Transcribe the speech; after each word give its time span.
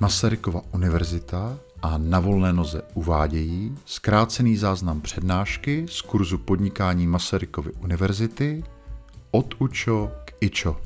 Masarykova 0.00 0.62
univerzita 0.72 1.58
a 1.82 1.98
na 1.98 2.20
volné 2.20 2.52
noze 2.52 2.82
uvádějí 2.94 3.78
zkrácený 3.84 4.56
záznam 4.56 5.00
přednášky 5.00 5.86
z 5.88 6.00
kurzu 6.00 6.38
podnikání 6.38 7.06
Masarykovy 7.06 7.72
univerzity 7.72 8.64
od 9.30 9.54
UČO 9.58 10.10
k 10.24 10.32
IČO. 10.40 10.76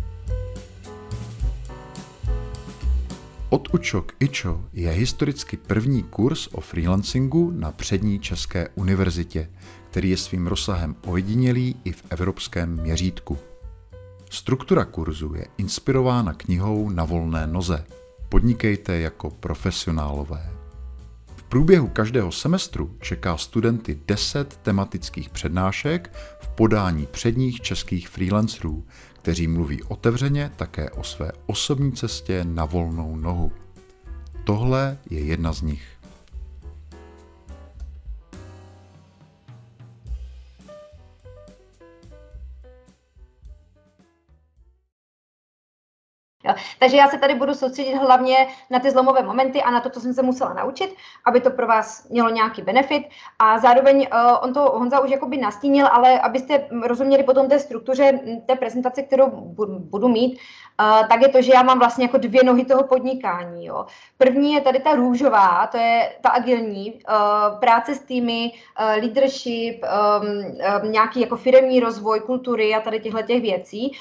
Od 3.49 3.75
UČO 3.75 4.03
k 4.03 4.13
IČO 4.21 4.65
je 4.73 4.91
historicky 4.91 5.57
první 5.57 6.03
kurz 6.03 6.49
o 6.53 6.61
freelancingu 6.61 7.51
na 7.51 7.73
přední 7.73 8.19
České 8.19 8.69
univerzitě, 8.75 9.51
který 9.91 10.11
je 10.11 10.17
svým 10.17 10.47
rozsahem 10.47 10.97
ojedinělý 11.07 11.77
i 11.85 11.93
v 11.93 12.03
evropském 12.11 12.83
měřítku. 12.83 13.39
Struktura 14.31 14.85
kurzu 14.85 15.35
je 15.35 15.47
inspirována 15.59 16.33
knihou 16.33 16.91
Na 16.91 17.05
volné 17.05 17.47
noze. 17.47 17.85
Podnikejte 18.35 19.01
jako 19.01 19.31
profesionálové. 19.31 20.51
V 21.37 21.43
průběhu 21.43 21.89
každého 21.89 22.33
semestru 22.33 22.97
čeká 23.01 23.37
studenty 23.37 24.01
10 24.07 24.57
tematických 24.57 25.29
přednášek 25.31 26.13
v 26.41 26.49
podání 26.49 27.07
předních 27.07 27.61
českých 27.61 28.09
freelancerů, 28.09 28.87
kteří 29.13 29.47
mluví 29.47 29.83
otevřeně 29.83 30.51
také 30.57 30.91
o 30.91 31.05
své 31.05 31.33
osobní 31.47 31.93
cestě 31.93 32.45
na 32.45 32.65
volnou 32.65 33.17
nohu. 33.17 33.53
Tohle 34.45 34.99
je 35.11 35.21
jedna 35.21 35.53
z 35.53 35.63
nich. 35.63 35.94
Jo. 46.45 46.55
Takže 46.79 46.97
já 46.97 47.09
se 47.09 47.19
tady 47.19 47.35
budu 47.35 47.55
soustředit 47.55 47.95
hlavně 47.95 48.47
na 48.71 48.79
ty 48.79 48.91
zlomové 48.91 49.23
momenty 49.23 49.63
a 49.63 49.71
na 49.71 49.81
to, 49.81 49.91
co 49.91 50.01
jsem 50.01 50.15
se 50.15 50.23
musela 50.23 50.53
naučit, 50.53 50.95
aby 51.25 51.41
to 51.41 51.51
pro 51.51 51.67
vás 51.67 52.09
mělo 52.09 52.31
nějaký 52.31 52.63
benefit. 52.63 53.09
A 53.39 53.59
zároveň 53.59 53.97
uh, 54.13 54.37
on 54.43 54.55
to 54.55 54.61
Honza 54.61 55.01
už 55.01 55.11
jakoby 55.11 55.37
nastínil, 55.37 55.87
ale 55.87 56.21
abyste 56.21 56.69
rozuměli 56.87 57.23
potom 57.23 57.49
té 57.49 57.59
struktuře 57.59 58.21
té 58.47 58.57
prezentace, 58.57 59.03
kterou 59.03 59.31
budu 59.79 60.09
mít, 60.09 60.39
uh, 60.81 61.09
tak 61.09 61.23
je 61.23 61.29
to, 61.29 61.43
že 61.43 61.53
já 61.55 61.63
mám 61.63 61.79
vlastně 61.79 62.05
jako 62.05 62.19
dvě 62.19 62.45
nohy 62.45 62.65
toho 62.65 62.83
podnikání. 62.83 63.67
Jo. 63.67 63.87
První 64.19 64.53
je 64.53 64.61
tady 64.61 64.81
ta 64.81 64.95
růžová, 64.95 65.67
to 65.67 65.77
je 65.77 66.13
ta 66.21 66.29
agilní, 66.29 66.93
uh, 66.93 67.59
práce 67.59 67.95
s 67.95 68.01
týmy, 68.01 68.53
uh, 68.53 69.03
leadership, 69.03 69.85
um, 69.85 70.29
um, 70.85 70.93
nějaký 70.93 71.21
jako 71.21 71.37
firmní 71.37 71.81
rozvoj, 71.81 72.21
kultury 72.21 72.75
a 72.75 72.81
tady 72.81 73.01
těchto 73.01 73.23
těch 73.23 73.43
věcí. 73.43 73.93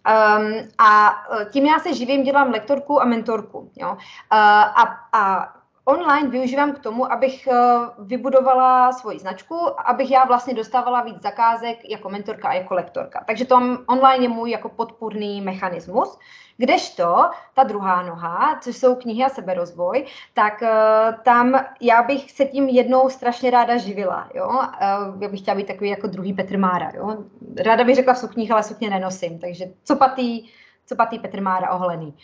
Um, 0.00 0.68
a 0.78 1.14
e, 1.40 1.44
tím 1.44 1.66
já 1.66 1.78
se 1.78 1.94
živím, 1.94 2.22
dělám 2.22 2.50
lektorku 2.50 3.02
a 3.02 3.04
mentorku. 3.04 3.70
Jo? 3.76 3.90
Uh, 3.90 3.98
a, 4.32 4.82
a 5.12 5.52
online 5.84 6.28
využívám 6.28 6.72
k 6.72 6.78
tomu, 6.78 7.12
abych 7.12 7.48
uh, 7.50 8.06
vybudovala 8.06 8.92
svoji 8.92 9.18
značku, 9.18 9.56
abych 9.84 10.10
já 10.10 10.24
vlastně 10.24 10.54
dostávala 10.54 11.02
víc 11.02 11.22
zakázek 11.22 11.90
jako 11.90 12.08
mentorka 12.08 12.48
a 12.48 12.52
jako 12.52 12.74
lektorka. 12.74 13.24
Takže 13.26 13.44
to 13.44 13.56
online 13.86 14.24
je 14.24 14.28
můj 14.28 14.50
jako 14.50 14.68
podpůrný 14.68 15.40
mechanismus. 15.40 16.18
Kdežto 16.60 17.30
ta 17.54 17.62
druhá 17.64 18.02
noha, 18.02 18.58
což 18.60 18.76
jsou 18.76 18.94
knihy 18.94 19.24
a 19.24 19.28
seberozvoj, 19.28 20.06
tak 20.34 20.62
uh, 20.62 21.14
tam 21.22 21.54
já 21.80 22.02
bych 22.02 22.30
se 22.30 22.44
tím 22.44 22.68
jednou 22.68 23.08
strašně 23.08 23.50
ráda 23.50 23.76
živila. 23.76 24.28
Jo? 24.34 24.48
Uh, 24.48 25.22
já 25.22 25.28
bych 25.28 25.40
chtěla 25.40 25.56
být 25.56 25.66
takový 25.66 25.90
jako 25.90 26.06
druhý 26.06 26.32
Petr 26.32 26.58
Mára. 26.58 26.90
Jo? 26.94 27.16
Ráda 27.56 27.84
bych 27.84 27.96
řekla 27.96 28.14
v 28.14 28.18
sukních, 28.18 28.50
ale 28.50 28.62
sukně 28.62 28.90
nenosím. 28.90 29.38
Takže 29.38 29.64
co 29.84 29.96
patý, 29.96 30.50
co 30.86 30.96
patý 30.96 31.18
Petr 31.18 31.40
Mára 31.40 31.70
oholený. 31.70 32.06
Uh, 32.06 32.14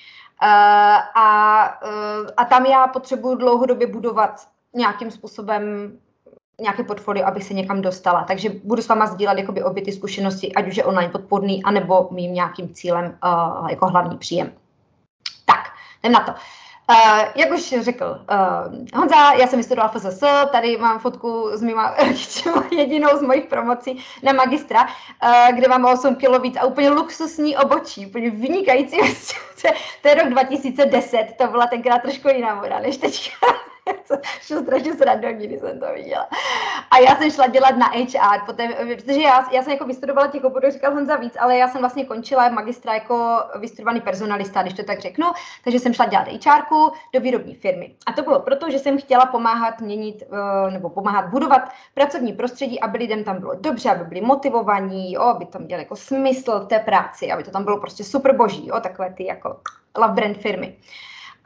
a, 1.23 1.81
uh, 1.84 2.29
a 2.37 2.45
tam 2.45 2.67
já 2.67 2.87
potřebuji 2.87 3.34
dlouhodobě 3.34 3.87
budovat 3.87 4.48
nějakým 4.75 5.11
způsobem 5.11 5.92
nějaké 6.61 6.83
portfolio, 6.83 7.27
abych 7.27 7.44
se 7.44 7.55
někam 7.55 7.83
dostala. 7.83 8.24
Takže 8.24 8.50
budu 8.64 8.83
s 8.83 8.89
váma 8.89 9.06
sdílet 9.06 9.39
jakoby 9.39 9.62
obě 9.62 9.83
ty 9.83 9.92
zkušenosti, 9.92 10.52
ať 10.52 10.68
už 10.68 10.77
je 10.77 10.84
online 10.84 11.12
podporný, 11.12 11.64
anebo 11.64 12.08
mým 12.11 12.34
nějakým 12.34 12.74
cílem 12.74 13.18
uh, 13.24 13.70
jako 13.70 13.86
hlavní 13.86 14.18
příjem. 14.18 14.52
Tak, 15.45 15.72
jdem 16.02 16.12
na 16.12 16.20
to. 16.20 16.33
Uh, 16.90 17.20
jak 17.34 17.50
už 17.50 17.74
řekl 17.80 18.05
uh, 18.30 19.00
Honza, 19.00 19.33
já 19.33 19.46
jsem 19.46 19.58
vystudovala 19.58 19.92
FSS, 19.92 20.20
tady 20.52 20.77
mám 20.77 20.98
fotku 20.98 21.50
s 21.52 21.62
mýma 21.62 21.95
jedinou 22.77 23.08
z 23.18 23.22
mojich 23.22 23.46
promocí 23.46 24.05
na 24.22 24.33
magistra, 24.33 24.84
uh, 24.84 25.56
kde 25.56 25.68
mám 25.68 25.84
8 25.84 26.14
kg 26.14 26.42
víc 26.42 26.56
a 26.56 26.64
úplně 26.64 26.90
luxusní 26.90 27.56
obočí, 27.56 28.06
úplně 28.06 28.30
vynikající. 28.30 28.96
to 30.02 30.08
je 30.08 30.14
rok 30.14 30.28
2010, 30.28 31.27
to 31.39 31.46
byla 31.46 31.66
tenkrát 31.66 32.02
trošku 32.02 32.28
jiná 32.28 32.55
moda 32.55 32.78
než 32.78 32.96
teďka. 32.96 33.46
šlo 34.41 34.63
strašně 34.63 34.95
srandovní, 34.95 35.47
když 35.47 35.61
jsem 35.61 35.80
to 35.80 35.86
viděla. 35.95 36.29
A 36.91 36.98
já 36.98 37.17
jsem 37.17 37.30
šla 37.30 37.47
dělat 37.47 37.77
na 37.77 37.86
HR, 37.86 38.45
poté, 38.47 38.69
protože 38.69 39.20
já, 39.20 39.47
já 39.52 39.63
jsem 39.63 39.73
jako 39.73 39.85
vystudovala 39.85 40.29
těch 40.29 40.45
oborů, 40.45 40.70
říkal 40.70 40.95
Honza 40.95 41.17
víc, 41.17 41.36
ale 41.41 41.57
já 41.57 41.69
jsem 41.69 41.80
vlastně 41.80 42.05
končila 42.05 42.48
magistra 42.48 42.95
jako 42.95 43.42
vystudovaný 43.58 44.01
personalista, 44.01 44.63
když 44.63 44.75
to 44.75 44.83
tak 44.83 45.01
řeknu, 45.01 45.27
takže 45.64 45.80
jsem 45.80 45.95
šla 45.95 46.07
dělat 46.07 46.29
HR 46.29 46.63
do 47.14 47.20
výrobní 47.20 47.55
firmy. 47.55 47.95
A 48.07 48.13
to 48.13 48.23
bylo 48.23 48.41
proto, 48.41 48.70
že 48.70 48.79
jsem 48.79 48.98
chtěla 48.98 49.27
pomáhat 49.27 49.80
měnit, 49.80 50.23
eh, 50.23 50.70
nebo 50.70 50.91
pomáhat 50.91 51.27
budovat 51.30 51.69
pracovní 51.95 52.33
prostředí, 52.33 52.80
aby 52.80 52.98
lidem 52.98 53.25
tam 53.25 53.39
bylo 53.41 53.55
dobře, 53.55 53.91
aby 53.91 54.05
byli 54.05 54.20
motivovaní, 54.20 55.13
jo, 55.13 55.23
aby 55.23 55.46
tam 55.46 55.63
měli 55.63 55.83
jako 55.83 55.96
smysl 55.96 56.61
v 56.61 56.67
té 56.67 56.79
práci, 56.79 57.33
aby 57.33 57.45
to 57.45 57.51
tam 57.51 57.64
bylo 57.64 57.80
prostě 57.80 58.05
super 58.05 58.36
boží, 58.36 58.67
jo, 58.67 58.80
takové 58.80 59.13
ty 59.13 59.25
jako 59.25 59.61
love 59.98 60.14
brand 60.14 60.36
firmy. 60.36 60.77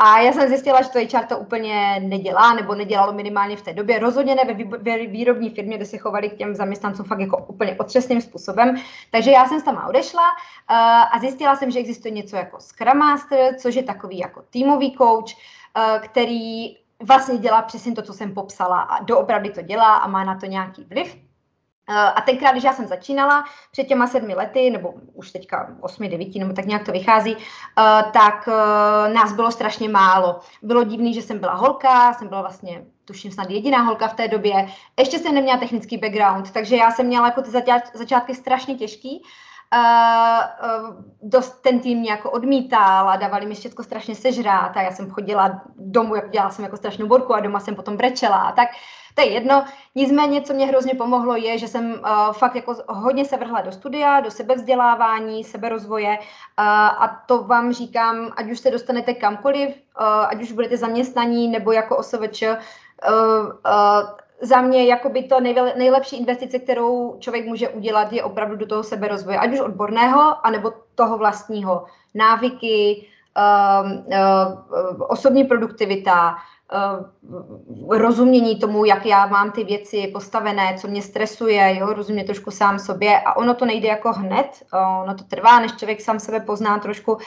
A 0.03 0.21
já 0.21 0.33
jsem 0.33 0.49
zjistila, 0.49 0.83
že 0.83 0.89
to 0.89 0.99
HR 0.99 1.25
to 1.25 1.39
úplně 1.39 2.01
nedělá, 2.01 2.55
nebo 2.55 2.75
nedělalo 2.75 3.13
minimálně 3.13 3.57
v 3.57 3.63
té 3.63 3.73
době. 3.73 3.99
Rozhodně 3.99 4.35
ne 4.35 4.55
ve 4.81 5.07
výrobní 5.07 5.51
firmě, 5.51 5.77
kde 5.77 5.87
se 5.87 5.99
chovali 5.99 6.31
k 6.31 6.37
těm 6.37 6.55
zaměstnancům 6.55 7.07
fakt 7.07 7.21
jako 7.21 7.37
úplně 7.37 7.77
otřesným 7.79 8.21
způsobem. 8.21 8.77
Takže 9.11 9.31
já 9.31 9.49
jsem 9.49 9.63
tam 9.63 9.85
odešla 9.89 10.23
uh, 10.23 10.77
a 11.17 11.19
zjistila 11.21 11.57
jsem, 11.57 11.71
že 11.71 11.79
existuje 11.79 12.13
něco 12.13 12.37
jako 12.37 12.61
Scrum 12.61 12.99
Master, 12.99 13.55
což 13.55 13.75
je 13.75 13.83
takový 13.83 14.19
jako 14.19 14.43
týmový 14.51 14.97
coach, 14.97 15.35
uh, 15.77 15.99
který 15.99 16.77
vlastně 17.03 17.39
dělá 17.39 17.63
přesně 17.63 17.93
to, 17.93 18.03
co 18.03 18.13
jsem 18.13 18.35
popsala 18.35 18.81
a 18.81 19.03
doopravdy 19.03 19.51
to 19.51 19.63
dělá 19.63 19.97
a 19.97 20.09
má 20.09 20.25
na 20.25 20.39
to 20.41 20.47
nějaký 20.47 20.85
vliv. 20.85 21.30
Eh, 21.89 21.93
a 21.93 22.21
tenkrát, 22.21 22.53
když 22.53 22.65
já 22.65 22.73
jsem 22.73 22.87
začínala 22.87 23.45
před 23.73 23.85
těma 23.85 24.07
sedmi 24.07 24.35
lety, 24.35 24.71
nebo 24.71 24.95
už 25.15 25.31
teďka 25.31 25.77
osmi, 25.81 26.09
devíti, 26.09 26.39
nebo 26.39 26.53
tak 26.53 26.67
nějak 26.67 26.87
to 26.87 26.93
vychází, 26.93 27.37
eh, 27.37 28.03
tak 28.13 28.49
eh, 28.49 29.15
nás 29.15 29.33
bylo 29.33 29.51
strašně 29.51 29.89
málo. 29.89 30.41
Bylo 30.63 30.85
divný, 30.85 31.15
že 31.15 31.23
jsem 31.23 31.39
byla 31.39 31.55
holka, 31.55 32.13
jsem 32.13 32.29
byla 32.29 32.41
vlastně 32.41 32.85
tuším 33.05 33.33
snad 33.33 33.51
jediná 33.51 33.83
holka 33.83 34.09
v 34.09 34.15
té 34.15 34.29
době. 34.29 34.67
Ještě 34.99 35.19
jsem 35.19 35.35
neměla 35.35 35.59
technický 35.59 35.99
background, 35.99 36.51
takže 36.51 36.77
já 36.77 36.91
jsem 36.91 37.07
měla 37.07 37.27
jako 37.27 37.43
ty 37.43 37.51
začátky 37.95 38.35
strašně 38.35 38.75
těžký. 38.75 39.23
Uh, 39.75 39.81
uh, 39.81 41.05
dost 41.23 41.63
ten 41.63 41.81
tým 41.81 41.99
mě 41.99 42.11
jako 42.11 42.31
odmítal 42.31 43.11
a 43.11 43.17
dávali 43.17 43.47
mi 43.47 43.55
všechno 43.55 43.85
strašně 43.85 44.15
sežrát 44.15 44.77
a 44.77 44.83
já 44.83 44.91
jsem 44.91 45.11
chodila 45.11 45.63
domů, 45.77 46.15
jak 46.15 46.31
dělala 46.31 46.51
jsem 46.51 46.65
jako 46.65 46.77
strašnou 46.77 47.07
borku 47.07 47.35
a 47.35 47.41
doma 47.41 47.61
jsem 47.61 47.75
potom 47.75 47.97
brečela 47.97 48.37
a 48.37 48.53
tak. 48.53 48.69
To 49.15 49.23
je 49.23 49.31
jedno. 49.31 49.65
Nicméně, 49.95 50.43
co 50.43 50.55
mě 50.55 50.67
hrozně 50.67 50.95
pomohlo, 50.95 51.37
je, 51.37 51.59
že 51.59 51.69
jsem 51.69 51.93
uh, 51.93 52.33
fakt 52.33 52.55
jako 52.55 52.75
hodně 52.89 53.25
se 53.25 53.37
vrhla 53.37 53.61
do 53.61 53.73
studia, 53.73 54.21
do 54.21 54.31
sebevzdělávání, 54.31 55.45
seberozvoje 55.45 56.19
uh, 56.19 56.25
a 57.05 57.23
to 57.27 57.43
vám 57.43 57.73
říkám, 57.73 58.33
ať 58.37 58.51
už 58.51 58.59
se 58.59 58.71
dostanete 58.71 59.15
kamkoliv, 59.15 59.69
uh, 59.69 60.07
ať 60.07 60.43
už 60.43 60.53
budete 60.53 60.77
zaměstnaní 60.77 61.49
nebo 61.49 61.73
jako 61.73 61.97
OSVČ, 61.97 62.43
uh, 62.43 62.49
uh, 62.49 64.11
za 64.43 64.61
mě 64.61 64.85
jakoby 64.85 65.23
to 65.23 65.41
nejlepší 65.77 66.17
investice, 66.17 66.59
kterou 66.59 67.17
člověk 67.19 67.47
může 67.47 67.69
udělat, 67.69 68.13
je 68.13 68.25
opravdu 68.25 68.57
do 68.57 68.67
toho 68.67 68.83
seberozvoje, 68.83 69.39
ať 69.39 69.53
už 69.53 69.61
odborného, 69.61 70.47
anebo 70.47 70.73
toho 70.95 71.19
vlastního. 71.19 71.85
Návyky, 72.15 73.07
uh, 73.37 73.91
uh, 73.93 75.03
osobní 75.09 75.45
produktivita, 75.45 76.37
rozumění 77.91 78.59
tomu, 78.59 78.85
jak 78.85 79.07
já 79.07 79.27
mám 79.27 79.51
ty 79.51 79.65
věci 79.65 80.11
postavené, 80.13 80.77
co 80.81 80.89
mě 80.89 81.03
stresuje, 81.03 81.77
jo, 81.79 81.93
rozumě 81.93 82.25
trošku 82.25 82.51
sám 82.51 82.79
sobě. 82.79 83.21
A 83.21 83.37
ono 83.37 83.55
to 83.55 83.65
nejde 83.65 83.89
jako 83.89 84.13
hned, 84.13 84.47
uh, 84.73 85.03
ono 85.03 85.15
to 85.15 85.25
trvá, 85.25 85.61
než 85.61 85.77
člověk 85.77 86.01
sám 86.01 86.21
sebe 86.21 86.41
pozná 86.41 86.79
trošku, 86.79 87.19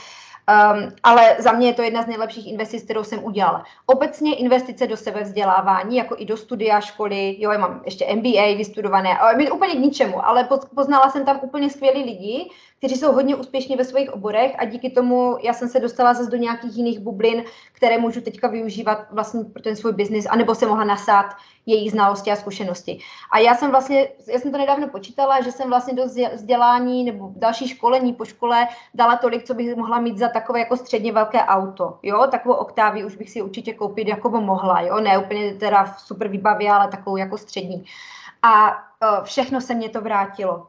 Um, 0.44 0.92
ale 1.04 1.36
za 1.40 1.52
mě 1.52 1.68
je 1.68 1.74
to 1.74 1.82
jedna 1.82 2.02
z 2.02 2.08
nejlepších 2.08 2.48
investic, 2.48 2.84
kterou 2.84 3.04
jsem 3.04 3.24
udělala. 3.24 3.64
Obecně 3.86 4.36
investice 4.36 4.88
do 4.88 4.98
sebevzdělávání, 4.98 5.98
jako 5.98 6.16
i 6.18 6.26
do 6.26 6.38
studia 6.38 6.82
školy, 6.82 7.36
jo, 7.40 7.52
já 7.52 7.58
mám 7.58 7.82
ještě 7.86 8.16
MBA 8.16 8.58
vystudované, 8.58 9.18
ale 9.18 9.52
úplně 9.52 9.76
k 9.76 9.80
ničemu, 9.80 10.26
ale 10.26 10.50
poznala 10.76 11.10
jsem 11.10 11.26
tam 11.26 11.40
úplně 11.44 11.70
skvělí 11.70 12.04
lidi, 12.04 12.50
kteří 12.78 12.96
jsou 12.96 13.12
hodně 13.12 13.36
úspěšní 13.36 13.76
ve 13.76 13.86
svých 13.86 14.14
oborech 14.14 14.56
a 14.58 14.66
díky 14.66 14.90
tomu 14.90 15.38
já 15.44 15.54
jsem 15.54 15.70
se 15.70 15.80
dostala 15.80 16.14
zase 16.14 16.32
do 16.32 16.38
nějakých 16.38 16.78
jiných 16.78 17.00
bublin, 17.00 17.44
které 17.72 17.98
můžu 17.98 18.22
teďka 18.22 18.48
využívat 18.48 19.08
vlastně 19.12 19.44
pro 19.44 19.62
ten 19.62 19.76
svůj 19.76 19.94
biznis, 19.94 20.26
anebo 20.30 20.56
se 20.56 20.66
mohla 20.66 20.84
nasát 20.84 21.26
jejich 21.66 21.92
znalosti 21.92 22.32
a 22.32 22.36
zkušenosti. 22.36 23.00
A 23.32 23.40
já 23.40 23.56
jsem 23.56 23.72
vlastně, 23.72 24.08
já 24.28 24.40
jsem 24.40 24.52
to 24.52 24.58
nedávno 24.58 24.88
počítala, 24.88 25.42
že 25.42 25.52
jsem 25.52 25.70
vlastně 25.70 25.94
do 25.94 26.04
vzdělání 26.34 27.04
nebo 27.04 27.32
další 27.36 27.68
školení 27.68 28.14
po 28.14 28.26
škole 28.26 28.68
dala 28.94 29.18
tolik, 29.18 29.44
co 29.44 29.54
bych 29.54 29.76
mohla 29.76 30.00
mít 30.00 30.18
za 30.18 30.30
takové 30.30 30.60
jako 30.60 30.78
středně 30.78 31.12
velké 31.12 31.40
auto. 31.40 32.00
Jo, 32.04 32.28
takovou 32.32 32.56
oktávi 32.56 33.06
už 33.06 33.16
bych 33.16 33.30
si 33.30 33.42
určitě 33.42 33.74
koupit 33.74 34.08
jako 34.08 34.30
mohla, 34.30 34.82
jo, 34.82 35.00
ne 35.00 35.18
úplně 35.18 35.54
teda 35.54 35.84
v 35.84 36.02
super 36.02 36.28
výbavě, 36.28 36.72
ale 36.72 36.88
takovou 36.88 37.18
jako 37.18 37.38
střední. 37.38 37.86
A 38.42 38.72
uh, 38.72 39.24
všechno 39.24 39.62
se 39.62 39.74
mě 39.74 39.90
to 39.90 40.02
vrátilo. 40.02 40.68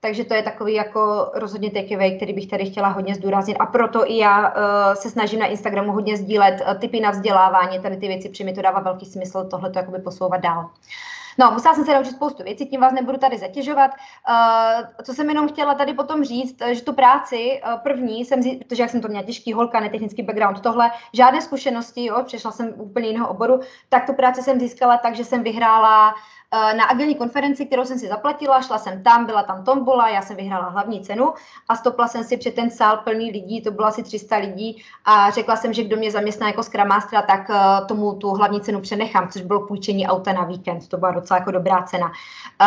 Takže 0.00 0.24
to 0.24 0.34
je 0.34 0.42
takový 0.42 0.74
jako 0.74 1.30
rozhodně 1.34 1.70
takeaway, 1.70 2.16
který 2.16 2.32
bych 2.32 2.46
tady 2.46 2.64
chtěla 2.64 2.88
hodně 2.88 3.14
zdůraznit. 3.14 3.56
A 3.56 3.66
proto 3.66 4.10
i 4.10 4.18
já 4.18 4.48
uh, 4.48 4.54
se 4.94 5.10
snažím 5.10 5.40
na 5.40 5.46
Instagramu 5.46 5.92
hodně 5.92 6.16
sdílet 6.16 6.60
uh, 6.60 6.74
typy 6.74 7.00
na 7.00 7.10
vzdělávání, 7.10 7.80
tady 7.80 7.96
ty 7.96 8.08
věci, 8.08 8.28
protože 8.28 8.44
mi 8.44 8.52
to 8.52 8.62
dává 8.62 8.80
velký 8.80 9.06
smysl 9.06 9.48
tohle 9.50 9.70
to 9.70 9.78
jakoby 9.78 9.98
posouvat 9.98 10.40
dál. 10.40 10.70
No, 11.40 11.50
musela 11.50 11.74
jsem 11.74 11.84
se 11.84 11.94
naučit 11.94 12.10
spoustu 12.10 12.42
věcí, 12.42 12.66
tím 12.66 12.80
vás 12.80 12.92
nebudu 12.92 13.18
tady 13.18 13.38
zatěžovat. 13.38 13.90
Uh, 13.90 15.04
co 15.04 15.14
jsem 15.14 15.28
jenom 15.28 15.48
chtěla 15.48 15.74
tady 15.74 15.94
potom 15.94 16.24
říct, 16.24 16.56
že 16.72 16.82
tu 16.82 16.92
práci 16.92 17.60
uh, 17.66 17.80
první 17.80 18.24
jsem, 18.24 18.40
protože 18.58 18.82
jak 18.82 18.90
jsem 18.90 19.00
to 19.00 19.08
měla 19.08 19.24
těžký 19.24 19.52
holka, 19.52 19.80
netechnický 19.80 20.22
background, 20.22 20.60
tohle, 20.60 20.90
žádné 21.12 21.42
zkušenosti, 21.42 22.04
jo, 22.04 22.22
přešla 22.24 22.50
jsem 22.50 22.72
úplně 22.76 23.08
jiného 23.08 23.28
oboru, 23.28 23.60
tak 23.88 24.06
tu 24.06 24.12
práci 24.12 24.42
jsem 24.42 24.60
získala 24.60 24.98
tak, 24.98 25.14
že 25.14 25.24
jsem 25.24 25.42
vyhrála 25.42 26.14
na 26.52 26.84
agilní 26.84 27.14
konferenci, 27.14 27.66
kterou 27.66 27.84
jsem 27.84 27.98
si 27.98 28.08
zaplatila, 28.08 28.62
šla 28.62 28.78
jsem 28.78 29.02
tam, 29.02 29.26
byla 29.26 29.42
tam 29.42 29.64
tombola, 29.64 30.08
já 30.08 30.22
jsem 30.22 30.36
vyhrála 30.36 30.68
hlavní 30.68 31.00
cenu 31.00 31.34
a 31.68 31.76
stopla 31.76 32.08
jsem 32.08 32.24
si 32.24 32.36
před 32.36 32.54
ten 32.54 32.70
sál 32.70 32.96
plný 32.96 33.30
lidí, 33.30 33.62
to 33.62 33.70
bylo 33.70 33.86
asi 33.86 34.02
300 34.02 34.36
lidí 34.36 34.82
a 35.04 35.30
řekla 35.30 35.56
jsem, 35.56 35.72
že 35.72 35.84
kdo 35.84 35.96
mě 35.96 36.10
zaměstná 36.10 36.46
jako 36.46 36.62
Scrum 36.62 36.88
tak 37.26 37.50
eh, 37.50 37.86
tomu 37.86 38.12
tu 38.12 38.30
hlavní 38.30 38.60
cenu 38.60 38.80
přenechám, 38.80 39.28
což 39.28 39.42
bylo 39.42 39.66
půjčení 39.66 40.06
auta 40.06 40.32
na 40.32 40.44
víkend, 40.44 40.88
to 40.88 40.96
byla 40.96 41.12
docela 41.12 41.38
jako 41.38 41.50
dobrá 41.50 41.82
cena. 41.82 42.06
Eh, 42.06 42.64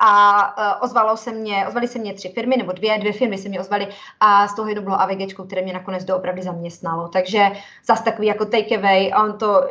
a 0.00 0.82
ozvalo 0.82 1.16
se 1.16 1.32
mě, 1.32 1.66
ozvali 1.68 1.88
se 1.88 1.98
mě 1.98 2.14
tři 2.14 2.28
firmy, 2.28 2.56
nebo 2.56 2.72
dvě, 2.72 2.98
dvě 2.98 3.12
firmy 3.12 3.38
se 3.38 3.48
mě 3.48 3.60
ozvali 3.60 3.88
a 4.20 4.48
z 4.48 4.54
toho 4.54 4.68
jedno 4.68 4.82
bylo 4.82 5.00
AVG, 5.00 5.46
které 5.46 5.62
mě 5.62 5.72
nakonec 5.72 6.04
doopravdy 6.04 6.42
zaměstnalo. 6.42 7.08
Takže 7.08 7.50
zas 7.86 8.02
takový 8.02 8.26
jako 8.26 8.44
takeaway 8.44 9.12
a 9.12 9.24
on 9.24 9.38
to, 9.38 9.66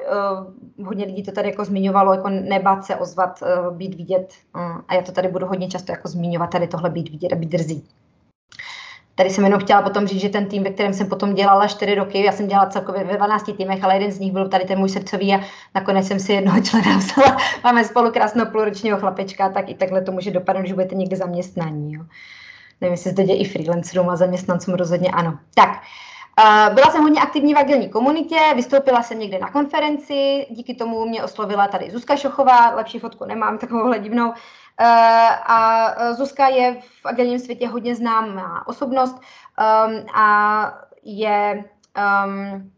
hodně 0.86 1.06
lidí 1.06 1.24
to 1.24 1.31
tady 1.31 1.50
jako 1.50 1.66
zmiňovalo, 1.66 2.13
jako 2.13 2.30
nebát 2.30 2.86
se 2.86 2.95
ozvat 2.95 3.39
uh, 3.42 3.75
být 3.78 3.95
vidět. 3.95 4.33
Uh, 4.56 4.81
a 4.88 4.94
já 4.95 5.01
to 5.01 5.12
tady 5.12 5.28
budu 5.28 5.45
hodně 5.45 5.68
často 5.68 5.92
jako 5.92 6.07
zmiňovat, 6.07 6.50
tady 6.50 6.68
tohle 6.68 6.89
být 6.89 7.10
vidět 7.10 7.33
a 7.33 7.36
být 7.36 7.50
drzí. 7.50 7.83
Tady 9.16 9.30
jsem 9.30 9.44
jenom 9.44 9.60
chtěla 9.60 9.81
potom 9.81 10.07
říct, 10.07 10.22
že 10.22 10.30
ten 10.30 10.45
tým, 10.45 10.63
ve 10.63 10.69
kterém 10.69 10.94
jsem 10.94 11.07
potom 11.07 11.33
dělala 11.33 11.68
4 11.68 11.95
roky, 11.95 12.25
já 12.25 12.31
jsem 12.31 12.48
dělala 12.48 12.69
celkově 12.69 13.04
ve 13.04 13.18
12 13.18 13.51
týmech, 13.57 13.83
ale 13.83 13.95
jeden 13.95 14.12
z 14.12 14.19
nich 14.19 14.33
byl 14.33 14.48
tady 14.48 14.66
ten 14.66 14.80
můj 14.80 14.89
srdcový 14.89 15.33
a 15.33 15.39
nakonec 15.75 16.07
jsem 16.07 16.19
si 16.19 16.33
jednoho 16.33 16.62
člena 16.62 16.98
vzala. 16.98 17.38
Máme 17.63 17.83
spolu 17.83 18.12
krásného 18.12 18.51
půlročního 18.51 19.00
chlapečka, 19.00 19.50
tak 19.50 19.69
i 19.69 19.75
takhle 19.75 20.01
to 20.01 20.12
může 20.12 20.31
dopadnout, 20.31 20.66
že 20.66 20.74
budete 20.74 20.95
někde 20.95 21.18
zaměstnaní. 21.18 21.94
Jo. 21.94 22.04
Nevím, 22.81 22.94
jestli 22.94 23.10
se 23.10 23.16
to 23.16 23.24
děje 23.24 23.38
i 23.38 23.45
freelancerům 23.45 24.10
a 24.10 24.16
zaměstnancům 24.16 24.74
rozhodně 24.74 25.10
ano. 25.10 25.38
Tak, 25.56 25.69
uh, 25.69 26.11
byla 26.74 26.92
jsem 26.92 27.02
hodně 27.02 27.22
aktivní 27.22 27.54
v 27.54 27.58
agilní 27.58 27.90
komunitě, 27.90 28.40
vystoupila 28.56 29.04
jsem 29.04 29.20
někde 29.20 29.40
na 29.40 29.52
konferenci, 29.52 30.48
díky 30.50 30.76
tomu 30.76 31.06
mě 31.06 31.24
oslovila 31.24 31.68
tady 31.68 31.92
Zuzka 31.92 32.16
Šochová, 32.16 32.70
lepší 32.70 33.00
fotku 33.00 33.26
nemám, 33.26 33.58
takovouhle 33.58 34.00
divnou. 34.00 34.34
A 35.48 35.92
Zuzka 36.14 36.48
je 36.48 36.82
v 37.02 37.06
agilním 37.06 37.40
světě 37.40 37.68
hodně 37.68 37.96
známá 37.96 38.68
osobnost 38.68 39.16
um, 39.16 40.06
a 40.16 40.74
je 41.04 41.64
um, 42.26 42.72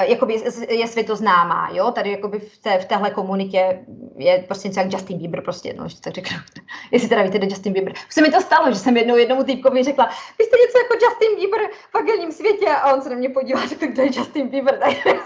jakoby 0.00 0.42
je 0.68 0.88
světoznámá, 0.88 1.68
jo, 1.72 1.90
tady 1.90 2.10
jakoby 2.10 2.38
v, 2.38 2.58
té, 2.58 2.78
v 2.78 2.84
téhle 2.84 3.10
komunitě 3.10 3.86
je 4.16 4.44
prostě 4.46 4.68
něco 4.68 4.80
jak 4.80 4.92
Justin 4.92 5.18
Bieber, 5.18 5.42
prostě, 5.42 5.74
no, 5.74 5.88
že 5.88 6.00
to 6.00 6.10
řeknu, 6.10 6.36
jestli 6.90 7.08
teda 7.08 7.22
víte, 7.22 7.38
Justin 7.42 7.72
Bieber. 7.72 7.92
Už 7.92 8.14
se 8.14 8.22
mi 8.22 8.30
to 8.30 8.40
stalo, 8.40 8.72
že 8.72 8.78
jsem 8.78 8.96
jednou 8.96 9.16
jednomu 9.16 9.44
týpkovi 9.44 9.82
řekla, 9.82 10.10
vy 10.38 10.44
jste 10.44 10.56
něco 10.56 10.78
jako 10.78 10.94
Justin 11.04 11.36
Bieber 11.36 11.70
v 11.90 11.94
agilním 11.94 12.32
světě 12.32 12.68
a 12.68 12.94
on 12.94 13.02
se 13.02 13.10
na 13.10 13.16
mě 13.16 13.28
podíval 13.28 13.66
řekl, 13.68 13.94
to 13.94 14.00
je 14.00 14.06
Justin 14.06 14.48
Bieber, 14.48 14.78
tak 14.78 15.16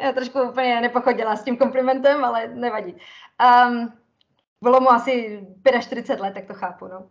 já 0.00 0.12
trošku 0.12 0.42
úplně 0.42 0.80
nepochodila 0.80 1.36
s 1.36 1.44
tím 1.44 1.56
komplimentem, 1.56 2.24
ale 2.24 2.48
nevadí. 2.48 2.96
Um, 3.68 3.92
bylo 4.62 4.80
mu 4.80 4.92
asi 4.92 5.46
45 5.80 6.20
let, 6.20 6.34
tak 6.34 6.46
to 6.46 6.54
chápu, 6.54 6.86
no. 6.88 7.08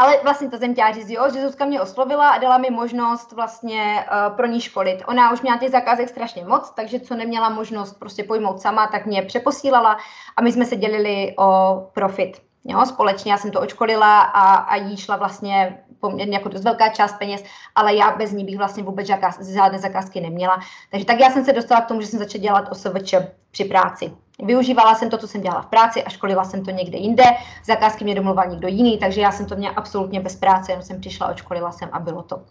Ale 0.00 0.18
vlastně 0.22 0.50
jsem 0.58 0.72
chtěla 0.72 0.92
říct, 0.92 1.10
jo, 1.10 1.30
že 1.34 1.42
Zuzka 1.42 1.64
mě 1.64 1.80
oslovila 1.80 2.28
a 2.28 2.38
dala 2.38 2.58
mi 2.58 2.70
možnost 2.70 3.32
vlastně 3.32 4.06
uh, 4.10 4.36
pro 4.36 4.46
ní 4.46 4.60
školit. 4.60 5.02
Ona 5.06 5.32
už 5.32 5.42
měla 5.42 5.58
těch 5.58 5.70
zakázek 5.70 6.08
strašně 6.08 6.44
moc, 6.44 6.70
takže 6.70 7.00
co 7.00 7.14
neměla 7.14 7.48
možnost 7.48 7.98
prostě 7.98 8.24
pojmout 8.24 8.60
sama, 8.60 8.86
tak 8.86 9.06
mě 9.06 9.22
přeposílala 9.22 9.98
a 10.36 10.42
my 10.42 10.52
jsme 10.52 10.64
se 10.64 10.76
dělili 10.76 11.34
o 11.38 11.80
profit. 11.94 12.42
Jo, 12.64 12.86
společně 12.86 13.32
já 13.32 13.38
jsem 13.38 13.50
to 13.50 13.60
očkolila 13.60 14.20
a, 14.20 14.54
a 14.54 14.76
jí 14.76 14.96
šla 14.96 15.16
vlastně 15.16 15.84
poměrně 16.00 16.36
jako 16.36 16.48
dost 16.48 16.64
velká 16.64 16.88
část 16.88 17.18
peněz, 17.18 17.44
ale 17.74 17.94
já 17.94 18.16
bez 18.16 18.32
ní 18.32 18.44
bych 18.44 18.58
vlastně 18.58 18.82
vůbec 18.82 19.06
žádné 19.52 19.78
zakázky 19.78 20.20
neměla. 20.20 20.60
Takže 20.90 21.06
tak 21.06 21.20
já 21.20 21.30
jsem 21.30 21.44
se 21.44 21.52
dostala 21.52 21.80
k 21.80 21.88
tomu, 21.88 22.00
že 22.00 22.06
jsem 22.06 22.18
začala 22.18 22.42
dělat 22.42 22.68
OSVČ 22.70 23.14
při 23.50 23.64
práci. 23.64 24.12
Využívala 24.42 24.94
jsem 24.94 25.10
to, 25.10 25.18
co 25.18 25.28
jsem 25.28 25.40
dělala 25.40 25.62
v 25.62 25.66
práci 25.66 26.04
a 26.04 26.10
školila 26.10 26.44
jsem 26.44 26.64
to 26.64 26.70
někde 26.70 26.98
jinde. 26.98 27.24
Zakázky 27.64 28.04
mě 28.04 28.14
domluval 28.14 28.46
někdo 28.48 28.68
jiný, 28.68 28.98
takže 28.98 29.20
já 29.20 29.32
jsem 29.32 29.46
to 29.46 29.56
měla 29.56 29.74
absolutně 29.74 30.20
bez 30.20 30.36
práce, 30.36 30.72
jenom 30.72 30.82
jsem 30.82 31.00
přišla, 31.00 31.28
očkolila 31.28 31.72
jsem 31.72 31.88
a 31.92 31.98
bylo 31.98 32.22
to. 32.22 32.42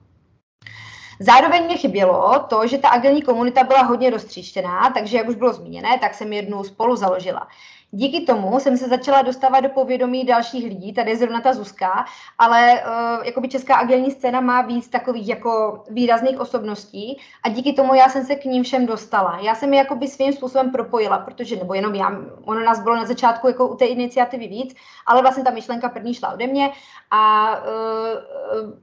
Zároveň 1.20 1.66
mě 1.66 1.78
chybělo 1.78 2.40
to, 2.50 2.68
že 2.68 2.78
ta 2.78 2.90
agilní 2.90 3.22
komunita 3.22 3.64
byla 3.64 3.82
hodně 3.84 4.10
roztříštěná, 4.10 4.92
takže 4.94 5.18
jak 5.18 5.28
už 5.28 5.36
bylo 5.36 5.54
zmíněné, 5.54 5.98
tak 6.00 6.14
jsem 6.14 6.34
jednu 6.34 6.64
spolu 6.64 6.96
založila. 6.96 7.48
Díky 7.92 8.26
tomu 8.26 8.60
jsem 8.60 8.78
se 8.78 8.88
začala 8.88 9.22
dostávat 9.22 9.60
do 9.60 9.70
povědomí 9.70 10.26
dalších 10.26 10.64
lidí, 10.64 10.94
tady 10.94 11.12
je 11.12 11.18
zrovna 11.18 11.42
ta 11.42 11.54
Zuzka, 11.54 12.06
ale 12.38 12.84
uh, 12.84 13.26
jakoby 13.26 13.48
česká 13.48 13.76
agilní 13.76 14.12
scéna 14.12 14.42
má 14.42 14.62
víc 14.62 14.88
takových 14.88 15.28
jako 15.28 15.84
výrazných 15.90 16.40
osobností 16.40 17.22
a 17.44 17.50
díky 17.50 17.74
tomu 17.74 17.94
já 17.94 18.10
jsem 18.10 18.26
se 18.26 18.36
k 18.36 18.46
ním 18.46 18.64
všem 18.64 18.86
dostala. 18.86 19.40
Já 19.42 19.56
jsem 19.56 19.74
je 19.74 19.80
jakoby 19.80 20.08
svým 20.08 20.34
způsobem 20.34 20.72
propojila, 20.72 21.18
protože, 21.18 21.56
nebo 21.56 21.74
jenom 21.74 21.96
já, 21.96 22.12
ono 22.46 22.60
nás 22.60 22.80
bylo 22.84 22.96
na 22.96 23.06
začátku 23.06 23.48
jako 23.48 23.68
u 23.68 23.76
té 23.76 23.86
iniciativy 23.86 24.48
víc, 24.48 24.76
ale 25.06 25.22
vlastně 25.22 25.44
ta 25.44 25.52
myšlenka 25.52 25.90
první 25.90 26.14
šla 26.14 26.34
ode 26.34 26.48
mě 26.48 26.72
a 27.12 27.52
uh, 27.58 28.80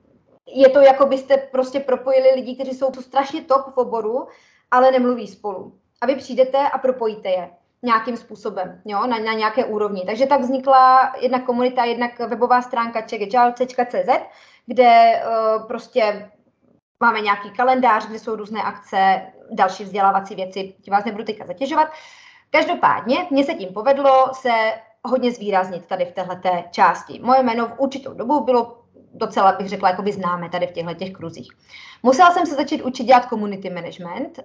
je 0.47 0.69
to, 0.69 0.81
jako 0.81 1.07
byste 1.07 1.37
prostě 1.37 1.81
propojili 1.81 2.35
lidi, 2.35 2.55
kteří 2.55 2.71
jsou 2.71 2.91
tu 2.91 3.03
strašně 3.03 3.43
top 3.43 3.75
v 3.75 3.79
oboru, 3.79 4.27
ale 4.71 4.91
nemluví 4.91 5.27
spolu. 5.27 5.73
A 6.01 6.07
vy 6.07 6.17
přijdete 6.17 6.59
a 6.59 6.79
propojíte 6.79 7.29
je 7.29 7.51
nějakým 7.85 8.17
způsobem, 8.17 8.81
jo, 8.85 9.07
na, 9.07 9.19
na 9.19 9.33
nějaké 9.33 9.65
úrovni. 9.65 10.03
Takže 10.07 10.27
tak 10.27 10.41
vznikla 10.41 11.13
jedna 11.21 11.41
komunita, 11.41 11.85
jednak 11.85 12.19
webová 12.19 12.63
stránka 12.63 13.01
checkagile.cz, 13.01 14.11
kde 14.67 15.23
uh, 15.25 15.67
prostě 15.67 16.31
máme 17.01 17.21
nějaký 17.21 17.51
kalendář, 17.51 18.07
kde 18.07 18.19
jsou 18.19 18.37
různé 18.37 18.63
akce, 18.63 19.23
další 19.51 19.85
vzdělávací 19.85 20.35
věci, 20.35 20.75
ti 20.83 20.91
vás 20.91 21.05
nebudu 21.05 21.25
teďka 21.25 21.47
zatěžovat. 21.47 21.89
Každopádně 22.51 23.27
mně 23.31 23.45
se 23.45 23.55
tím 23.55 23.69
povedlo 23.75 24.31
se 24.33 24.53
hodně 25.05 25.33
zvýraznit 25.33 25.87
tady 25.87 26.05
v 26.05 26.13
této 26.13 26.49
části. 26.71 27.21
Moje 27.23 27.43
jméno 27.43 27.69
v 27.69 27.79
určitou 27.79 28.15
dobu 28.15 28.45
bylo 28.45 28.85
docela, 29.15 29.53
bych 29.53 29.69
řekla, 29.69 29.89
jakoby 29.89 30.13
známe 30.13 30.51
tady 30.51 30.67
v 30.67 30.73
těchto 30.73 30.95
těch 30.95 31.13
kruzích. 31.13 31.53
Musela 32.03 32.31
jsem 32.31 32.47
se 32.47 32.55
začít 32.55 32.83
učit 32.83 33.05
dělat 33.05 33.29
community 33.29 33.71
management. 33.71 34.41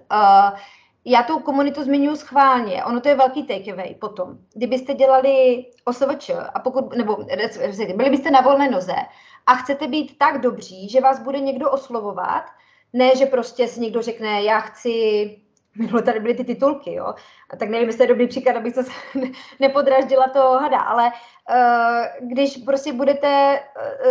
Já 1.04 1.22
tu 1.22 1.38
komunitu 1.38 1.82
zmiňuji 1.82 2.16
schválně, 2.16 2.84
ono 2.84 3.00
to 3.00 3.08
je 3.08 3.14
velký 3.14 3.42
takeaway 3.42 3.94
potom. 3.94 4.38
Kdybyste 4.54 4.94
dělali 4.94 5.64
OSVČ 5.84 6.30
a 6.54 6.60
pokud, 6.60 6.96
nebo 6.96 7.16
byli 7.96 8.10
byste 8.10 8.30
na 8.30 8.40
volné 8.40 8.70
noze 8.70 8.94
a 9.46 9.54
chcete 9.54 9.88
být 9.88 10.18
tak 10.18 10.40
dobří, 10.40 10.88
že 10.88 11.00
vás 11.00 11.22
bude 11.22 11.40
někdo 11.40 11.70
oslovovat, 11.70 12.44
ne, 12.92 13.16
že 13.16 13.26
prostě 13.26 13.68
si 13.68 13.80
někdo 13.80 14.02
řekne, 14.02 14.42
já 14.42 14.60
chci, 14.60 15.36
minule 15.78 16.02
tady 16.02 16.20
byly 16.20 16.34
ty 16.34 16.44
titulky, 16.44 16.94
jo, 16.94 17.14
a 17.50 17.56
tak 17.56 17.68
nevím, 17.68 17.88
jestli 17.88 18.04
je 18.04 18.08
dobrý 18.08 18.28
příklad, 18.28 18.56
abych 18.56 18.74
se 18.74 18.82
nepodraždila 19.60 20.28
to 20.28 20.40
hada, 20.40 20.78
ale 20.78 21.10
uh, 21.10 22.28
když 22.28 22.56
prostě 22.56 22.92
budete 22.92 23.60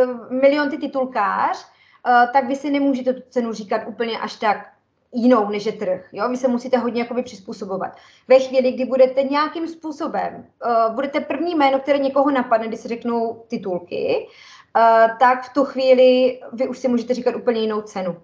uh, 0.06 0.32
milion 0.32 0.70
ty 0.70 0.78
titulkář, 0.78 1.66
uh, 2.08 2.32
tak 2.34 2.48
vy 2.48 2.56
si 2.56 2.70
nemůžete 2.70 3.14
tu 3.14 3.22
cenu 3.30 3.54
říkat 3.54 3.82
úplně 3.88 4.20
až 4.20 4.36
tak 4.36 4.79
jinou 5.14 5.50
než 5.50 5.66
je 5.66 5.72
trh. 5.72 6.10
Jo? 6.12 6.30
Vy 6.30 6.38
se 6.38 6.48
musíte 6.48 6.78
hodně 6.78 7.02
jakoby 7.02 7.24
přizpůsobovat. 7.24 7.92
Ve 8.28 8.40
chvíli, 8.40 8.72
kdy 8.72 8.86
budete 8.86 9.24
nějakým 9.24 9.68
způsobem, 9.68 10.46
uh, 10.66 10.96
budete 10.96 11.20
první 11.20 11.56
jméno, 11.56 11.80
které 11.80 12.00
někoho 12.00 12.32
napadne, 12.32 12.68
když 12.68 12.80
se 12.80 12.88
řeknou 12.88 13.44
titulky, 13.48 14.28
uh, 14.28 15.18
tak 15.20 15.44
v 15.44 15.54
tu 15.54 15.64
chvíli 15.66 16.40
vy 16.54 16.68
už 16.68 16.78
si 16.78 16.88
můžete 16.88 17.14
říkat 17.14 17.36
úplně 17.36 17.62
jinou 17.62 17.82
cenu. 17.82 18.18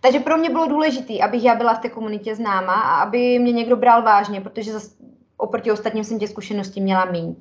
Takže 0.00 0.20
pro 0.20 0.36
mě 0.36 0.50
bylo 0.50 0.66
důležité, 0.66 1.18
abych 1.18 1.44
já 1.44 1.54
byla 1.54 1.74
v 1.74 1.78
té 1.78 1.88
komunitě 1.88 2.34
známa 2.34 2.72
a 2.72 3.02
aby 3.02 3.38
mě 3.38 3.52
někdo 3.52 3.76
bral 3.76 4.02
vážně, 4.02 4.40
protože 4.40 4.72
zase 4.72 4.90
oproti 5.36 5.72
ostatním 5.72 6.04
jsem 6.04 6.18
těch 6.18 6.30
zkušeností 6.30 6.80
měla 6.80 7.04
méně. 7.04 7.34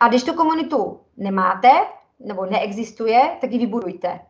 A 0.00 0.08
když 0.08 0.22
tu 0.22 0.34
komunitu 0.34 1.00
nemáte 1.16 1.70
nebo 2.20 2.46
neexistuje, 2.46 3.20
tak 3.40 3.52
ji 3.52 3.58
vybudujte. 3.58 4.20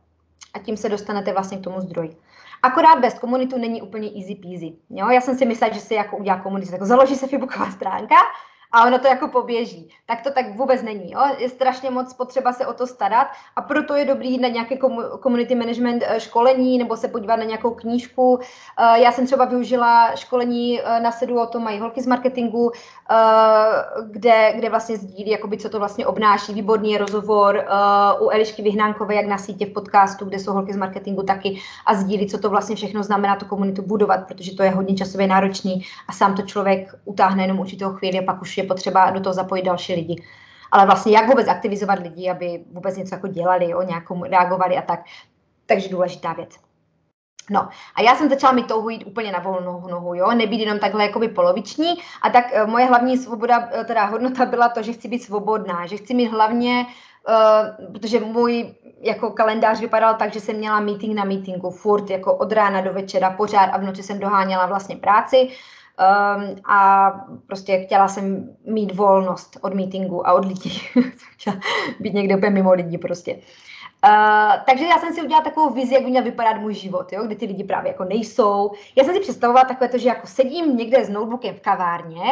A 0.55 0.59
tím 0.59 0.77
se 0.77 0.89
dostanete 0.89 1.33
vlastně 1.33 1.59
k 1.59 1.65
tomu 1.65 1.81
zdroji. 1.81 2.17
Akorát 2.63 3.01
bez 3.01 3.19
komunitu 3.19 3.59
není 3.59 3.83
úplně 3.83 4.09
easy 4.09 4.35
peasy. 4.35 4.73
Jo? 4.91 5.11
Já 5.11 5.21
jsem 5.21 5.39
si 5.39 5.47
myslela, 5.47 5.75
že 5.75 5.81
se 5.81 5.95
jako 5.95 6.17
udělá 6.17 6.41
komunitu, 6.41 6.73
jako 6.73 6.87
založí 6.87 7.15
se 7.15 7.27
Facebooková 7.27 7.71
stránka 7.71 8.17
a 8.77 8.87
ono 8.87 8.99
to 8.99 9.09
jako 9.09 9.29
poběží. 9.29 9.89
Tak 10.07 10.23
to 10.23 10.31
tak 10.31 10.57
vůbec 10.57 10.83
není. 10.83 11.13
Jo? 11.13 11.21
Je 11.39 11.49
strašně 11.49 11.91
moc 11.91 12.13
potřeba 12.13 12.53
se 12.53 12.67
o 12.67 12.73
to 12.73 12.87
starat 12.87 13.27
a 13.57 13.63
proto 13.63 13.95
je 13.95 14.05
dobrý 14.05 14.39
na 14.39 14.49
nějaké 14.49 14.79
community 15.23 15.55
management 15.55 16.05
eh, 16.07 16.21
školení 16.21 16.79
nebo 16.79 16.97
se 16.97 17.09
podívat 17.09 17.37
na 17.37 17.45
nějakou 17.45 17.71
knížku. 17.71 18.41
Eh, 18.41 19.01
já 19.01 19.13
jsem 19.13 19.27
třeba 19.27 19.45
využila 19.45 20.17
školení 20.17 20.81
eh, 20.81 21.01
na 21.01 21.13
sedu, 21.13 21.41
o 21.41 21.47
tom 21.47 21.65
mají 21.65 21.81
holky 21.81 22.03
z 22.03 22.07
marketingu, 22.07 22.73
kde, 24.11 24.53
kde 24.57 24.71
vlastně 24.71 24.97
sdílí, 24.97 25.31
jakoby, 25.31 25.59
co 25.59 25.69
to 25.69 25.79
vlastně 25.79 26.07
obnáší. 26.07 26.55
Výborný 26.55 26.93
je 26.93 26.99
rozhovor 26.99 27.65
u 28.21 28.29
Elišky 28.31 28.63
Vyhnánkové, 28.63 29.15
jak 29.15 29.27
na 29.27 29.39
sítě 29.39 29.67
v 29.67 29.73
podcastu, 29.73 30.25
kde 30.25 30.39
jsou 30.39 30.53
holky 30.53 30.73
z 30.73 30.77
marketingu 30.77 31.23
taky 31.23 31.61
a 31.87 31.95
sdílí, 31.95 32.27
co 32.27 32.39
to 32.39 32.51
vlastně 32.51 32.77
všechno 32.77 33.03
znamená 33.03 33.37
tu 33.37 33.47
komunitu 33.47 33.83
budovat, 33.83 34.27
protože 34.29 34.57
to 34.57 34.63
je 34.63 34.71
hodně 34.71 34.95
časově 34.95 35.27
náročný 35.27 35.83
a 36.09 36.13
sám 36.13 36.35
to 36.35 36.43
člověk 36.43 36.95
utáhne 37.05 37.45
jenom 37.45 37.59
určitou 37.59 37.91
chvíli 37.91 38.19
a 38.19 38.23
pak 38.23 38.43
už 38.43 38.59
je 38.59 38.66
potřeba 38.67 39.11
do 39.11 39.21
toho 39.21 39.35
zapojit 39.35 39.63
další 39.63 39.95
lidi. 39.95 40.23
Ale 40.73 40.87
vlastně 40.87 41.13
jak 41.13 41.27
vůbec 41.27 41.49
aktivizovat 41.49 41.99
lidi, 41.99 42.31
aby 42.31 42.65
vůbec 42.73 42.97
něco 42.97 43.15
jako 43.15 43.29
dělali, 43.29 43.75
o 43.75 43.83
nějakou 43.83 44.25
reagovali 44.25 44.77
a 44.77 44.83
tak. 44.83 45.01
Takže 45.67 45.89
důležitá 45.89 46.33
věc. 46.33 46.67
No 47.51 47.69
a 47.95 48.03
já 48.03 48.17
jsem 48.17 48.29
začala 48.29 48.53
mít 48.53 48.67
touhu 48.67 48.89
jít 48.89 49.05
úplně 49.05 49.33
na 49.33 49.39
volnou 49.39 49.89
nohu, 49.91 50.15
jo, 50.15 50.33
nebýt 50.35 50.61
jenom 50.61 50.79
takhle 50.79 51.05
jakoby 51.05 51.29
poloviční 51.29 51.95
a 52.23 52.31
tak 52.31 52.45
uh, 52.53 52.71
moje 52.71 52.87
hlavní 52.87 53.19
svoboda, 53.19 53.59
uh, 53.59 53.85
teda 53.85 54.05
hodnota 54.05 54.47
byla 54.47 54.69
to, 54.69 54.83
že 54.83 54.93
chci 54.93 55.09
být 55.09 55.23
svobodná, 55.23 55.87
že 55.87 55.97
chci 55.97 56.15
mít 56.15 56.27
hlavně, 56.27 56.87
uh, 57.29 57.93
protože 57.93 58.21
můj 58.21 58.75
jako 59.01 59.31
kalendář 59.31 59.81
vypadal 59.81 60.15
tak, 60.15 60.33
že 60.33 60.41
jsem 60.41 60.57
měla 60.57 60.81
meeting 60.81 61.15
na 61.15 61.25
meetingu 61.25 61.71
furt, 61.71 62.11
jako 62.11 62.35
od 62.35 62.53
rána 62.53 62.81
do 62.81 62.93
večera 62.93 63.31
pořád 63.31 63.67
a 63.67 63.79
v 63.79 63.83
noci 63.83 64.03
jsem 64.03 64.21
doháněla 64.21 64.67
vlastně 64.67 64.97
práci, 64.97 65.49
Um, 65.99 66.57
a 66.65 67.11
prostě 67.47 67.79
chtěla 67.79 68.09
jsem 68.09 68.57
mít 68.65 68.95
volnost 68.95 69.57
od 69.61 69.75
meetingu 69.75 70.29
a 70.29 70.33
od 70.33 70.45
lidí. 70.45 70.71
chtěla 71.31 71.57
být 72.01 72.15
někde 72.15 72.37
úplně 72.37 72.51
mimo 72.51 72.73
lidí 72.73 72.99
prostě. 72.99 73.35
Uh, 73.35 74.65
takže 74.67 74.85
já 74.85 74.99
jsem 74.99 75.15
si 75.15 75.23
udělala 75.23 75.45
takovou 75.45 75.75
vizi, 75.75 75.95
jak 75.95 76.03
by 76.03 76.11
měl 76.11 76.23
vypadat 76.23 76.57
můj 76.57 76.75
život, 76.75 77.13
jo, 77.13 77.25
kde 77.27 77.37
ty 77.37 77.47
lidi 77.47 77.65
právě 77.65 77.93
jako 77.93 78.05
nejsou. 78.05 78.73
Já 78.97 79.05
jsem 79.05 79.15
si 79.15 79.21
představovala 79.21 79.65
takové 79.65 79.89
to, 79.89 79.99
že 79.99 80.09
jako 80.09 80.27
sedím 80.27 80.77
někde 80.77 81.05
s 81.05 81.09
notebookem 81.09 81.55
v 81.55 81.61
kavárně 81.61 82.23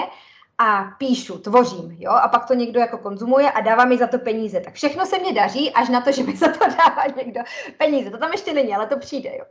a 0.59 0.85
píšu, 0.99 1.39
tvořím, 1.39 1.97
jo, 1.99 2.11
a 2.11 2.29
pak 2.29 2.47
to 2.47 2.55
někdo 2.55 2.81
jako 2.81 2.99
konzumuje 2.99 3.51
a 3.51 3.61
dává 3.61 3.85
mi 3.85 3.99
za 3.99 4.07
to 4.07 4.19
peníze. 4.19 4.61
Tak 4.61 4.75
všechno 4.75 5.07
se 5.07 5.19
mě 5.19 5.33
daří, 5.33 5.73
až 5.73 5.89
na 5.89 6.01
to, 6.01 6.13
že 6.13 6.23
mi 6.23 6.37
za 6.37 6.49
to 6.49 6.59
dává 6.59 7.05
někdo 7.17 7.41
peníze. 7.79 8.11
To 8.11 8.19
tam 8.19 8.33
ještě 8.33 8.53
není, 8.53 8.75
ale 8.75 8.87
to 8.87 8.99
přijde, 8.99 9.31
jo. 9.39 9.45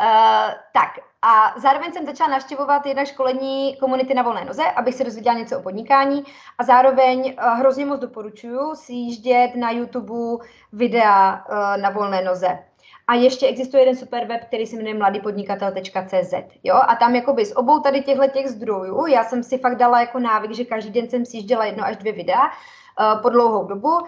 Uh, 0.00 0.52
tak 0.72 0.90
a 1.26 1.54
zároveň 1.56 1.92
jsem 1.92 2.06
začala 2.06 2.30
navštěvovat 2.30 2.86
jedna 2.86 3.04
školení 3.04 3.76
komunity 3.76 4.14
na 4.14 4.22
volné 4.22 4.44
noze, 4.44 4.62
abych 4.62 4.94
se 4.94 5.04
dozvěděla 5.04 5.38
něco 5.38 5.58
o 5.58 5.62
podnikání 5.62 6.24
a 6.58 6.64
zároveň 6.64 7.36
uh, 7.38 7.58
hrozně 7.58 7.86
moc 7.86 8.00
doporučuji 8.00 8.74
si 8.74 8.92
jíždět 8.92 9.56
na 9.56 9.70
YouTube 9.70 10.44
videa 10.72 11.44
uh, 11.48 11.82
na 11.82 11.90
volné 11.90 12.22
noze. 12.22 12.58
A 13.06 13.14
ještě 13.14 13.46
existuje 13.46 13.82
jeden 13.82 13.96
super 13.96 14.26
web, 14.26 14.44
který 14.44 14.66
se 14.66 14.76
jmenuje 14.76 14.94
mladýpodnikatel.cz. 14.94 16.34
Jo? 16.64 16.80
A 16.88 16.96
tam 16.96 17.14
jakoby 17.14 17.44
z 17.44 17.56
obou 17.56 17.80
tady 17.80 18.02
těchto 18.02 18.26
těch 18.26 18.48
zdrojů, 18.48 19.06
já 19.06 19.24
jsem 19.24 19.42
si 19.42 19.58
fakt 19.58 19.76
dala 19.76 20.00
jako 20.00 20.18
návyk, 20.18 20.54
že 20.54 20.64
každý 20.64 20.90
den 20.90 21.08
jsem 21.08 21.26
si 21.26 21.36
jížděla 21.36 21.64
jedno 21.64 21.84
až 21.84 21.96
dvě 21.96 22.12
videa 22.12 22.44
uh, 22.44 23.22
po 23.22 23.28
dlouhou 23.28 23.64
dobu. 23.64 23.88
Uh, 23.90 24.06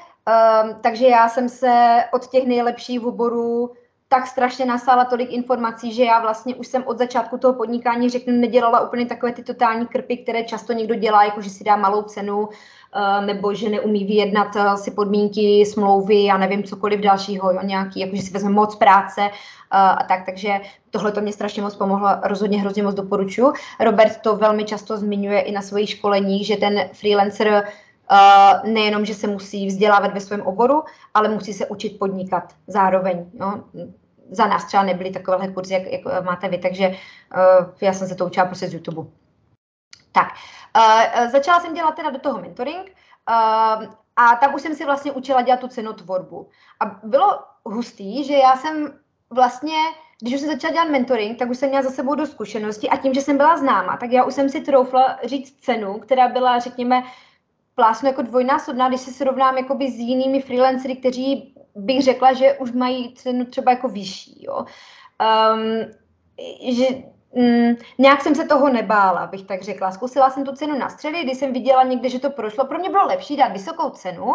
takže 0.81 1.07
já 1.07 1.29
jsem 1.29 1.49
se 1.49 2.05
od 2.13 2.27
těch 2.27 2.47
nejlepších 2.47 3.05
oborů 3.05 3.71
tak 4.09 4.27
strašně 4.27 4.67
nasála 4.67 5.05
tolik 5.05 5.33
informací, 5.33 5.93
že 5.93 6.05
já 6.05 6.21
vlastně 6.21 6.55
už 6.55 6.67
jsem 6.67 6.83
od 6.87 6.99
začátku 6.99 7.39
toho 7.39 7.55
podnikání, 7.55 8.11
řeknu, 8.11 8.41
nedělala 8.41 8.81
úplně 8.81 9.07
takové 9.07 9.33
ty 9.33 9.43
totální 9.43 9.87
krpy, 9.87 10.17
které 10.17 10.45
často 10.45 10.73
někdo 10.73 10.95
dělá, 10.95 11.25
jako 11.25 11.41
že 11.41 11.51
si 11.51 11.65
dá 11.65 11.77
malou 11.77 12.03
cenu, 12.03 12.49
eh, 12.95 13.27
nebo 13.27 13.55
že 13.55 13.69
neumí 13.69 14.05
vyjednat 14.05 14.57
eh, 14.57 14.77
si 14.77 14.91
podmínky, 14.91 15.67
smlouvy, 15.67 16.25
já 16.25 16.39
nevím, 16.39 16.65
cokoliv 16.65 17.01
dalšího, 17.01 17.53
jo, 17.53 17.61
nějaký, 17.63 18.01
jako 18.01 18.17
že 18.17 18.23
si 18.23 18.33
vezme 18.33 18.51
moc 18.51 18.77
práce 18.77 19.21
eh, 19.23 19.31
a 19.71 20.05
tak, 20.09 20.27
takže 20.27 20.61
tohle 20.91 21.13
to 21.13 21.21
mě 21.21 21.33
strašně 21.33 21.63
moc 21.63 21.75
pomohlo, 21.75 22.09
rozhodně 22.23 22.61
hrozně 22.61 22.83
moc 22.83 22.95
doporučuji. 22.95 23.53
Robert 23.81 24.17
to 24.21 24.37
velmi 24.37 24.65
často 24.65 24.97
zmiňuje 24.97 25.41
i 25.41 25.53
na 25.53 25.63
svých 25.63 25.91
školeních, 25.91 26.47
že 26.47 26.57
ten 26.57 26.89
freelancer 26.93 27.65
Uh, 28.11 28.73
nejenom, 28.73 29.05
že 29.05 29.15
se 29.15 29.27
musí 29.27 29.67
vzdělávat 29.67 30.15
ve 30.15 30.21
svém 30.21 30.43
oboru, 30.43 30.85
ale 31.15 31.29
musí 31.29 31.53
se 31.53 31.67
učit 31.67 31.99
podnikat 31.99 32.55
zároveň. 32.67 33.31
No. 33.35 33.65
Za 34.31 34.47
nás 34.47 34.65
třeba 34.65 34.83
nebyly 34.83 35.11
takovéhle 35.11 35.49
kurzy, 35.49 35.75
jak, 35.75 35.83
jak 35.83 36.25
máte 36.25 36.49
vy, 36.49 36.59
takže 36.59 36.89
uh, 36.89 37.67
já 37.81 37.93
jsem 37.93 38.09
se 38.09 38.15
to 38.15 38.27
učila 38.27 38.47
prostě 38.47 38.69
z 38.69 38.75
YouTube. 38.75 39.11
Tak, 40.13 40.29
uh, 40.77 41.31
začala 41.31 41.61
jsem 41.61 41.75
dělat 41.75 41.95
teda 41.95 42.11
do 42.11 42.19
toho 42.19 42.41
mentoring 42.41 42.87
uh, 42.87 43.85
a 44.17 44.37
tam 44.41 44.55
už 44.55 44.63
jsem 44.63 44.75
si 44.75 44.85
vlastně 44.85 45.13
učila 45.13 45.43
dělat 45.43 45.61
tu 45.61 45.69
cenotvorbu. 45.69 46.49
A 46.81 47.01
bylo 47.03 47.39
hustý, 47.65 48.25
že 48.25 48.35
já 48.35 48.57
jsem 48.57 48.99
vlastně 49.31 49.77
když 50.21 50.35
už 50.35 50.41
jsem 50.41 50.51
začala 50.51 50.73
dělat 50.73 50.89
mentoring, 50.89 51.39
tak 51.39 51.51
už 51.51 51.59
jsem 51.59 51.69
měla 51.69 51.83
za 51.83 51.91
sebou 51.91 52.15
do 52.15 52.27
zkušenosti 52.27 52.89
a 52.89 52.97
tím, 52.97 53.15
že 53.15 53.21
jsem 53.21 53.37
byla 53.37 53.57
známa, 53.57 53.97
tak 53.97 54.13
já 54.13 54.25
už 54.25 54.35
jsem 54.35 54.49
si 54.49 54.61
troufla 54.61 55.19
říct 55.25 55.61
cenu, 55.61 55.99
která 55.99 56.29
byla, 56.29 56.59
řekněme, 56.59 57.03
plásnu 57.77 58.09
jako 58.09 58.23
dvojnásobná, 58.23 58.89
když 58.89 59.01
se 59.01 59.11
srovnám 59.11 59.59
jakoby 59.59 59.91
s 59.91 59.95
jinými 59.95 60.43
freelancery, 60.43 60.97
kteří 60.97 61.55
bych 61.75 62.03
řekla, 62.03 62.33
že 62.33 62.55
už 62.55 62.73
mají 62.73 63.15
cenu 63.15 63.45
třeba 63.45 63.73
jako 63.73 63.89
vyšší. 63.89 64.45
Jo. 64.45 64.65
Um, 65.55 65.93
že 66.73 66.87
mm, 67.35 67.75
nějak 67.99 68.23
jsem 68.23 68.35
se 68.35 68.45
toho 68.45 68.69
nebála, 68.69 69.27
bych 69.27 69.43
tak 69.43 69.63
řekla. 69.63 69.91
Zkusila 69.91 70.31
jsem 70.31 70.45
tu 70.45 70.53
cenu 70.53 70.79
nastřelit, 70.79 71.25
když 71.25 71.39
jsem 71.39 71.53
viděla 71.53 71.83
někde, 71.83 72.09
že 72.09 72.19
to 72.19 72.31
prošlo. 72.31 72.65
Pro 72.65 72.79
mě 72.79 72.91
bylo 72.91 73.07
lepší 73.07 73.37
dát 73.37 73.53
vysokou 73.53 73.91
cenu 73.91 74.35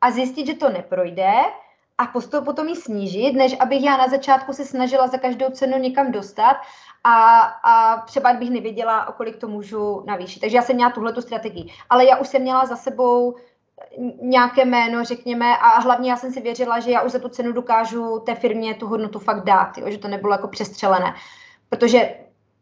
a 0.00 0.10
zjistit, 0.10 0.46
že 0.46 0.54
to 0.54 0.68
neprojde 0.68 1.32
a 2.02 2.06
postup 2.06 2.44
potom 2.44 2.68
ji 2.68 2.76
snížit, 2.76 3.32
než 3.32 3.56
abych 3.60 3.84
já 3.84 3.96
na 3.96 4.08
začátku 4.08 4.52
se 4.52 4.64
snažila 4.64 5.06
za 5.06 5.18
každou 5.18 5.50
cenu 5.50 5.78
někam 5.78 6.12
dostat 6.12 6.56
a, 7.04 7.40
a 7.40 8.00
třeba 8.06 8.32
bych 8.32 8.50
nevěděla, 8.50 9.08
o 9.08 9.12
kolik 9.12 9.36
to 9.36 9.48
můžu 9.48 10.02
navýšit. 10.06 10.40
Takže 10.40 10.56
já 10.56 10.62
jsem 10.62 10.76
měla 10.76 10.90
tuhle 10.90 11.22
strategii. 11.22 11.72
Ale 11.90 12.04
já 12.04 12.16
už 12.16 12.28
jsem 12.28 12.42
měla 12.42 12.66
za 12.66 12.76
sebou 12.76 13.36
nějaké 14.22 14.64
jméno, 14.64 15.04
řekněme, 15.04 15.56
a 15.56 15.80
hlavně 15.80 16.10
já 16.10 16.16
jsem 16.16 16.32
si 16.32 16.40
věřila, 16.40 16.80
že 16.80 16.90
já 16.90 17.02
už 17.02 17.12
za 17.12 17.18
tu 17.18 17.28
cenu 17.28 17.52
dokážu 17.52 18.18
té 18.18 18.34
firmě 18.34 18.74
tu 18.74 18.86
hodnotu 18.86 19.18
fakt 19.18 19.44
dát, 19.44 19.78
jo, 19.78 19.90
že 19.90 19.98
to 19.98 20.08
nebylo 20.08 20.32
jako 20.32 20.48
přestřelené. 20.48 21.14
Protože 21.68 22.14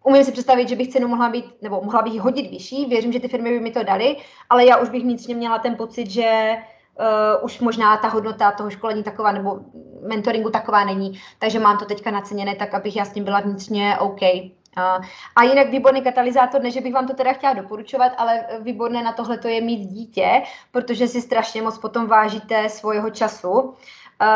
umím 0.05 0.25
si 0.25 0.33
představit, 0.33 0.69
že 0.69 0.77
bych 0.77 0.89
cenu 0.89 1.09
mohla 1.09 1.29
být, 1.29 1.63
nebo 1.63 1.81
mohla 1.85 2.03
bych 2.03 2.21
hodit 2.21 2.51
vyšší, 2.51 2.87
věřím, 2.87 3.13
že 3.13 3.21
ty 3.21 3.29
firmy 3.29 3.51
by 3.51 3.61
mi 3.61 3.71
to 3.71 3.83
dali, 3.83 4.17
ale 4.51 4.65
já 4.65 4.77
už 4.77 4.89
bych 4.89 5.03
vnitřně 5.03 5.35
měla 5.35 5.59
ten 5.59 5.77
pocit, 5.77 6.11
že 6.11 6.57
uh, 6.99 7.45
už 7.45 7.61
možná 7.61 7.97
ta 7.97 8.09
hodnota 8.09 8.53
toho 8.53 8.71
školení 8.71 9.03
taková 9.03 9.33
nebo 9.33 9.61
mentoringu 10.09 10.51
taková 10.51 10.85
není, 10.85 11.21
takže 11.39 11.59
mám 11.59 11.79
to 11.79 11.85
teďka 11.85 12.11
naceněné 12.11 12.55
tak, 12.55 12.75
abych 12.75 12.97
já 12.97 13.05
s 13.05 13.13
tím 13.13 13.25
byla 13.25 13.41
vnitřně 13.41 13.97
OK. 13.99 14.21
Uh, 14.23 15.05
a 15.37 15.43
jinak 15.43 15.71
výborný 15.71 16.03
katalyzátor, 16.03 16.63
ne, 16.63 16.71
že 16.71 16.81
bych 16.81 16.95
vám 16.95 17.07
to 17.07 17.15
teda 17.15 17.33
chtěla 17.33 17.53
doporučovat, 17.53 18.13
ale 18.19 18.45
výborné 18.61 19.03
na 19.03 19.13
tohle 19.13 19.39
to 19.39 19.49
je 19.49 19.61
mít 19.61 19.87
dítě, 19.87 20.43
protože 20.71 21.09
si 21.09 21.23
strašně 21.23 21.63
moc 21.63 21.79
potom 21.79 22.07
vážíte 22.07 22.69
svého 22.69 23.11
času. 23.11 23.75
Uh, 24.21 24.27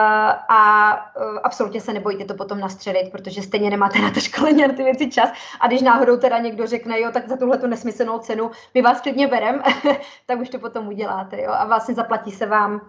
a 0.48 0.92
uh, 1.16 1.38
absolutně 1.42 1.80
se 1.80 1.92
nebojte 1.92 2.24
to 2.24 2.34
potom 2.34 2.60
nastřelit, 2.60 3.12
protože 3.12 3.42
stejně 3.42 3.70
nemáte 3.70 3.98
na 3.98 4.10
to 4.10 4.20
školení 4.20 4.62
na 4.62 4.74
ty 4.74 4.82
věci 4.82 5.10
čas. 5.10 5.30
A 5.60 5.66
když 5.66 5.82
náhodou 5.82 6.16
teda 6.16 6.38
někdo 6.38 6.66
řekne, 6.66 7.00
jo, 7.00 7.10
tak 7.12 7.28
za 7.28 7.36
tuhle 7.36 7.58
tu 7.58 7.66
nesmyslnou 7.66 8.18
cenu 8.18 8.50
my 8.74 8.82
vás 8.82 9.00
klidně 9.00 9.26
berem, 9.28 9.62
tak 10.26 10.40
už 10.40 10.48
to 10.48 10.58
potom 10.58 10.88
uděláte, 10.88 11.42
jo. 11.42 11.52
A 11.52 11.64
vlastně 11.64 11.94
zaplatí 11.94 12.30
se 12.30 12.46
vám 12.46 12.80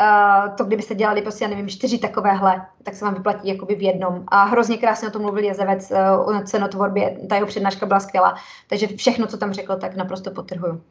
Uh, 0.00 0.54
to, 0.54 0.64
kdybyste 0.64 0.94
dělali 0.94 1.22
prostě, 1.22 1.44
já 1.44 1.50
nevím, 1.50 1.68
čtyři 1.68 1.98
takovéhle, 1.98 2.66
tak 2.82 2.94
se 2.94 3.04
vám 3.04 3.14
vyplatí 3.14 3.48
jakoby 3.48 3.74
v 3.74 3.82
jednom. 3.82 4.24
A 4.28 4.44
hrozně 4.44 4.78
krásně 4.78 5.08
o 5.08 5.10
tom 5.10 5.22
mluvil 5.22 5.44
Jezevec 5.44 5.90
uh, 5.90 6.36
o 6.36 6.42
cenotvorbě, 6.42 7.18
ta 7.28 7.34
jeho 7.34 7.46
přednáška 7.46 7.86
byla 7.86 8.00
skvělá. 8.00 8.34
Takže 8.68 8.86
všechno, 8.86 9.26
co 9.26 9.36
tam 9.38 9.52
řekl, 9.52 9.76
tak 9.76 9.96
naprosto 9.96 10.30
potrhuju. 10.30 10.82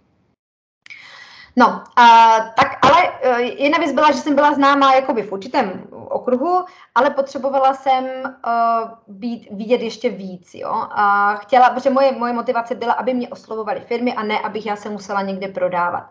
No, 1.56 1.68
uh, 1.68 2.46
tak 2.56 2.86
ale 2.86 3.07
jedna 3.36 3.78
věc 3.78 3.92
byla, 3.92 4.12
že 4.12 4.18
jsem 4.18 4.36
byla 4.36 4.54
známá 4.54 4.94
jakoby 4.94 5.24
v 5.24 5.32
určitém 5.32 5.88
okruhu, 5.92 6.66
ale 6.96 7.10
potřebovala 7.10 7.74
jsem 7.74 8.06
uh, 8.06 8.90
být, 9.08 9.48
vidět 9.52 9.82
ještě 9.82 10.10
víc, 10.10 10.54
jo. 10.54 10.88
A 10.92 11.36
chtěla, 11.36 11.70
protože 11.70 11.90
moje, 11.90 12.12
moje 12.12 12.34
motivace 12.34 12.76
byla, 12.76 12.94
aby 12.94 13.14
mě 13.14 13.30
oslovovaly 13.30 13.80
firmy 13.80 14.14
a 14.14 14.24
ne, 14.24 14.40
abych 14.40 14.66
já 14.66 14.76
se 14.76 14.90
musela 14.90 15.22
někde 15.22 15.48
prodávat. 15.48 16.04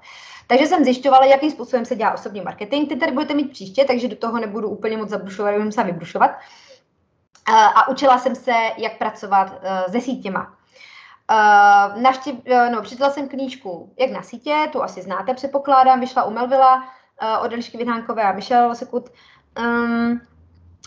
Takže 0.47 0.67
jsem 0.67 0.85
zjišťovala, 0.85 1.25
jakým 1.25 1.51
způsobem 1.51 1.85
se 1.85 1.97
dělá 1.97 2.13
osobní 2.13 2.41
marketing. 2.41 2.89
Ty 2.89 2.97
tady 2.97 3.13
budete 3.13 3.35
mít 3.35 3.51
příště, 3.51 3.85
takže 3.85 4.09
do 4.09 4.17
toho 4.17 4.41
nebudu 4.41 4.69
úplně 4.69 4.97
moc 4.97 5.09
zabrušovat, 5.09 5.53
budeme 5.53 5.73
se 5.73 5.85
vybrušovat. 5.85 6.31
Uh, 6.31 7.55
a 7.55 7.89
učila 7.89 8.19
jsem 8.19 8.35
se, 8.35 8.53
jak 8.77 8.99
pracovat 8.99 9.51
uh, 9.51 9.93
se 9.93 10.01
sítěma. 10.01 10.53
Uh, 11.31 12.03
navštěv, 12.03 12.35
uh, 12.35 12.71
no, 12.71 12.83
přečetla 12.83 13.11
jsem 13.11 13.29
knížku 13.29 13.93
Jak 13.99 14.11
na 14.11 14.23
sítě, 14.23 14.69
tu 14.73 14.83
asi 14.83 15.03
znáte, 15.03 15.35
předpokládám, 15.35 16.01
vyšla 16.01 16.25
u 16.25 16.31
Melvilla 16.31 16.77
uh, 16.77 16.83
od 17.43 17.53
Elišky 17.53 17.79
Vyhnánkové 17.79 18.23
a 18.23 18.33
Michelle 18.33 18.75
Sekut, 18.75 19.11
um, 19.59 20.21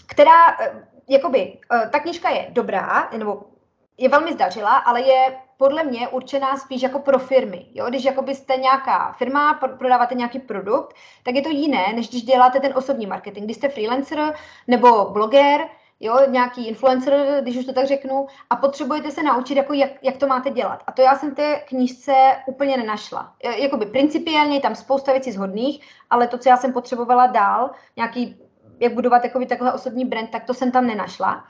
která, 0.05 0.59
uh, 0.59 0.81
jakoby, 1.09 1.57
uh, 1.71 1.89
ta 1.89 1.99
knížka 1.99 2.29
je 2.29 2.47
dobrá, 2.49 3.09
nebo 3.17 3.43
je 3.97 4.09
velmi 4.09 4.33
zdařila, 4.33 4.77
ale 4.77 5.01
je 5.01 5.37
podle 5.57 5.83
mě 5.83 6.07
určená 6.07 6.57
spíš 6.57 6.81
jako 6.81 6.99
pro 6.99 7.19
firmy. 7.19 7.65
Jo? 7.73 7.85
Když 7.89 8.03
jako 8.03 8.21
byste 8.21 8.57
nějaká 8.57 9.11
firma, 9.11 9.53
prodáváte 9.53 10.15
nějaký 10.15 10.39
produkt, 10.39 10.95
tak 11.23 11.35
je 11.35 11.41
to 11.41 11.49
jiné, 11.49 11.93
než 11.95 12.09
když 12.09 12.23
děláte 12.23 12.59
ten 12.59 12.73
osobní 12.75 13.07
marketing. 13.07 13.45
Když 13.45 13.57
jste 13.57 13.69
freelancer 13.69 14.33
nebo 14.67 15.05
bloger, 15.05 15.61
jo, 15.99 16.19
nějaký 16.27 16.67
influencer, 16.67 17.39
když 17.41 17.57
už 17.57 17.65
to 17.65 17.73
tak 17.73 17.87
řeknu, 17.87 18.27
a 18.49 18.55
potřebujete 18.55 19.11
se 19.11 19.23
naučit, 19.23 19.57
jako 19.57 19.73
jak, 19.73 19.91
jak 20.01 20.17
to 20.17 20.27
máte 20.27 20.49
dělat. 20.49 20.83
A 20.87 20.91
to 20.91 21.01
já 21.01 21.15
jsem 21.15 21.35
té 21.35 21.61
knížce 21.67 22.13
úplně 22.47 22.77
nenašla. 22.77 23.33
Jakoby 23.57 23.85
principiálně 23.85 24.55
je 24.57 24.61
tam 24.61 24.75
spousta 24.75 25.11
věcí 25.11 25.31
zhodných, 25.31 25.87
ale 26.09 26.27
to, 26.27 26.37
co 26.37 26.49
já 26.49 26.57
jsem 26.57 26.73
potřebovala 26.73 27.27
dál, 27.27 27.71
nějaký, 27.97 28.37
jak 28.79 28.93
budovat 28.93 29.23
jakoby 29.23 29.45
takhle 29.45 29.73
osobní 29.73 30.05
brand, 30.05 30.29
tak 30.29 30.43
to 30.43 30.53
jsem 30.53 30.71
tam 30.71 30.87
nenašla. 30.87 31.43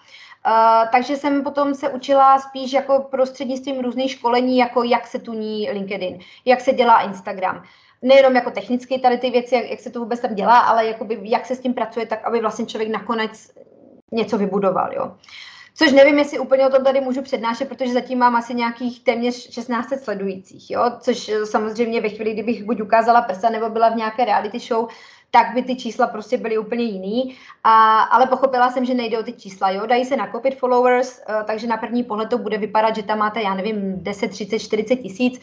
Uh, 0.48 0.90
takže 0.92 1.16
jsem 1.16 1.44
potom 1.44 1.76
se 1.76 1.90
učila 1.90 2.40
spíš 2.40 2.74
jako 2.74 3.08
prostřednictvím 3.12 3.80
různých 3.80 4.12
školení, 4.12 4.58
jako 4.58 4.84
jak 4.84 5.08
se 5.08 5.20
tuní 5.20 5.70
LinkedIn, 5.72 6.20
jak 6.46 6.62
se 6.62 6.74
dělá 6.74 7.02
Instagram. 7.02 7.64
Nejenom 8.02 8.36
jako 8.36 8.52
technicky 8.52 9.00
tady 9.00 9.18
ty 9.18 9.30
věci, 9.30 9.56
jak, 9.56 9.70
jak 9.70 9.80
se 9.80 9.90
to 9.90 10.00
vůbec 10.00 10.20
tam 10.20 10.36
dělá, 10.36 10.60
ale 10.60 10.86
jakoby 10.86 11.20
jak 11.24 11.46
se 11.46 11.56
s 11.56 11.60
tím 11.60 11.74
pracuje, 11.74 12.06
tak 12.06 12.26
aby 12.26 12.42
vlastně 12.42 12.66
člověk 12.66 12.90
nakonec 12.90 13.52
něco 14.12 14.38
vybudoval. 14.38 14.94
Jo. 14.94 15.12
Což 15.76 15.92
nevím, 15.92 16.20
jestli 16.20 16.40
úplně 16.40 16.68
o 16.68 16.70
tom 16.70 16.84
tady 16.84 17.02
můžu 17.02 17.22
přednášet, 17.22 17.70
protože 17.70 17.94
zatím 17.94 18.20
mám 18.20 18.36
asi 18.36 18.56
nějakých 18.56 19.04
téměř 19.04 19.52
16 19.52 19.90
sledujících, 20.04 20.72
jo? 20.72 20.92
což 21.00 21.32
samozřejmě 21.44 22.02
ve 22.02 22.10
chvíli, 22.10 22.34
kdybych 22.34 22.64
buď 22.64 22.82
ukázala 22.82 23.22
prsa 23.22 23.50
nebo 23.50 23.70
byla 23.70 23.90
v 23.90 23.96
nějaké 23.96 24.26
reality 24.26 24.60
show, 24.60 24.90
tak 25.32 25.54
by 25.54 25.62
ty 25.62 25.76
čísla 25.76 26.08
prostě 26.08 26.38
byly 26.38 26.58
úplně 26.58 26.84
jiný. 26.84 27.36
A, 27.64 28.02
ale 28.02 28.28
pochopila 28.28 28.72
jsem, 28.72 28.86
že 28.86 28.94
nejde 28.94 29.20
o 29.20 29.24
ty 29.24 29.34
čísla. 29.34 29.70
Jo? 29.70 29.86
Dají 29.86 30.06
se 30.06 30.18
nakopit 30.18 30.60
followers, 30.60 31.22
uh, 31.30 31.44
takže 31.46 31.68
na 31.68 31.78
první 31.78 32.04
pohled 32.04 32.30
to 32.30 32.38
bude 32.38 32.58
vypadat, 32.58 32.96
že 32.96 33.04
tam 33.04 33.18
máte, 33.18 33.42
já 33.42 33.54
nevím, 33.54 34.04
10, 34.04 34.28
30, 34.28 34.60
40 34.60 34.96
tisíc, 34.96 35.38
uh, 35.38 35.42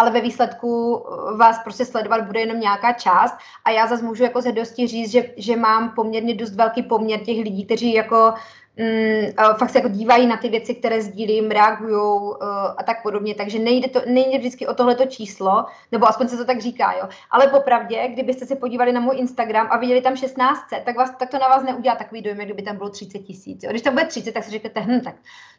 ale 0.00 0.10
ve 0.10 0.20
výsledku 0.20 1.02
vás 1.36 1.58
prostě 1.58 1.84
sledovat 1.84 2.26
bude 2.26 2.40
jenom 2.40 2.60
nějaká 2.60 2.92
část. 2.92 3.34
A 3.64 3.70
já 3.70 3.86
zase 3.86 4.04
můžu 4.04 4.22
jako 4.22 4.40
ze 4.40 4.52
říct, 4.86 5.10
že, 5.10 5.30
že 5.36 5.56
mám 5.56 5.90
poměrně 5.90 6.34
dost 6.34 6.54
velký 6.54 6.82
poměr 6.82 7.20
těch 7.20 7.44
lidí, 7.44 7.64
kteří 7.64 7.94
jako 7.94 8.34
mm, 8.78 9.56
fakt 9.58 9.70
se 9.70 9.78
jako 9.78 9.88
dívají 9.88 10.26
na 10.26 10.36
ty 10.36 10.48
věci, 10.48 10.74
které 10.74 11.02
sdílím, 11.02 11.50
reagují 11.50 11.94
uh, 11.94 12.36
a 12.76 12.82
tak 12.86 13.02
podobně. 13.02 13.34
Takže 13.34 13.58
nejde, 13.58 13.88
to, 13.88 14.00
nejde 14.06 14.38
vždycky 14.38 14.66
o 14.66 14.74
tohleto 14.74 15.06
číslo, 15.06 15.64
nebo 15.92 16.08
aspoň 16.08 16.28
se 16.28 16.36
to 16.36 16.44
tak 16.44 16.60
říká, 16.60 16.92
jo. 16.92 17.08
Ale 17.30 17.46
popravdě, 17.46 18.08
kdybyste 18.08 18.46
se 18.46 18.56
podívali 18.56 18.92
na 18.92 19.00
můj 19.00 19.16
Instagram 19.18 19.68
a 19.70 19.76
viděli 19.76 20.00
tam 20.00 20.16
16, 20.16 20.60
tak, 20.84 20.96
vás, 20.96 21.10
tak 21.18 21.30
to 21.30 21.38
na 21.38 21.48
vás 21.48 21.62
neudělá 21.62 21.96
takový 21.96 22.22
dojem, 22.22 22.38
kdyby 22.38 22.62
tam 22.62 22.76
bylo 22.76 22.90
30 22.90 23.18
tisíc. 23.18 23.64
Když 23.70 23.82
tam 23.82 23.92
bude 23.92 24.06
30, 24.06 24.32
tak 24.32 24.44
si 24.44 24.50
řeknete, 24.50 24.80
hm, 24.80 25.00
tak 25.00 25.14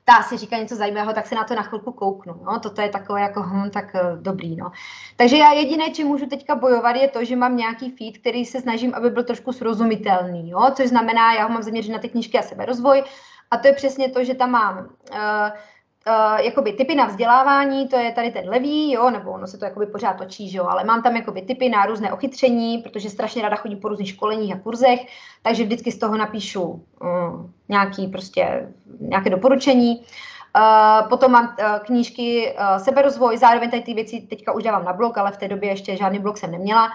ta 0.05 0.23
si 0.23 0.37
říká 0.37 0.57
něco 0.57 0.75
zajímavého, 0.75 1.13
tak 1.13 1.27
se 1.27 1.35
na 1.35 1.43
to 1.43 1.55
na 1.55 1.61
chvilku 1.61 1.91
kouknu. 1.91 2.35
No. 2.45 2.59
Toto 2.59 2.81
je 2.81 2.89
takové 2.89 3.21
jako, 3.21 3.41
hm, 3.43 3.69
tak 3.69 3.93
uh, 3.93 4.21
dobrý. 4.21 4.55
No. 4.55 4.71
Takže 5.15 5.37
já 5.37 5.53
jediné, 5.53 5.89
čím 5.89 6.07
můžu 6.07 6.25
teďka 6.25 6.55
bojovat, 6.55 6.95
je 6.95 7.07
to, 7.07 7.25
že 7.25 7.35
mám 7.35 7.57
nějaký 7.57 7.91
feed, 7.91 8.17
který 8.17 8.45
se 8.45 8.61
snažím, 8.61 8.95
aby 8.95 9.09
byl 9.09 9.23
trošku 9.23 9.53
srozumitelný. 9.53 10.49
Jo? 10.49 10.71
Což 10.73 10.87
znamená, 10.87 11.33
já 11.33 11.43
ho 11.43 11.49
mám 11.49 11.63
zaměřený 11.63 11.93
na 11.93 11.99
ty 11.99 12.09
knížky 12.09 12.39
a 12.39 12.41
seberozvoj, 12.41 13.03
a 13.51 13.57
to 13.57 13.67
je 13.67 13.73
přesně 13.73 14.09
to, 14.09 14.23
že 14.23 14.33
tam 14.33 14.51
mám 14.51 14.77
uh, 14.77 14.85
uh, 16.07 16.39
jakoby 16.39 16.73
typy 16.73 16.95
na 16.95 17.05
vzdělávání, 17.05 17.87
to 17.87 17.95
je 17.95 18.11
tady 18.11 18.31
ten 18.31 18.49
levý, 18.49 18.91
jo, 18.91 19.09
nebo 19.09 19.31
ono 19.31 19.47
se 19.47 19.57
to 19.57 19.65
jakoby 19.65 19.85
pořád 19.85 20.13
točí, 20.13 20.55
jo, 20.55 20.67
ale 20.67 20.83
mám 20.83 21.03
tam 21.03 21.15
jakoby 21.15 21.41
typy 21.41 21.69
na 21.69 21.85
různé 21.85 22.11
ochytření, 22.11 22.77
protože 22.77 23.09
strašně 23.09 23.41
ráda 23.41 23.55
chodím 23.55 23.79
po 23.79 23.87
různých 23.87 24.09
školeních 24.09 24.55
a 24.55 24.59
kurzech, 24.59 24.99
takže 25.41 25.63
vždycky 25.63 25.91
z 25.91 25.99
toho 25.99 26.17
napíšu 26.17 26.63
uh, 26.63 26.79
nějaký 27.69 28.07
prostě, 28.07 28.73
nějaké 28.99 29.29
doporučení. 29.29 30.05
Uh, 30.55 31.09
potom 31.09 31.31
mám 31.31 31.55
uh, 31.59 31.79
knížky 31.79 32.53
uh, 32.53 32.77
seberozvoj, 32.77 33.37
zároveň 33.37 33.69
tady 33.69 33.81
ty 33.81 33.93
věci 33.93 34.21
teďka 34.29 34.51
už 34.51 34.63
dávám 34.63 34.85
na 34.85 34.93
blog, 34.93 35.17
ale 35.17 35.31
v 35.31 35.37
té 35.37 35.47
době 35.47 35.69
ještě 35.69 35.97
žádný 35.97 36.19
blog 36.19 36.37
jsem 36.37 36.51
neměla. 36.51 36.89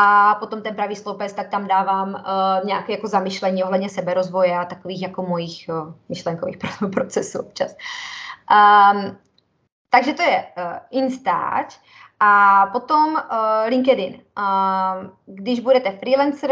A 0.00 0.34
potom 0.34 0.62
ten 0.62 0.74
pravý 0.74 0.96
sloupec, 0.96 1.32
tak 1.32 1.48
tam 1.48 1.66
dávám 1.66 2.14
uh, 2.14 2.66
nějaké 2.66 2.92
jako 2.92 3.06
zamyšlení 3.08 3.64
ohledně 3.64 3.88
seberozvoje 3.88 4.58
a 4.58 4.64
takových 4.64 5.02
jako 5.02 5.22
mojich 5.22 5.66
uh, 5.68 5.92
myšlenkových 6.08 6.58
procesů 6.92 7.40
občas. 7.40 7.76
Um, 8.50 9.18
takže 9.90 10.12
to 10.12 10.22
je 10.22 10.44
uh, 10.56 10.78
Instač. 10.90 11.78
A 12.20 12.66
potom 12.72 13.12
uh, 13.12 13.20
LinkedIn. 13.68 14.14
Uh, 14.14 15.10
když 15.26 15.60
budete 15.60 15.92
freelancer, 15.92 16.50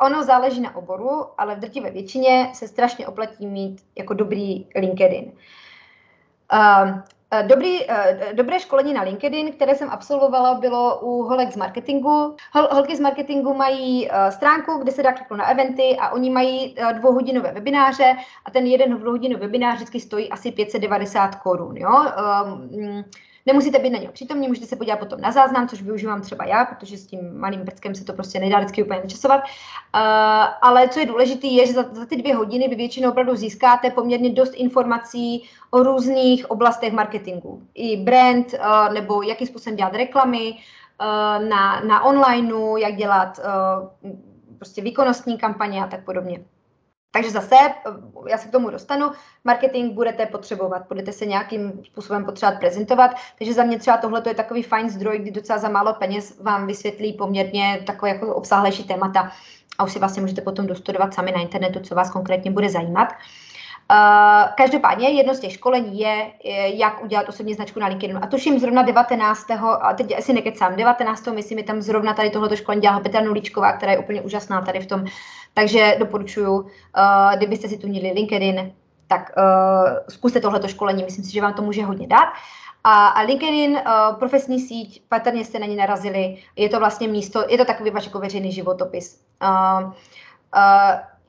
ono 0.00 0.24
záleží 0.24 0.60
na 0.60 0.76
oboru, 0.76 1.26
ale 1.38 1.56
v 1.56 1.58
drtivé 1.58 1.90
většině 1.90 2.50
se 2.54 2.68
strašně 2.68 3.06
oplatí 3.06 3.46
mít 3.46 3.80
jako 3.98 4.14
dobrý 4.14 4.66
LinkedIn. 4.76 5.32
Uh, 6.52 7.00
dobrý, 7.42 7.90
eh, 7.90 8.32
dobré 8.32 8.60
školení 8.60 8.94
na 8.94 9.02
LinkedIn, 9.02 9.52
které 9.52 9.74
jsem 9.74 9.90
absolvovala, 9.90 10.54
bylo 10.54 11.00
u 11.00 11.22
holek 11.22 11.52
z 11.52 11.56
marketingu. 11.56 12.36
Hol, 12.52 12.68
holky 12.70 12.96
z 12.96 13.00
marketingu 13.00 13.54
mají 13.54 14.08
eh, 14.10 14.32
stránku, 14.32 14.78
kde 14.78 14.92
se 14.92 15.02
dá 15.02 15.12
kliknout 15.12 15.38
na 15.38 15.48
eventy 15.48 15.96
a 16.00 16.08
oni 16.10 16.30
mají 16.30 16.76
dvouhodinové 16.98 17.52
webináře 17.52 18.16
a 18.44 18.50
ten 18.50 18.66
jeden 18.66 18.98
dvouhodinový 18.98 19.40
webinář 19.40 19.76
vždycky 19.76 20.00
stojí 20.00 20.30
asi 20.30 20.52
590 20.52 21.34
korun. 21.34 21.76
Jo? 21.76 22.06
Nemusíte 23.48 23.78
být 23.78 23.90
na 23.90 23.98
něj 23.98 24.08
přítomní, 24.08 24.48
můžete 24.48 24.66
se 24.66 24.76
podívat 24.76 24.98
potom 24.98 25.20
na 25.20 25.32
záznam, 25.32 25.68
což 25.68 25.82
využívám 25.82 26.20
třeba 26.20 26.44
já, 26.44 26.64
protože 26.64 26.96
s 26.96 27.06
tím 27.06 27.40
malým 27.40 27.64
prckem 27.64 27.94
se 27.94 28.04
to 28.04 28.12
prostě 28.12 28.40
nedá 28.40 28.58
vždycky 28.58 28.82
úplně 28.82 29.00
načasovat. 29.00 29.40
Uh, 29.40 30.00
ale 30.62 30.88
co 30.88 31.00
je 31.00 31.06
důležité, 31.06 31.46
je, 31.46 31.66
že 31.66 31.72
za, 31.72 31.84
za 31.92 32.06
ty 32.06 32.16
dvě 32.16 32.34
hodiny 32.34 32.68
vy 32.68 32.74
většinou 32.76 33.10
opravdu 33.10 33.36
získáte 33.36 33.90
poměrně 33.90 34.30
dost 34.30 34.54
informací 34.54 35.48
o 35.70 35.82
různých 35.82 36.50
oblastech 36.50 36.92
marketingu. 36.92 37.62
I 37.74 37.96
brand, 37.96 38.52
uh, 38.52 38.94
nebo 38.94 39.22
jakým 39.22 39.46
způsobem 39.46 39.76
dělat 39.76 39.94
reklamy, 39.94 40.52
uh, 40.52 41.48
na, 41.48 41.80
na 41.80 42.04
onlineu, 42.04 42.76
jak 42.76 42.96
dělat 42.96 43.38
uh, 43.38 44.10
prostě 44.56 44.82
výkonnostní 44.82 45.38
kampaně 45.38 45.84
a 45.84 45.86
tak 45.86 46.04
podobně. 46.04 46.40
Takže 47.10 47.30
zase, 47.30 47.54
já 48.28 48.38
se 48.38 48.48
k 48.48 48.52
tomu 48.52 48.70
dostanu, 48.70 49.10
marketing 49.44 49.94
budete 49.94 50.26
potřebovat, 50.26 50.88
budete 50.88 51.12
se 51.12 51.26
nějakým 51.26 51.84
způsobem 51.84 52.24
potřebovat 52.24 52.58
prezentovat, 52.58 53.10
takže 53.38 53.54
za 53.54 53.64
mě 53.64 53.78
třeba 53.78 53.96
tohle 53.96 54.22
je 54.26 54.34
takový 54.34 54.62
fajn 54.62 54.90
zdroj, 54.90 55.18
kdy 55.18 55.30
docela 55.30 55.58
za 55.58 55.68
málo 55.68 55.94
peněz 55.94 56.40
vám 56.40 56.66
vysvětlí 56.66 57.12
poměrně 57.12 57.82
takové 57.86 58.08
jako 58.08 58.34
obsáhlejší 58.34 58.84
témata. 58.84 59.32
A 59.78 59.84
už 59.84 59.92
si 59.92 59.98
vlastně 59.98 60.22
můžete 60.22 60.42
potom 60.42 60.66
dostudovat 60.66 61.14
sami 61.14 61.32
na 61.32 61.40
internetu, 61.40 61.80
co 61.80 61.94
vás 61.94 62.10
konkrétně 62.10 62.50
bude 62.50 62.68
zajímat. 62.68 63.08
Uh, 63.08 63.47
každopádně 64.54 65.08
jedno 65.08 65.34
z 65.34 65.40
těch 65.40 65.52
školení 65.52 66.00
je, 66.00 66.32
je, 66.44 66.76
jak 66.76 67.04
udělat 67.04 67.28
osobní 67.28 67.54
značku 67.54 67.80
na 67.80 67.86
LinkedInu. 67.86 68.24
A 68.24 68.26
tuším 68.26 68.58
zrovna 68.58 68.82
19. 68.82 69.50
a 69.80 69.94
teď 69.94 70.18
asi 70.18 70.32
nekecám, 70.32 70.76
19. 70.76 71.26
myslím, 71.26 71.58
je 71.58 71.64
tam 71.64 71.82
zrovna 71.82 72.14
tady 72.14 72.30
tohleto 72.30 72.56
školení 72.56 72.82
dělala 72.82 73.00
Petra 73.00 73.20
Nulíčková, 73.20 73.72
která 73.72 73.92
je 73.92 73.98
úplně 73.98 74.22
úžasná 74.22 74.62
tady 74.62 74.80
v 74.80 74.86
tom. 74.86 75.04
Takže 75.54 75.96
doporučuji, 75.98 76.60
uh, 76.60 76.66
kdybyste 77.36 77.68
si 77.68 77.78
tu 77.78 77.88
měli 77.88 78.12
LinkedIn, 78.12 78.72
tak 79.06 79.32
uh, 79.36 79.98
zkuste 80.08 80.40
tohleto 80.40 80.68
školení, 80.68 81.04
myslím 81.04 81.24
si, 81.24 81.32
že 81.32 81.42
vám 81.42 81.54
to 81.54 81.62
může 81.62 81.84
hodně 81.84 82.06
dát. 82.06 82.28
A, 82.84 83.06
a 83.06 83.22
LinkedIn, 83.22 83.70
uh, 83.72 84.16
profesní 84.18 84.60
síť, 84.60 85.02
patrně 85.08 85.44
jste 85.44 85.58
na 85.58 85.66
ní 85.66 85.76
narazili, 85.76 86.36
je 86.56 86.68
to 86.68 86.78
vlastně 86.78 87.08
místo, 87.08 87.44
je 87.48 87.58
to 87.58 87.64
takový 87.64 87.90
váš 87.90 88.06
jako 88.06 88.18
veřejný 88.18 88.52
životopis. 88.52 89.20
Uh, 89.42 89.82
uh, 89.82 89.92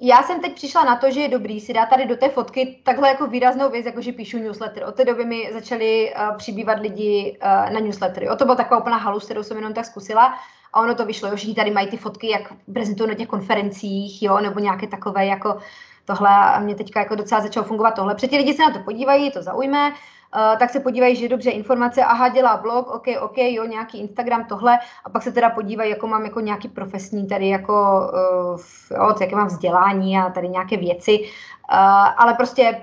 já 0.02 0.24
jsem 0.24 0.42
teď 0.42 0.56
přišla 0.56 0.84
na 0.84 0.96
to, 0.96 1.12
že 1.12 1.22
je 1.22 1.28
dobrý 1.28 1.60
si 1.60 1.74
dát 1.74 1.86
tady 1.86 2.06
do 2.06 2.18
té 2.18 2.30
fotky 2.30 2.80
takhle 2.84 3.10
jako 3.10 3.28
výraznou 3.28 3.70
věc, 3.70 3.86
jako 3.86 4.02
že 4.02 4.12
píšu 4.12 4.38
newsletter. 4.38 4.84
Od 4.84 4.96
té 4.96 5.06
doby 5.06 5.26
mi 5.26 5.50
začaly 5.54 6.14
uh, 6.14 6.38
přibývat 6.38 6.80
lidi 6.80 7.40
uh, 7.44 7.74
na 7.74 7.80
newslettery. 7.80 8.30
O 8.30 8.36
to 8.36 8.46
byla 8.46 8.56
taková 8.56 8.80
úplná 8.80 8.98
halus, 8.98 9.26
kterou 9.26 9.44
jsem 9.44 9.58
jenom 9.58 9.74
tak 9.74 9.86
zkusila. 9.86 10.34
A 10.74 10.82
ono 10.82 10.96
to 10.96 11.06
vyšlo, 11.06 11.36
že 11.36 11.56
tady 11.56 11.72
mají 11.72 11.88
ty 11.88 11.98
fotky, 11.98 12.30
jak 12.30 12.54
prezentují 12.74 13.10
na 13.10 13.16
těch 13.16 13.28
konferencích, 13.28 14.24
jo, 14.24 14.40
nebo 14.40 14.60
nějaké 14.60 14.88
takové 14.88 15.26
jako 15.26 15.58
tohle. 16.06 16.30
A 16.30 16.60
mě 16.60 16.76
teďka 16.76 17.00
jako 17.00 17.16
docela 17.16 17.42
začalo 17.42 17.66
fungovat 17.66 17.92
tohle. 17.92 18.16
Před 18.16 18.32
lidi 18.32 18.54
se 18.54 18.62
na 18.62 18.72
to 18.72 18.80
podívají, 18.80 19.32
to 19.32 19.44
zaujme. 19.44 19.94
Uh, 20.36 20.60
tak 20.60 20.70
se 20.70 20.80
podívají, 20.80 21.16
že 21.16 21.30
dobře 21.30 21.50
informace, 21.52 22.04
aha, 22.04 22.30
dělá 22.30 22.58
blog, 22.58 22.88
ok, 22.88 23.08
ok, 23.22 23.38
jo, 23.38 23.66
nějaký 23.66 24.00
Instagram, 24.00 24.46
tohle, 24.46 24.80
a 25.06 25.10
pak 25.10 25.24
se 25.24 25.32
teda 25.32 25.50
podívají, 25.50 25.90
jako 25.90 26.08
mám 26.08 26.26
jako 26.26 26.40
nějaký 26.40 26.68
profesní 26.68 27.28
tady 27.28 27.50
jako, 27.50 28.02
uh, 28.54 28.60
jo, 28.98 29.16
jaké 29.22 29.36
mám 29.36 29.48
vzdělání 29.48 30.18
a 30.18 30.30
tady 30.30 30.50
nějaké 30.50 30.78
věci, 30.78 31.20
uh, 31.20 32.08
ale 32.18 32.34
prostě 32.34 32.82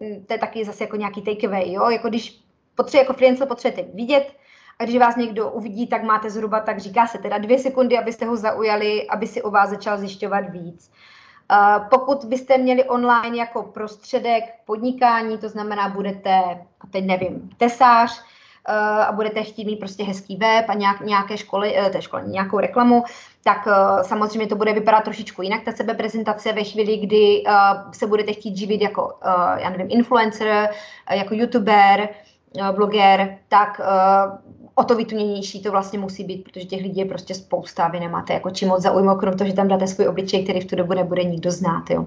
hm, 0.00 0.24
to 0.26 0.32
je 0.34 0.38
taky 0.38 0.64
zase 0.64 0.84
jako 0.84 0.96
nějaký 0.96 1.22
takeaway, 1.22 1.72
jo, 1.72 1.90
jako 1.90 2.08
když 2.08 2.44
potřebuje, 2.74 3.02
jako 3.02 3.12
freelancer 3.12 3.48
potřebujete 3.48 3.92
vidět, 3.94 4.32
a 4.78 4.84
když 4.84 4.98
vás 4.98 5.16
někdo 5.16 5.50
uvidí, 5.50 5.86
tak 5.86 6.02
máte 6.02 6.30
zhruba, 6.30 6.60
tak 6.60 6.78
říká 6.78 7.06
se 7.06 7.18
teda 7.18 7.38
dvě 7.38 7.58
sekundy, 7.58 7.98
abyste 7.98 8.26
ho 8.26 8.36
zaujali, 8.36 9.08
aby 9.08 9.26
si 9.26 9.42
o 9.42 9.50
vás 9.50 9.70
začal 9.70 9.98
zjišťovat 9.98 10.40
víc. 10.40 10.90
Pokud 11.90 12.24
byste 12.24 12.58
měli 12.58 12.84
online 12.84 13.36
jako 13.36 13.62
prostředek 13.62 14.44
podnikání, 14.66 15.38
to 15.38 15.48
znamená, 15.48 15.88
budete, 15.88 16.30
a 16.80 16.86
teď 16.90 17.04
nevím, 17.04 17.50
tesář, 17.56 18.22
eh, 18.68 18.74
a 19.04 19.12
budete 19.12 19.42
chtít 19.42 19.64
mít 19.64 19.76
prostě 19.76 20.04
hezký 20.04 20.36
web 20.36 20.64
a 20.68 20.74
nějak, 20.74 21.00
nějaké 21.00 21.36
školy, 21.36 21.78
eh, 21.78 21.90
té 21.90 22.02
školy, 22.02 22.22
nějakou 22.26 22.58
reklamu, 22.58 23.04
tak 23.44 23.66
uh, 23.66 24.02
samozřejmě 24.02 24.46
to 24.46 24.56
bude 24.56 24.72
vypadat 24.72 25.04
trošičku 25.04 25.42
jinak, 25.42 25.64
ta 25.64 25.72
sebeprezentace 25.72 26.52
ve 26.52 26.64
chvíli, 26.64 26.96
kdy 26.96 27.42
se 27.92 28.06
budete 28.06 28.32
chtít 28.32 28.56
živit 28.56 28.82
jako, 28.82 29.18
já 29.56 29.70
nevím, 29.70 29.86
influencer, 29.90 30.68
jako 31.10 31.34
youtuber, 31.34 32.08
bloger, 32.72 33.38
tak 33.48 33.80
o 34.80 34.84
to 34.84 34.94
vytuněnější 34.94 35.62
to 35.62 35.70
vlastně 35.70 35.98
musí 35.98 36.24
být, 36.24 36.44
protože 36.44 36.66
těch 36.66 36.82
lidí 36.82 37.00
je 37.00 37.06
prostě 37.06 37.34
spousta, 37.34 37.88
vy 37.88 38.00
nemáte 38.00 38.32
jako 38.32 38.50
čím 38.50 38.68
moc 38.68 38.82
zaujmout, 38.82 39.20
krom 39.20 39.36
toho, 39.36 39.50
že 39.50 39.56
tam 39.56 39.68
dáte 39.68 39.86
svůj 39.86 40.08
obličej, 40.08 40.44
který 40.44 40.60
v 40.60 40.64
tu 40.64 40.76
dobu 40.76 40.94
nebude 40.94 41.24
nikdo 41.24 41.50
znát, 41.50 41.90
jo. 41.90 42.06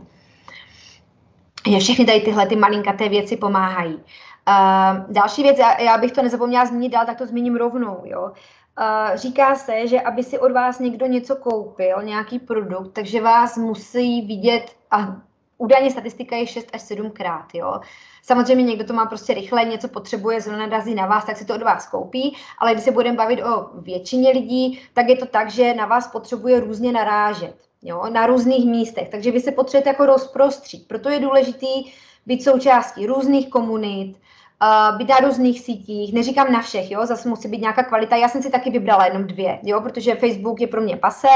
Že 1.69 1.79
všechny 1.79 2.05
tady 2.05 2.21
tyhle 2.21 2.47
ty 2.47 2.55
malinkaté 2.55 3.09
věci 3.09 3.37
pomáhají. 3.37 3.93
Uh, 3.95 5.13
další 5.13 5.43
věc, 5.43 5.57
já, 5.57 5.81
já 5.81 5.97
bych 5.97 6.11
to 6.11 6.21
nezapomněla 6.23 6.65
zmínit 6.65 6.89
dál, 6.89 7.05
tak 7.05 7.17
to 7.17 7.25
zmíním 7.25 7.55
rovnou, 7.55 8.01
jo. 8.03 8.21
Uh, 8.23 9.15
říká 9.15 9.55
se, 9.55 9.87
že 9.87 10.01
aby 10.01 10.23
si 10.23 10.39
od 10.39 10.51
vás 10.51 10.79
někdo 10.79 11.05
něco 11.05 11.35
koupil, 11.35 12.03
nějaký 12.03 12.39
produkt, 12.39 12.93
takže 12.93 13.21
vás 13.21 13.57
musí 13.57 14.21
vidět 14.21 14.75
a 14.91 15.15
údajně 15.57 15.91
statistika 15.91 16.35
je 16.35 16.47
6 16.47 16.67
až 16.73 16.81
7 16.81 17.11
krát, 17.11 17.45
jo. 17.53 17.79
Samozřejmě 18.23 18.63
někdo 18.63 18.85
to 18.85 18.93
má 18.93 19.05
prostě 19.05 19.33
rychle, 19.33 19.65
něco 19.65 19.87
potřebuje, 19.87 20.41
zrovna 20.41 20.65
razí 20.65 20.95
na 20.95 21.05
vás, 21.05 21.25
tak 21.25 21.37
si 21.37 21.45
to 21.45 21.55
od 21.55 21.61
vás 21.61 21.89
koupí, 21.89 22.35
ale 22.57 22.73
když 22.73 22.83
se 22.83 22.91
budeme 22.91 23.17
bavit 23.17 23.43
o 23.43 23.69
většině 23.73 24.31
lidí, 24.31 24.81
tak 24.93 25.09
je 25.09 25.15
to 25.17 25.25
tak, 25.25 25.51
že 25.51 25.73
na 25.73 25.85
vás 25.85 26.07
potřebuje 26.07 26.59
různě 26.59 26.91
narážet, 26.91 27.55
jo, 27.81 28.03
na 28.09 28.25
různých 28.25 28.65
místech, 28.65 29.09
takže 29.09 29.31
vy 29.31 29.39
se 29.39 29.51
potřebujete 29.51 29.89
jako 29.89 30.05
rozprostřít, 30.05 30.87
proto 30.87 31.09
je 31.09 31.19
důležitý 31.19 31.91
být 32.25 32.43
součástí 32.43 33.05
různých 33.05 33.49
komunit, 33.49 34.17
uh, 34.61 34.97
být 34.97 35.09
na 35.09 35.17
různých 35.17 35.59
sítích, 35.59 36.13
neříkám 36.13 36.51
na 36.51 36.61
všech, 36.61 36.91
jo, 36.91 37.05
zase 37.05 37.29
musí 37.29 37.47
být 37.47 37.61
nějaká 37.61 37.83
kvalita, 37.83 38.15
já 38.15 38.27
jsem 38.27 38.41
si 38.41 38.51
taky 38.51 38.69
vybrala 38.69 39.05
jenom 39.05 39.27
dvě, 39.27 39.59
jo, 39.63 39.81
protože 39.81 40.15
Facebook 40.15 40.61
je 40.61 40.67
pro 40.67 40.81
mě 40.81 40.97
pase, 40.97 41.27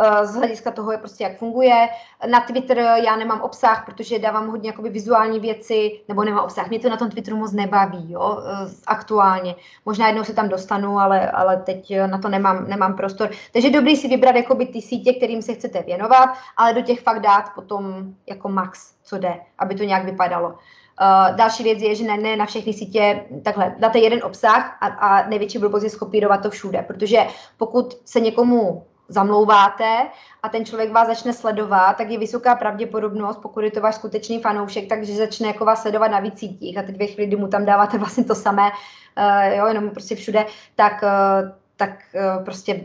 uh, 0.00 0.26
z 0.26 0.34
hlediska 0.34 0.70
toho 0.70 0.92
je 0.92 0.98
prostě 0.98 1.24
jak 1.24 1.38
funguje. 1.38 1.88
Na 2.30 2.40
Twitter 2.40 2.78
já 2.78 3.16
nemám 3.16 3.40
obsah, 3.40 3.84
protože 3.86 4.18
dávám 4.18 4.48
hodně 4.48 4.70
jakoby 4.70 4.88
vizuální 4.88 5.40
věci, 5.40 6.00
nebo 6.08 6.24
nemám 6.24 6.44
obsah. 6.44 6.68
Mě 6.68 6.78
to 6.78 6.88
na 6.88 6.96
tom 6.96 7.10
Twitteru 7.10 7.36
moc 7.36 7.52
nebaví, 7.52 8.12
jo, 8.12 8.20
uh, 8.20 8.70
aktuálně. 8.86 9.54
Možná 9.84 10.06
jednou 10.06 10.24
se 10.24 10.34
tam 10.34 10.48
dostanu, 10.48 10.98
ale, 10.98 11.30
ale 11.30 11.56
teď 11.56 11.92
na 12.06 12.18
to 12.18 12.28
nemám, 12.28 12.68
nemám 12.68 12.96
prostor. 12.96 13.30
Takže 13.52 13.70
dobrý 13.70 13.96
si 13.96 14.08
vybrat 14.08 14.36
jakoby 14.36 14.66
ty 14.66 14.82
sítě, 14.82 15.12
kterým 15.12 15.42
se 15.42 15.54
chcete 15.54 15.82
věnovat, 15.82 16.28
ale 16.56 16.74
do 16.74 16.82
těch 16.82 17.00
fakt 17.00 17.20
dát 17.20 17.54
potom 17.54 18.04
jako 18.26 18.48
max, 18.48 18.94
co 19.02 19.18
jde, 19.18 19.40
aby 19.58 19.74
to 19.74 19.84
nějak 19.84 20.04
vypadalo. 20.04 20.54
Uh, 21.00 21.36
další 21.36 21.62
věc 21.62 21.82
je, 21.82 21.94
že 21.94 22.04
ne, 22.04 22.16
ne 22.16 22.36
na 22.36 22.46
všechny 22.46 22.72
sítě 22.72 23.24
takhle 23.44 23.74
dáte 23.78 23.98
jeden 23.98 24.20
obsah 24.24 24.76
a, 24.80 24.86
a 24.86 25.28
největší 25.28 25.58
blbost 25.58 25.82
je 25.82 25.90
skopírovat 25.90 26.42
to 26.42 26.50
všude, 26.50 26.82
protože 26.82 27.26
pokud 27.56 27.98
se 28.04 28.20
někomu 28.20 28.84
zamlouváte 29.08 30.08
a 30.42 30.48
ten 30.48 30.64
člověk 30.64 30.92
vás 30.92 31.06
začne 31.08 31.32
sledovat, 31.32 31.96
tak 31.96 32.10
je 32.10 32.18
vysoká 32.18 32.54
pravděpodobnost, 32.54 33.36
pokud 33.36 33.60
je 33.60 33.70
to 33.70 33.80
váš 33.80 33.94
skutečný 33.94 34.40
fanoušek, 34.40 34.88
takže 34.88 35.16
začne 35.16 35.48
jako 35.48 35.64
vás 35.64 35.82
sledovat 35.82 36.08
na 36.08 36.20
víc 36.20 36.38
sítích 36.38 36.78
a 36.78 36.82
teď 36.82 36.98
ve 36.98 37.06
chvíli, 37.06 37.26
kdy 37.26 37.36
mu 37.36 37.48
tam 37.48 37.64
dáváte 37.64 37.98
vlastně 37.98 38.24
to 38.24 38.34
samé, 38.34 38.70
uh, 39.18 39.56
jo, 39.56 39.66
jenom 39.66 39.90
prostě 39.90 40.14
všude, 40.14 40.46
tak 40.76 41.02
uh, 41.02 41.61
tak 41.82 41.90
uh, 42.14 42.44
prostě 42.44 42.80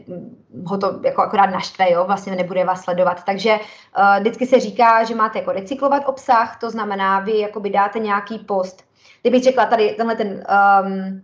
ho 0.65 0.77
to 0.77 0.99
jako 1.03 1.21
akorát 1.21 1.45
naštve, 1.45 1.91
jo, 1.91 2.03
vlastně 2.05 2.35
nebude 2.35 2.65
vás 2.65 2.81
sledovat. 2.81 3.23
Takže 3.23 3.53
uh, 3.53 4.19
vždycky 4.19 4.45
se 4.45 4.59
říká, 4.59 5.03
že 5.03 5.15
máte 5.15 5.39
jako 5.39 5.51
recyklovat 5.51 6.03
obsah, 6.05 6.59
to 6.59 6.69
znamená, 6.69 7.19
vy 7.19 7.39
jakoby 7.39 7.69
dáte 7.69 7.99
nějaký 7.99 8.39
post. 8.39 8.83
Kdybych 9.21 9.43
řekla 9.43 9.65
tady 9.65 9.93
tenhle 9.97 10.15
ten, 10.15 10.27
um, 10.27 11.21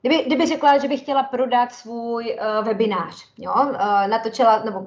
kdyby, 0.00 0.24
kdyby 0.26 0.46
řekla, 0.46 0.78
že 0.78 0.88
bych 0.88 1.00
chtěla 1.00 1.22
prodat 1.22 1.72
svůj 1.72 2.36
uh, 2.36 2.66
webinář, 2.66 3.24
jo, 3.38 3.52
uh, 3.54 3.72
natočila, 4.06 4.62
nebo 4.64 4.86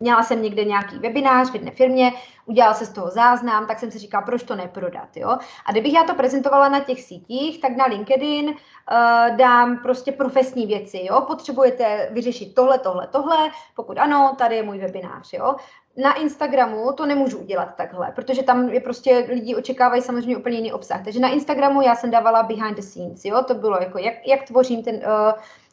měla 0.00 0.22
jsem 0.22 0.42
někde 0.42 0.64
nějaký 0.64 0.98
webinář 0.98 1.50
v 1.50 1.54
jedné 1.54 1.70
firmě, 1.70 2.12
udělala 2.46 2.74
se 2.74 2.86
z 2.86 2.92
toho 2.92 3.10
záznam, 3.10 3.66
tak 3.66 3.78
jsem 3.78 3.90
si 3.90 3.98
říkala, 3.98 4.22
proč 4.22 4.42
to 4.42 4.56
neprodat, 4.56 5.16
jo. 5.16 5.38
A 5.66 5.72
kdybych 5.72 5.94
já 5.94 6.04
to 6.04 6.14
prezentovala 6.14 6.68
na 6.68 6.80
těch 6.80 7.02
sítích, 7.02 7.60
tak 7.60 7.76
na 7.76 7.86
LinkedIn 7.86 8.48
uh, 8.48 9.36
dám 9.36 9.78
prostě 9.78 10.12
profesní 10.12 10.66
věci, 10.66 11.00
jo. 11.02 11.20
Potřebujete 11.20 12.08
vyřešit 12.12 12.54
tohle, 12.54 12.78
tohle, 12.78 13.06
tohle, 13.06 13.36
pokud 13.76 13.98
ano, 13.98 14.34
tady 14.38 14.56
je 14.56 14.62
můj 14.62 14.78
webinář, 14.78 15.32
jo. 15.32 15.56
Na 15.96 16.14
Instagramu 16.14 16.92
to 16.92 17.06
nemůžu 17.06 17.38
udělat 17.38 17.74
takhle, 17.76 18.12
protože 18.14 18.42
tam 18.42 18.68
je 18.68 18.80
prostě 18.80 19.26
lidi 19.28 19.54
očekávají 19.54 20.02
samozřejmě 20.02 20.36
úplně 20.36 20.56
jiný 20.56 20.72
obsah. 20.72 21.04
Takže 21.04 21.20
na 21.20 21.28
Instagramu 21.28 21.82
já 21.82 21.94
jsem 21.94 22.10
dávala 22.10 22.42
behind 22.42 22.76
the 22.76 22.82
scenes, 22.82 23.24
jo, 23.24 23.42
to 23.42 23.54
bylo 23.54 23.76
jako, 23.80 23.98
jak, 23.98 24.14
jak 24.26 24.42
tvořím 24.42 24.82
ten, 24.82 24.94
uh, 24.94 25.32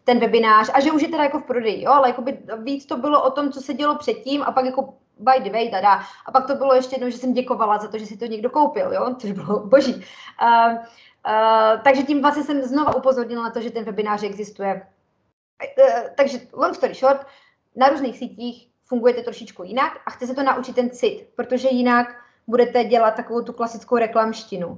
ten 0.10 0.20
webinář 0.20 0.72
a 0.74 0.80
že 0.80 0.92
už 0.92 1.02
je 1.02 1.08
teda 1.08 1.24
jako 1.24 1.40
v 1.40 1.44
prodeji, 1.44 1.84
jo, 1.84 1.92
ale 1.92 2.16
by 2.20 2.38
víc 2.58 2.86
to 2.86 2.98
bylo 2.98 3.24
o 3.24 3.32
tom, 3.32 3.52
co 3.52 3.62
se 3.62 3.74
dělo 3.74 3.96
předtím 3.96 4.44
a 4.44 4.52
pak 4.52 4.66
jako 4.66 4.94
by 5.20 5.40
the 5.44 5.52
way, 5.52 5.70
tada. 5.70 6.02
A 6.26 6.32
pak 6.32 6.48
to 6.48 6.56
bylo 6.56 6.74
ještě 6.74 6.96
jednou, 6.96 7.10
že 7.10 7.18
jsem 7.18 7.34
děkovala 7.34 7.78
za 7.78 7.88
to, 7.88 7.98
že 7.98 8.06
si 8.06 8.18
to 8.18 8.26
někdo 8.26 8.50
koupil, 8.50 8.94
jo, 8.94 9.16
což 9.20 9.32
bylo 9.32 9.60
boží. 9.66 9.94
Uh, 9.94 10.74
uh, 10.74 11.82
takže 11.84 12.04
tím 12.04 12.22
vlastně 12.22 12.44
jsem 12.44 12.62
znova 12.62 12.96
upozornila 12.96 13.44
na 13.44 13.50
to, 13.50 13.62
že 13.62 13.72
ten 13.72 13.84
webinář 13.84 14.24
existuje. 14.24 14.82
Uh, 15.78 16.10
takže 16.18 16.40
long 16.54 16.76
story 16.76 16.94
short, 16.94 17.28
na 17.76 17.90
různých 17.90 18.18
sítích 18.18 18.68
fungujete 18.86 19.22
trošičku 19.22 19.64
jinak 19.64 19.98
a 20.06 20.12
chce 20.12 20.28
se 20.28 20.36
to 20.36 20.44
naučit 20.44 20.76
ten 20.76 20.90
cit, 20.90 21.30
protože 21.36 21.70
jinak 21.72 22.08
budete 22.48 22.84
dělat 22.84 23.16
takovou 23.16 23.42
tu 23.42 23.54
klasickou 23.54 23.98
reklamštinu, 23.98 24.68
uh, 24.68 24.78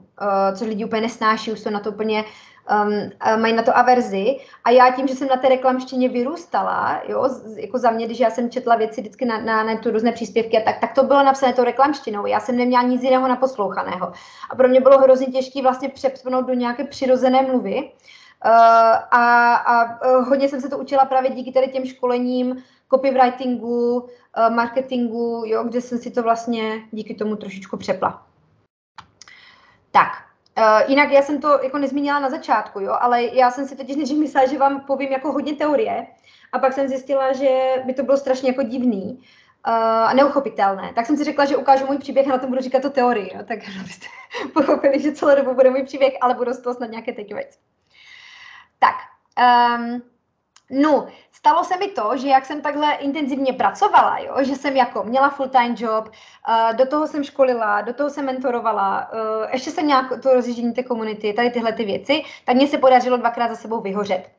což 0.56 0.68
lidi 0.68 0.86
úplně 0.86 1.02
nesnáší, 1.02 1.52
už 1.52 1.60
jsou 1.60 1.70
na 1.70 1.80
to 1.80 1.92
úplně 1.92 2.26
um, 2.72 3.42
mají 3.42 3.54
na 3.54 3.64
to 3.64 3.78
averzi. 3.78 4.38
A 4.64 4.70
já 4.70 4.92
tím, 4.92 5.08
že 5.08 5.16
jsem 5.16 5.28
na 5.28 5.38
té 5.38 5.50
reklamštině 5.50 6.10
vyrůstala, 6.10 7.02
jo, 7.08 7.30
jako 7.56 7.78
za 7.78 7.92
mě, 7.92 8.06
když 8.06 8.20
já 8.20 8.30
jsem 8.30 8.50
četla 8.50 8.76
věci 8.76 9.02
vždycky 9.02 9.26
na, 9.26 9.42
na, 9.42 9.64
na 9.64 9.76
tu 9.76 9.92
různé 9.92 10.12
příspěvky, 10.12 10.62
tak, 10.66 10.80
tak 10.80 10.94
to 10.94 11.04
bylo 11.04 11.24
napsané 11.24 11.54
tou 11.54 11.64
reklamštinou. 11.64 12.26
Já 12.26 12.40
jsem 12.40 12.58
neměla 12.58 12.84
nic 12.84 13.04
jiného 13.04 13.28
naposlouchaného. 13.28 14.12
A 14.50 14.56
pro 14.56 14.68
mě 14.68 14.82
bylo 14.82 14.98
hrozně 14.98 15.28
těžké 15.28 15.62
vlastně 15.62 15.90
přepnout 15.90 16.48
do 16.48 16.54
nějaké 16.54 16.84
přirozené 16.84 17.42
mluvy. 17.42 17.92
Uh, 18.46 18.52
a, 19.12 19.56
a 19.56 20.06
uh, 20.06 20.28
hodně 20.28 20.50
jsem 20.50 20.62
se 20.62 20.70
to 20.70 20.78
učila 20.78 21.06
právě 21.06 21.32
díky 21.32 21.52
tady 21.52 21.68
těm 21.68 21.86
školením, 21.86 22.64
copywritingu, 22.94 24.00
uh, 24.00 24.10
marketingu, 24.56 25.44
jo, 25.46 25.64
kde 25.64 25.82
jsem 25.82 25.98
si 25.98 26.12
to 26.12 26.24
vlastně 26.24 26.82
díky 26.92 27.16
tomu 27.16 27.36
trošičku 27.36 27.78
přepla. 27.78 28.26
Tak, 29.92 30.08
Uh, 30.58 30.90
jinak 30.90 31.12
já 31.12 31.22
jsem 31.22 31.42
to 31.42 31.60
jako 31.64 31.78
nezmínila 31.78 32.20
na 32.20 32.30
začátku, 32.30 32.80
jo, 32.80 32.98
ale 33.00 33.24
já 33.24 33.52
jsem 33.52 33.68
si 33.68 33.76
totiž 33.76 33.96
než 34.02 34.12
myslela, 34.12 34.48
že 34.48 34.58
vám 34.58 34.82
povím 34.82 35.12
jako 35.12 35.32
hodně 35.32 35.54
teorie 35.54 36.08
a 36.52 36.60
pak 36.60 36.74
jsem 36.74 36.88
zjistila, 36.88 37.34
že 37.34 37.84
by 37.86 37.94
to 37.94 38.04
bylo 38.04 38.18
strašně 38.18 38.50
jako 38.50 38.64
divný 38.64 39.20
uh, 39.68 39.74
a 39.74 40.14
neuchopitelné. 40.14 40.92
Tak 40.96 41.06
jsem 41.06 41.18
si 41.18 41.24
řekla, 41.24 41.46
že 41.46 41.58
ukážu 41.58 41.86
můj 41.86 41.98
příběh 41.98 42.28
a 42.28 42.30
na 42.30 42.38
tom 42.38 42.50
budu 42.50 42.62
říkat 42.62 42.82
to 42.82 42.90
teorii, 42.90 43.32
jo, 43.34 43.44
tak 43.48 43.60
abyste 43.80 44.08
pochopili, 44.54 45.00
že 45.00 45.12
celou 45.12 45.36
dobu 45.36 45.54
bude 45.54 45.70
můj 45.70 45.84
příběh, 45.84 46.14
ale 46.22 46.34
budu 46.34 46.54
z 46.54 46.62
toho 46.62 46.74
snad 46.74 46.92
nějaké 46.92 47.14
takeaways. 47.14 47.60
Tak, 48.80 48.96
um, 49.78 50.02
No, 50.72 51.08
stalo 51.32 51.64
se 51.64 51.78
mi 51.78 51.88
to, 51.88 52.18
že 52.18 52.28
jak 52.28 52.46
jsem 52.46 52.62
takhle 52.62 52.94
intenzivně 52.94 53.54
pracovala, 53.54 54.20
jo, 54.20 54.36
že 54.40 54.56
jsem 54.56 54.76
jako 54.78 55.04
měla 55.04 55.30
full-time 55.30 55.76
job, 55.78 56.08
uh, 56.08 56.78
do 56.78 56.86
toho 56.86 57.08
jsem 57.08 57.24
školila, 57.24 57.82
do 57.82 57.94
toho 57.94 58.10
jsem 58.10 58.26
mentorovala, 58.26 59.10
uh, 59.14 59.50
ještě 59.52 59.72
jsem 59.72 59.88
nějak 59.88 60.22
to 60.22 60.34
rozjíždění 60.34 60.74
té 60.74 60.84
komunity, 60.84 61.34
tady 61.34 61.50
tyhle 61.50 61.74
ty 61.74 61.86
věci, 61.86 62.24
tak 62.46 62.56
mně 62.56 62.68
se 62.68 62.78
podařilo 62.78 63.18
dvakrát 63.18 63.50
za 63.50 63.56
sebou 63.56 63.82
vyhořet. 63.82 64.30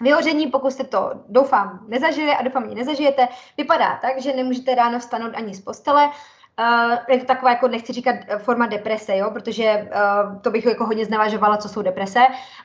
Vyhoření, 0.00 0.46
pokud 0.46 0.70
jste 0.70 0.84
to, 0.84 1.12
doufám, 1.28 1.84
nezažili 1.88 2.30
a 2.30 2.42
doufám, 2.42 2.68
že 2.68 2.74
nezažijete, 2.74 3.28
vypadá 3.56 3.98
tak, 4.02 4.20
že 4.20 4.32
nemůžete 4.32 4.74
ráno 4.74 4.98
vstanout 4.98 5.32
ani 5.34 5.54
z 5.54 5.60
postele, 5.60 6.10
Uh, 6.60 6.96
je 7.08 7.18
to 7.18 7.24
taková, 7.24 7.50
jako 7.50 7.68
nechci 7.68 7.92
říkat 7.92 8.16
eh, 8.28 8.38
forma 8.38 8.66
deprese, 8.66 9.16
jo, 9.16 9.30
protože 9.30 9.88
uh, 9.94 10.40
to 10.40 10.50
bych 10.50 10.64
jako 10.64 10.86
hodně 10.86 11.04
znevažovala, 11.04 11.56
co 11.56 11.68
jsou 11.68 11.82
deprese, 11.82 12.20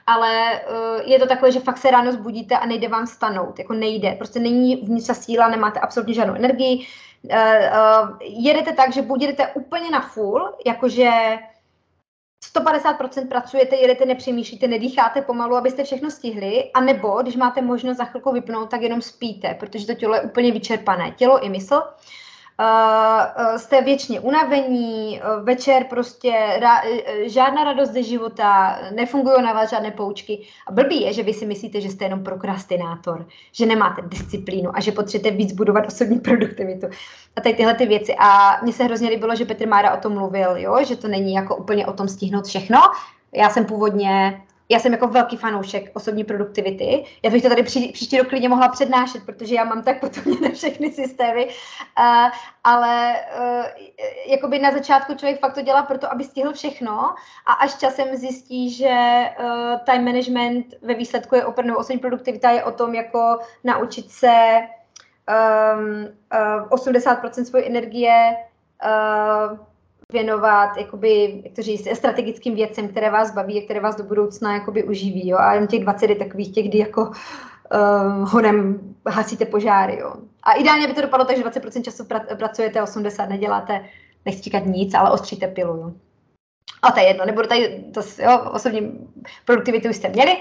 ale 0.08 0.62
uh, 0.62 1.12
je 1.12 1.20
to 1.20 1.28
takové, 1.28 1.52
že 1.52 1.60
fakt 1.60 1.78
se 1.78 1.92
ráno 1.92 2.12
zbudíte 2.12 2.58
a 2.58 2.66
nejde 2.66 2.88
vám 2.88 3.08
stanout, 3.08 3.60
jako 3.60 3.74
nejde, 3.74 4.12
prostě 4.12 4.40
není 4.40 4.76
vnitř 4.76 5.18
síla, 5.18 5.50
nemáte 5.50 5.80
absolutně 5.80 6.14
žádnou 6.14 6.34
energii, 6.34 6.88
uh, 7.24 7.36
uh, 7.36 8.18
jedete 8.22 8.74
tak, 8.74 8.94
že 8.94 9.02
budete 9.02 9.48
úplně 9.48 9.92
na 9.92 10.02
full, 10.02 10.56
jakože 10.66 11.12
150% 12.56 13.28
pracujete, 13.28 13.76
jedete, 13.76 14.06
nepřemýšlíte, 14.06 14.68
nedýcháte 14.68 15.22
pomalu, 15.22 15.56
abyste 15.56 15.84
všechno 15.84 16.12
stihli, 16.12 16.72
a 16.74 16.82
nebo 16.82 17.22
když 17.22 17.36
máte 17.36 17.62
možnost 17.62 17.98
za 17.98 18.06
chvilku 18.06 18.32
vypnout, 18.32 18.70
tak 18.70 18.82
jenom 18.82 19.02
spíte, 19.02 19.54
protože 19.60 19.88
to 19.88 19.94
tělo 19.94 20.16
je 20.16 20.22
úplně 20.22 20.52
vyčerpané, 20.52 21.12
tělo 21.12 21.46
i 21.46 21.50
mysl. 21.50 21.76
Uh, 21.76 21.82
uh, 22.60 23.58
jste 23.58 23.82
věčně 23.82 24.20
unavení, 24.20 25.22
uh, 25.22 25.46
večer 25.46 25.84
prostě 25.90 26.58
ra, 26.60 26.82
žádná 27.26 27.64
radost 27.64 27.90
ze 27.90 28.04
života, 28.04 28.80
nefungují 28.96 29.44
na 29.44 29.54
vás 29.54 29.70
žádné 29.70 29.92
poučky. 29.92 30.48
A 30.68 30.72
blbý 30.72 31.02
je, 31.02 31.14
že 31.14 31.24
vy 31.24 31.34
si 31.34 31.46
myslíte, 31.46 31.82
že 31.82 31.90
jste 31.90 32.06
jenom 32.06 32.24
prokrastinátor, 32.24 33.26
že 33.52 33.66
nemáte 33.66 34.02
disciplínu 34.02 34.72
a 34.74 34.80
že 34.80 34.92
potřebujete 34.92 35.38
víc 35.38 35.52
budovat 35.54 35.88
osobní 35.88 36.20
produktivitu. 36.20 36.88
A 37.36 37.42
tady 37.42 37.56
tyhle 37.56 37.74
ty 37.74 37.86
věci. 37.86 38.16
A 38.20 38.58
mně 38.64 38.74
se 38.74 38.84
hrozně 38.84 39.10
líbilo, 39.10 39.36
že 39.36 39.46
Petr 39.46 39.68
Mára 39.68 39.94
o 39.94 40.02
tom 40.02 40.14
mluvil, 40.14 40.58
jo? 40.58 40.78
že 40.86 40.96
to 40.96 41.08
není 41.08 41.34
jako 41.34 41.56
úplně 41.56 41.88
o 41.88 41.94
tom 41.94 42.08
stihnout 42.08 42.46
všechno. 42.46 42.80
Já 43.34 43.50
jsem 43.50 43.66
původně 43.66 44.42
já 44.70 44.80
jsem 44.80 44.92
jako 44.92 45.08
velký 45.08 45.38
fanoušek 45.38 45.92
osobní 45.94 46.24
produktivity. 46.24 47.04
Já 47.24 47.30
bych 47.30 47.44
to 47.44 47.50
tady 47.50 47.64
pří, 47.64 47.92
příští 47.92 48.18
rok 48.18 48.28
klidně 48.28 48.50
mohla 48.50 48.68
přednášet, 48.68 49.26
protože 49.26 49.56
já 49.56 49.64
mám 49.64 49.84
tak 49.84 50.00
potom 50.00 50.42
na 50.42 50.50
všechny 50.50 50.92
systémy. 50.92 51.46
Uh, 51.46 52.30
ale 52.64 53.16
uh, 53.40 53.66
jakoby 54.26 54.60
na 54.60 54.72
začátku 54.72 55.14
člověk 55.14 55.40
fakt 55.40 55.54
to 55.54 55.62
dělá 55.62 55.84
proto, 55.84 56.12
aby 56.12 56.24
stihl 56.24 56.54
všechno 56.54 57.16
a 57.46 57.54
až 57.54 57.78
časem 57.78 58.16
zjistí, 58.16 58.74
že 58.74 59.26
uh, 59.40 59.80
time 59.86 60.06
management 60.06 60.66
ve 60.82 60.94
výsledku 60.94 61.36
je 61.36 61.46
opravdu 61.46 61.78
osobní 61.78 62.00
produktivita 62.00 62.52
je 62.52 62.64
o 62.64 62.72
tom 62.72 62.96
jako 62.96 63.40
naučit 63.64 64.12
se 64.12 64.60
um, 65.78 66.08
uh, 66.62 66.70
80% 66.70 67.44
svojí 67.44 67.66
energie 67.66 68.36
uh, 68.86 69.69
věnovat 70.14 70.78
jakoby, 70.78 71.42
jak 71.44 71.54
to 71.54 71.62
říct, 71.62 71.88
strategickým 71.94 72.56
věcem, 72.56 72.88
které 72.88 73.10
vás 73.10 73.34
baví 73.34 73.60
a 73.60 73.66
které 73.66 73.80
vás 73.80 73.96
do 73.96 74.04
budoucna 74.04 74.54
jakoby 74.54 74.84
uživí. 74.84 75.28
Jo? 75.28 75.38
A 75.38 75.54
jen 75.54 75.68
těch 75.68 75.82
20 75.82 76.10
je 76.10 76.16
takových 76.16 76.54
těch, 76.54 76.68
kdy 76.68 76.78
jako 76.78 77.02
uh, 77.02 78.30
honem 78.32 78.80
hasíte 79.08 79.46
požáry. 79.46 79.98
Jo? 80.00 80.14
A 80.44 80.54
ideálně 80.54 80.88
by 80.88 80.94
to 80.94 81.02
dopadlo 81.02 81.26
tak, 81.26 81.38
že 81.38 81.44
20% 81.44 81.82
času 81.82 82.04
pra- 82.04 82.38
pracujete, 82.38 82.82
80 82.82 83.30
neděláte, 83.30 83.86
nechci 84.26 84.42
říkat 84.42 84.66
nic, 84.66 84.94
ale 84.94 85.12
ostříte 85.12 85.48
pilu. 85.48 85.78
Jo? 85.78 85.92
A 86.82 86.92
to 86.92 87.00
je 87.00 87.08
jedno, 87.08 87.26
nebudu 87.26 87.48
tady, 87.48 87.84
to, 87.94 88.02
jo, 88.24 88.40
osobní 88.52 89.08
produktivitu 89.46 89.88
jste 89.88 90.10
měli. 90.10 90.38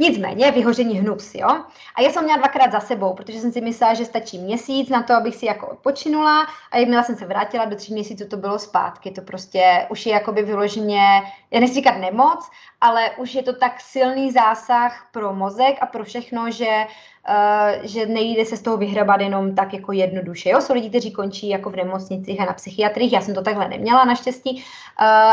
Nicméně 0.00 0.50
vyhoření 0.50 0.98
hnus, 0.98 1.34
jo. 1.34 1.48
A 1.94 2.00
já 2.00 2.10
jsem 2.10 2.24
měla 2.24 2.38
dvakrát 2.38 2.72
za 2.72 2.80
sebou, 2.80 3.14
protože 3.14 3.40
jsem 3.40 3.52
si 3.52 3.60
myslela, 3.60 3.94
že 3.94 4.04
stačí 4.04 4.38
měsíc 4.38 4.88
na 4.88 5.02
to, 5.02 5.14
abych 5.14 5.36
si 5.36 5.46
jako 5.46 5.66
odpočinula 5.66 6.46
a 6.70 6.78
jakmile 6.78 7.04
jsem 7.04 7.16
se 7.16 7.26
vrátila 7.26 7.64
do 7.64 7.76
tří 7.76 7.92
měsíců, 7.92 8.28
to 8.28 8.36
bylo 8.36 8.58
zpátky. 8.58 9.10
To 9.10 9.22
prostě 9.22 9.86
už 9.90 10.06
je 10.06 10.12
jakoby 10.12 10.42
vyloženě, 10.42 11.22
já 11.50 11.60
nechci 11.60 11.74
říkat 11.74 11.96
nemoc, 11.96 12.50
ale 12.80 13.10
už 13.10 13.34
je 13.34 13.42
to 13.42 13.52
tak 13.52 13.80
silný 13.80 14.32
zásah 14.32 15.06
pro 15.12 15.34
mozek 15.34 15.76
a 15.80 15.86
pro 15.86 16.04
všechno, 16.04 16.50
že 16.50 16.86
Uh, 17.28 17.86
že 17.86 18.06
nejde 18.06 18.44
se 18.44 18.56
z 18.56 18.62
toho 18.62 18.76
vyhrabat 18.76 19.20
jenom 19.20 19.54
tak 19.54 19.74
jako 19.74 19.92
jednoduše. 19.92 20.50
Jo? 20.50 20.60
Jsou 20.60 20.74
lidi, 20.74 20.88
kteří 20.88 21.12
končí 21.12 21.48
jako 21.48 21.70
v 21.70 21.76
nemocnicích 21.76 22.40
a 22.40 22.44
na 22.44 22.52
psychiatrích, 22.52 23.12
já 23.12 23.20
jsem 23.20 23.34
to 23.34 23.42
takhle 23.42 23.68
neměla 23.68 24.04
naštěstí, 24.04 24.54
uh, 24.54 24.62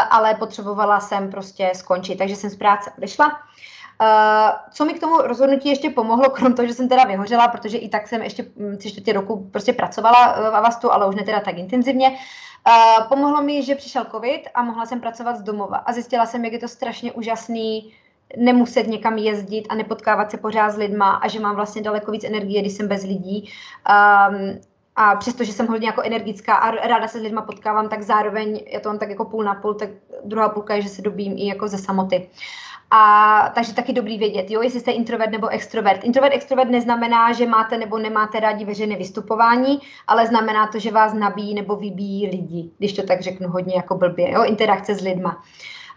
ale 0.09 0.35
potřebovala 0.35 0.99
jsem 0.99 1.31
prostě 1.31 1.71
skončit, 1.75 2.15
takže 2.15 2.35
jsem 2.35 2.49
z 2.49 2.55
práce 2.55 2.91
odešla. 2.97 3.39
Uh, 4.01 4.07
co 4.71 4.85
mi 4.85 4.93
k 4.93 4.99
tomu 4.99 5.17
rozhodnutí 5.17 5.69
ještě 5.69 5.89
pomohlo, 5.89 6.29
krom 6.33 6.53
toho, 6.53 6.67
že 6.67 6.73
jsem 6.73 6.89
teda 6.89 7.03
vyhořela, 7.03 7.47
protože 7.47 7.77
i 7.77 7.89
tak 7.89 8.07
jsem 8.07 8.21
ještě 8.21 8.43
hm, 8.43 8.77
tři 8.77 8.89
čtvrtě 8.89 9.13
roku 9.13 9.49
prostě 9.51 9.73
pracovala 9.73 10.51
v 10.51 10.55
Avastu, 10.55 10.93
ale 10.93 11.07
už 11.07 11.15
ne 11.15 11.23
teda 11.23 11.39
tak 11.39 11.57
intenzivně, 11.57 12.09
uh, 12.09 13.07
pomohlo 13.07 13.43
mi, 13.43 13.63
že 13.63 13.75
přišel 13.75 14.05
covid 14.11 14.41
a 14.53 14.63
mohla 14.63 14.85
jsem 14.85 15.01
pracovat 15.01 15.37
z 15.37 15.41
domova 15.41 15.77
a 15.77 15.93
zjistila 15.93 16.25
jsem, 16.25 16.45
jak 16.45 16.53
je 16.53 16.59
to 16.59 16.67
strašně 16.67 17.11
úžasný 17.11 17.93
nemuset 18.37 18.87
někam 18.87 19.17
jezdit 19.17 19.65
a 19.69 19.75
nepotkávat 19.75 20.31
se 20.31 20.37
pořád 20.37 20.71
s 20.71 20.77
lidma 20.77 21.11
a 21.11 21.27
že 21.27 21.39
mám 21.39 21.55
vlastně 21.55 21.81
daleko 21.81 22.11
víc 22.11 22.23
energie, 22.23 22.61
když 22.61 22.73
jsem 22.73 22.87
bez 22.87 23.03
lidí. 23.03 23.51
Um, 24.29 24.59
a 24.99 25.15
přestože 25.15 25.53
jsem 25.53 25.67
hodně 25.67 25.87
jako 25.87 26.01
energická 26.01 26.55
a 26.55 26.87
ráda 26.87 27.07
se 27.07 27.19
s 27.19 27.21
lidma 27.21 27.41
potkávám, 27.41 27.89
tak 27.89 28.01
zároveň, 28.01 28.63
já 28.73 28.79
to 28.79 28.89
mám 28.89 28.99
tak 28.99 29.09
jako 29.09 29.25
půl 29.25 29.43
na 29.43 29.55
půl, 29.55 29.73
tak 29.73 29.89
druhá 30.25 30.49
půlka 30.49 30.75
je, 30.75 30.81
že 30.81 30.89
se 30.89 31.01
dobím 31.01 31.33
i 31.37 31.47
jako 31.47 31.67
ze 31.67 31.77
samoty. 31.77 32.29
A 32.91 33.51
takže 33.55 33.73
taky 33.73 33.93
dobrý 33.93 34.17
vědět, 34.17 34.51
jo, 34.51 34.61
jestli 34.61 34.79
jste 34.79 34.91
introvert 34.91 35.31
nebo 35.31 35.47
extrovert. 35.47 36.03
Introvert, 36.03 36.35
extrovert 36.35 36.69
neznamená, 36.69 37.33
že 37.33 37.47
máte 37.47 37.77
nebo 37.77 37.97
nemáte 37.97 38.39
rádi 38.39 38.65
veřejné 38.65 38.95
vystupování, 38.95 39.79
ale 40.07 40.27
znamená 40.27 40.67
to, 40.67 40.79
že 40.79 40.91
vás 40.91 41.13
nabíjí 41.13 41.53
nebo 41.53 41.75
vybíjí 41.75 42.27
lidi, 42.27 42.69
když 42.77 42.93
to 42.93 43.03
tak 43.03 43.21
řeknu 43.21 43.49
hodně 43.49 43.75
jako 43.75 43.95
blbě, 43.95 44.31
jo, 44.31 44.43
interakce 44.43 44.95
s 44.95 45.01
lidma. 45.01 45.35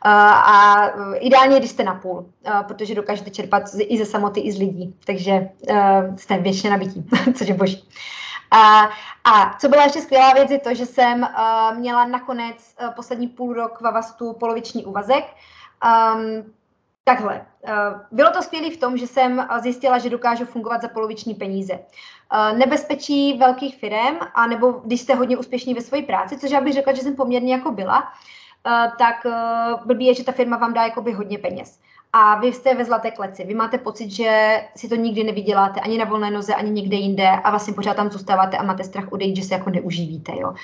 Uh, 0.04 0.12
a 0.12 0.86
ideálně, 1.14 1.58
když 1.58 1.70
jste 1.70 1.84
napůl, 1.84 2.16
uh, 2.16 2.62
protože 2.62 2.94
dokážete 2.94 3.30
čerpat 3.30 3.62
i 3.78 3.98
ze 3.98 4.04
samoty, 4.04 4.40
i 4.40 4.52
z 4.52 4.58
lidí. 4.58 4.94
Takže 5.06 5.48
uh, 5.70 6.16
jste 6.16 6.38
většině 6.38 6.70
nabití, 6.70 7.04
což 7.34 7.48
je 7.48 7.54
boží. 7.54 7.88
A, 8.50 8.90
a 9.24 9.56
co 9.58 9.68
byla 9.68 9.84
ještě 9.84 10.00
skvělá 10.00 10.32
věc, 10.32 10.50
je 10.50 10.58
to, 10.58 10.74
že 10.74 10.86
jsem 10.86 11.22
uh, 11.22 11.78
měla 11.78 12.04
nakonec 12.04 12.74
uh, 12.82 12.94
poslední 12.94 13.28
půl 13.28 13.52
rok 13.52 13.80
v 13.80 13.86
Avastu 13.86 14.32
poloviční 14.32 14.84
úvazek. 14.84 15.24
Um, 16.14 16.52
Takhle. 17.04 17.46
Eh, 17.64 17.72
bylo 18.10 18.30
to 18.30 18.42
skvělé 18.42 18.70
v 18.70 18.76
tom, 18.76 18.96
že 18.96 19.06
jsem 19.06 19.48
zjistila, 19.62 19.98
že 19.98 20.10
dokážu 20.10 20.44
fungovat 20.44 20.82
za 20.82 20.88
poloviční 20.88 21.34
peníze. 21.34 21.78
Nebezpečí 22.56 23.38
velkých 23.38 23.76
firm, 23.76 24.16
anebo 24.34 24.72
když 24.72 25.00
jste 25.00 25.14
hodně 25.14 25.36
úspěšní 25.36 25.74
ve 25.74 25.80
své 25.80 26.02
práci, 26.02 26.38
což 26.38 26.50
já 26.50 26.60
bych 26.60 26.72
řekla, 26.72 26.92
že 26.92 27.02
jsem 27.02 27.16
poměrně 27.16 27.52
jako 27.52 27.70
byla, 27.70 28.12
tak 28.98 29.26
blbý 29.84 30.06
je, 30.06 30.14
že 30.14 30.24
ta 30.24 30.32
firma 30.32 30.56
vám 30.56 30.74
dá 30.74 30.84
jakoby 30.84 31.12
hodně 31.12 31.38
peněz. 31.38 31.80
A 32.12 32.40
vy 32.40 32.52
jste 32.52 32.74
ve 32.74 32.84
zlaté 32.84 33.10
kleci. 33.10 33.44
Vy 33.44 33.54
máte 33.54 33.78
pocit, 33.78 34.10
že 34.10 34.60
si 34.76 34.88
to 34.88 34.94
nikdy 34.94 35.24
nevyděláte 35.24 35.80
ani 35.80 35.98
na 35.98 36.04
volné 36.04 36.30
noze, 36.30 36.54
ani 36.54 36.70
někde 36.70 36.96
jinde 36.96 37.28
a 37.28 37.50
vlastně 37.50 37.74
pořád 37.74 37.96
tam 37.96 38.10
zůstáváte 38.10 38.56
a 38.56 38.62
máte 38.62 38.84
strach 38.84 39.12
odejít, 39.12 39.36
že 39.36 39.42
se 39.42 39.54
jako 39.54 39.70
neuživíte. 39.70 40.32
Jo. 40.36 40.54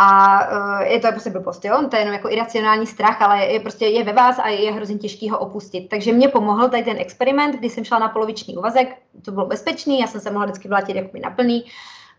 A 0.00 0.40
uh, 0.50 0.80
je 0.80 1.00
to 1.00 1.08
prostě 1.08 1.30
blbost, 1.30 1.64
jo? 1.64 1.88
To 1.90 1.96
je 1.96 2.02
jenom 2.02 2.14
jako 2.14 2.30
iracionální 2.30 2.86
strach, 2.86 3.22
ale 3.22 3.46
je 3.46 3.60
prostě 3.60 3.86
je 3.86 4.04
ve 4.04 4.12
vás 4.12 4.38
a 4.38 4.48
je 4.48 4.72
hrozně 4.72 4.98
těžký 4.98 5.30
ho 5.30 5.38
opustit. 5.38 5.88
Takže 5.88 6.12
mě 6.12 6.28
pomohl 6.28 6.68
tady 6.68 6.82
ten 6.82 6.96
experiment, 6.98 7.54
kdy 7.54 7.70
jsem 7.70 7.84
šla 7.84 7.98
na 7.98 8.08
poloviční 8.08 8.56
úvazek, 8.56 8.96
to 9.24 9.32
bylo 9.32 9.46
bezpečný, 9.46 10.00
já 10.00 10.06
jsem 10.06 10.20
se 10.20 10.30
mohla 10.30 10.46
vždycky 10.46 10.68
vrátit 10.68 10.96
jako 10.96 11.18
na 11.22 11.30
plný, 11.30 11.64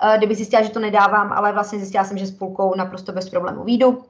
uh, 0.04 0.18
kdyby 0.18 0.36
zjistila, 0.36 0.62
že 0.62 0.70
to 0.70 0.80
nedávám, 0.80 1.34
ale 1.34 1.54
vlastně 1.54 1.80
zjistila 1.80 2.04
jsem, 2.04 2.18
že 2.18 2.26
s 2.26 2.38
půlkou 2.38 2.76
naprosto 2.76 3.12
bez 3.12 3.30
problémů 3.30 3.64
výjdu. 3.64 4.04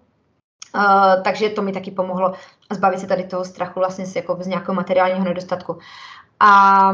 Uh, 0.75 1.23
takže 1.23 1.49
to 1.49 1.61
mi 1.61 1.71
taky 1.71 1.91
pomohlo 1.91 2.33
zbavit 2.71 2.99
se 2.99 3.07
tady 3.07 3.23
toho 3.23 3.45
strachu 3.45 3.79
vlastně 3.79 4.05
z, 4.05 4.15
jako 4.15 4.37
z 4.39 4.47
nějakého 4.47 4.75
materiálního 4.75 5.25
nedostatku. 5.25 5.77
A 6.39 6.91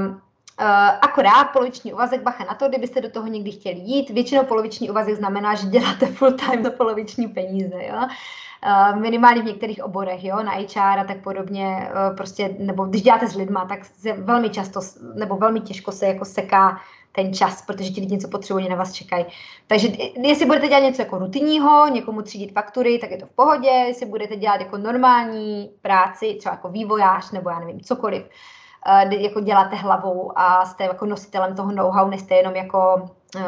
Uh, 0.61 0.67
akorát 1.01 1.43
poloviční 1.43 1.93
úvazek, 1.93 2.21
bacha 2.21 2.43
na 2.43 2.53
to, 2.53 2.69
kdybyste 2.69 3.01
do 3.01 3.09
toho 3.09 3.27
někdy 3.27 3.51
chtěli 3.51 3.75
jít. 3.75 4.09
Většinou 4.09 4.43
poloviční 4.43 4.89
úvazek 4.89 5.15
znamená, 5.15 5.55
že 5.55 5.67
děláte 5.67 6.05
full 6.05 6.31
time 6.31 6.63
za 6.63 6.69
poloviční 6.69 7.27
peníze. 7.27 7.75
Jo? 7.75 7.95
Uh, 7.95 8.99
minimálně 8.99 9.41
v 9.41 9.45
některých 9.45 9.83
oborech, 9.83 10.23
jo, 10.23 10.43
na 10.43 10.51
HR 10.51 10.99
a 10.99 11.03
tak 11.03 11.17
podobně, 11.23 11.89
uh, 11.91 12.15
prostě, 12.15 12.55
nebo 12.59 12.85
když 12.85 13.01
děláte 13.01 13.27
s 13.27 13.35
lidma, 13.35 13.65
tak 13.65 13.85
se 13.85 14.13
velmi 14.13 14.49
často, 14.49 14.79
nebo 15.15 15.35
velmi 15.35 15.59
těžko 15.59 15.91
se 15.91 16.05
jako 16.05 16.25
seká 16.25 16.79
ten 17.15 17.34
čas, 17.34 17.62
protože 17.62 17.89
ti 17.89 18.01
lidi 18.01 18.13
něco 18.13 18.28
potřebují, 18.28 18.69
na 18.69 18.75
vás 18.75 18.93
čekají. 18.93 19.25
Takže 19.67 19.88
jestli 20.15 20.45
budete 20.45 20.67
dělat 20.67 20.80
něco 20.80 21.01
jako 21.01 21.17
rutinního, 21.17 21.88
někomu 21.88 22.21
třídit 22.21 22.54
faktury, 22.54 22.99
tak 22.99 23.12
je 23.12 23.17
to 23.17 23.25
v 23.25 23.36
pohodě. 23.36 23.69
Jestli 23.69 24.06
budete 24.06 24.36
dělat 24.36 24.62
jako 24.62 24.78
normální 24.78 25.71
práci, 25.82 26.36
třeba 26.39 26.56
jako 26.56 26.69
vývojář 26.69 27.32
nebo 27.32 27.49
já 27.49 27.60
nevím, 27.60 27.82
cokoliv, 27.82 28.23
uh, 28.23 29.13
jako 29.13 29.39
děláte 29.41 29.75
hlavou 29.75 30.39
a 30.39 30.65
jste 30.65 30.84
jako 30.84 31.06
nositelem 31.06 31.56
toho 31.56 31.71
know-how, 31.71 32.10
nejste 32.10 32.36
jenom 32.36 32.56
jako 32.56 33.10
uh, 33.36 33.41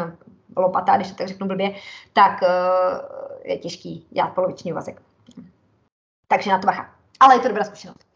lopata, 0.58 0.96
když 0.96 1.08
to 1.10 1.16
tak 1.16 1.28
řeknu 1.28 1.48
blbě, 1.48 1.76
tak 2.14 2.42
uh, 2.42 2.48
je 3.44 3.58
těžký 3.58 4.08
dělat 4.10 4.34
poloviční 4.34 4.72
úvazek. 4.72 5.02
Takže 6.28 6.52
na 6.52 6.60
to 6.60 6.66
bacha. 6.66 6.90
Ale 7.20 7.36
je 7.36 7.40
to 7.40 7.48
dobrá 7.48 7.64
zkušenost. 7.64 8.08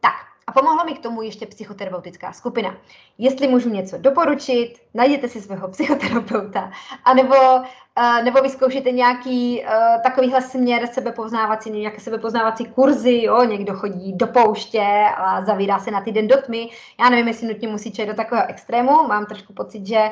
Tak, 0.00 0.14
a 0.46 0.52
pomohla 0.52 0.84
mi 0.84 0.94
k 0.94 1.02
tomu 1.02 1.22
ještě 1.22 1.46
psychoterapeutická 1.46 2.32
skupina. 2.32 2.76
Jestli 3.18 3.48
můžu 3.48 3.68
něco 3.68 3.98
doporučit, 3.98 4.74
najděte 4.94 5.28
si 5.28 5.40
svého 5.40 5.68
psychoterapeuta, 5.68 6.70
anebo, 7.04 7.34
uh, 7.36 8.24
nebo 8.24 8.40
vyzkoušíte 8.40 8.90
nějaký 8.90 9.60
uh, 9.60 10.02
takovýhle 10.02 10.42
směr 10.42 10.86
sebepoznávací, 10.86 11.70
nějaké 11.70 12.00
sebepoznávací 12.00 12.64
kurzy, 12.64 13.22
jo? 13.22 13.44
někdo 13.44 13.74
chodí 13.74 14.12
do 14.12 14.26
pouště 14.26 15.06
a 15.16 15.44
zavírá 15.44 15.78
se 15.78 15.90
na 15.90 16.00
týden 16.00 16.28
do 16.28 16.36
tmy. 16.36 16.70
Já 17.00 17.10
nevím, 17.10 17.28
jestli 17.28 17.48
nutně 17.48 17.68
musí 17.68 17.92
čet 17.92 18.06
do 18.06 18.14
takového 18.14 18.48
extrému, 18.48 18.90
mám 19.08 19.26
trošku 19.26 19.52
pocit, 19.52 19.86
že 19.86 20.10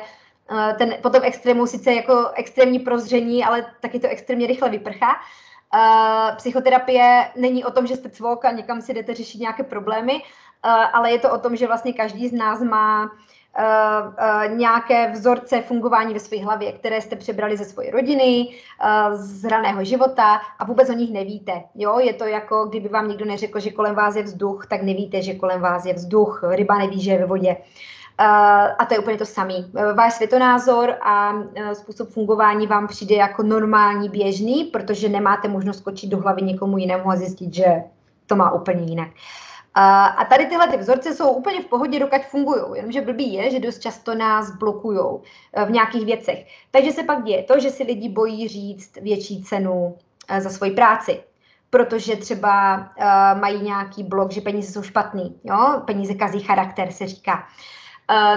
uh, 0.51 0.77
ten 0.77 0.95
potom 1.01 1.21
extrému 1.23 1.67
sice 1.67 1.93
jako 1.93 2.29
extrémní 2.35 2.79
prozření, 2.79 3.45
ale 3.45 3.65
taky 3.81 3.99
to 3.99 4.07
extrémně 4.07 4.47
rychle 4.47 4.69
vyprchá. 4.69 5.07
Uh, 5.07 5.21
psychoterapie 6.35 7.31
není 7.35 7.65
o 7.65 7.71
tom, 7.71 7.87
že 7.87 7.95
jste 7.95 8.09
cvok 8.09 8.45
a 8.45 8.51
někam 8.51 8.81
si 8.81 8.93
jdete 8.93 9.13
řešit 9.13 9.39
nějaké 9.39 9.63
problémy, 9.63 10.13
uh, 10.13 10.19
ale 10.93 11.11
je 11.11 11.19
to 11.19 11.31
o 11.31 11.37
tom, 11.37 11.55
že 11.55 11.67
vlastně 11.67 11.93
každý 11.93 12.27
z 12.27 12.33
nás 12.33 12.61
má 12.61 13.03
uh, 13.03 13.09
uh, 14.07 14.57
nějaké 14.57 15.11
vzorce 15.11 15.61
fungování 15.61 16.13
ve 16.13 16.19
své 16.19 16.43
hlavě, 16.43 16.71
které 16.71 17.01
jste 17.01 17.15
přebrali 17.15 17.57
ze 17.57 17.65
své 17.65 17.91
rodiny, 17.91 18.47
uh, 18.49 19.13
z 19.13 19.45
raného 19.45 19.83
života 19.83 20.41
a 20.59 20.65
vůbec 20.65 20.89
o 20.89 20.93
nich 20.93 21.13
nevíte. 21.13 21.63
Jo? 21.75 21.99
Je 21.99 22.13
to 22.13 22.25
jako, 22.25 22.65
kdyby 22.65 22.89
vám 22.89 23.07
někdo 23.07 23.25
neřekl, 23.25 23.59
že 23.59 23.71
kolem 23.71 23.95
vás 23.95 24.15
je 24.15 24.23
vzduch, 24.23 24.67
tak 24.67 24.81
nevíte, 24.81 25.21
že 25.21 25.33
kolem 25.33 25.61
vás 25.61 25.85
je 25.85 25.93
vzduch, 25.93 26.43
ryba 26.49 26.77
neví, 26.77 27.01
že 27.01 27.11
je 27.11 27.17
ve 27.17 27.25
vodě. 27.25 27.49
Uh, 27.49 27.63
a 28.17 28.85
to 28.85 28.93
je 28.93 28.99
úplně 28.99 29.17
to 29.17 29.25
samé. 29.25 29.53
Váš 29.95 30.13
světonázor 30.13 30.95
a 31.01 31.33
způsob 31.73 32.09
fungování 32.09 32.67
vám 32.67 32.87
přijde 32.87 33.15
jako 33.15 33.43
normální, 33.43 34.09
běžný, 34.09 34.63
protože 34.63 35.09
nemáte 35.09 35.47
možnost 35.47 35.77
skočit 35.77 36.09
do 36.09 36.17
hlavy 36.17 36.41
někomu 36.41 36.77
jinému 36.77 37.11
a 37.11 37.15
zjistit, 37.15 37.53
že 37.53 37.83
to 38.27 38.35
má 38.35 38.51
úplně 38.51 38.83
jinak. 38.83 39.09
A 39.75 40.25
tady 40.29 40.45
tyhle 40.45 40.67
ty 40.67 40.77
vzorce 40.77 41.13
jsou 41.13 41.29
úplně 41.29 41.61
v 41.61 41.65
pohodě, 41.65 41.99
dokud 41.99 42.21
fungují. 42.21 42.61
Jenomže 42.75 43.01
blbý 43.01 43.33
je, 43.33 43.51
že 43.51 43.59
dost 43.59 43.79
často 43.79 44.15
nás 44.15 44.51
blokují 44.51 44.99
v 45.67 45.71
nějakých 45.71 46.05
věcech. 46.05 46.45
Takže 46.71 46.91
se 46.91 47.03
pak 47.03 47.23
děje 47.23 47.43
to, 47.43 47.59
že 47.59 47.69
si 47.69 47.83
lidi 47.83 48.09
bojí 48.09 48.47
říct 48.47 48.97
větší 49.01 49.43
cenu 49.43 49.97
za 50.39 50.49
svoji 50.49 50.71
práci 50.71 51.19
protože 51.69 52.15
třeba 52.15 52.87
mají 53.39 53.61
nějaký 53.61 54.03
blok, 54.03 54.31
že 54.31 54.41
peníze 54.41 54.71
jsou 54.71 54.81
špatný, 54.81 55.35
jo? 55.43 55.81
peníze 55.85 56.13
kazí 56.13 56.39
charakter, 56.39 56.91
se 56.91 57.07
říká. 57.07 57.33
Uh, 57.33 57.82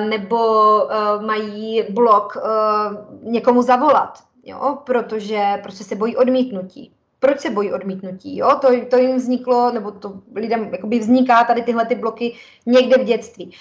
nebo 0.09 0.37
uh, 0.85 1.27
mají 1.27 1.83
blok 1.91 2.37
uh, 2.37 3.33
někomu 3.33 3.63
zavolat, 3.63 4.19
jo? 4.45 4.79
protože 4.85 5.61
prostě 5.63 5.85
se 5.85 5.97
bojí 5.97 6.17
odmítnutí. 6.17 6.93
Proč 7.19 7.41
se 7.41 7.51
bojí 7.51 7.73
odmítnutí? 7.73 8.37
Jo? 8.37 8.59
To, 8.61 8.69
to 8.91 8.97
jim 8.97 9.17
vzniklo, 9.17 9.73
nebo 9.73 9.91
to 9.91 10.21
lidem 10.35 10.71
vzniká 10.99 11.45
tady 11.45 11.63
tyhle 11.63 11.87
ty 11.87 11.95
bloky 11.95 12.37
někde 12.67 12.99
v 12.99 13.05
dětství. 13.05 13.53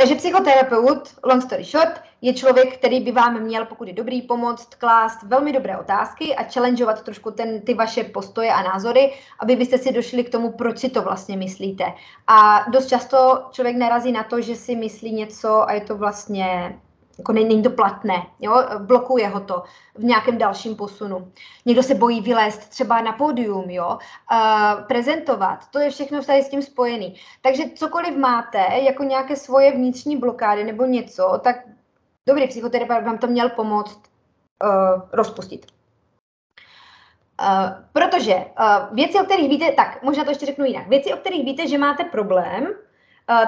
Takže 0.00 0.14
psychoterapeut, 0.14 1.14
long 1.24 1.42
story 1.42 1.64
short, 1.64 2.02
je 2.22 2.34
člověk, 2.34 2.78
který 2.78 3.00
by 3.00 3.12
vám 3.12 3.40
měl, 3.40 3.64
pokud 3.64 3.88
je 3.88 3.94
dobrý, 3.94 4.22
pomoct 4.22 4.74
klást 4.74 5.22
velmi 5.22 5.52
dobré 5.52 5.78
otázky 5.78 6.34
a 6.34 6.44
challengeovat 6.52 7.02
trošku 7.02 7.30
ten, 7.30 7.60
ty 7.60 7.74
vaše 7.74 8.04
postoje 8.04 8.52
a 8.52 8.62
názory, 8.62 9.12
aby 9.40 9.56
byste 9.56 9.78
si 9.78 9.92
došli 9.92 10.24
k 10.24 10.30
tomu, 10.30 10.52
proč 10.52 10.78
si 10.78 10.88
to 10.88 11.02
vlastně 11.02 11.36
myslíte. 11.36 11.84
A 12.26 12.70
dost 12.70 12.86
často 12.86 13.44
člověk 13.50 13.76
narazí 13.76 14.12
na 14.12 14.22
to, 14.22 14.40
že 14.40 14.56
si 14.56 14.76
myslí 14.76 15.12
něco 15.12 15.68
a 15.68 15.72
je 15.72 15.80
to 15.80 15.96
vlastně 15.96 16.78
jako 17.18 17.32
není 17.32 17.62
to 17.62 17.70
platné, 17.70 18.26
jo? 18.40 18.64
blokuje 18.78 19.28
ho 19.28 19.40
to 19.40 19.62
v 19.94 20.04
nějakém 20.04 20.38
dalším 20.38 20.76
posunu. 20.76 21.32
Někdo 21.66 21.82
se 21.82 21.94
bojí 21.94 22.20
vylézt 22.20 22.68
třeba 22.68 23.00
na 23.00 23.12
pódium, 23.12 23.70
jo? 23.70 23.98
Uh, 24.32 24.86
prezentovat, 24.86 25.58
to 25.70 25.78
je 25.78 25.90
všechno 25.90 26.24
tady 26.24 26.42
s 26.42 26.48
tím 26.48 26.62
spojený. 26.62 27.14
Takže 27.42 27.62
cokoliv 27.74 28.16
máte, 28.16 28.66
jako 28.82 29.02
nějaké 29.02 29.36
svoje 29.36 29.72
vnitřní 29.72 30.16
blokády 30.16 30.64
nebo 30.64 30.84
něco, 30.84 31.40
tak 31.42 31.56
dobrý 32.28 32.48
psychoterapeut 32.48 33.04
vám 33.04 33.18
to 33.18 33.26
měl 33.26 33.48
pomoct 33.48 34.00
uh, 34.64 35.02
rozpustit. 35.12 35.66
Uh, 37.42 37.70
protože 37.92 38.34
uh, 38.34 38.94
věci, 38.96 39.20
o 39.20 39.24
kterých 39.24 39.48
víte, 39.48 39.72
tak 39.72 40.02
možná 40.02 40.24
to 40.24 40.30
ještě 40.30 40.46
řeknu 40.46 40.64
jinak, 40.64 40.88
věci, 40.88 41.14
o 41.14 41.16
kterých 41.16 41.44
víte, 41.44 41.68
že 41.68 41.78
máte 41.78 42.04
problém, 42.04 42.68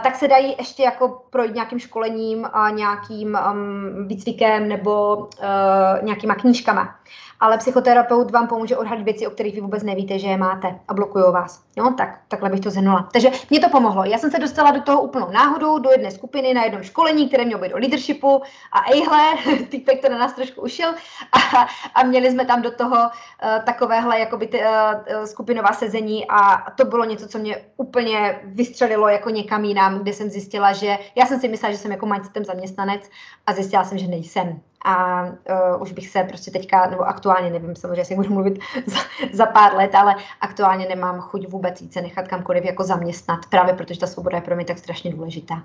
tak 0.03 0.16
se 0.16 0.29
dají 0.29 0.55
ještě 0.59 0.83
jako 0.83 1.23
projít 1.31 1.55
nějakým 1.55 1.79
školením 1.79 2.49
a 2.53 2.71
nějakým 2.71 3.38
um, 3.53 4.09
výcvikem 4.09 4.69
nebo 4.69 5.16
uh, 5.16 6.03
nějakýma 6.03 6.35
knížkama 6.35 7.01
ale 7.40 7.59
psychoterapeut 7.59 8.31
vám 8.31 8.48
pomůže 8.48 8.76
odhalit 8.76 9.05
věci, 9.05 9.26
o 9.26 9.31
kterých 9.31 9.55
vy 9.55 9.61
vůbec 9.61 9.83
nevíte, 9.83 10.18
že 10.18 10.29
je 10.29 10.37
máte 10.37 10.81
a 10.88 10.94
blokují 10.94 11.24
vás. 11.33 11.64
Jo, 11.76 11.90
tak, 11.96 12.20
takhle 12.29 12.50
bych 12.50 12.61
to 12.61 12.70
zhrnula. 12.70 13.09
Takže 13.12 13.31
mě 13.50 13.61
to 13.61 13.68
pomohlo. 13.68 14.05
Já 14.05 14.18
jsem 14.18 14.31
se 14.31 14.38
dostala 14.38 14.70
do 14.70 14.83
toho 14.83 15.03
úplnou 15.03 15.31
náhodou, 15.31 15.79
do 15.79 15.90
jedné 15.90 16.11
skupiny 16.11 16.55
na 16.55 16.64
jednom 16.64 16.83
školení, 16.83 17.29
které 17.29 17.44
mělo 17.44 17.62
být 17.62 17.74
o 17.74 17.79
leadershipu 17.79 18.42
a 18.72 18.90
ejhle, 18.92 19.35
týpek 19.68 20.03
to 20.03 20.09
na 20.09 20.18
nás 20.18 20.33
trošku 20.33 20.61
ušil 20.61 20.88
a, 21.33 21.66
a 21.94 22.03
měli 22.03 22.31
jsme 22.31 22.44
tam 22.46 22.62
do 22.62 22.70
toho 22.70 22.96
uh, 22.96 23.64
takovéhle 23.64 24.18
jakoby 24.18 24.46
ty, 24.46 24.61
uh, 24.61 25.24
skupinová 25.24 25.72
sezení 25.72 26.26
a 26.29 26.70
to 26.70 26.85
bylo 26.85 27.05
něco, 27.05 27.29
co 27.29 27.38
mě 27.38 27.57
úplně 27.76 28.40
vystřelilo 28.44 29.09
jako 29.09 29.31
někam 29.31 29.64
jinam, 29.64 29.98
kde 29.98 30.12
jsem 30.12 30.31
zjistila, 30.31 30.72
že 30.72 30.98
já 31.14 31.26
jsem 31.26 31.40
si 31.40 31.48
myslela, 31.48 31.72
že 31.72 31.79
jsem 31.79 31.90
jako 31.90 32.07
mindsetem 32.07 32.44
zaměstnanec 32.44 33.11
a 33.46 33.53
zjistila 33.53 33.85
jsem, 33.85 33.98
že 33.98 34.07
nejsem 34.07 34.61
a 34.85 35.25
uh, 35.25 35.83
už 35.83 35.93
bych 35.93 36.09
se 36.09 36.25
prostě 36.25 36.51
teďka, 36.51 36.90
nebo 36.90 37.03
aktuálně 37.03 37.51
nevím, 37.51 37.77
samozřejmě 37.77 38.05
si 38.05 38.14
budu 38.14 38.35
mluvit 38.35 38.59
za, 38.87 38.99
za 39.33 39.47
pár 39.47 39.75
let, 39.75 39.95
ale 39.95 40.14
aktuálně 40.40 40.87
nemám 40.88 41.21
chuť 41.21 41.49
vůbec 41.49 41.81
více 41.81 42.03
nechat 42.03 42.29
kamkoliv 42.29 42.64
jako 42.64 42.85
zaměstnat, 42.85 43.47
právě 43.51 43.75
protože 43.75 44.01
ta 44.01 44.07
svoboda 44.07 44.37
je 44.37 44.43
pro 44.43 44.57
mě 44.57 44.64
tak 44.64 44.79
strašně 44.79 45.12
důležitá. 45.12 45.62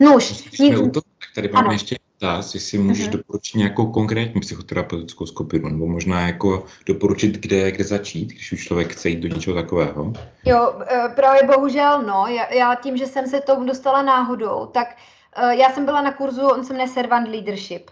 No 0.00 0.16
už. 0.16 0.50
Nic... 0.58 0.78
To, 0.92 1.00
tak 1.00 1.34
tady 1.34 1.48
máme 1.48 1.64
ano. 1.64 1.72
ještě 1.72 1.96
dotaz, 2.20 2.54
jestli 2.54 2.78
můžeš 2.78 3.08
uh-huh. 3.08 3.12
doporučit 3.12 3.58
nějakou 3.58 3.86
konkrétní 3.86 4.40
psychoterapeutickou 4.40 5.26
skupinu, 5.26 5.68
nebo 5.68 5.86
možná 5.86 6.20
jako 6.20 6.64
doporučit, 6.86 7.38
kde, 7.38 7.70
kde 7.70 7.84
začít, 7.84 8.28
když 8.28 8.52
už 8.52 8.64
člověk 8.64 8.92
chce 8.92 9.08
jít 9.08 9.20
do 9.20 9.28
něčeho 9.28 9.56
takového. 9.56 10.12
Jo, 10.44 10.74
e, 10.86 11.08
právě 11.08 11.42
bohužel, 11.42 12.02
no, 12.02 12.26
já, 12.26 12.54
já 12.54 12.74
tím, 12.74 12.96
že 12.96 13.06
jsem 13.06 13.26
se 13.26 13.40
tomu 13.40 13.66
dostala 13.66 14.02
náhodou, 14.02 14.66
tak 14.66 14.88
Uh, 14.88 14.96
já 15.50 15.70
jsem 15.70 15.84
byla 15.84 16.02
na 16.02 16.12
kurzu, 16.12 16.48
on 16.48 16.64
se 16.64 16.72
jmenuje 16.72 16.88
Servant 16.88 17.28
Leadership, 17.28 17.90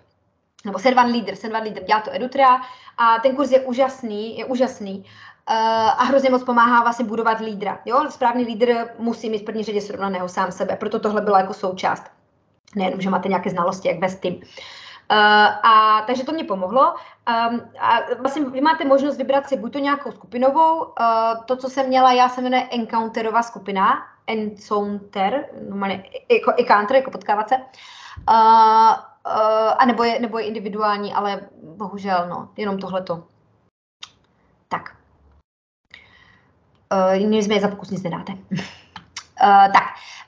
nebo 0.64 0.78
Servant 0.78 1.12
Leader, 1.12 1.36
Servant 1.36 1.64
Leader, 1.64 1.84
dělá 1.84 2.00
to 2.00 2.14
Edutria 2.14 2.60
a 2.98 3.18
ten 3.18 3.36
kurz 3.36 3.50
je 3.50 3.60
úžasný, 3.60 4.38
je 4.38 4.44
úžasný. 4.44 5.04
Uh, 5.50 5.54
a 5.88 6.04
hrozně 6.04 6.30
moc 6.30 6.44
pomáhá 6.44 6.82
vlastně 6.82 7.04
budovat 7.04 7.40
lídra. 7.40 7.80
Jo? 7.84 8.10
Správný 8.10 8.44
lídr 8.44 8.86
musí 8.98 9.30
mít 9.30 9.38
v 9.38 9.44
první 9.44 9.64
řadě 9.64 9.80
srovnaného 9.80 10.28
sám 10.28 10.52
sebe, 10.52 10.76
proto 10.76 10.98
tohle 11.00 11.20
byla 11.20 11.40
jako 11.40 11.54
součást. 11.54 12.04
Nejenom, 12.76 13.00
že 13.00 13.10
máte 13.10 13.28
nějaké 13.28 13.50
znalosti, 13.50 13.88
jak 13.88 13.98
vést 13.98 14.20
tým. 14.20 14.34
Uh, 14.34 14.42
a 15.10 16.02
takže 16.06 16.24
to 16.24 16.32
mě 16.32 16.44
pomohlo. 16.44 16.94
Um, 17.50 17.60
a 17.78 17.98
vlastně 18.20 18.44
vy 18.44 18.60
máte 18.60 18.84
možnost 18.84 19.16
vybrat 19.16 19.48
si 19.48 19.56
buď 19.56 19.72
to 19.72 19.78
nějakou 19.78 20.12
skupinovou, 20.12 20.84
uh, 20.84 21.44
to, 21.46 21.56
co 21.56 21.68
jsem 21.68 21.86
měla, 21.86 22.12
já 22.12 22.28
se 22.28 22.42
jmenuje 22.42 22.68
Encounterová 22.70 23.42
skupina, 23.42 24.06
encounter, 24.26 25.48
normálně 25.68 26.04
jako 26.30 26.52
encounter, 26.58 26.96
jako 26.96 27.10
potkávat 27.10 27.48
se. 27.48 27.56
Uh, 27.56 27.64
uh, 29.26 29.72
a 29.78 29.86
nebo 29.86 30.04
je, 30.04 30.20
nebo 30.20 30.38
je 30.38 30.46
individuální, 30.46 31.14
ale 31.14 31.40
bohužel, 31.62 32.26
no, 32.28 32.48
jenom 32.56 32.78
tohleto. 32.78 33.24
Tak. 34.68 34.96
Uh, 37.20 37.26
mě 37.26 37.60
za 37.60 37.68
pokus 37.68 37.90
nic 37.90 38.02
nedáte. 38.02 38.32
uh, 39.42 39.72
tak, 39.72 39.84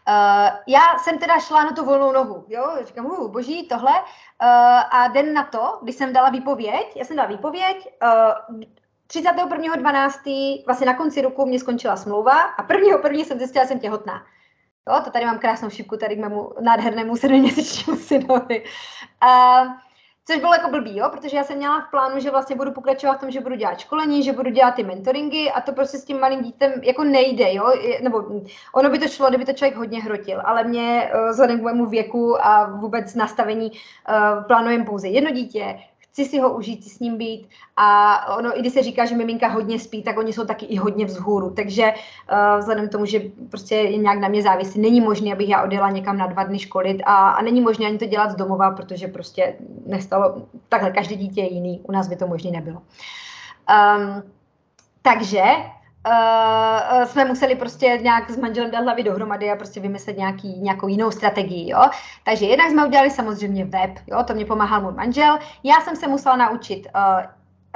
uh, 0.09 0.59
já 0.66 0.99
jsem 0.99 1.18
teda 1.18 1.38
šla 1.38 1.64
na 1.64 1.73
tu 1.73 1.85
volnou 1.85 2.12
nohu, 2.12 2.44
jo, 2.49 2.77
říkám, 2.85 3.07
uh, 3.07 3.31
boží, 3.31 3.68
tohle, 3.68 3.92
uh, 4.01 4.07
a 4.90 5.09
den 5.12 5.35
na 5.35 5.44
to, 5.44 5.79
když 5.83 5.96
jsem 5.96 6.12
dala 6.12 6.31
výpověď, 6.31 6.92
já 6.96 7.05
jsem 7.05 7.16
dala 7.16 7.29
výpověď, 7.29 7.88
uh, 8.03 8.61
31.12. 9.11 10.62
vlastně 10.66 10.87
na 10.87 10.94
konci 10.94 11.20
roku 11.20 11.46
mě 11.46 11.59
skončila 11.59 11.96
smlouva 11.96 12.40
a 12.40 12.66
1.1. 12.66 13.25
jsem 13.25 13.38
zjistila, 13.38 13.64
že 13.64 13.68
jsem 13.68 13.79
těhotná. 13.79 14.23
Jo, 14.88 15.01
to 15.05 15.11
tady 15.11 15.25
mám 15.25 15.38
krásnou 15.38 15.70
šipku 15.70 15.96
tady 15.96 16.16
k 16.16 16.18
mému 16.18 16.53
nádhernému 16.61 17.16
sedmiměsíčnímu 17.16 17.99
synovi. 17.99 18.64
Uh, 19.25 19.73
což 20.31 20.40
bylo 20.40 20.55
jako 20.55 20.71
blbý, 20.71 20.97
jo, 20.97 21.09
protože 21.12 21.37
já 21.37 21.45
jsem 21.45 21.57
měla 21.57 21.81
v 21.81 21.90
plánu, 21.90 22.21
že 22.21 22.31
vlastně 22.31 22.57
budu 22.57 22.73
pokračovat 22.73 23.14
v 23.14 23.21
tom, 23.21 23.31
že 23.31 23.40
budu 23.40 23.55
dělat 23.55 23.79
školení, 23.79 24.23
že 24.23 24.33
budu 24.33 24.51
dělat 24.51 24.75
ty 24.75 24.83
mentoringy 24.83 25.51
a 25.51 25.61
to 25.61 25.73
prostě 25.73 25.99
s 25.99 26.05
tím 26.05 26.21
malým 26.21 26.43
dítem 26.43 26.73
jako 26.83 27.05
nejde, 27.05 27.55
jo, 27.55 27.73
nebo 28.03 28.25
ono 28.75 28.90
by 28.90 28.99
to 28.99 29.09
šlo, 29.09 29.29
kdyby 29.29 29.45
to 29.45 29.53
člověk 29.53 29.77
hodně 29.77 30.03
hrotil, 30.03 30.43
ale 30.45 30.64
mě 30.64 31.12
vzhledem 31.31 31.61
k 31.61 31.62
mému 31.62 31.87
věku 31.87 32.47
a 32.47 32.71
vůbec 32.71 33.14
nastavení 33.14 33.71
uh, 33.71 34.45
plánujem 34.45 34.85
pouze 34.85 35.09
jedno 35.09 35.31
dítě, 35.31 35.79
chci 36.12 36.25
si 36.25 36.38
ho 36.40 36.57
užít, 36.57 36.85
s 36.85 36.99
ním 36.99 37.18
být. 37.18 37.49
A 37.77 38.37
ono, 38.37 38.59
i 38.59 38.61
když 38.61 38.73
se 38.73 38.83
říká, 38.83 39.05
že 39.05 39.16
miminka 39.16 39.49
hodně 39.49 39.79
spí, 39.79 40.03
tak 40.03 40.18
oni 40.18 40.33
jsou 40.33 40.44
taky 40.44 40.66
i 40.66 40.77
hodně 40.77 41.05
vzhůru, 41.05 41.51
takže 41.51 41.92
uh, 41.92 42.59
vzhledem 42.59 42.88
k 42.88 42.92
tomu, 42.92 43.07
že 43.07 43.23
prostě 43.51 43.75
je 43.75 43.96
nějak 43.96 44.18
na 44.18 44.29
mě 44.29 44.42
závisí, 44.42 44.81
není 44.81 45.01
možné, 45.01 45.33
abych 45.33 45.49
já 45.49 45.62
odjela 45.62 45.90
někam 45.90 46.18
na 46.18 46.27
dva 46.27 46.44
dny 46.44 46.59
školit. 46.59 47.03
A, 47.05 47.31
a 47.31 47.42
není 47.42 47.61
možné 47.61 47.87
ani 47.87 47.99
to 47.99 48.07
dělat 48.07 48.31
z 48.31 48.35
domova, 48.35 48.70
protože 48.70 49.09
prostě 49.09 49.55
nestalo, 49.87 50.42
takhle 50.68 50.90
každé 50.90 51.16
dítě 51.16 51.40
je 51.40 51.53
jiný, 51.53 51.81
u 51.83 51.92
nás 51.92 52.09
by 52.09 52.16
to 52.16 52.27
možné 52.27 52.51
nebylo. 52.51 52.83
Um, 53.70 54.23
takže 55.03 55.42
uh, 56.06 57.04
jsme 57.04 57.24
museli 57.24 57.54
prostě 57.54 57.98
nějak 58.02 58.30
s 58.30 58.36
manželem 58.36 58.70
dát 58.70 58.82
hlavy 58.82 59.02
dohromady 59.02 59.50
a 59.50 59.56
prostě 59.56 59.80
vymyslet 59.80 60.18
nějaký, 60.18 60.60
nějakou 60.60 60.88
jinou 60.88 61.10
strategii, 61.10 61.70
jo. 61.70 61.82
Takže 62.24 62.46
jednak 62.46 62.70
jsme 62.70 62.86
udělali 62.86 63.10
samozřejmě 63.10 63.64
web, 63.64 63.90
jo, 64.06 64.24
to 64.24 64.34
mě 64.34 64.44
pomáhal 64.44 64.80
můj 64.80 64.92
manžel. 64.92 65.38
Já 65.62 65.80
jsem 65.80 65.96
se 65.96 66.08
musela 66.08 66.36
naučit 66.36 66.86
uh, 66.94 67.26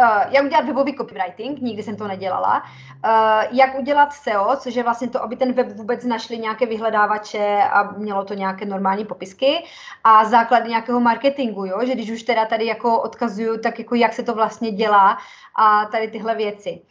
Uh, 0.00 0.34
jak 0.34 0.44
udělat 0.44 0.64
webový 0.64 0.96
copywriting, 0.96 1.60
nikdy 1.60 1.82
jsem 1.82 1.96
to 1.96 2.08
nedělala, 2.08 2.62
uh, 2.62 3.56
jak 3.56 3.78
udělat 3.78 4.12
SEO, 4.12 4.56
což 4.56 4.74
je 4.74 4.82
vlastně 4.82 5.08
to, 5.08 5.22
aby 5.22 5.36
ten 5.36 5.52
web 5.52 5.72
vůbec 5.76 6.04
našli 6.04 6.38
nějaké 6.38 6.66
vyhledávače 6.66 7.62
a 7.72 7.92
mělo 7.92 8.24
to 8.24 8.34
nějaké 8.34 8.64
normální 8.64 9.04
popisky 9.04 9.64
a 10.04 10.24
základy 10.24 10.68
nějakého 10.68 11.00
marketingu, 11.00 11.64
jo? 11.64 11.86
že 11.86 11.94
když 11.94 12.10
už 12.10 12.22
teda 12.22 12.44
tady 12.44 12.66
jako 12.66 13.02
odkazuju, 13.02 13.58
tak 13.60 13.78
jako 13.78 13.94
jak 13.94 14.12
se 14.12 14.22
to 14.22 14.34
vlastně 14.34 14.70
dělá 14.70 15.18
a 15.54 15.84
tady 15.84 16.10
tyhle 16.10 16.34
věci. 16.34 16.82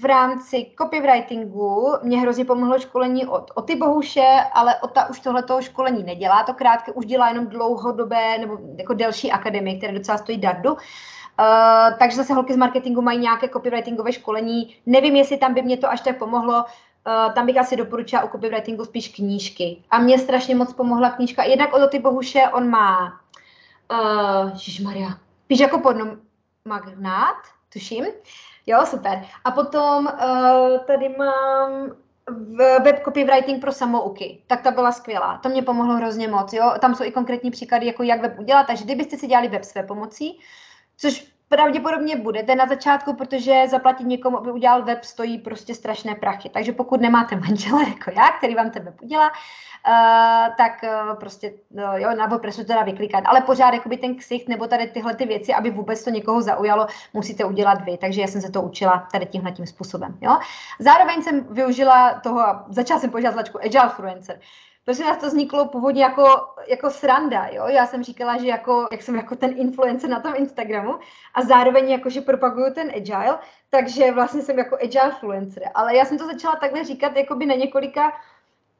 V 0.00 0.04
rámci 0.04 0.66
copywritingu 0.78 1.92
mě 2.02 2.20
hrozně 2.20 2.44
pomohlo 2.44 2.78
školení 2.78 3.26
od 3.26 3.50
Oty 3.54 3.76
Bohuše, 3.76 4.44
ale 4.52 4.76
Ota 4.80 5.08
už 5.08 5.20
tohleto 5.20 5.62
školení 5.62 6.04
nedělá, 6.04 6.42
to 6.42 6.54
krátké 6.54 6.92
už 6.92 7.06
dělá 7.06 7.28
jenom 7.28 7.46
dlouhodobé 7.46 8.38
nebo 8.38 8.58
jako 8.76 8.94
delší 8.94 9.32
akademie, 9.32 9.78
které 9.78 9.92
docela 9.92 10.18
stojí 10.18 10.38
dardu. 10.38 10.72
Uh, 10.72 10.78
takže 11.98 12.16
zase 12.16 12.34
holky 12.34 12.52
z 12.52 12.56
marketingu 12.56 13.02
mají 13.02 13.18
nějaké 13.18 13.48
copywritingové 13.48 14.12
školení. 14.12 14.76
Nevím, 14.86 15.16
jestli 15.16 15.36
tam 15.36 15.54
by 15.54 15.62
mě 15.62 15.76
to 15.76 15.90
až 15.90 16.00
tak 16.00 16.18
pomohlo. 16.18 16.64
Uh, 16.64 17.32
tam 17.34 17.46
bych 17.46 17.58
asi 17.58 17.76
doporučila 17.76 18.24
u 18.24 18.28
copywritingu 18.28 18.84
spíš 18.84 19.08
knížky. 19.08 19.82
A 19.90 19.98
mě 19.98 20.18
strašně 20.18 20.54
moc 20.54 20.72
pomohla 20.72 21.10
knížka. 21.10 21.44
Jednak 21.44 21.72
od 21.72 21.82
Oty 21.82 21.98
Bohuše 21.98 22.48
on 22.52 22.68
má, 22.68 23.20
uh, 23.92 24.84
Maria, 24.84 25.08
píš 25.46 25.60
jako 25.60 25.78
podnom 25.78 26.10
magnát, 26.64 27.36
tuším. 27.72 28.04
Jo, 28.66 28.86
super. 28.86 29.24
A 29.44 29.50
potom 29.50 30.06
uh, 30.06 30.78
tady 30.78 31.08
mám 31.08 31.90
web 32.82 33.04
copywriting 33.04 33.60
pro 33.60 33.72
samouky, 33.72 34.42
tak 34.46 34.62
ta 34.62 34.70
byla 34.70 34.92
skvělá. 34.92 35.38
To 35.38 35.48
mě 35.48 35.62
pomohlo 35.62 35.94
hrozně 35.94 36.28
moc. 36.28 36.52
Jo? 36.52 36.72
Tam 36.80 36.94
jsou 36.94 37.04
i 37.04 37.12
konkrétní 37.12 37.50
příklady, 37.50 37.86
jako 37.86 38.02
jak 38.02 38.22
web 38.22 38.38
udělat. 38.38 38.66
Takže 38.66 38.84
kdybyste 38.84 39.16
si 39.16 39.26
dělali 39.26 39.48
web 39.48 39.64
své 39.64 39.82
pomocí, 39.82 40.40
což 40.96 41.33
pravděpodobně 41.48 42.16
budete 42.16 42.54
na 42.54 42.66
začátku, 42.66 43.14
protože 43.14 43.62
zaplatit 43.68 44.06
někomu, 44.06 44.38
aby 44.38 44.52
udělal 44.52 44.82
web, 44.82 45.04
stojí 45.04 45.38
prostě 45.38 45.74
strašné 45.74 46.14
prachy. 46.14 46.48
Takže 46.48 46.72
pokud 46.72 47.00
nemáte 47.00 47.36
manžela 47.48 47.82
jako 47.82 48.10
já, 48.16 48.30
který 48.30 48.54
vám 48.54 48.70
ten 48.70 48.84
web 48.84 48.94
udělá, 49.02 49.28
uh, 49.28 50.54
tak 50.56 50.72
uh, 50.82 51.14
prostě 51.14 51.52
uh, 51.70 51.94
jo, 51.94 52.16
na 52.16 52.26
WordPressu 52.26 52.64
teda 52.64 52.82
vyklikat. 52.82 53.24
Ale 53.26 53.40
pořád 53.40 53.74
jakoby 53.74 53.96
ten 53.96 54.16
ksicht 54.16 54.48
nebo 54.48 54.66
tady 54.66 54.86
tyhle 54.86 55.14
ty 55.14 55.26
věci, 55.26 55.54
aby 55.54 55.70
vůbec 55.70 56.04
to 56.04 56.10
někoho 56.10 56.42
zaujalo, 56.42 56.86
musíte 57.12 57.44
udělat 57.44 57.84
vy. 57.84 57.96
Takže 57.96 58.20
já 58.20 58.26
jsem 58.26 58.40
se 58.40 58.50
to 58.50 58.62
učila 58.62 59.08
tady 59.12 59.26
tímhle 59.26 59.52
tím 59.52 59.66
způsobem. 59.66 60.18
Jo. 60.20 60.38
Zároveň 60.78 61.22
jsem 61.22 61.46
využila 61.50 62.14
toho, 62.14 62.44
začala 62.68 63.00
jsem 63.00 63.10
používat 63.10 63.32
značku 63.32 63.58
Agile 63.58 63.84
Influencer. 63.84 64.40
Protože 64.84 65.04
nás 65.04 65.16
to 65.16 65.26
vzniklo 65.26 65.68
původně 65.68 66.02
jako, 66.02 66.24
jako 66.68 66.90
sranda, 66.90 67.46
jo. 67.52 67.66
Já 67.66 67.86
jsem 67.86 68.02
říkala, 68.02 68.36
že 68.36 68.46
jako, 68.46 68.88
jak 68.92 69.02
jsem 69.02 69.16
jako 69.16 69.36
ten 69.36 69.54
influencer 69.56 70.10
na 70.10 70.20
tom 70.20 70.32
Instagramu 70.36 70.98
a 71.34 71.42
zároveň 71.42 71.90
jako, 71.90 72.10
že 72.10 72.20
propaguju 72.20 72.74
ten 72.74 72.92
agile, 72.96 73.38
takže 73.70 74.12
vlastně 74.12 74.42
jsem 74.42 74.58
jako 74.58 74.76
agile 74.82 75.06
influencer. 75.06 75.62
Ale 75.74 75.96
já 75.96 76.04
jsem 76.04 76.18
to 76.18 76.26
začala 76.26 76.56
takhle 76.56 76.84
říkat 76.84 77.16
jakoby 77.16 77.46
na 77.46 77.54
několika 77.54 78.12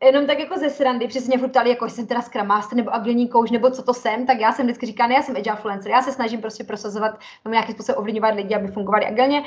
jenom 0.03 0.27
tak 0.27 0.39
jako 0.39 0.59
ze 0.59 0.71
srandy, 0.71 1.09
přesně 1.09 1.39
furt 1.39 1.49
ptali, 1.49 1.71
jako 1.71 1.89
jsem 1.89 2.07
teda 2.07 2.23
Scrum 2.23 2.47
Master 2.47 2.77
nebo 2.77 2.95
agilní 2.95 3.29
kouš, 3.29 3.51
nebo 3.51 3.71
co 3.71 3.83
to 3.83 3.95
jsem, 3.95 4.27
tak 4.27 4.41
já 4.41 4.53
jsem 4.53 4.67
vždycky 4.67 4.87
říkala, 4.87 5.09
ne, 5.09 5.15
já 5.15 5.23
jsem 5.23 5.37
agile 5.37 5.57
influencer, 5.57 5.91
já 5.91 6.03
se 6.03 6.13
snažím 6.13 6.41
prostě 6.41 6.65
prosazovat, 6.65 7.19
nebo 7.45 7.53
nějakým 7.53 7.75
způsobem 7.75 7.99
ovlivňovat 7.99 8.35
lidi, 8.35 8.55
aby 8.55 8.69
fungovali 8.69 9.07
agilně 9.07 9.41
uh, 9.41 9.47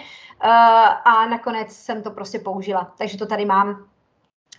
a 1.06 1.28
nakonec 1.30 1.72
jsem 1.72 2.04
to 2.04 2.12
prostě 2.12 2.40
použila. 2.40 2.94
Takže 2.98 3.18
to 3.18 3.26
tady 3.26 3.46
mám 3.46 3.86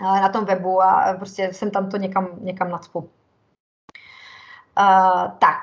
na 0.01 0.29
tom 0.29 0.45
webu 0.45 0.83
a 0.83 1.15
prostě 1.19 1.53
jsem 1.53 1.71
tam 1.71 1.91
to 1.91 1.97
někam, 1.97 2.29
někam 2.41 2.71
nacpu. 2.71 3.11
Uh, 4.79 5.31
tak, 5.39 5.57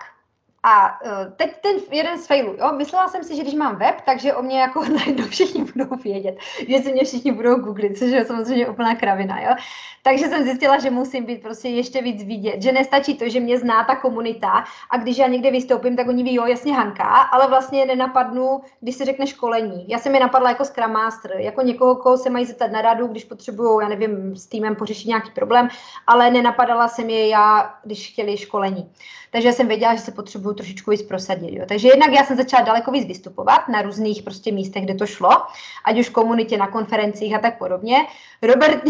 a 0.67 1.01
uh, 1.05 1.33
teď 1.35 1.55
ten 1.61 1.75
jeden 1.91 2.17
z 2.17 2.27
failů, 2.27 2.55
jo, 2.59 2.71
myslela 2.77 3.07
jsem 3.07 3.23
si, 3.23 3.35
že 3.35 3.41
když 3.41 3.53
mám 3.53 3.75
web, 3.75 4.01
takže 4.05 4.33
o 4.33 4.41
mě 4.41 4.59
jako 4.59 4.83
najednou 4.93 5.25
všichni 5.25 5.63
budou 5.63 5.95
vědět, 5.95 6.37
že 6.67 6.79
se 6.79 6.91
mě 6.91 7.03
všichni 7.03 7.31
budou 7.31 7.55
googlit, 7.55 7.97
což 7.97 8.11
je 8.11 8.25
samozřejmě 8.25 8.67
úplná 8.67 8.95
kravina, 8.95 9.41
jo. 9.41 9.55
Takže 10.03 10.27
jsem 10.27 10.43
zjistila, 10.43 10.79
že 10.79 10.89
musím 10.89 11.25
být 11.25 11.41
prostě 11.41 11.69
ještě 11.69 12.01
víc 12.01 12.23
vidět, 12.23 12.61
že 12.61 12.71
nestačí 12.71 13.17
to, 13.17 13.29
že 13.29 13.39
mě 13.39 13.59
zná 13.59 13.83
ta 13.83 13.95
komunita 13.95 14.63
a 14.89 14.97
když 14.97 15.17
já 15.17 15.27
někde 15.27 15.51
vystoupím, 15.51 15.95
tak 15.95 16.07
oni 16.07 16.23
ví, 16.23 16.33
jo, 16.33 16.45
jasně 16.45 16.73
Hanka, 16.73 17.03
ale 17.03 17.47
vlastně 17.47 17.85
nenapadnu, 17.85 18.61
když 18.79 18.95
se 18.95 19.05
řekne 19.05 19.27
školení. 19.27 19.85
Já 19.87 19.97
jsem 19.97 20.13
je 20.13 20.19
napadla 20.19 20.49
jako 20.49 20.65
Scrum 20.65 20.91
Master, 20.91 21.31
jako 21.37 21.61
někoho, 21.61 21.95
koho 21.95 22.17
se 22.17 22.29
mají 22.29 22.45
zeptat 22.45 22.71
na 22.71 22.81
radu, 22.81 23.07
když 23.07 23.23
potřebují, 23.23 23.77
já 23.81 23.87
nevím, 23.87 24.35
s 24.35 24.45
týmem 24.45 24.75
pořešit 24.75 25.07
nějaký 25.07 25.31
problém, 25.31 25.69
ale 26.07 26.31
nenapadala 26.31 26.87
jsem 26.87 27.09
je 27.09 27.27
já, 27.27 27.73
když 27.83 28.11
chtěli 28.11 28.37
školení. 28.37 28.91
Takže 29.31 29.53
jsem 29.53 29.67
věděla, 29.67 29.95
že 29.95 30.01
se 30.01 30.11
potřebuju 30.11 30.54
trošičku 30.55 30.91
víc 30.91 31.01
prosadit. 31.01 31.53
Jo. 31.53 31.65
Takže 31.67 31.87
jednak 31.87 32.11
já 32.11 32.23
jsem 32.23 32.37
začala 32.37 32.63
daleko 32.63 32.91
víc 32.91 33.07
vystupovat 33.07 33.67
na 33.67 33.81
různých 33.81 34.23
prostě 34.23 34.51
místech, 34.51 34.83
kde 34.83 34.95
to 34.95 35.05
šlo, 35.05 35.31
ať 35.85 35.99
už 35.99 36.09
komunitě, 36.09 36.57
na 36.57 36.67
konferencích 36.67 37.35
a 37.35 37.39
tak 37.39 37.57
podobně. 37.57 37.97
Robert 38.41 38.83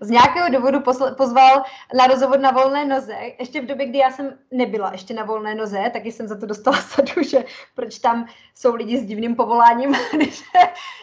z 0.00 0.10
nějakého 0.10 0.48
důvodu 0.48 0.80
pozval 1.16 1.62
na 1.98 2.06
rozhovor 2.06 2.40
na 2.40 2.50
volné 2.50 2.84
noze, 2.84 3.16
ještě 3.38 3.60
v 3.60 3.66
době, 3.66 3.86
kdy 3.86 3.98
já 3.98 4.10
jsem 4.10 4.38
nebyla 4.50 4.92
ještě 4.92 5.14
na 5.14 5.24
volné 5.24 5.54
noze, 5.54 5.90
taky 5.92 6.12
jsem 6.12 6.28
za 6.28 6.38
to 6.38 6.46
dostala 6.46 6.76
sadu, 6.82 7.22
že 7.22 7.44
proč 7.74 7.98
tam 7.98 8.26
jsou 8.54 8.74
lidi 8.74 8.98
s 8.98 9.04
divným 9.04 9.36
povoláním, 9.36 9.94
když 10.12 10.42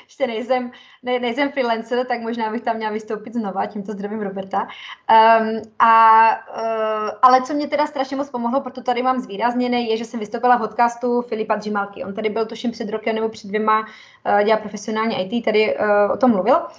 ještě 0.03 0.28
nejsem, 0.28 0.72
ne, 1.08 1.20
nejsem 1.20 1.51
freelancer, 1.51 2.05
tak 2.05 2.22
možná 2.22 2.51
bych 2.51 2.62
tam 2.62 2.76
měla 2.76 2.91
vystoupit 2.91 3.34
znova, 3.34 3.66
tímto 3.66 3.91
zdravím 3.91 4.22
Roberta. 4.22 4.62
Um, 4.62 5.62
a, 5.80 6.30
uh, 6.58 7.10
ale 7.22 7.41
co 7.41 7.53
mě 7.53 7.68
teda 7.68 7.88
strašně 7.88 8.18
moc 8.18 8.30
pomohlo, 8.30 8.62
proto 8.62 8.84
tady 8.84 9.01
mám 9.03 9.20
zvýrazněné, 9.20 9.82
je, 9.82 9.97
že 9.97 10.05
jsem 10.05 10.20
vystoupila 10.20 10.55
v 10.55 10.60
podcastu 10.60 11.22
Filipa 11.22 11.58
Džimalky. 11.58 12.03
On 12.03 12.14
tady 12.14 12.30
byl 12.30 12.45
tuším 12.45 12.72
před 12.72 12.89
rokem 12.89 13.16
nebo 13.16 13.30
před 13.30 13.47
dvěma, 13.47 13.80
uh, 13.80 14.43
dělá 14.43 14.58
profesionálně 14.58 15.24
IT, 15.24 15.45
tady 15.45 15.78
uh, 15.78 16.12
o 16.14 16.18
tom 16.18 16.32
mluvil. 16.32 16.55
Uh, 16.58 16.70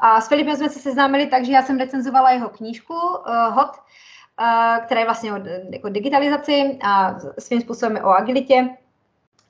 a 0.00 0.20
s 0.20 0.28
Filipem 0.28 0.56
jsme 0.56 0.68
se 0.68 0.78
seznámili 0.78 1.26
tak, 1.26 1.44
že 1.44 1.52
já 1.52 1.62
jsem 1.62 1.78
recenzovala 1.78 2.30
jeho 2.30 2.48
knížku 2.48 2.94
uh, 2.94 3.54
Hot, 3.54 3.70
uh, 3.70 4.84
která 4.84 5.00
je 5.00 5.06
vlastně 5.06 5.32
o 5.32 5.36
jako 5.70 5.88
digitalizaci 5.88 6.78
a 6.84 7.14
svým 7.38 7.60
způsobem 7.60 8.04
o 8.04 8.08
agilitě. 8.08 8.68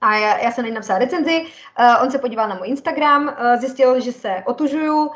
A 0.00 0.16
já, 0.16 0.38
já 0.38 0.50
jsem 0.50 0.64
na 0.64 0.74
napsala 0.74 0.98
recenzi, 0.98 1.46
uh, 1.78 2.02
on 2.02 2.10
se 2.10 2.18
podíval 2.18 2.48
na 2.48 2.54
můj 2.54 2.68
Instagram, 2.68 3.26
uh, 3.28 3.60
zjistil, 3.60 4.00
že 4.00 4.12
se 4.12 4.42
otužuju 4.46 5.06
uh, 5.06 5.12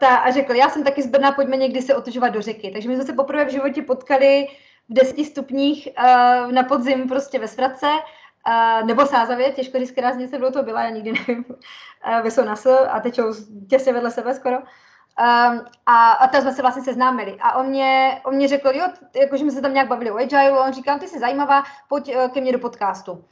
ta, 0.00 0.16
a 0.16 0.30
řekl, 0.30 0.54
já 0.54 0.68
jsem 0.68 0.84
taky 0.84 1.02
z 1.02 1.06
Brna, 1.06 1.32
pojďme 1.32 1.56
někdy 1.56 1.82
se 1.82 1.94
otužovat 1.94 2.28
do 2.28 2.42
řeky. 2.42 2.70
Takže 2.70 2.88
my 2.88 2.94
jsme 2.94 3.04
se 3.04 3.12
poprvé 3.12 3.44
v 3.44 3.52
životě 3.52 3.82
potkali 3.82 4.48
v 4.88 4.94
deseti 4.94 5.24
stupních 5.24 5.88
uh, 5.98 6.52
na 6.52 6.62
podzim 6.62 7.08
prostě 7.08 7.38
ve 7.38 7.48
Svratce, 7.48 7.86
uh, 7.86 8.86
nebo 8.86 9.06
Sázavě, 9.06 9.52
těžko 9.52 9.78
říct, 9.78 9.90
která 9.90 10.12
z 10.12 10.16
nich 10.16 10.30
to 10.52 10.62
byla, 10.62 10.82
já 10.82 10.90
nikdy 10.90 11.12
nevím, 11.12 11.44
uh, 11.48 12.20
ve 12.22 12.30
Sonasu 12.30 12.70
a 12.90 13.00
tečou 13.00 13.34
těsně 13.70 13.92
vedle 13.92 14.10
sebe 14.10 14.34
skoro. 14.34 14.56
Um, 14.58 15.64
a, 15.86 16.10
a 16.10 16.26
tam 16.26 16.42
jsme 16.42 16.52
se 16.52 16.62
vlastně 16.62 16.82
seznámili. 16.82 17.36
A 17.40 17.56
on 17.56 17.66
mě, 17.66 18.20
on 18.24 18.34
mě 18.34 18.48
řekl, 18.48 18.68
jo, 18.68 18.86
jakože 19.20 19.42
jsme 19.42 19.50
se 19.50 19.60
tam 19.60 19.72
nějak 19.72 19.88
bavili 19.88 20.10
o 20.10 20.16
agile, 20.16 20.60
on 20.60 20.72
říkal, 20.72 20.98
ty 20.98 21.08
jsi 21.08 21.18
zajímavá, 21.18 21.62
pojď 21.88 22.16
uh, 22.16 22.28
ke 22.28 22.40
mně 22.40 22.52
do 22.52 22.58
podcastu. 22.58 23.24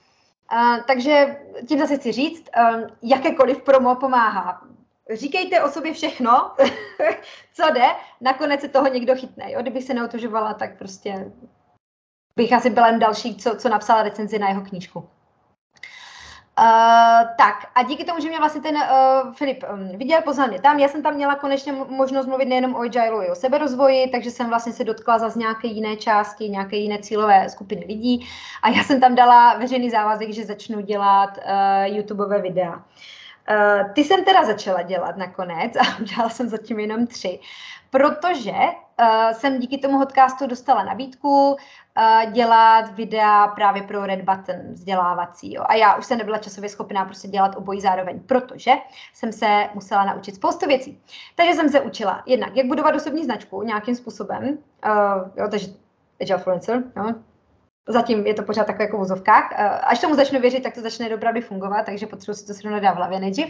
Takže 0.86 1.36
tím 1.68 1.78
zase 1.78 1.96
chci 1.96 2.12
říct, 2.12 2.50
uh, 2.56 2.88
jakékoliv 3.02 3.62
promo 3.62 3.94
pomáhá. 3.94 4.62
Říkejte 5.14 5.62
o 5.62 5.68
sobě 5.68 5.92
všechno, 5.92 6.54
co 7.54 7.70
jde, 7.74 7.86
nakonec 8.20 8.60
se 8.60 8.68
toho 8.68 8.88
někdo 8.88 9.14
chytne. 9.14 9.52
Jo? 9.52 9.62
Kdybych 9.62 9.84
se 9.84 9.94
neotužovala, 9.94 10.54
tak 10.54 10.78
prostě 10.78 11.32
bych 12.36 12.52
asi 12.52 12.70
byla 12.70 12.86
jen 12.86 12.98
další, 12.98 13.36
co, 13.36 13.56
co 13.56 13.68
napsala 13.68 14.02
recenzi 14.02 14.38
na 14.38 14.48
jeho 14.48 14.62
knížku. 14.62 15.08
Uh, 16.58 17.28
tak 17.38 17.66
a 17.74 17.82
díky 17.82 18.04
tomu, 18.04 18.20
že 18.20 18.28
mě 18.28 18.38
vlastně 18.38 18.60
ten 18.60 18.76
uh, 18.76 19.34
Filip 19.34 19.64
um, 19.72 19.98
viděl, 19.98 20.22
poznal 20.22 20.48
mě 20.48 20.60
tam, 20.60 20.78
já 20.78 20.88
jsem 20.88 21.02
tam 21.02 21.14
měla 21.14 21.34
konečně 21.34 21.72
možnost 21.72 22.26
mluvit 22.26 22.44
nejenom 22.44 22.74
o 22.74 22.80
agile, 22.80 23.30
o 23.30 23.34
seberozvoji, 23.34 24.10
takže 24.10 24.30
jsem 24.30 24.48
vlastně 24.48 24.72
se 24.72 24.84
dotkla 24.84 25.18
za 25.18 25.32
nějaké 25.36 25.68
jiné 25.68 25.96
části, 25.96 26.48
nějaké 26.48 26.76
jiné 26.76 26.98
cílové 26.98 27.48
skupiny 27.48 27.84
lidí 27.88 28.28
a 28.62 28.68
já 28.68 28.84
jsem 28.84 29.00
tam 29.00 29.14
dala 29.14 29.54
veřejný 29.54 29.90
závazek, 29.90 30.32
že 30.32 30.44
začnu 30.44 30.80
dělat 30.80 31.38
uh, 31.38 31.96
YouTubeové 31.96 32.40
videa. 32.40 32.74
Uh, 32.74 33.92
ty 33.92 34.04
jsem 34.04 34.24
teda 34.24 34.44
začala 34.44 34.82
dělat 34.82 35.16
nakonec 35.16 35.76
a 35.80 36.00
udělala 36.00 36.30
jsem 36.30 36.48
zatím 36.48 36.80
jenom 36.80 37.06
tři, 37.06 37.40
protože 37.90 38.54
uh, 39.00 39.30
jsem 39.32 39.58
díky 39.58 39.78
tomu 39.78 39.98
podcastu 39.98 40.46
dostala 40.46 40.84
nabídku 40.84 41.50
uh, 41.50 42.32
dělat 42.32 42.94
videa 42.94 43.46
právě 43.46 43.82
pro 43.82 44.06
Red 44.06 44.22
Button 44.22 44.56
vzdělávací. 44.72 45.54
Jo. 45.54 45.64
A 45.66 45.74
já 45.74 45.94
už 45.94 46.06
jsem 46.06 46.18
nebyla 46.18 46.38
časově 46.38 46.70
schopná 46.70 47.04
prostě 47.04 47.28
dělat 47.28 47.56
obojí 47.56 47.80
zároveň, 47.80 48.20
protože 48.20 48.72
jsem 49.12 49.32
se 49.32 49.68
musela 49.74 50.04
naučit 50.04 50.34
spoustu 50.34 50.66
věcí. 50.66 51.02
Takže 51.34 51.54
jsem 51.54 51.68
se 51.68 51.80
učila 51.80 52.22
jednak, 52.26 52.56
jak 52.56 52.66
budovat 52.66 52.94
osobní 52.94 53.24
značku 53.24 53.62
nějakým 53.62 53.94
způsobem, 53.94 54.58
uh, 54.86 55.28
jo, 55.36 55.48
takže 55.50 55.66
Agile 56.20 56.38
Influencer, 56.38 56.82
jo, 56.96 57.14
Zatím 57.88 58.26
je 58.26 58.34
to 58.34 58.42
pořád 58.42 58.66
takové 58.66 58.84
jako 58.84 58.96
v 58.96 59.00
vozovkách. 59.00 59.52
Až 59.82 59.98
tomu 59.98 60.14
začnu 60.14 60.40
věřit, 60.40 60.62
tak 60.62 60.74
to 60.74 60.80
začne 60.80 61.08
dopravdy 61.08 61.40
fungovat, 61.40 61.86
takže 61.86 62.06
potřebuji 62.06 62.34
si 62.34 62.46
to 62.46 62.54
srovnat 62.54 62.92
v 62.92 62.96
hlavě 62.96 63.20
nejdřív. 63.20 63.48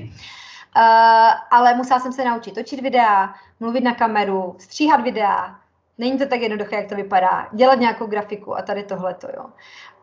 Uh, 0.77 1.33
ale 1.51 1.75
musela 1.75 2.01
jsem 2.01 2.13
se 2.13 2.25
naučit 2.25 2.55
točit 2.55 2.81
videa, 2.81 3.35
mluvit 3.61 3.81
na 3.81 3.95
kameru, 3.95 4.57
stříhat 4.59 5.01
videa. 5.01 5.61
Není 5.99 6.19
to 6.19 6.27
tak 6.27 6.41
jednoduché, 6.41 6.77
jak 6.77 6.89
to 6.89 6.95
vypadá. 6.95 7.49
Dělat 7.53 7.79
nějakou 7.79 8.07
grafiku 8.07 8.57
a 8.57 8.63
tady 8.63 8.83
tohleto, 8.83 9.29
jo. 9.37 9.47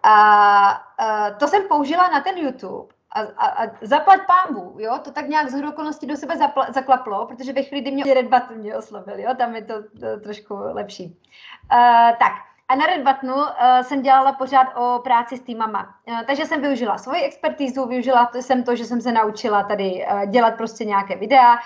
A 0.03 0.83
uh, 1.01 1.37
to 1.37 1.47
jsem 1.47 1.67
použila 1.67 2.09
na 2.09 2.21
ten 2.21 2.37
YouTube. 2.37 2.93
A, 3.11 3.21
a, 3.21 3.47
a 3.47 3.67
zaplať 3.81 4.19
pámbu, 4.27 4.75
jo, 4.79 4.99
to 5.03 5.11
tak 5.11 5.27
nějak 5.27 5.49
z 5.49 5.63
okolností 5.63 6.07
do 6.07 6.17
sebe 6.17 6.37
zapla, 6.37 6.67
zaklaplo, 6.69 7.25
protože 7.25 7.53
ve 7.53 7.63
chvíli, 7.63 7.81
kdy 7.81 7.91
mě 7.91 8.13
Red 8.13 8.25
Button 8.25 8.57
mě 8.57 8.75
oslovil, 8.75 9.19
jo, 9.19 9.35
tam 9.37 9.55
je 9.55 9.61
to, 9.61 9.73
to 9.99 10.19
trošku 10.23 10.55
lepší. 10.55 11.05
Uh, 11.05 12.17
tak, 12.19 12.33
a 12.71 12.75
na 12.75 12.85
Red 12.85 13.03
Buttonu 13.03 13.35
uh, 13.35 13.45
jsem 13.81 14.01
dělala 14.01 14.31
pořád 14.31 14.67
o 14.75 14.99
práci 15.03 15.37
s 15.37 15.41
týmama. 15.41 15.95
Uh, 16.07 16.21
takže 16.27 16.45
jsem 16.45 16.61
využila 16.61 16.97
svoji 16.97 17.21
expertízu, 17.21 17.87
využila 17.87 18.25
to, 18.25 18.37
jsem 18.37 18.63
to, 18.63 18.75
že 18.75 18.85
jsem 18.85 19.01
se 19.01 19.11
naučila 19.11 19.63
tady 19.63 20.05
uh, 20.11 20.25
dělat 20.25 20.55
prostě 20.57 20.85
nějaké 20.85 21.15
videa 21.15 21.57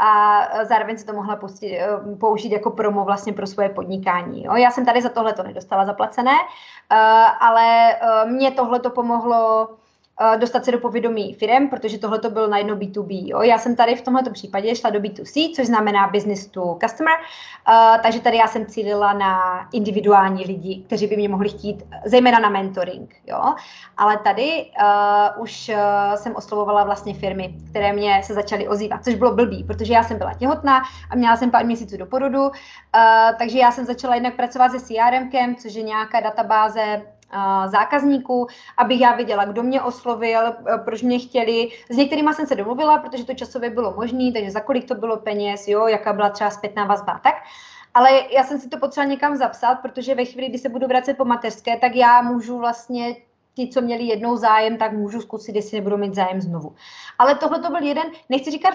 a 0.00 0.40
zároveň 0.64 0.98
se 0.98 1.06
to 1.06 1.12
mohla 1.12 1.36
pustit, 1.36 1.78
uh, 1.78 2.18
použít 2.18 2.52
jako 2.52 2.70
promo 2.70 3.04
vlastně 3.04 3.32
pro 3.32 3.46
svoje 3.46 3.68
podnikání. 3.68 4.44
Jo. 4.44 4.54
Já 4.56 4.70
jsem 4.70 4.86
tady 4.86 5.02
za 5.02 5.08
tohle 5.08 5.32
to 5.32 5.42
nedostala 5.42 5.84
zaplacené, 5.84 6.32
uh, 6.32 6.98
ale 7.40 7.96
uh, 8.02 8.30
mě 8.30 8.50
tohle 8.50 8.80
to 8.80 8.90
pomohlo 8.90 9.68
Eh, 9.68 9.83
dostat 10.38 10.64
se 10.64 10.72
do 10.72 10.78
povědomí 10.78 11.34
firm, 11.34 11.68
protože 11.68 11.98
tohle 11.98 12.18
to 12.18 12.30
bylo 12.30 12.46
najednou 12.46 12.74
B2B. 12.74 13.28
Jo. 13.28 13.42
Já 13.42 13.58
jsem 13.58 13.76
tady 13.76 13.96
v 13.96 14.02
tomto 14.02 14.30
případě 14.30 14.74
šla 14.76 14.90
do 14.90 15.00
B2C, 15.00 15.54
což 15.54 15.66
znamená 15.66 16.08
business 16.08 16.46
to 16.46 16.78
customer, 16.84 17.14
uh, 17.68 18.02
takže 18.02 18.20
tady 18.20 18.36
já 18.36 18.46
jsem 18.46 18.66
cílila 18.66 19.12
na 19.12 19.40
individuální 19.72 20.44
lidi, 20.44 20.82
kteří 20.86 21.06
by 21.06 21.16
mě 21.16 21.28
mohli 21.28 21.48
chtít, 21.48 21.82
zejména 22.04 22.38
na 22.38 22.48
mentoring. 22.48 23.14
Jo. 23.26 23.54
Ale 23.96 24.18
tady 24.18 24.70
uh, 24.80 25.42
už 25.42 25.68
uh, 25.68 26.14
jsem 26.14 26.36
oslovovala 26.36 26.84
vlastně 26.84 27.14
firmy, 27.14 27.54
které 27.70 27.92
mě 27.92 28.22
se 28.24 28.34
začaly 28.34 28.68
ozývat, 28.68 29.04
což 29.04 29.14
bylo 29.14 29.34
blbý, 29.34 29.64
protože 29.64 29.92
já 29.92 30.02
jsem 30.02 30.18
byla 30.18 30.34
těhotná 30.34 30.82
a 31.10 31.16
měla 31.16 31.36
jsem 31.36 31.50
pár 31.50 31.64
měsíců 31.64 31.96
do 31.96 32.06
porodu, 32.06 32.42
uh, 32.42 32.52
takže 33.38 33.58
já 33.58 33.70
jsem 33.70 33.84
začala 33.84 34.14
jednak 34.14 34.36
pracovat 34.36 34.72
se 34.72 34.80
CRM, 34.80 35.54
což 35.56 35.74
je 35.74 35.82
nějaká 35.82 36.20
databáze 36.20 37.02
zákazníků, 37.66 38.46
abych 38.76 39.00
já 39.00 39.14
viděla, 39.14 39.44
kdo 39.44 39.62
mě 39.62 39.82
oslovil, 39.82 40.40
proč 40.84 41.02
mě 41.02 41.18
chtěli. 41.18 41.68
S 41.90 41.96
některými 41.96 42.34
jsem 42.34 42.46
se 42.46 42.54
domluvila, 42.54 42.98
protože 42.98 43.24
to 43.24 43.34
časově 43.34 43.70
bylo 43.70 43.94
možné, 43.96 44.32
takže 44.32 44.50
za 44.50 44.60
kolik 44.60 44.88
to 44.88 44.94
bylo 44.94 45.16
peněz, 45.16 45.68
jo, 45.68 45.86
jaká 45.86 46.12
byla 46.12 46.30
třeba 46.30 46.50
zpětná 46.50 46.84
vazba, 46.84 47.20
tak. 47.24 47.34
Ale 47.94 48.10
já 48.30 48.42
jsem 48.42 48.58
si 48.58 48.68
to 48.68 48.78
potřeba 48.78 49.04
někam 49.04 49.36
zapsat, 49.36 49.74
protože 49.74 50.14
ve 50.14 50.24
chvíli, 50.24 50.48
kdy 50.48 50.58
se 50.58 50.68
budu 50.68 50.86
vracet 50.86 51.16
po 51.16 51.24
mateřské, 51.24 51.76
tak 51.76 51.94
já 51.94 52.22
můžu 52.22 52.58
vlastně 52.58 53.16
ti, 53.54 53.68
co 53.68 53.80
měli 53.80 54.04
jednou 54.04 54.36
zájem, 54.36 54.76
tak 54.76 54.92
můžu 54.92 55.20
zkusit, 55.20 55.56
jestli 55.56 55.78
nebudou 55.78 55.96
mít 55.96 56.14
zájem 56.14 56.40
znovu. 56.40 56.74
Ale 57.18 57.34
tohle 57.34 57.58
to 57.58 57.70
byl 57.70 57.82
jeden, 57.82 58.06
nechci 58.28 58.50
říkat 58.50 58.74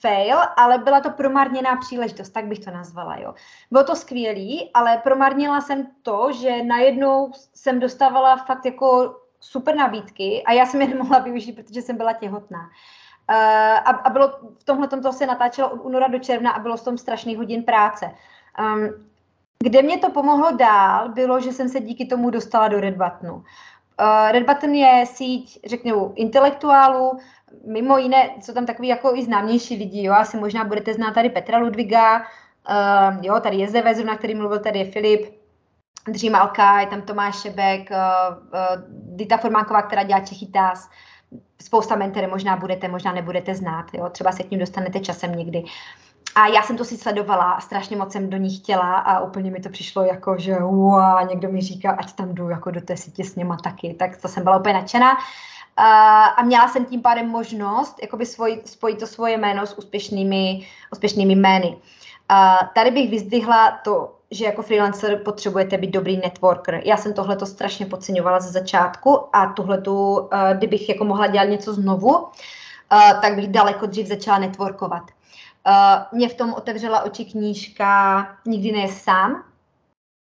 fail, 0.00 0.38
ale 0.56 0.78
byla 0.78 1.00
to 1.00 1.10
promarněná 1.10 1.76
příležitost, 1.76 2.30
tak 2.30 2.46
bych 2.46 2.58
to 2.58 2.70
nazvala. 2.70 3.16
Jo. 3.16 3.34
Bylo 3.70 3.84
to 3.84 3.96
skvělý, 3.96 4.70
ale 4.74 4.98
promarnila 4.98 5.60
jsem 5.60 5.86
to, 6.02 6.32
že 6.32 6.62
najednou 6.62 7.32
jsem 7.54 7.80
dostávala 7.80 8.36
fakt 8.36 8.64
jako 8.64 9.16
super 9.40 9.76
nabídky 9.76 10.42
a 10.46 10.52
já 10.52 10.66
jsem 10.66 10.80
je 10.80 10.88
nemohla 10.94 11.18
využít, 11.18 11.52
protože 11.52 11.82
jsem 11.82 11.96
byla 11.96 12.12
těhotná. 12.12 12.60
Uh, 13.30 13.36
a, 13.84 13.90
a 13.90 14.10
bylo 14.10 14.28
v 14.58 14.64
tomhle 14.64 14.88
to 14.88 15.12
se 15.12 15.26
natáčelo 15.26 15.70
od 15.70 15.80
února 15.84 16.08
do 16.08 16.18
června 16.18 16.50
a 16.50 16.58
bylo 16.58 16.76
v 16.76 16.84
tom 16.84 16.98
strašný 16.98 17.36
hodin 17.36 17.62
práce. 17.62 18.10
Um, 18.58 19.08
kde 19.62 19.82
mě 19.82 19.98
to 19.98 20.10
pomohlo 20.10 20.52
dál, 20.52 21.08
bylo, 21.08 21.40
že 21.40 21.52
jsem 21.52 21.68
se 21.68 21.80
díky 21.80 22.06
tomu 22.06 22.30
dostala 22.30 22.68
do 22.68 22.80
Red 22.80 22.96
Buttonu. 22.96 23.34
Uh, 23.34 23.42
Red 24.30 24.46
Button 24.46 24.74
je 24.74 25.06
síť, 25.06 25.60
řekněme, 25.66 25.98
intelektuálů, 26.14 27.18
mimo 27.66 27.98
jiné, 27.98 28.30
jsou 28.40 28.54
tam 28.54 28.66
takový 28.66 28.88
jako 28.88 29.14
i 29.14 29.24
známější 29.24 29.76
lidi, 29.76 30.02
jo, 30.02 30.14
asi 30.14 30.36
možná 30.36 30.64
budete 30.64 30.94
znát 30.94 31.14
tady 31.14 31.30
Petra 31.30 31.58
Ludviga, 31.58 32.18
uh, 32.18 33.24
jo, 33.24 33.40
tady 33.40 33.56
je 33.56 33.68
Zeve, 33.68 34.04
na 34.04 34.16
který 34.16 34.34
mluvil, 34.34 34.58
tady 34.58 34.78
je 34.78 34.90
Filip, 34.90 35.38
Dřímalka, 36.08 36.80
je 36.80 36.86
tam 36.86 37.02
Tomáš 37.02 37.40
Šebek, 37.40 37.90
uh, 37.90 38.36
uh, 38.36 38.82
Dita 38.88 39.36
Formánková, 39.36 39.82
která 39.82 40.02
dělá 40.02 40.20
Čechytás, 40.20 40.90
spousta 41.62 41.96
mentory 41.96 42.26
možná 42.26 42.56
budete, 42.56 42.88
možná 42.88 43.12
nebudete 43.12 43.54
znát, 43.54 43.86
jo, 43.92 44.08
třeba 44.08 44.32
se 44.32 44.42
k 44.42 44.50
ním 44.50 44.60
dostanete 44.60 45.00
časem 45.00 45.34
někdy. 45.34 45.64
A 46.34 46.46
já 46.46 46.62
jsem 46.62 46.76
to 46.76 46.84
si 46.84 46.96
sledovala 46.96 47.52
a 47.52 47.60
strašně 47.60 47.96
moc 47.96 48.12
jsem 48.12 48.30
do 48.30 48.36
ní 48.36 48.56
chtěla 48.56 48.96
a 48.96 49.20
úplně 49.20 49.50
mi 49.50 49.60
to 49.60 49.68
přišlo 49.68 50.04
jako, 50.04 50.38
že 50.38 50.54
wow, 50.58 51.28
někdo 51.28 51.52
mi 51.52 51.60
říká, 51.60 51.90
ať 51.90 52.12
tam 52.12 52.34
jdu 52.34 52.48
jako 52.48 52.70
do 52.70 52.80
té 52.80 52.96
sítě 52.96 53.24
s 53.24 53.36
něma 53.36 53.56
taky, 53.56 53.94
tak 53.94 54.16
to 54.16 54.28
jsem 54.28 54.44
byla 54.44 54.58
úplně 54.58 54.74
nadšená. 54.74 55.16
A 55.78 56.42
měla 56.42 56.68
jsem 56.68 56.84
tím 56.84 57.02
pádem 57.02 57.28
možnost 57.28 57.96
jakoby 58.02 58.26
svoj, 58.26 58.62
spojit 58.64 58.98
to 58.98 59.06
svoje 59.06 59.38
jméno 59.38 59.66
s 59.66 59.78
úspěšnými, 59.78 60.66
úspěšnými 60.92 61.34
jmény. 61.34 61.76
Uh, 62.30 62.68
tady 62.74 62.90
bych 62.90 63.10
vyzdvihla 63.10 63.78
to, 63.84 64.14
že 64.30 64.44
jako 64.44 64.62
freelancer 64.62 65.20
potřebujete 65.24 65.78
být 65.78 65.90
dobrý 65.90 66.16
networker. 66.16 66.82
Já 66.84 66.96
jsem 66.96 67.12
tohle 67.12 67.36
to 67.36 67.46
strašně 67.46 67.86
podceňovala 67.86 68.40
ze 68.40 68.50
začátku 68.50 69.36
a 69.36 69.46
tohletu, 69.46 70.16
uh, 70.16 70.28
kdybych 70.54 70.88
jako 70.88 71.04
mohla 71.04 71.26
dělat 71.26 71.44
něco 71.44 71.74
znovu, 71.74 72.28
tak 73.22 73.34
bych 73.34 73.48
daleko 73.48 73.86
dřív 73.86 74.06
začala 74.06 74.38
networkovat. 74.38 75.02
Mě 76.12 76.28
v 76.28 76.34
tom 76.34 76.54
otevřela 76.54 77.02
oči 77.02 77.24
knížka 77.24 78.26
Nikdy 78.46 78.72
ne 78.72 78.88
sám, 78.88 79.44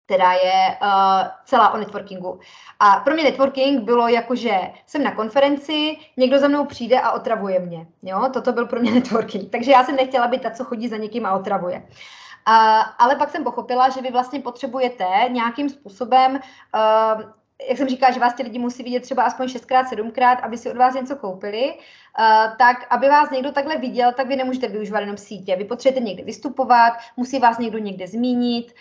která 0.07 0.33
je 0.33 0.79
uh, 0.83 1.29
celá 1.45 1.75
o 1.75 1.77
networkingu. 1.77 2.41
A 2.81 2.97
pro 2.97 3.15
mě 3.15 3.25
networking 3.25 3.83
bylo 3.83 4.09
jako, 4.09 4.35
že 4.35 4.61
jsem 4.87 5.05
na 5.05 5.15
konferenci, 5.15 5.97
někdo 6.17 6.39
za 6.39 6.49
mnou 6.49 6.65
přijde 6.65 7.01
a 7.01 7.13
otravuje 7.13 7.59
mě. 7.59 7.87
Jo? 8.03 8.29
Toto 8.33 8.53
byl 8.53 8.67
pro 8.67 8.81
mě 8.81 8.91
networking. 8.95 9.51
Takže 9.51 9.73
já 9.73 9.85
jsem 9.85 9.97
nechtěla 9.97 10.29
být 10.29 10.43
ta, 10.43 10.51
co 10.51 10.65
chodí 10.65 10.89
za 10.89 10.97
někým 10.97 11.27
a 11.27 11.33
otravuje. 11.33 11.77
Uh, 12.49 12.83
ale 12.99 13.17
pak 13.17 13.31
jsem 13.31 13.45
pochopila, 13.45 13.89
že 13.89 14.03
vy 14.03 14.11
vlastně 14.11 14.41
potřebujete 14.41 15.05
nějakým 15.31 15.69
způsobem 15.69 16.33
uh, 16.35 17.23
jak 17.69 17.79
jsem 17.79 17.89
říkala, 17.89 18.13
že 18.13 18.21
vás 18.21 18.35
ti 18.35 18.43
lidi 18.43 18.59
musí 18.59 18.83
vidět 18.83 19.01
třeba 19.01 19.23
aspoň 19.23 19.47
6x, 19.47 19.85
7x, 19.85 20.39
aby 20.43 20.59
si 20.59 20.71
od 20.71 20.77
vás 20.77 20.95
něco 20.95 21.17
koupili, 21.17 21.75
uh, 21.75 22.57
tak 22.59 22.87
aby 22.91 23.09
vás 23.09 23.31
někdo 23.31 23.53
takhle 23.53 23.77
viděl, 23.77 24.13
tak 24.13 24.27
vy 24.27 24.37
nemůžete 24.37 24.69
využívat 24.69 25.01
jenom 25.01 25.17
sítě. 25.17 25.57
Vy 25.57 25.65
potřebujete 25.65 26.05
někde 26.05 26.25
vystupovat, 26.25 26.93
musí 27.17 27.39
vás 27.39 27.59
někdo 27.59 27.79
někde 27.79 28.07
zmínit, 28.07 28.75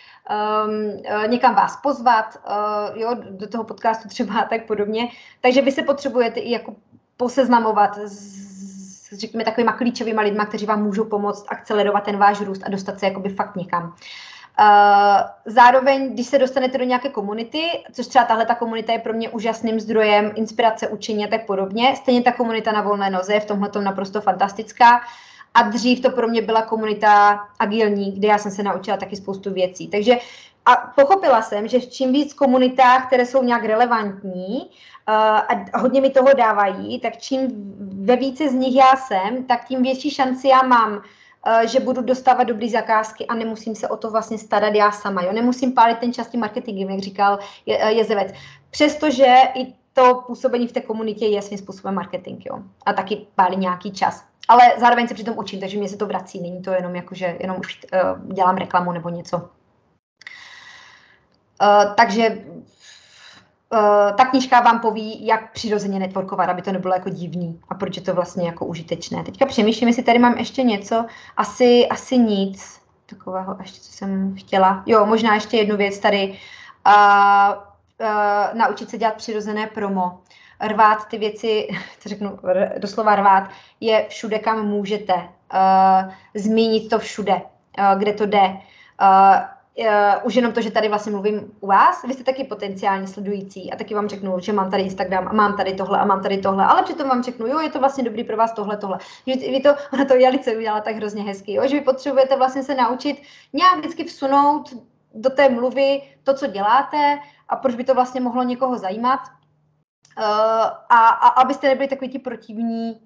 um, 0.66 1.02
někam 1.30 1.54
vás 1.54 1.76
pozvat, 1.76 2.40
uh, 2.46 2.98
jo, 3.00 3.14
do 3.30 3.48
toho 3.48 3.64
podcastu 3.64 4.08
třeba 4.08 4.34
a 4.34 4.48
tak 4.48 4.66
podobně. 4.66 5.08
Takže 5.40 5.62
vy 5.62 5.72
se 5.72 5.82
potřebujete 5.82 6.40
i 6.40 6.50
jako 6.50 6.76
poseznamovat 7.16 7.98
s, 7.98 9.12
řekněme, 9.12 9.44
takovýma 9.44 9.72
klíčovými 9.72 10.20
lidma, 10.20 10.46
kteří 10.46 10.66
vám 10.66 10.82
můžou 10.82 11.04
pomoct 11.04 11.46
akcelerovat 11.48 12.04
ten 12.04 12.16
váš 12.16 12.40
růst 12.40 12.62
a 12.66 12.70
dostat 12.70 12.98
se 12.98 13.06
jakoby 13.06 13.28
fakt 13.28 13.56
někam. 13.56 13.84
Uh, 13.84 13.94
zároveň, 15.46 16.12
když 16.12 16.26
se 16.26 16.38
dostanete 16.38 16.78
do 16.78 16.84
nějaké 16.84 17.08
komunity, 17.08 17.62
což 17.92 18.06
třeba 18.06 18.24
tahle 18.24 18.46
ta 18.46 18.54
komunita 18.54 18.92
je 18.92 18.98
pro 18.98 19.12
mě 19.12 19.30
úžasným 19.30 19.80
zdrojem 19.80 20.32
inspirace, 20.34 20.88
učení 20.88 21.24
a 21.24 21.28
tak 21.28 21.46
podobně, 21.46 21.96
stejně 21.96 22.22
ta 22.22 22.32
komunita 22.32 22.72
na 22.72 22.82
volné 22.82 23.10
noze 23.10 23.34
je 23.34 23.40
v 23.40 23.44
tomhle 23.44 23.70
naprosto 23.80 24.20
fantastická. 24.20 25.00
A 25.54 25.62
dřív 25.62 26.00
to 26.00 26.10
pro 26.10 26.28
mě 26.28 26.42
byla 26.42 26.62
komunita 26.62 27.40
agilní, 27.58 28.12
kde 28.12 28.28
já 28.28 28.38
jsem 28.38 28.50
se 28.50 28.62
naučila 28.62 28.96
taky 28.96 29.16
spoustu 29.16 29.52
věcí. 29.52 29.88
Takže 29.88 30.18
a 30.66 30.76
pochopila 30.76 31.42
jsem, 31.42 31.68
že 31.68 31.80
čím 31.80 32.12
víc 32.12 32.34
komunitách, 32.34 33.06
které 33.06 33.26
jsou 33.26 33.42
nějak 33.42 33.64
relevantní 33.64 34.56
uh, 34.60 35.14
a 35.74 35.78
hodně 35.78 36.00
mi 36.00 36.10
toho 36.10 36.28
dávají, 36.36 37.00
tak 37.00 37.16
čím 37.16 37.48
ve 38.04 38.16
více 38.16 38.48
z 38.48 38.52
nich 38.52 38.76
já 38.76 38.96
jsem, 38.96 39.44
tak 39.44 39.64
tím 39.64 39.82
větší 39.82 40.10
šanci 40.10 40.48
já 40.48 40.62
mám 40.62 41.02
Eh, 41.02 41.02
že 41.64 41.80
budu 41.80 42.02
dostávat 42.02 42.44
dobrý 42.44 42.70
zakázky 42.70 43.26
a 43.26 43.34
nemusím 43.34 43.74
se 43.74 43.88
o 43.88 43.96
to 43.96 44.10
vlastně 44.10 44.38
starat 44.38 44.74
já 44.74 44.90
sama. 44.90 45.22
Jo? 45.22 45.32
Nemusím 45.32 45.72
pálit 45.72 45.98
ten 45.98 46.12
čas 46.12 46.28
tím 46.28 46.40
marketingem, 46.40 46.90
jak 46.90 47.00
říkal 47.00 47.38
eh, 47.68 47.92
Jezevec. 47.92 48.32
Přestože 48.70 49.34
i 49.54 49.74
to 49.92 50.24
působení 50.26 50.68
v 50.68 50.72
té 50.72 50.80
komunitě 50.80 51.26
je 51.26 51.42
svým 51.42 51.58
způsobem 51.58 51.94
marketing. 51.94 52.46
Jo? 52.46 52.58
A 52.86 52.92
taky 52.92 53.26
pálí 53.34 53.56
nějaký 53.56 53.92
čas. 53.92 54.24
Ale 54.48 54.62
zároveň 54.78 55.08
se 55.08 55.14
přitom 55.14 55.38
učím, 55.38 55.60
takže 55.60 55.78
mě 55.78 55.88
se 55.88 55.96
to 55.96 56.06
vrací. 56.06 56.40
Není 56.40 56.62
to 56.62 56.70
jenom 56.70 56.96
jako, 56.96 57.14
že 57.14 57.36
jenom 57.40 57.56
už 57.60 57.80
uh, 57.92 58.34
dělám 58.34 58.56
reklamu 58.56 58.92
nebo 58.92 59.08
něco. 59.08 59.36
Uh, 59.36 59.42
takže 61.96 62.28
Eh, 62.28 62.53
ta 64.16 64.24
knížka 64.24 64.60
vám 64.60 64.80
poví, 64.80 65.26
jak 65.26 65.52
přirozeně 65.52 65.98
networkovat, 65.98 66.48
aby 66.48 66.62
to 66.62 66.72
nebylo 66.72 66.94
jako 66.94 67.08
divný 67.08 67.60
a 67.68 67.74
proč 67.74 67.96
je 67.96 68.02
to 68.02 68.14
vlastně 68.14 68.46
jako 68.46 68.66
užitečné. 68.66 69.24
Teďka 69.24 69.46
přemýšlím, 69.46 69.88
jestli 69.88 70.02
tady 70.02 70.18
mám 70.18 70.38
ještě 70.38 70.62
něco, 70.62 71.04
asi, 71.36 71.88
asi 71.88 72.18
nic 72.18 72.80
takového, 73.06 73.56
ještě 73.60 73.80
co 73.80 73.92
jsem 73.92 74.34
chtěla. 74.36 74.82
Jo, 74.86 75.06
možná 75.06 75.34
ještě 75.34 75.56
jednu 75.56 75.76
věc 75.76 75.98
tady. 75.98 76.38
Uh, 76.86 77.54
uh, 78.00 78.58
naučit 78.58 78.90
se 78.90 78.98
dělat 78.98 79.14
přirozené 79.14 79.66
promo. 79.66 80.18
Rvát 80.66 81.08
ty 81.08 81.18
věci, 81.18 81.68
co 81.98 82.08
řeknu, 82.08 82.38
doslova 82.78 83.16
rvát, 83.16 83.50
je 83.80 84.06
všude, 84.08 84.38
kam 84.38 84.66
můžete. 84.66 85.14
Uh, 85.14 86.12
zmínit 86.34 86.88
to 86.88 86.98
všude, 86.98 87.34
uh, 87.34 87.98
kde 87.98 88.12
to 88.12 88.26
jde. 88.26 88.48
Uh, 88.48 89.53
uh, 89.78 89.86
už 90.26 90.34
jenom 90.34 90.52
to, 90.52 90.60
že 90.60 90.70
tady 90.70 90.88
vlastně 90.88 91.12
mluvím 91.12 91.52
u 91.60 91.66
vás, 91.66 92.02
vy 92.02 92.14
jste 92.14 92.24
taky 92.24 92.44
potenciálně 92.44 93.06
sledující 93.06 93.72
a 93.72 93.76
taky 93.76 93.94
vám 93.94 94.08
řeknu, 94.08 94.40
že 94.40 94.52
mám 94.52 94.70
tady 94.70 94.82
Instagram 94.82 95.28
a 95.28 95.32
mám 95.32 95.56
tady 95.56 95.74
tohle 95.74 95.98
a 95.98 96.04
mám 96.04 96.22
tady 96.22 96.38
tohle, 96.38 96.64
ale 96.64 96.82
přitom 96.82 97.08
vám 97.08 97.22
řeknu, 97.22 97.46
jo, 97.46 97.60
je 97.60 97.70
to 97.70 97.78
vlastně 97.78 98.04
dobrý 98.04 98.24
pro 98.24 98.36
vás 98.36 98.52
tohle, 98.52 98.76
tohle. 98.76 98.98
Že 99.26 99.34
vy 99.34 99.60
to, 99.60 99.74
ona 99.92 100.04
to 100.04 100.14
Jalice 100.14 100.56
udělala 100.56 100.80
tak 100.80 100.96
hrozně 100.96 101.22
hezky, 101.22 101.52
jo, 101.52 101.66
že 101.66 101.76
vy 101.76 101.84
potřebujete 101.84 102.36
vlastně 102.36 102.62
se 102.62 102.74
naučit 102.74 103.22
nějak 103.52 103.78
vždycky 103.78 104.04
vsunout 104.04 104.74
do 105.14 105.30
té 105.30 105.48
mluvy 105.48 106.02
to, 106.22 106.34
co 106.34 106.46
děláte 106.46 107.18
a 107.48 107.56
proč 107.56 107.74
by 107.74 107.84
to 107.84 107.94
vlastně 107.94 108.20
mohlo 108.20 108.42
někoho 108.42 108.78
zajímat. 108.78 109.20
Uh, 110.18 110.24
a, 110.88 111.08
a 111.08 111.28
abyste 111.28 111.68
nebyli 111.68 111.88
takový 111.88 112.10
ti 112.10 112.18
protivní, 112.18 113.00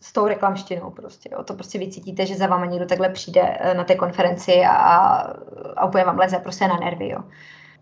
s 0.00 0.12
tou 0.12 0.26
reklamštinou 0.26 0.90
prostě. 0.90 1.28
Jo. 1.32 1.42
To 1.42 1.54
prostě 1.54 1.78
vycítíte, 1.78 2.26
že 2.26 2.34
za 2.34 2.46
váma 2.46 2.66
někdo 2.66 2.86
takhle 2.86 3.08
přijde 3.08 3.40
eh, 3.60 3.74
na 3.74 3.84
té 3.84 3.94
konferenci 3.94 4.64
a, 4.64 4.76
a 5.76 5.86
úplně 5.86 6.04
vám 6.04 6.18
leze 6.18 6.38
prostě 6.38 6.68
na 6.68 6.76
nervy. 6.76 7.08
Jo. 7.08 7.18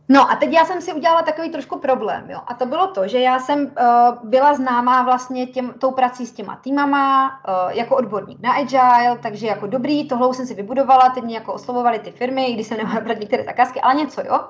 No 0.09 0.31
a 0.31 0.37
teď 0.37 0.53
já 0.53 0.65
jsem 0.65 0.81
si 0.81 0.93
udělala 0.93 1.23
takový 1.23 1.51
trošku 1.51 1.79
problém, 1.79 2.31
jo. 2.31 2.41
A 2.47 2.55
to 2.55 2.67
bylo 2.67 2.87
to, 2.87 3.09
že 3.09 3.21
já 3.21 3.39
jsem 3.39 3.61
uh, 3.61 4.29
byla 4.29 4.55
známá 4.55 5.03
vlastně 5.03 5.47
těm, 5.47 5.73
tou 5.73 5.91
prací 5.91 6.27
s 6.27 6.33
těma 6.33 6.57
týmama, 6.57 7.41
uh, 7.49 7.73
jako 7.73 7.97
odborník 7.97 8.41
na 8.41 8.53
Agile, 8.53 9.19
takže 9.23 9.47
jako 9.47 9.67
dobrý, 9.67 10.09
tohle 10.09 10.35
jsem 10.35 10.47
si 10.47 10.55
vybudovala, 10.55 11.09
teď 11.09 11.25
mě 11.25 11.35
jako 11.35 11.53
oslovovali 11.53 11.99
ty 11.99 12.11
firmy, 12.11 12.53
když 12.53 12.67
jsem 12.67 12.79
nemohla 12.79 13.01
brát 13.01 13.19
některé 13.21 13.45
zakázky, 13.45 13.81
ale 13.81 13.95
něco, 13.95 14.21
jo. 14.21 14.41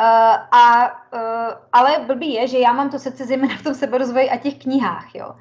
Uh, 0.00 0.04
a, 0.58 0.92
uh, 1.14 1.20
ale 1.72 1.98
blbý 2.06 2.34
je, 2.34 2.46
že 2.46 2.58
já 2.58 2.72
mám 2.72 2.90
to 2.90 2.98
srdce 2.98 3.24
zejména 3.24 3.56
v 3.56 3.62
tom 3.62 3.74
seberozvoji 3.74 4.30
a 4.30 4.36
těch 4.36 4.58
knihách, 4.58 5.14
jo. 5.14 5.34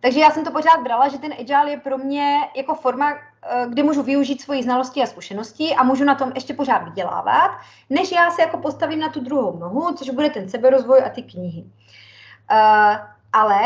Takže 0.00 0.20
já 0.20 0.30
jsem 0.30 0.44
to 0.44 0.50
pořád 0.50 0.82
brala, 0.82 1.08
že 1.08 1.18
ten 1.18 1.32
agile 1.40 1.70
je 1.70 1.80
pro 1.80 1.98
mě 1.98 2.38
jako 2.56 2.74
forma, 2.74 3.12
eh, 3.42 3.66
kde 3.68 3.82
můžu 3.82 4.02
využít 4.02 4.42
svoji 4.42 4.62
znalosti 4.62 5.02
a 5.02 5.06
zkušenosti 5.06 5.74
a 5.74 5.82
můžu 5.82 6.04
na 6.04 6.14
tom 6.14 6.32
ještě 6.34 6.54
pořád 6.54 6.78
vydělávat, 6.78 7.50
než 7.90 8.12
já 8.12 8.30
se 8.30 8.42
jako 8.42 8.58
postavím 8.58 8.98
na 8.98 9.08
tu 9.08 9.20
druhou 9.20 9.58
nohu, 9.58 9.94
což 9.94 10.10
bude 10.10 10.30
ten 10.30 10.48
seberozvoj 10.48 11.02
a 11.06 11.08
ty 11.08 11.22
knihy. 11.22 11.62
Uh, 11.62 12.96
ale, 13.32 13.62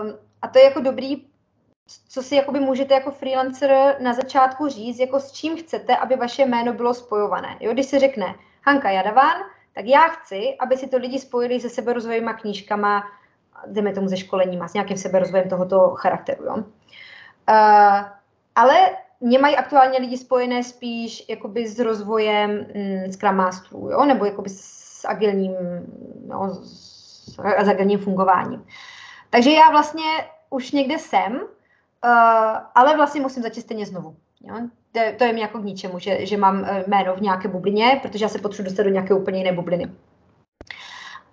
um, 0.00 0.14
a 0.42 0.48
to 0.48 0.58
je 0.58 0.64
jako 0.64 0.80
dobrý, 0.80 1.26
co 2.08 2.22
si 2.22 2.34
jakoby 2.34 2.60
můžete 2.60 2.94
jako 2.94 3.10
freelancer 3.10 3.96
na 4.00 4.12
začátku 4.12 4.68
říct, 4.68 4.98
jako 4.98 5.20
s 5.20 5.32
čím 5.32 5.56
chcete, 5.56 5.96
aby 5.96 6.16
vaše 6.16 6.46
jméno 6.46 6.72
bylo 6.72 6.94
spojované. 6.94 7.56
Jo, 7.60 7.72
když 7.72 7.86
se 7.86 7.98
řekne 7.98 8.34
Hanka 8.62 8.90
Jadavan, 8.90 9.36
tak 9.74 9.84
já 9.84 10.00
chci, 10.08 10.56
aby 10.60 10.76
si 10.76 10.88
to 10.88 10.96
lidi 10.96 11.18
spojili 11.18 11.60
se 11.60 11.68
seberozvojovými 11.68 12.32
knížkama, 12.40 13.04
jdeme 13.70 13.92
tomu 13.92 14.08
ze 14.08 14.16
školením, 14.16 14.62
s 14.62 14.74
nějakým 14.74 14.96
seberozvojem 14.96 15.48
tohoto 15.48 15.90
charakteru. 15.90 16.44
Jo? 16.44 16.54
Uh, 16.54 16.64
ale 18.54 18.76
mě 19.20 19.38
mají 19.38 19.56
aktuálně 19.56 19.98
lidi 19.98 20.18
spojené 20.18 20.62
spíš 20.62 21.24
jakoby 21.28 21.68
s 21.68 21.78
rozvojem 21.78 22.50
mm, 22.50 23.12
Scrum 23.12 23.34
Masterů, 23.34 23.90
jo? 23.90 24.04
nebo 24.04 24.24
jakoby 24.24 24.48
s 24.50 25.04
agilním, 25.04 25.54
no, 26.26 26.54
s, 26.54 27.38
s 27.38 27.68
agilním 27.68 27.98
fungováním. 27.98 28.64
Takže 29.30 29.50
já 29.50 29.70
vlastně 29.70 30.04
už 30.50 30.72
někde 30.72 30.98
jsem, 30.98 31.32
uh, 31.34 31.40
ale 32.74 32.96
vlastně 32.96 33.20
musím 33.20 33.42
začít 33.42 33.60
stejně 33.60 33.86
znovu. 33.86 34.16
Jo? 34.40 34.54
To, 34.92 35.00
to 35.18 35.24
je 35.24 35.32
mi 35.32 35.40
jako 35.40 35.58
k 35.58 35.64
ničemu, 35.64 35.98
že, 35.98 36.26
že 36.26 36.36
mám 36.36 36.64
eh, 36.64 36.84
jméno 36.86 37.16
v 37.16 37.20
nějaké 37.20 37.48
bublině, 37.48 38.00
protože 38.02 38.24
já 38.24 38.28
se 38.28 38.38
potřebuji 38.38 38.64
dostat 38.64 38.82
do 38.82 38.90
nějaké 38.90 39.14
úplně 39.14 39.38
jiné 39.38 39.52
bubliny. 39.52 39.90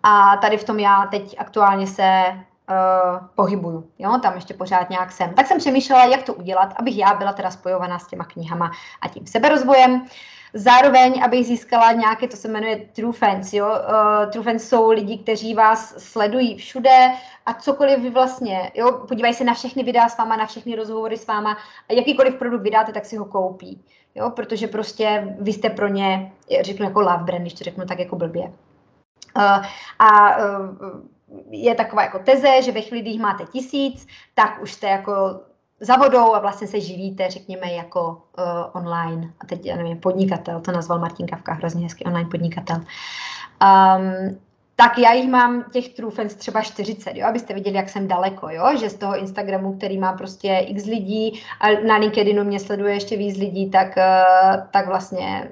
A 0.04 0.38
tady 0.38 0.58
v 0.58 0.64
tom 0.64 0.80
já 0.80 1.08
teď 1.12 1.36
aktuálně 1.40 1.88
se 1.88 2.24
uh, 2.70 3.28
pohybuju. 3.36 3.90
Jo? 4.00 4.20
Tam 4.22 4.36
ještě 4.36 4.54
pořád 4.54 4.90
nějak 4.90 5.12
jsem. 5.12 5.34
Tak 5.34 5.48
jsem 5.48 5.58
přemýšlela, 5.58 6.06
jak 6.06 6.24
to 6.24 6.34
udělat, 6.34 6.74
abych 6.80 6.98
já 6.98 7.14
byla 7.14 7.34
teda 7.34 7.52
spojovaná 7.52 8.00
s 8.00 8.08
těma 8.08 8.26
knihama 8.26 8.72
a 9.02 9.08
tím 9.08 9.28
seberozvojem. 9.28 10.06
Zároveň, 10.56 11.24
abych 11.26 11.46
získala 11.46 11.92
nějaké, 11.92 12.28
to 12.28 12.38
se 12.38 12.48
jmenuje 12.48 12.78
True 12.78 13.14
Fans, 13.14 13.54
jo. 13.54 13.68
Uh, 13.68 14.32
True 14.32 14.44
Fans 14.44 14.70
jsou 14.70 14.92
lidi, 14.92 15.18
kteří 15.18 15.54
vás 15.54 15.94
sledují 15.98 16.58
všude 16.58 17.12
a 17.46 17.54
cokoliv 17.54 18.00
vy 18.00 18.10
vlastně, 18.10 18.72
jo, 18.74 18.92
podívají 19.08 19.34
se 19.34 19.44
na 19.44 19.54
všechny 19.54 19.84
videa 19.84 20.10
s 20.10 20.18
váma, 20.18 20.36
na 20.36 20.46
všechny 20.46 20.76
rozhovory 20.76 21.18
s 21.18 21.28
váma 21.28 21.58
a 21.90 21.94
jakýkoliv 21.94 22.36
produkt 22.36 22.62
vydáte, 22.62 22.92
tak 22.92 23.06
si 23.06 23.18
ho 23.18 23.26
koupí, 23.26 23.82
jo, 24.16 24.30
protože 24.30 24.68
prostě 24.68 25.36
vy 25.40 25.54
jste 25.54 25.70
pro 25.70 25.88
ně, 25.88 26.32
řeknu 26.62 26.86
jako 26.86 27.02
love 27.02 27.24
brand, 27.24 27.42
když 27.42 27.54
to 27.54 27.64
řeknu 27.64 27.86
tak 27.86 28.00
jako 28.00 28.16
blbě. 28.16 28.52
A 30.00 30.38
uh, 30.38 31.02
je 31.52 31.76
taková 31.76 32.04
jako 32.04 32.20
teze, 32.20 32.62
že 32.62 32.72
ve 32.72 32.82
chvíli, 32.82 33.02
když 33.02 33.18
máte 33.18 33.46
tisíc, 33.46 34.08
tak 34.34 34.62
už 34.62 34.74
jste 34.74 34.88
jako 34.88 35.40
za 35.80 35.96
vodou 35.96 36.34
a 36.34 36.40
vlastně 36.40 36.68
se 36.68 36.80
živíte, 36.80 37.30
řekněme, 37.30 37.74
jako 37.74 38.22
uh, 38.38 38.46
online, 38.74 39.34
a 39.40 39.46
teď, 39.46 39.66
já 39.66 39.76
nevím, 39.76 40.00
podnikatel, 40.00 40.60
to 40.62 40.72
nazval 40.72 41.00
Martin 41.00 41.28
Kavka, 41.28 41.54
hrozně 41.54 41.84
hezký 41.84 42.06
online 42.06 42.30
podnikatel. 42.30 42.76
Um, 42.76 44.38
tak 44.76 44.98
já 44.98 45.14
jich 45.14 45.30
mám 45.30 45.66
těch 45.72 45.90
trufens 45.90 46.36
třeba 46.36 46.62
40, 46.62 47.16
jo, 47.16 47.28
abyste 47.28 47.54
viděli, 47.54 47.76
jak 47.76 47.90
jsem 47.90 48.08
daleko, 48.08 48.50
jo, 48.50 48.66
že 48.80 48.90
z 48.90 48.96
toho 48.96 49.18
Instagramu, 49.18 49.78
který 49.78 49.98
má 49.98 50.14
prostě 50.14 50.66
x 50.68 50.86
lidí 50.86 51.44
a 51.60 51.72
na 51.88 51.98
LinkedInu 51.98 52.44
mě 52.44 52.60
sleduje 52.60 52.94
ještě 52.94 53.18
víc 53.18 53.38
lidí, 53.38 53.70
tak, 53.70 53.98
uh, 53.98 54.62
tak 54.72 54.88
vlastně 54.88 55.52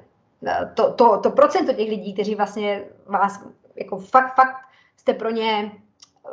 to, 0.74 0.92
to, 0.92 1.18
to 1.18 1.30
procento 1.30 1.72
těch 1.72 1.88
lidí, 1.88 2.12
kteří 2.12 2.34
vlastně 2.34 2.82
vás 3.06 3.44
jako 3.82 3.98
fakt, 3.98 4.34
fakt 4.34 4.56
jste 4.96 5.14
pro 5.14 5.30
ně 5.30 5.72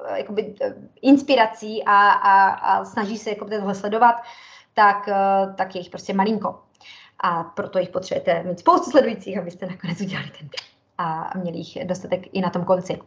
Eh, 0.05 0.17
jakoby, 0.17 0.55
eh, 0.61 0.73
inspirací 1.01 1.83
a, 1.83 2.09
a, 2.09 2.49
a 2.49 2.85
snaží 2.85 3.17
se 3.17 3.29
jako 3.29 3.45
tohle 3.45 3.75
sledovat, 3.75 4.15
tak, 4.73 5.07
eh, 5.07 5.53
tak 5.55 5.75
je 5.75 5.81
jich 5.81 5.89
prostě 5.89 6.13
malinko. 6.13 6.63
A 7.19 7.43
proto 7.43 7.79
jich 7.79 7.89
potřebujete 7.89 8.43
mít 8.43 8.59
spoustu 8.59 8.91
sledujících, 8.91 9.37
abyste 9.37 9.65
nakonec 9.65 10.01
udělali 10.01 10.31
ten 10.39 10.49
a 10.97 11.31
měli 11.37 11.57
jich 11.57 11.85
dostatek 11.85 12.21
i 12.31 12.41
na 12.41 12.49
tom 12.49 12.65
konci. 12.65 12.99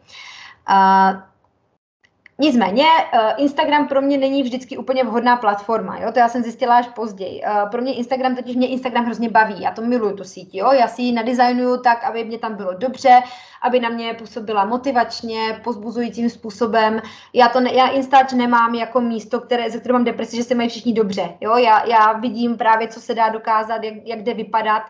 Nicméně 2.38 2.84
eh, 3.12 3.34
Instagram 3.36 3.88
pro 3.88 4.02
mě 4.02 4.18
není 4.18 4.42
vždycky 4.42 4.78
úplně 4.78 5.04
vhodná 5.04 5.36
platforma, 5.36 5.98
jo? 5.98 6.12
to 6.12 6.18
já 6.18 6.28
jsem 6.28 6.42
zjistila 6.42 6.76
až 6.76 6.88
později. 6.88 7.42
Eh, 7.44 7.66
pro 7.70 7.82
mě 7.82 7.94
Instagram, 7.94 8.36
totiž 8.36 8.56
mě 8.56 8.68
Instagram 8.68 9.04
hrozně 9.04 9.28
baví, 9.28 9.62
já 9.62 9.70
to 9.70 9.82
miluju 9.82 10.16
tu 10.16 10.24
síť, 10.24 10.54
jo? 10.54 10.72
já 10.72 10.88
si 10.88 11.02
ji 11.02 11.12
nadizajnuju 11.12 11.76
tak, 11.76 12.04
aby 12.04 12.24
mě 12.24 12.38
tam 12.38 12.54
bylo 12.54 12.74
dobře, 12.74 13.20
aby 13.62 13.80
na 13.80 13.88
mě 13.88 14.14
působila 14.14 14.64
motivačně, 14.64 15.60
pozbuzujícím 15.64 16.30
způsobem. 16.30 17.02
Já, 17.32 17.48
to 17.48 17.60
ne, 17.60 17.74
já 17.74 17.88
Instač 17.88 18.32
nemám 18.32 18.74
jako 18.74 19.00
místo, 19.00 19.40
které, 19.40 19.70
ze 19.70 19.78
kterého 19.80 19.98
mám 19.98 20.04
depresi, 20.04 20.36
že 20.36 20.44
se 20.44 20.54
mají 20.54 20.68
všichni 20.68 20.92
dobře. 20.92 21.34
Jo? 21.40 21.56
Já, 21.56 21.86
já 21.86 22.12
vidím 22.12 22.56
právě, 22.56 22.88
co 22.88 23.00
se 23.00 23.14
dá 23.14 23.28
dokázat, 23.28 23.84
jak, 23.84 23.94
jak 24.04 24.22
jde 24.22 24.34
vypadat 24.34 24.82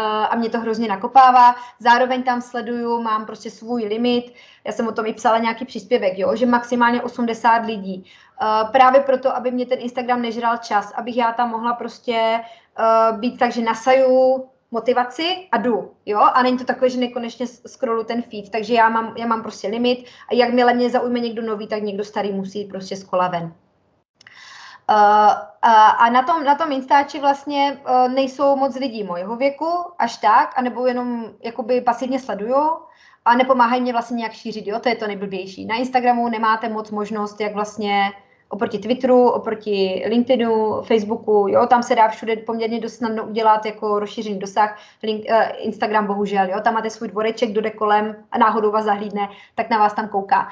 a 0.00 0.36
mě 0.36 0.50
to 0.50 0.60
hrozně 0.60 0.88
nakopává. 0.88 1.54
Zároveň 1.78 2.22
tam 2.22 2.42
sleduju, 2.42 3.02
mám 3.02 3.26
prostě 3.26 3.50
svůj 3.50 3.84
limit, 3.84 4.34
já 4.64 4.72
jsem 4.72 4.88
o 4.88 4.92
tom 4.92 5.06
i 5.06 5.12
psala 5.12 5.38
nějaký 5.38 5.64
příspěvek, 5.64 6.18
jo, 6.18 6.36
že 6.36 6.46
maximálně 6.46 7.02
80 7.02 7.66
lidí. 7.66 8.04
Uh, 8.42 8.70
právě 8.70 9.00
proto, 9.00 9.36
aby 9.36 9.50
mě 9.50 9.66
ten 9.66 9.78
Instagram 9.80 10.22
nežral 10.22 10.56
čas, 10.56 10.92
abych 10.92 11.16
já 11.16 11.32
tam 11.32 11.50
mohla 11.50 11.72
prostě 11.72 12.40
uh, 12.78 13.18
být 13.18 13.38
tak, 13.38 13.52
že 13.52 13.62
nasaju 13.62 14.44
motivaci 14.70 15.48
a 15.52 15.58
jdu, 15.58 15.90
jo, 16.06 16.18
a 16.18 16.42
není 16.42 16.58
to 16.58 16.64
takové, 16.64 16.90
že 16.90 17.00
nekonečně 17.00 17.46
scrollu 17.46 18.04
ten 18.04 18.22
feed, 18.22 18.50
takže 18.50 18.74
já 18.74 18.88
mám, 18.88 19.14
já 19.16 19.26
mám 19.26 19.42
prostě 19.42 19.68
limit 19.68 20.06
a 20.30 20.34
jakmile 20.34 20.74
mě 20.74 20.90
zaujme 20.90 21.20
někdo 21.20 21.42
nový, 21.42 21.66
tak 21.66 21.82
někdo 21.82 22.04
starý 22.04 22.32
musí 22.32 22.64
prostě 22.64 22.96
z 22.96 23.04
kola 23.04 23.28
ven. 23.28 23.52
Uh, 24.90 25.32
a, 25.62 26.10
na 26.10 26.22
tom, 26.22 26.44
na 26.44 26.54
tom 26.54 26.72
Instači 26.72 27.20
vlastně 27.20 27.80
uh, 27.88 28.12
nejsou 28.12 28.56
moc 28.56 28.76
lidí 28.76 29.04
mojeho 29.04 29.36
věku, 29.36 29.68
až 29.98 30.16
tak, 30.16 30.52
anebo 30.56 30.86
jenom 30.86 31.24
jakoby 31.42 31.80
pasivně 31.80 32.20
sledují 32.20 32.54
a 33.24 33.36
nepomáhají 33.36 33.82
mě 33.82 33.92
vlastně 33.92 34.16
nějak 34.16 34.32
šířit, 34.32 34.66
jo, 34.66 34.78
to 34.78 34.88
je 34.88 34.96
to 34.96 35.06
nejblbější. 35.06 35.66
Na 35.66 35.76
Instagramu 35.76 36.28
nemáte 36.28 36.68
moc 36.68 36.90
možnost, 36.90 37.40
jak 37.40 37.54
vlastně 37.54 38.12
oproti 38.54 38.78
Twitteru, 38.78 39.28
oproti 39.28 40.04
LinkedInu, 40.08 40.82
Facebooku, 40.82 41.46
jo, 41.48 41.66
tam 41.66 41.82
se 41.82 41.94
dá 41.94 42.08
všude 42.08 42.36
poměrně 42.36 42.80
dost 42.80 42.94
snadno 42.94 43.24
udělat 43.24 43.66
jako 43.66 43.98
rozšířený 43.98 44.38
dosah. 44.38 44.78
Link, 45.02 45.24
uh, 45.30 45.42
Instagram 45.58 46.06
bohužel, 46.06 46.48
jo, 46.50 46.60
tam 46.60 46.74
máte 46.74 46.90
svůj 46.90 47.08
dvoreček, 47.08 47.50
kdo 47.50 47.60
jde 47.60 47.70
kolem 47.70 48.16
a 48.32 48.38
náhodou 48.38 48.70
vás 48.70 48.84
zahlídne, 48.84 49.28
tak 49.54 49.70
na 49.70 49.78
vás 49.78 49.94
tam 49.94 50.08
kouká. 50.08 50.42
Uh, 50.42 50.48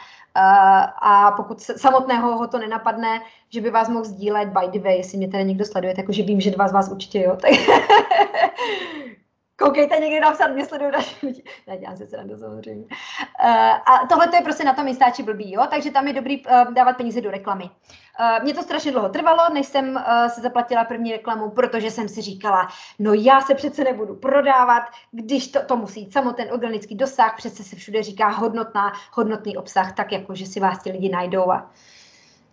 a 1.09 1.33
pokud 1.37 1.61
samotného 1.61 2.37
ho 2.37 2.47
to 2.47 2.59
nenapadne, 2.59 3.21
že 3.51 3.61
by 3.61 3.71
vás 3.71 3.89
mohl 3.89 4.05
sdílet, 4.05 4.49
by 4.49 4.79
the 4.79 4.85
way, 4.85 4.97
jestli 4.97 5.19
mě 5.19 5.29
tady 5.29 5.45
někdo 5.45 5.65
sleduje, 5.65 5.95
takže 5.95 6.23
vím, 6.23 6.41
že 6.41 6.51
dva 6.51 6.69
z 6.69 6.73
vás 6.73 6.91
určitě, 6.91 7.23
jo, 7.23 7.37
tak 7.37 7.51
koukejte 9.57 9.97
někdy 9.97 10.21
napsat, 10.21 10.49
mě 10.49 10.67
sledují 10.67 10.93
další 10.93 11.27
lidi. 11.27 11.43
Ne, 11.67 11.77
dělám 11.77 11.97
se 11.97 12.07
srandu 12.07 12.37
samozřejmě. 12.39 12.85
Uh, 12.85 13.49
a 13.95 14.07
tohle 14.09 14.29
to 14.29 14.37
je 14.37 14.43
prostě 14.43 14.65
na 14.65 14.73
tom 14.73 14.89
Instači 14.89 15.23
blbý, 15.23 15.53
jo? 15.53 15.63
takže 15.71 15.91
tam 15.91 16.07
je 16.07 16.13
dobrý 16.13 16.47
uh, 16.47 16.75
dávat 16.75 16.97
peníze 16.97 17.21
do 17.21 17.31
reklamy. 17.31 17.65
Uh, 17.65 18.45
mě 18.45 18.55
to 18.55 18.63
strašně 18.63 18.93
dlouho 18.93 19.09
trvalo, 19.09 19.55
než 19.55 19.67
jsem 19.67 19.95
uh, 19.95 20.27
se 20.29 20.41
zaplatila 20.41 20.85
první 20.85 21.13
reklamu, 21.13 21.51
protože 21.51 21.91
jsem 21.91 22.09
si 22.09 22.21
říkala, 22.21 22.69
no 22.99 23.13
já 23.15 23.41
se 23.41 23.55
přece 23.55 23.85
nebudu 23.85 24.15
prodávat, 24.15 24.83
když 25.11 25.49
to, 25.49 25.63
to 25.63 25.77
musí 25.77 26.11
samo 26.11 26.33
ten 26.33 26.49
organický 26.53 26.95
dosah, 26.95 27.37
přece 27.37 27.65
se 27.65 27.77
všude 27.77 28.03
říká 28.03 28.29
hodnotná, 28.29 28.93
hodnotný 29.13 29.57
obsah, 29.57 29.95
tak 29.95 30.13
jako, 30.13 30.35
že 30.35 30.47
si 30.47 30.61
vás 30.61 30.83
ti 30.83 30.93
lidi 30.93 31.09
najdou 31.09 31.51
a 31.51 31.71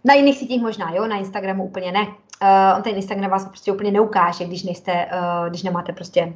na 0.04 0.14
jiných 0.14 0.38
sítích 0.38 0.62
možná, 0.62 0.92
jo, 0.94 1.08
na 1.08 1.18
Instagramu 1.18 1.66
úplně 1.66 1.92
ne. 1.92 2.08
Uh, 2.42 2.78
on 2.78 2.84
ten 2.84 2.96
Instagram 2.96 3.32
vás 3.32 3.46
prostě 3.46 3.72
úplně 3.72 3.92
neukáže, 3.92 4.46
když 4.46 4.64
nejste, 4.64 5.06
uh, 5.06 5.50
když 5.50 5.64
nemáte 5.64 5.94
prostě 5.94 6.34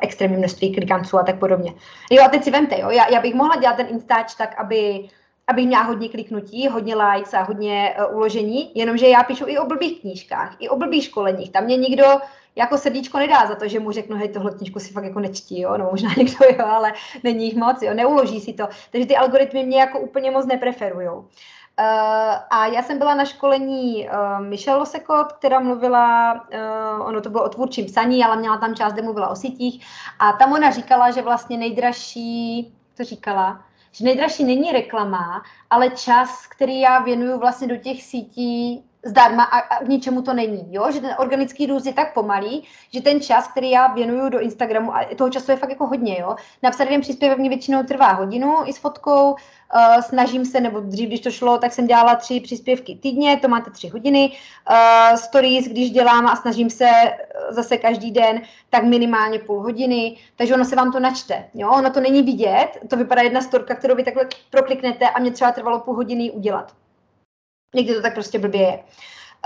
extrémní 0.00 0.36
množství 0.36 0.74
klikanců 0.74 1.18
a 1.18 1.22
tak 1.22 1.38
podobně. 1.38 1.74
Jo 2.10 2.22
a 2.24 2.28
teď 2.28 2.44
si 2.44 2.50
vemte, 2.50 2.80
jo, 2.80 2.90
já, 2.90 3.08
já 3.08 3.20
bych 3.20 3.34
mohla 3.34 3.56
dělat 3.56 3.76
ten 3.76 3.86
Instač 3.90 4.34
tak, 4.34 4.54
aby 4.58 5.08
aby 5.48 5.66
měla 5.66 5.82
hodně 5.82 6.08
kliknutí, 6.08 6.68
hodně 6.68 6.96
likes 6.96 7.34
a 7.34 7.42
hodně 7.42 7.94
uh, 7.98 8.16
uložení, 8.16 8.70
jenomže 8.74 9.08
já 9.08 9.22
píšu 9.22 9.44
i 9.48 9.58
o 9.58 9.66
blbých 9.66 10.00
knížkách, 10.00 10.56
i 10.58 10.68
o 10.68 10.76
blbých 10.76 11.04
školeních. 11.04 11.52
Tam 11.52 11.64
mě 11.64 11.76
nikdo 11.76 12.04
jako 12.56 12.78
srdíčko 12.78 13.18
nedá 13.18 13.46
za 13.46 13.54
to, 13.54 13.68
že 13.68 13.80
mu 13.80 13.92
řeknu, 13.92 14.16
hej, 14.16 14.28
tohle 14.28 14.50
knížku 14.50 14.80
si 14.80 14.92
fakt 14.92 15.04
jako 15.04 15.20
nečtí, 15.20 15.60
jo, 15.60 15.78
no 15.78 15.88
možná 15.90 16.10
někdo 16.16 16.44
jo, 16.58 16.66
ale 16.66 16.92
není 17.24 17.44
jich 17.44 17.56
moc, 17.56 17.82
jo, 17.82 17.94
neuloží 17.94 18.40
si 18.40 18.52
to. 18.52 18.68
Takže 18.90 19.08
ty 19.08 19.16
algoritmy 19.16 19.64
mě 19.64 19.80
jako 19.80 20.00
úplně 20.00 20.30
moc 20.30 20.46
nepreferujou. 20.46 21.28
Uh, 21.80 22.34
a 22.50 22.66
já 22.66 22.82
jsem 22.82 22.98
byla 22.98 23.14
na 23.14 23.24
školení 23.24 24.08
uh, 24.08 24.40
Michelle 24.40 24.78
Losekot, 24.78 25.32
která 25.32 25.60
mluvila, 25.60 26.34
uh, 26.34 27.08
ono 27.08 27.20
to 27.20 27.30
bylo 27.30 27.44
o 27.44 27.48
tvůrčím 27.48 27.86
psaní, 27.86 28.24
ale 28.24 28.36
měla 28.36 28.56
tam 28.56 28.74
část, 28.74 28.92
kde 28.92 29.02
mluvila 29.02 29.28
o 29.28 29.36
sítích. 29.36 29.86
A 30.18 30.32
tam 30.32 30.52
ona 30.52 30.70
říkala, 30.70 31.10
že 31.10 31.22
vlastně 31.22 31.56
nejdražší, 31.56 32.74
to 32.96 33.04
říkala, 33.04 33.64
že 33.92 34.04
nejdražší 34.04 34.44
není 34.44 34.72
reklama, 34.72 35.42
ale 35.70 35.90
čas, 35.90 36.46
který 36.46 36.80
já 36.80 36.98
věnuju 36.98 37.38
vlastně 37.38 37.68
do 37.68 37.76
těch 37.76 38.02
sítí 38.02 38.84
zdarma 39.04 39.44
a, 39.44 39.58
a 39.58 39.84
k 39.84 39.88
ničemu 39.88 40.22
to 40.22 40.32
není, 40.34 40.66
jo? 40.70 40.90
že 40.90 41.00
ten 41.00 41.14
organický 41.18 41.66
růst 41.66 41.86
je 41.86 41.92
tak 41.92 42.14
pomalý, 42.14 42.64
že 42.94 43.00
ten 43.00 43.20
čas, 43.20 43.48
který 43.48 43.70
já 43.70 43.86
věnuju 43.86 44.28
do 44.28 44.40
Instagramu, 44.40 44.96
a 44.96 45.04
toho 45.16 45.30
času 45.30 45.50
je 45.50 45.56
fakt 45.56 45.70
jako 45.70 45.86
hodně, 45.86 46.16
jo? 46.20 46.36
napsat 46.62 46.84
jeden 46.84 47.00
příspěvek 47.00 47.38
mě 47.38 47.48
většinou 47.48 47.82
trvá 47.82 48.12
hodinu 48.12 48.56
i 48.64 48.72
s 48.72 48.78
fotkou, 48.78 49.30
uh, 49.30 50.00
snažím 50.00 50.44
se, 50.44 50.60
nebo 50.60 50.80
dřív, 50.80 51.08
když 51.08 51.20
to 51.20 51.30
šlo, 51.30 51.58
tak 51.58 51.72
jsem 51.72 51.86
dělala 51.86 52.14
tři 52.14 52.40
příspěvky 52.40 52.98
týdně, 53.02 53.36
to 53.36 53.48
máte 53.48 53.70
tři 53.70 53.88
hodiny, 53.88 54.32
uh, 54.70 55.16
stories, 55.16 55.68
když 55.68 55.90
dělám 55.90 56.26
a 56.26 56.36
snažím 56.36 56.70
se 56.70 56.90
zase 57.50 57.76
každý 57.78 58.10
den, 58.10 58.42
tak 58.70 58.84
minimálně 58.84 59.38
půl 59.38 59.60
hodiny, 59.60 60.16
takže 60.36 60.54
ono 60.54 60.64
se 60.64 60.76
vám 60.76 60.92
to 60.92 61.00
načte, 61.00 61.44
jo? 61.54 61.70
ono 61.70 61.90
to 61.90 62.00
není 62.00 62.22
vidět, 62.22 62.68
to 62.88 62.96
vypadá 62.96 63.22
jedna 63.22 63.40
storka, 63.40 63.74
kterou 63.74 63.94
vy 63.94 64.04
takhle 64.04 64.28
prokliknete 64.50 65.10
a 65.10 65.20
mě 65.20 65.30
třeba 65.30 65.52
trvalo 65.52 65.80
půl 65.80 65.94
hodiny 65.94 66.30
udělat. 66.30 66.72
Někdy 67.74 67.94
to 67.94 68.02
tak 68.02 68.14
prostě 68.14 68.38
blbě 68.38 68.60
je. 68.62 68.84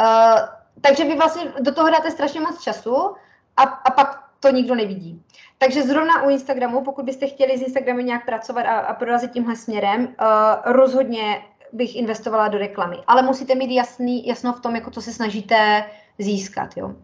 Uh, 0.00 0.38
takže 0.80 1.04
vy 1.04 1.16
vlastně 1.16 1.42
do 1.60 1.74
toho 1.74 1.90
dáte 1.90 2.10
strašně 2.10 2.40
moc 2.40 2.62
času 2.62 3.14
a, 3.56 3.62
a 3.62 3.90
pak 3.90 4.24
to 4.40 4.50
nikdo 4.50 4.74
nevidí. 4.74 5.22
Takže 5.58 5.82
zrovna 5.82 6.22
u 6.22 6.30
Instagramu, 6.30 6.84
pokud 6.84 7.04
byste 7.04 7.26
chtěli 7.26 7.58
s 7.58 7.62
Instagramem 7.62 8.06
nějak 8.06 8.26
pracovat 8.26 8.62
a, 8.62 8.78
a 8.78 8.94
prorazit 8.94 9.32
tímhle 9.32 9.56
směrem, 9.56 10.02
uh, 10.02 10.72
rozhodně 10.72 11.42
bych 11.72 11.96
investovala 11.96 12.48
do 12.48 12.58
reklamy. 12.58 12.96
Ale 13.06 13.22
musíte 13.22 13.54
mít 13.54 13.74
jasný, 13.74 14.26
jasno 14.26 14.52
v 14.52 14.60
tom, 14.60 14.76
jako 14.76 14.90
co 14.90 15.02
se 15.02 15.12
snažíte 15.12 15.84
získat. 16.18 16.76
Jo. 16.76 16.94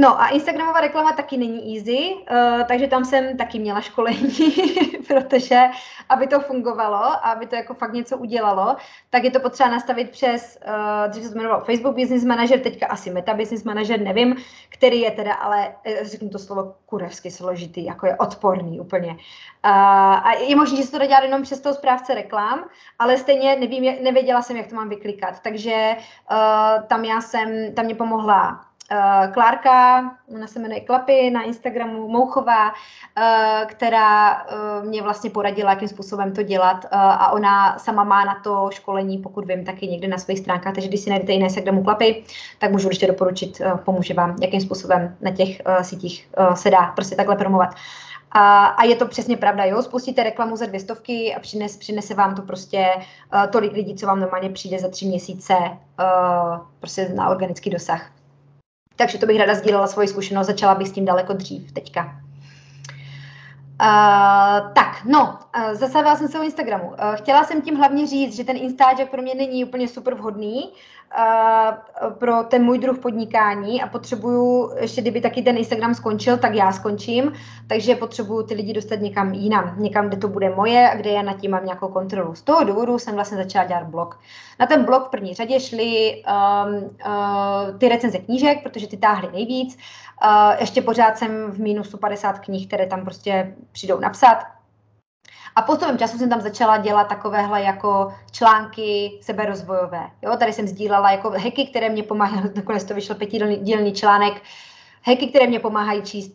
No 0.00 0.20
a 0.20 0.28
Instagramová 0.28 0.80
reklama 0.80 1.12
taky 1.12 1.36
není 1.36 1.76
easy, 1.76 2.14
uh, 2.14 2.62
takže 2.68 2.86
tam 2.86 3.04
jsem 3.04 3.36
taky 3.36 3.58
měla 3.58 3.80
školení, 3.80 4.54
protože 5.08 5.60
aby 6.08 6.26
to 6.26 6.40
fungovalo 6.40 7.26
aby 7.26 7.46
to 7.46 7.56
jako 7.56 7.74
fakt 7.74 7.92
něco 7.92 8.18
udělalo, 8.18 8.76
tak 9.10 9.24
je 9.24 9.30
to 9.30 9.40
potřeba 9.40 9.68
nastavit 9.68 10.10
přes, 10.10 10.58
uh, 10.66 11.10
dřív 11.10 11.24
se 11.24 11.34
jmenoval 11.34 11.60
Facebook 11.60 11.96
Business 11.96 12.24
Manager, 12.24 12.60
teďka 12.60 12.86
asi 12.86 13.10
Meta 13.10 13.34
Business 13.34 13.64
Manager, 13.64 14.00
nevím, 14.00 14.36
který 14.68 15.00
je 15.00 15.10
teda, 15.10 15.34
ale 15.34 15.74
eh, 15.84 16.04
řeknu 16.04 16.28
to 16.28 16.38
slovo 16.38 16.74
kurevsky 16.86 17.30
složitý, 17.30 17.84
jako 17.84 18.06
je 18.06 18.16
odporný 18.16 18.80
úplně. 18.80 19.10
Uh, 19.10 19.16
a 20.24 20.32
je 20.48 20.56
možné, 20.56 20.76
že 20.76 20.82
se 20.82 20.98
to 20.98 21.06
dělat 21.06 21.24
jenom 21.24 21.42
přes 21.42 21.60
toho 21.60 21.74
správce 21.74 22.14
reklam, 22.14 22.64
ale 22.98 23.16
stejně 23.16 23.56
nevím, 23.56 24.02
nevěděla 24.02 24.42
jsem, 24.42 24.56
jak 24.56 24.66
to 24.66 24.76
mám 24.76 24.88
vyklikat, 24.88 25.40
takže 25.40 25.96
uh, 26.30 26.86
tam 26.86 27.04
já 27.04 27.20
jsem, 27.20 27.74
tam 27.74 27.84
mě 27.84 27.94
pomohla 27.94 28.69
Klárka, 29.32 30.00
ona 30.34 30.46
se 30.46 30.58
jmenuje 30.58 30.80
Klapy 30.80 31.30
na 31.30 31.42
Instagramu, 31.42 32.08
Mouchová, 32.08 32.68
uh, 32.68 33.66
která 33.66 34.42
uh, 34.42 34.86
mě 34.88 35.02
vlastně 35.02 35.30
poradila, 35.30 35.70
jakým 35.70 35.88
způsobem 35.88 36.32
to 36.32 36.42
dělat 36.42 36.86
a 36.92 37.32
ona 37.32 37.78
sama 37.78 38.04
má 38.04 38.24
na 38.24 38.34
to 38.44 38.68
školení, 38.72 39.18
pokud 39.18 39.46
vím, 39.46 39.64
taky 39.64 39.86
někde 39.86 40.08
na 40.08 40.18
svých 40.18 40.38
stránkách, 40.38 40.74
takže 40.74 40.88
když 40.88 41.00
si 41.00 41.10
najdete 41.10 41.32
i 41.32 41.38
na 41.38 41.44
Instagramu 41.44 41.84
Klapy, 41.84 42.24
tak 42.58 42.72
můžu 42.72 42.88
ještě 42.88 43.06
doporučit, 43.06 43.60
pomůže 43.84 44.14
vám, 44.14 44.36
jakým 44.42 44.60
způsobem 44.60 45.16
na 45.20 45.30
těch 45.30 45.62
sítích 45.82 46.28
se 46.54 46.70
dá 46.70 46.86
prostě 46.86 47.16
takhle 47.16 47.36
promovat. 47.36 47.74
A, 48.32 48.66
a 48.66 48.84
je 48.84 48.96
to 48.96 49.06
přesně 49.06 49.36
pravda, 49.36 49.64
jo, 49.64 49.82
spustíte 49.82 50.22
reklamu 50.22 50.56
za 50.56 50.66
dvě 50.66 50.80
stovky 50.80 51.34
a 51.34 51.40
přines, 51.40 51.76
přinese 51.76 52.14
vám 52.14 52.34
to 52.34 52.42
prostě 52.42 52.86
uh, 52.96 53.46
tolik 53.50 53.72
lidí, 53.72 53.94
co 53.94 54.06
vám 54.06 54.20
normálně 54.20 54.50
přijde 54.50 54.78
za 54.78 54.88
tři 54.88 55.06
měsíce 55.06 55.54
uh, 55.54 56.66
prostě 56.80 57.08
na 57.08 57.28
organický 57.28 57.70
dosah. 57.70 58.10
Takže 59.00 59.18
to 59.18 59.26
bych 59.26 59.38
ráda 59.38 59.54
sdílela 59.54 59.86
svoji 59.86 60.08
zkušenost, 60.08 60.46
začala 60.46 60.74
bych 60.74 60.88
s 60.88 60.92
tím 60.92 61.04
daleko 61.04 61.32
dřív 61.32 61.72
teďka. 61.72 62.04
Uh, 63.80 64.72
tak, 64.74 65.04
no, 65.04 65.38
uh, 65.56 65.74
zastavila 65.74 66.16
jsem 66.16 66.28
se 66.28 66.40
o 66.40 66.42
Instagramu. 66.42 66.88
Uh, 66.88 66.96
chtěla 67.14 67.44
jsem 67.44 67.62
tím 67.62 67.76
hlavně 67.76 68.06
říct, 68.06 68.36
že 68.36 68.44
ten 68.44 68.56
Instaček 68.56 69.10
pro 69.10 69.22
mě 69.22 69.34
není 69.34 69.64
úplně 69.64 69.88
super 69.88 70.14
vhodný, 70.14 70.72
pro 72.18 72.42
ten 72.42 72.64
můj 72.64 72.78
druh 72.78 72.98
podnikání 72.98 73.82
a 73.82 73.86
potřebuju, 73.86 74.72
ještě 74.80 75.00
kdyby 75.00 75.20
taky 75.20 75.42
ten 75.42 75.56
Instagram 75.56 75.94
skončil, 75.94 76.38
tak 76.38 76.54
já 76.54 76.72
skončím, 76.72 77.32
takže 77.66 77.94
potřebuju 77.94 78.42
ty 78.42 78.54
lidi 78.54 78.72
dostat 78.72 79.00
někam 79.00 79.34
jinam, 79.34 79.74
někam, 79.78 80.08
kde 80.08 80.16
to 80.16 80.28
bude 80.28 80.50
moje 80.50 80.90
a 80.90 80.96
kde 80.96 81.10
já 81.10 81.22
nad 81.22 81.40
tím 81.40 81.50
mám 81.50 81.64
nějakou 81.64 81.88
kontrolu. 81.88 82.34
Z 82.34 82.42
toho 82.42 82.64
důvodu 82.64 82.98
jsem 82.98 83.14
vlastně 83.14 83.36
začala 83.36 83.64
dělat 83.64 83.84
blog. 83.84 84.18
Na 84.60 84.66
ten 84.66 84.84
blog 84.84 85.06
v 85.06 85.10
první 85.10 85.34
řadě 85.34 85.60
šly 85.60 86.22
um, 86.22 86.74
uh, 86.74 87.78
ty 87.78 87.88
recenze 87.88 88.18
knížek, 88.18 88.62
protože 88.62 88.86
ty 88.86 88.96
táhly 88.96 89.28
nejvíc. 89.32 89.78
Uh, 90.24 90.60
ještě 90.60 90.82
pořád 90.82 91.18
jsem 91.18 91.50
v 91.50 91.58
mínusu 91.58 91.98
50 91.98 92.38
knih, 92.38 92.66
které 92.66 92.86
tam 92.86 93.04
prostě 93.04 93.54
přijdou 93.72 94.00
napsat 94.00 94.59
a 95.56 95.62
postupem 95.62 95.98
času 95.98 96.18
jsem 96.18 96.30
tam 96.30 96.40
začala 96.40 96.76
dělat 96.76 97.08
takovéhle 97.08 97.62
jako 97.62 98.14
články 98.32 99.18
seberozvojové. 99.22 100.10
Jo, 100.22 100.36
tady 100.36 100.52
jsem 100.52 100.68
sdílela 100.68 101.10
jako 101.10 101.30
hacky, 101.30 101.66
které 101.66 101.88
mě 101.88 102.02
pomáhají, 102.02 102.42
nakonec 102.56 102.84
to 102.84 102.94
vyšlo 102.94 103.14
pětidílný 103.14 103.92
článek, 103.92 104.42
hacky, 105.02 105.26
které 105.26 105.46
mě 105.46 105.60
pomáhají 105.60 106.02
číst 106.02 106.34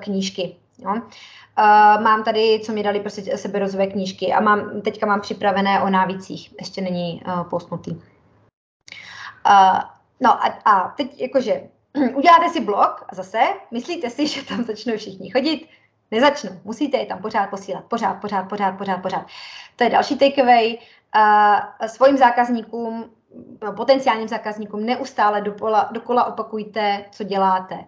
knížky. 0.00 0.56
Jo. 0.78 0.90
Uh, 0.90 2.02
mám 2.02 2.24
tady, 2.24 2.60
co 2.64 2.72
mi 2.72 2.82
dali 2.82 3.00
prostě 3.00 3.38
seberozvojové 3.38 3.92
knížky 3.92 4.32
a 4.32 4.40
mám, 4.40 4.80
teďka 4.80 5.06
mám 5.06 5.20
připravené 5.20 5.80
o 5.80 5.90
návicích, 5.90 6.54
ještě 6.60 6.80
není 6.80 7.22
uh, 7.26 7.44
postnutý. 7.44 7.90
Uh, 7.90 8.00
no 10.20 10.44
a, 10.44 10.58
a 10.64 10.88
teď 10.96 11.20
jakože 11.20 11.62
uděláte 12.14 12.48
si 12.48 12.60
blog 12.60 13.04
a 13.08 13.14
zase 13.14 13.38
myslíte 13.70 14.10
si, 14.10 14.26
že 14.26 14.42
tam 14.42 14.64
začnou 14.64 14.96
všichni 14.96 15.30
chodit, 15.30 15.68
Nezačnu. 16.10 16.50
Musíte 16.64 16.96
je 16.96 17.06
tam 17.06 17.18
pořád 17.22 17.50
posílat. 17.50 17.84
Pořád, 17.84 18.14
pořád, 18.14 18.42
pořád, 18.42 18.72
pořád, 18.72 19.02
pořád. 19.02 19.26
To 19.76 19.84
je 19.84 19.90
další 19.90 20.18
takeaway. 20.18 20.78
Uh, 21.16 21.86
svým 21.86 22.16
zákazníkům, 22.16 23.10
no, 23.62 23.72
potenciálním 23.72 24.28
zákazníkům 24.28 24.86
neustále 24.86 25.40
dokola, 25.40 25.88
dokola 25.92 26.24
opakujte, 26.24 27.04
co 27.10 27.24
děláte. 27.24 27.84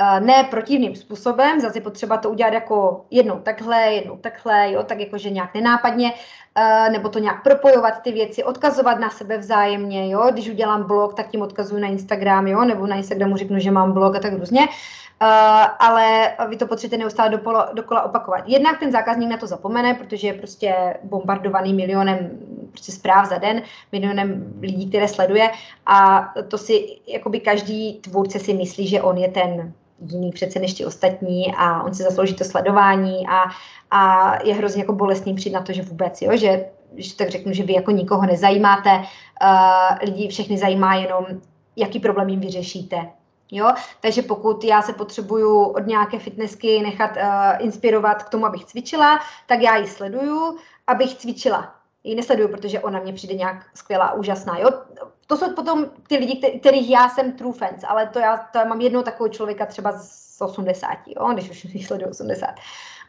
Uh, 0.00 0.26
ne 0.26 0.44
protivným 0.50 0.96
způsobem, 0.96 1.60
zase 1.60 1.80
potřeba 1.80 2.16
to 2.16 2.30
udělat 2.30 2.52
jako 2.52 3.04
jednou 3.10 3.38
takhle, 3.38 3.82
jednou 3.82 4.16
takhle, 4.16 4.72
jo, 4.72 4.82
tak 4.82 5.00
jakože 5.00 5.30
nějak 5.30 5.54
nenápadně, 5.54 6.12
uh, 6.12 6.92
nebo 6.92 7.08
to 7.08 7.18
nějak 7.18 7.42
propojovat 7.42 8.02
ty 8.02 8.12
věci, 8.12 8.44
odkazovat 8.44 8.98
na 8.98 9.10
sebe 9.10 9.38
vzájemně, 9.38 10.10
jo, 10.10 10.30
když 10.32 10.48
udělám 10.48 10.82
blog, 10.82 11.14
tak 11.14 11.28
tím 11.28 11.42
odkazuju 11.42 11.80
na 11.80 11.88
Instagram, 11.88 12.46
jo, 12.46 12.64
nebo 12.64 12.86
na 12.86 12.96
Instagramu 12.96 13.36
řeknu, 13.36 13.58
že 13.58 13.70
mám 13.70 13.92
blog 13.92 14.16
a 14.16 14.18
tak 14.18 14.32
různě. 14.32 14.60
Uh, 14.60 15.28
ale 15.78 16.34
vy 16.48 16.56
to 16.56 16.66
potřebujete 16.66 17.02
neustále 17.02 17.30
dokola, 17.30 17.70
dokola 17.74 18.02
opakovat. 18.02 18.44
Jednak 18.46 18.80
ten 18.80 18.92
zákazník 18.92 19.30
na 19.30 19.36
to 19.36 19.46
zapomene, 19.46 19.94
protože 19.94 20.26
je 20.26 20.34
prostě 20.34 20.96
bombardovaný 21.02 21.74
milionem 21.74 22.30
prostě 22.70 22.92
zpráv 22.92 23.28
za 23.28 23.38
den, 23.38 23.62
milionem 23.92 24.54
lidí, 24.60 24.88
které 24.88 25.08
sleduje 25.08 25.50
a 25.86 26.28
to 26.48 26.58
si 26.58 26.86
jakoby 27.06 27.40
každý 27.40 27.94
tvůrce 27.94 28.38
si 28.38 28.54
myslí, 28.54 28.86
že 28.86 29.02
on 29.02 29.18
je 29.18 29.28
ten 29.28 29.72
jiný 30.00 30.30
přece 30.30 30.58
než 30.58 30.74
ti 30.74 30.84
ostatní 30.84 31.54
a 31.56 31.82
on 31.82 31.94
si 31.94 32.02
zaslouží 32.02 32.34
to 32.34 32.44
sledování 32.44 33.26
a, 33.28 33.42
a 33.90 34.32
je 34.44 34.54
hrozně 34.54 34.82
jako 34.82 34.92
bolestný 34.92 35.34
přijít 35.34 35.52
na 35.52 35.60
to, 35.60 35.72
že 35.72 35.82
vůbec, 35.82 36.22
jo, 36.22 36.36
že 36.36 36.64
když 36.92 37.12
tak 37.12 37.28
řeknu, 37.28 37.52
že 37.52 37.62
vy 37.62 37.72
jako 37.72 37.90
nikoho 37.90 38.26
nezajímáte, 38.26 38.90
uh, 38.98 39.98
lidi 40.02 40.28
všechny 40.28 40.58
zajímá 40.58 40.94
jenom, 40.94 41.26
jaký 41.76 42.00
problém 42.00 42.28
jim 42.28 42.40
vyřešíte, 42.40 43.10
Jo? 43.50 43.72
Takže 44.00 44.22
pokud 44.22 44.64
já 44.64 44.82
se 44.82 44.92
potřebuju 44.92 45.62
od 45.62 45.86
nějaké 45.86 46.18
fitnessky 46.18 46.82
nechat 46.82 47.10
uh, 47.16 47.64
inspirovat 47.64 48.22
k 48.22 48.28
tomu, 48.28 48.46
abych 48.46 48.64
cvičila, 48.64 49.18
tak 49.46 49.60
já 49.60 49.76
ji 49.76 49.86
sleduju, 49.86 50.58
abych 50.86 51.14
cvičila. 51.14 51.74
Ji 52.04 52.14
nesleduju, 52.14 52.48
protože 52.48 52.80
ona 52.80 53.00
mě 53.00 53.12
přijde 53.12 53.34
nějak 53.34 53.66
skvělá, 53.74 54.12
úžasná. 54.12 54.58
Jo? 54.58 54.70
To 55.26 55.36
jsou 55.36 55.52
potom 55.54 55.86
ty 56.08 56.16
lidi, 56.16 56.58
kterých 56.60 56.90
já 56.90 57.08
jsem 57.08 57.32
true 57.32 57.52
fans, 57.52 57.84
ale 57.88 58.06
to 58.06 58.18
já, 58.18 58.36
to 58.36 58.58
já 58.58 58.64
mám 58.64 58.80
jednou 58.80 59.02
takovou 59.02 59.28
člověka 59.28 59.66
třeba 59.66 59.92
z 59.92 60.40
80, 60.40 60.88
jo? 61.06 61.30
když 61.32 61.50
už 61.50 61.64
ji 61.64 61.84
sleduju 61.84 62.10
80. 62.10 62.54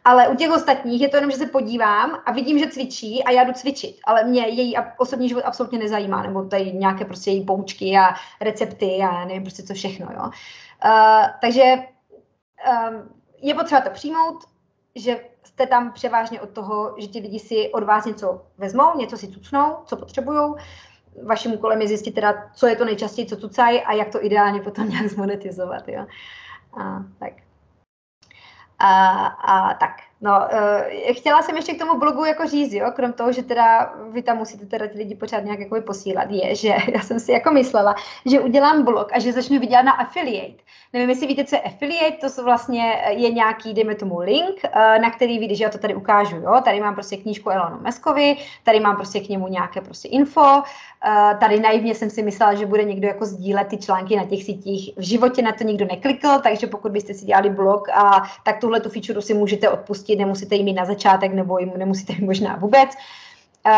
Ale 0.06 0.28
u 0.28 0.36
těch 0.36 0.52
ostatních 0.52 1.02
je 1.02 1.10
to 1.10 1.18
jenom, 1.18 1.32
že 1.32 1.38
se 1.38 1.46
podívám 1.46 2.22
a 2.26 2.32
vidím, 2.32 2.60
že 2.60 2.68
cvičí 2.68 3.24
a 3.24 3.32
já 3.32 3.44
jdu 3.44 3.54
cvičit. 3.54 3.98
Ale 4.04 4.24
mě 4.24 4.48
její 4.48 4.76
osobní 4.98 5.30
život 5.30 5.44
absolutně 5.46 5.80
nezajímá, 5.80 6.24
nebo 6.24 6.44
tady 6.44 6.74
nějaké 6.74 7.06
prostě 7.06 7.32
její 7.32 7.46
poučky 7.46 7.98
a 7.98 8.16
recepty 8.42 9.00
a 9.02 9.26
nevím 9.26 9.44
prostě 9.44 9.64
co 9.64 9.74
všechno. 9.74 10.08
Jo. 10.14 10.24
Uh, 10.86 11.26
takže 11.42 11.76
um, 12.68 13.10
je 13.42 13.54
potřeba 13.54 13.82
to 13.82 13.90
přijmout, 13.90 14.44
že 14.96 15.20
jste 15.56 15.68
tam 15.68 15.92
převážně 15.92 16.42
od 16.42 16.50
toho, 16.50 16.96
že 16.98 17.08
ti 17.08 17.20
lidi 17.20 17.40
si 17.40 17.72
od 17.74 17.84
vás 17.84 18.06
něco 18.06 18.42
vezmou, 18.58 18.98
něco 18.98 19.18
si 19.18 19.28
cucnou, 19.28 19.78
co 19.86 19.98
potřebují. 19.98 20.54
Vaším 21.26 21.54
úkolem 21.54 21.82
je 21.82 21.88
zjistit 21.88 22.12
teda, 22.12 22.52
co 22.54 22.68
je 22.68 22.76
to 22.76 22.86
nejčastěji, 22.86 23.28
co 23.28 23.38
cucají 23.38 23.82
a 23.82 23.94
jak 23.94 24.10
to 24.10 24.26
ideálně 24.26 24.62
potom 24.62 24.90
nějak 24.90 25.08
zmonetizovat. 25.08 25.88
Jo. 25.88 26.06
A, 26.80 27.04
tak. 27.20 27.34
A, 28.80 29.26
a 29.28 29.74
tak. 29.74 29.92
No, 30.22 30.32
uh, 30.32 31.14
chtěla 31.14 31.42
jsem 31.42 31.56
ještě 31.56 31.74
k 31.74 31.80
tomu 31.80 32.00
blogu 32.00 32.26
jako 32.26 32.48
říct, 32.48 32.74
jo, 32.74 32.92
krom 32.96 33.14
toho, 33.14 33.32
že 33.32 33.44
teda 33.44 33.94
vy 34.10 34.22
tam 34.22 34.38
musíte 34.38 34.66
teda 34.66 34.88
ty 34.88 34.98
lidi 34.98 35.16
pořád 35.16 35.44
nějak 35.44 35.60
jako 35.60 35.82
posílat, 35.82 36.32
je, 36.32 36.56
že 36.56 36.68
já 36.94 37.02
jsem 37.02 37.20
si 37.20 37.32
jako 37.32 37.52
myslela, 37.52 37.96
že 38.26 38.40
udělám 38.40 38.84
blog 38.84 39.08
a 39.14 39.20
že 39.20 39.34
začnu 39.34 39.60
vydělat 39.60 39.82
na 39.82 39.92
affiliate. 39.92 40.64
Nevím, 40.94 41.10
jestli 41.10 41.28
víte, 41.28 41.44
co 41.44 41.56
je 41.56 41.62
affiliate, 41.62 42.18
to 42.22 42.30
jsou 42.30 42.44
vlastně, 42.44 43.02
je 43.10 43.32
nějaký, 43.32 43.74
dejme 43.74 43.96
tomu 43.96 44.20
link, 44.20 44.56
uh, 44.64 45.02
na 45.02 45.12
který 45.12 45.40
vidíš, 45.40 45.58
že 45.58 45.64
já 45.64 45.70
to 45.70 45.78
tady 45.78 45.96
ukážu, 45.96 46.36
jo, 46.36 46.62
tady 46.64 46.82
mám 46.82 46.94
prostě 46.94 47.18
knížku 47.18 47.50
Elonu 47.50 47.78
Meskovi, 47.82 48.38
tady 48.64 48.80
mám 48.80 48.96
prostě 48.96 49.20
k 49.20 49.30
němu 49.30 49.48
nějaké 49.48 49.82
prostě 49.82 50.08
info, 50.08 50.64
tady 51.40 51.60
naivně 51.60 51.96
jsem 51.96 52.10
si 52.10 52.24
myslela, 52.24 52.54
že 52.54 52.66
bude 52.66 52.84
někdo 52.84 53.08
jako 53.08 53.26
sdílet 53.26 53.68
ty 53.68 53.78
články 53.78 54.16
na 54.16 54.26
těch 54.26 54.44
sítích, 54.44 54.94
v 54.98 55.02
životě 55.02 55.42
na 55.42 55.52
to 55.52 55.64
nikdo 55.64 55.86
neklikl, 55.86 56.40
takže 56.44 56.68
pokud 56.68 56.92
byste 56.92 57.14
si 57.14 57.26
dělali 57.26 57.50
blog 57.50 57.90
a 57.90 58.24
tak 58.44 58.60
tuhle 58.60 58.80
tu 58.80 58.90
feature 58.90 59.22
si 59.22 59.34
můžete 59.34 59.70
odpustit 59.70 60.05
zjistit, 60.06 60.20
nemusíte 60.20 60.56
jí 60.56 60.64
mít 60.64 60.74
na 60.74 60.86
začátek, 60.86 61.34
nebo 61.34 61.60
jim 61.60 61.72
nemusíte 61.78 62.14
mít 62.14 62.26
možná 62.26 62.56
vůbec. 62.56 62.90
Uh, 63.68 63.72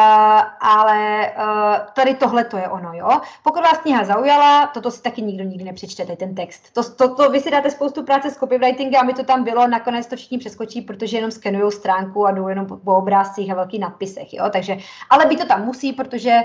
ale 0.61 1.32
uh, 1.38 1.93
tady 1.95 2.15
tohle 2.15 2.43
to 2.43 2.57
je 2.57 2.67
ono, 2.67 2.93
jo. 2.93 3.21
Pokud 3.43 3.63
vás 3.63 3.78
kniha 3.78 4.03
zaujala, 4.03 4.67
toto 4.67 4.91
si 4.91 5.01
taky 5.01 5.21
nikdo 5.21 5.43
nikdy 5.43 5.63
nepřečtete, 5.63 6.15
ten 6.15 6.36
text. 6.36 6.73
To, 6.73 6.84
to, 6.84 7.15
to 7.15 7.30
vy 7.30 7.39
si 7.39 7.51
dáte 7.51 7.71
spoustu 7.71 8.03
práce 8.03 8.30
s 8.30 8.38
copywritingem, 8.38 9.01
aby 9.01 9.13
to 9.13 9.23
tam 9.23 9.43
bylo, 9.43 9.67
nakonec 9.67 10.07
to 10.07 10.15
všichni 10.15 10.38
přeskočí, 10.38 10.82
protože 10.82 11.17
jenom 11.17 11.32
skenují 11.32 11.71
stránku 11.71 12.25
a 12.28 12.32
jdou 12.32 12.47
jenom 12.47 12.65
po, 12.65 12.78
po 12.78 12.95
obrázcích 12.95 13.51
a 13.51 13.55
velkých 13.55 13.80
nadpisech, 13.80 14.34
jo. 14.34 14.49
Takže, 14.51 14.78
ale 15.09 15.25
by 15.25 15.36
to 15.36 15.45
tam 15.45 15.65
musí, 15.65 15.93
protože 15.93 16.39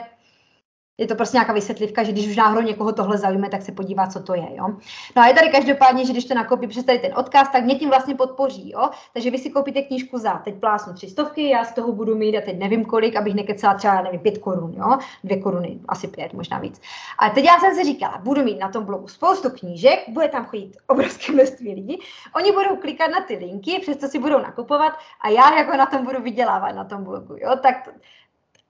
je 0.98 1.06
to 1.06 1.14
prostě 1.14 1.36
nějaká 1.36 1.52
vysvětlivka, 1.52 2.02
že 2.02 2.12
když 2.12 2.28
už 2.28 2.36
náhodou 2.36 2.60
někoho 2.60 2.92
tohle 2.92 3.18
zaujme, 3.18 3.48
tak 3.48 3.62
se 3.62 3.72
podívá, 3.72 4.06
co 4.06 4.22
to 4.22 4.34
je. 4.34 4.56
Jo? 4.56 4.68
No 5.16 5.22
a 5.22 5.26
je 5.26 5.34
tady 5.34 5.48
každopádně, 5.48 6.06
že 6.06 6.12
když 6.12 6.24
to 6.24 6.34
nakoupí 6.34 6.66
přes 6.66 6.84
tady 6.84 6.98
ten 6.98 7.12
odkaz, 7.16 7.48
tak 7.48 7.64
mě 7.64 7.74
tím 7.74 7.88
vlastně 7.88 8.14
podpoří. 8.14 8.70
Jo? 8.70 8.90
Takže 9.12 9.30
vy 9.30 9.38
si 9.38 9.50
koupíte 9.50 9.82
knížku 9.82 10.18
za, 10.18 10.34
teď 10.34 10.54
plásnu 10.54 10.92
tři 10.92 11.08
stovky, 11.08 11.48
já 11.48 11.64
z 11.64 11.72
toho 11.72 11.92
budu 11.92 12.16
mít 12.16 12.36
a 12.36 12.40
teď 12.40 12.58
nevím 12.58 12.84
kolik, 12.84 13.16
abych 13.16 13.34
nekecela 13.34 13.74
třeba, 13.74 14.02
nevím, 14.02 14.20
pět 14.20 14.38
korun, 14.38 14.72
jo? 14.76 14.98
dvě 15.24 15.40
koruny, 15.40 15.80
asi 15.88 16.08
pět, 16.08 16.32
možná 16.32 16.58
víc. 16.58 16.80
A 17.18 17.30
teď 17.30 17.44
já 17.44 17.58
jsem 17.58 17.74
si 17.74 17.84
říkala, 17.84 18.18
budu 18.18 18.42
mít 18.42 18.58
na 18.58 18.68
tom 18.68 18.84
blogu 18.84 19.08
spoustu 19.08 19.50
knížek, 19.50 20.08
bude 20.08 20.28
tam 20.28 20.44
chodit 20.44 20.76
obrovské 20.86 21.32
množství 21.32 21.74
lidí, 21.74 21.98
oni 22.36 22.52
budou 22.52 22.76
klikat 22.76 23.10
na 23.10 23.20
ty 23.20 23.34
linky, 23.36 23.78
přesto 23.78 24.08
si 24.08 24.18
budou 24.18 24.38
nakupovat 24.38 24.92
a 25.20 25.28
já 25.28 25.58
jako 25.58 25.76
na 25.76 25.86
tom 25.86 26.04
budu 26.04 26.22
vydělávat 26.22 26.72
na 26.72 26.84
tom 26.84 27.04
blogu. 27.04 27.36
Jo? 27.38 27.56
Tak 27.62 27.88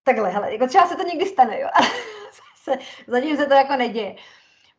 takhle, 0.05 0.31
hele, 0.31 0.53
jako 0.53 0.67
třeba 0.67 0.87
se 0.87 0.97
to 0.97 1.03
někdy 1.03 1.27
stane, 1.27 1.61
jo. 1.61 1.69
se, 2.63 2.73
zatím 3.07 3.37
se 3.37 3.47
to 3.47 3.55
jako 3.55 3.77
neděje. 3.77 4.15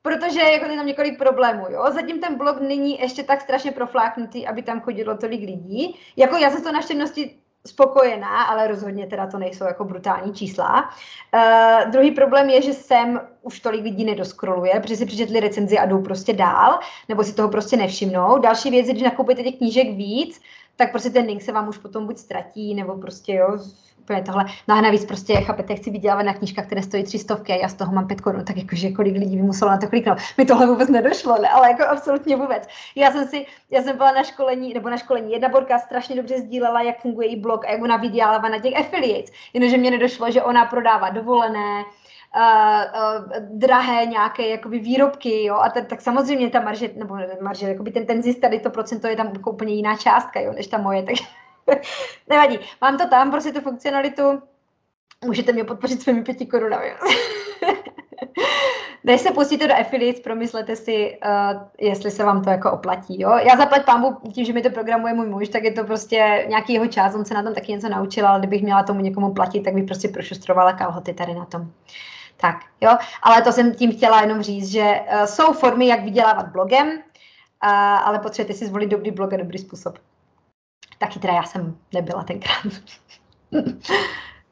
Protože 0.02 0.40
jako 0.40 0.66
je 0.66 0.78
tam 0.78 0.86
několik 0.86 1.18
problémů, 1.18 1.66
jo. 1.70 1.86
Zatím 1.92 2.20
ten 2.20 2.36
blog 2.38 2.62
není 2.62 3.00
ještě 3.00 3.24
tak 3.24 3.42
strašně 3.42 3.72
profláknutý, 3.72 4.48
aby 4.48 4.62
tam 4.62 4.82
chodilo 4.82 5.18
tolik 5.18 5.42
lidí. 5.42 6.00
Jako 6.16 6.38
já 6.38 6.52
jsem 6.52 6.64
to 6.64 6.72
naštěvnosti 6.72 7.40
spokojená, 7.68 8.44
ale 8.44 8.68
rozhodně 8.68 9.08
teda 9.08 9.28
to 9.28 9.38
nejsou 9.38 9.66
jako 9.66 9.86
brutální 9.86 10.34
čísla. 10.34 10.90
Uh, 11.34 11.92
druhý 11.92 12.12
problém 12.12 12.50
je, 12.50 12.62
že 12.62 12.74
sem 12.74 13.22
už 13.42 13.60
tolik 13.60 13.84
lidí 13.84 14.06
nedoskroluje, 14.06 14.80
protože 14.80 14.96
si 14.96 15.06
přečetli 15.06 15.40
recenzi 15.40 15.78
a 15.78 15.86
jdou 15.86 16.02
prostě 16.02 16.34
dál, 16.34 16.80
nebo 17.10 17.24
si 17.24 17.34
toho 17.34 17.50
prostě 17.50 17.78
nevšimnou. 17.78 18.38
Další 18.38 18.70
věc 18.70 18.88
je, 18.88 18.94
když 18.94 19.04
nakoupíte 19.04 19.44
těch 19.44 19.56
knížek 19.56 19.88
víc, 19.88 20.42
tak 20.76 20.92
prostě 20.92 21.10
ten 21.10 21.26
link 21.26 21.42
se 21.42 21.52
vám 21.52 21.68
už 21.68 21.78
potom 21.78 22.06
buď 22.06 22.18
ztratí, 22.18 22.76
nebo 22.76 22.98
prostě 22.98 23.34
jo, 23.34 23.58
úplně 24.04 24.22
tohle. 24.22 24.46
No 24.68 24.76
a 24.76 24.82
navíc 24.82 25.06
prostě, 25.06 25.34
chápete, 25.34 25.76
chci 25.76 25.90
vydělávat 25.92 26.24
na 26.24 26.34
knížkách, 26.34 26.66
které 26.66 26.82
stojí 26.84 27.04
tři 27.04 27.20
stovky 27.20 27.54
a 27.54 27.56
já 27.56 27.70
z 27.70 27.74
toho 27.74 27.92
mám 27.92 28.08
pět 28.08 28.22
korun, 28.22 28.46
tak 28.46 28.58
jakože 28.58 28.92
kolik 28.92 29.14
lidí 29.14 29.38
by 29.38 29.44
muselo 29.44 29.72
na 29.72 29.78
to 29.78 29.88
kliknout. 29.88 30.18
Mi 30.38 30.46
tohle 30.46 30.68
vůbec 30.68 30.90
nedošlo, 30.90 31.38
ne? 31.42 31.50
ale 31.50 31.70
jako 31.70 31.84
absolutně 31.84 32.36
vůbec. 32.36 32.68
Já 32.96 33.12
jsem 33.12 33.28
si, 33.28 33.46
já 33.72 33.82
jsem 33.82 33.98
byla 33.98 34.12
na 34.12 34.24
školení, 34.24 34.74
nebo 34.74 34.90
na 34.90 34.98
školení, 34.98 35.32
jedna 35.32 35.50
borka 35.50 35.80
strašně 35.80 36.16
dobře 36.16 36.40
sdílela, 36.40 36.82
jak 36.82 37.02
funguje 37.02 37.28
její 37.28 37.40
blog 37.40 37.66
a 37.66 37.72
jak 37.72 37.82
ona 37.82 37.98
vydělává 37.98 38.50
na 38.50 38.60
těch 38.60 38.80
affiliates, 38.80 39.32
jenomže 39.54 39.78
mě 39.78 39.92
nedošlo, 39.92 40.32
že 40.32 40.44
ona 40.44 40.66
prodává 40.66 41.10
dovolené, 41.10 41.84
uh, 42.36 42.42
uh, 42.42 43.60
drahé 43.60 44.06
nějaké 44.06 44.48
jakoby 44.48 44.80
výrobky, 44.80 45.44
jo, 45.44 45.56
a 45.56 45.70
ten, 45.70 45.86
tak 45.86 46.02
samozřejmě 46.02 46.50
ta 46.50 46.62
marže, 46.62 46.90
nebo 46.96 47.18
marže, 47.42 47.68
jakoby 47.68 47.92
ten, 47.92 48.06
ten 48.06 48.24
zisk 48.24 48.40
tady 48.40 48.60
to 48.60 48.70
procento 48.70 49.08
je 49.08 49.16
tam 49.16 49.28
jako 49.34 49.52
úplně 49.52 49.74
jiná 49.74 49.98
částka, 49.98 50.40
jo, 50.40 50.54
než 50.54 50.68
ta 50.68 50.78
moje, 50.78 51.04
takže 51.04 51.24
nevadí. 52.30 52.60
Mám 52.82 52.98
to 52.98 53.08
tam, 53.08 53.32
prostě 53.32 53.52
tu 53.52 53.62
funkcionalitu, 53.62 54.42
můžete 55.26 55.52
mě 55.52 55.64
podpořit 55.64 56.02
svými 56.02 56.24
pěti 56.24 56.46
korunami. 56.46 56.94
Než 59.06 59.22
se 59.22 59.32
pustíte 59.32 59.68
do 59.68 59.74
affiliates, 59.74 60.22
promyslete 60.22 60.76
si, 60.76 61.18
uh, 61.26 61.62
jestli 61.80 62.12
se 62.12 62.24
vám 62.24 62.44
to 62.44 62.50
jako 62.50 62.72
oplatí. 62.72 63.22
Jo? 63.22 63.30
Já 63.30 63.58
zaplať 63.58 63.86
pámu 63.86 64.18
tím, 64.34 64.46
že 64.46 64.54
mi 64.54 64.62
to 64.62 64.70
programuje 64.70 65.14
můj 65.14 65.28
muž, 65.28 65.50
tak 65.50 65.64
je 65.64 65.72
to 65.72 65.84
prostě 65.84 66.46
nějaký 66.50 66.74
jeho 66.74 66.88
čas, 66.88 67.16
on 67.16 67.26
se 67.26 67.34
na 67.34 67.44
tom 67.44 67.54
taky 67.54 67.72
něco 67.72 67.90
naučil, 67.90 68.28
ale 68.28 68.40
kdybych 68.40 68.64
měla 68.64 68.84
tomu 68.84 69.00
někomu 69.00 69.34
platit, 69.34 69.62
tak 69.62 69.74
bych 69.74 69.84
prostě 69.84 70.08
prošustrovala 70.08 70.74
kalhoty 70.74 71.14
tady 71.14 71.34
na 71.34 71.46
tom. 71.46 71.72
Tak, 72.38 72.56
jo, 72.82 72.98
ale 73.24 73.42
to 73.42 73.52
jsem 73.52 73.76
tím 73.76 73.92
chtěla 73.92 74.22
jenom 74.22 74.42
říct, 74.42 74.72
že 74.72 74.82
uh, 74.82 75.24
jsou 75.24 75.54
formy, 75.54 75.88
jak 75.88 76.04
vydělávat 76.04 76.48
blogem, 76.52 76.88
uh, 76.88 77.70
ale 78.08 78.20
potřebujete 78.20 78.60
si 78.60 78.68
zvolit 78.68 78.88
dobrý 78.88 79.12
blog 79.12 79.34
a 79.34 79.38
dobrý 79.38 79.58
způsob. 79.58 80.00
Taky 80.98 81.20
teda 81.20 81.34
já 81.34 81.44
jsem 81.44 81.76
nebyla 81.94 82.24
tenkrát. 82.24 82.68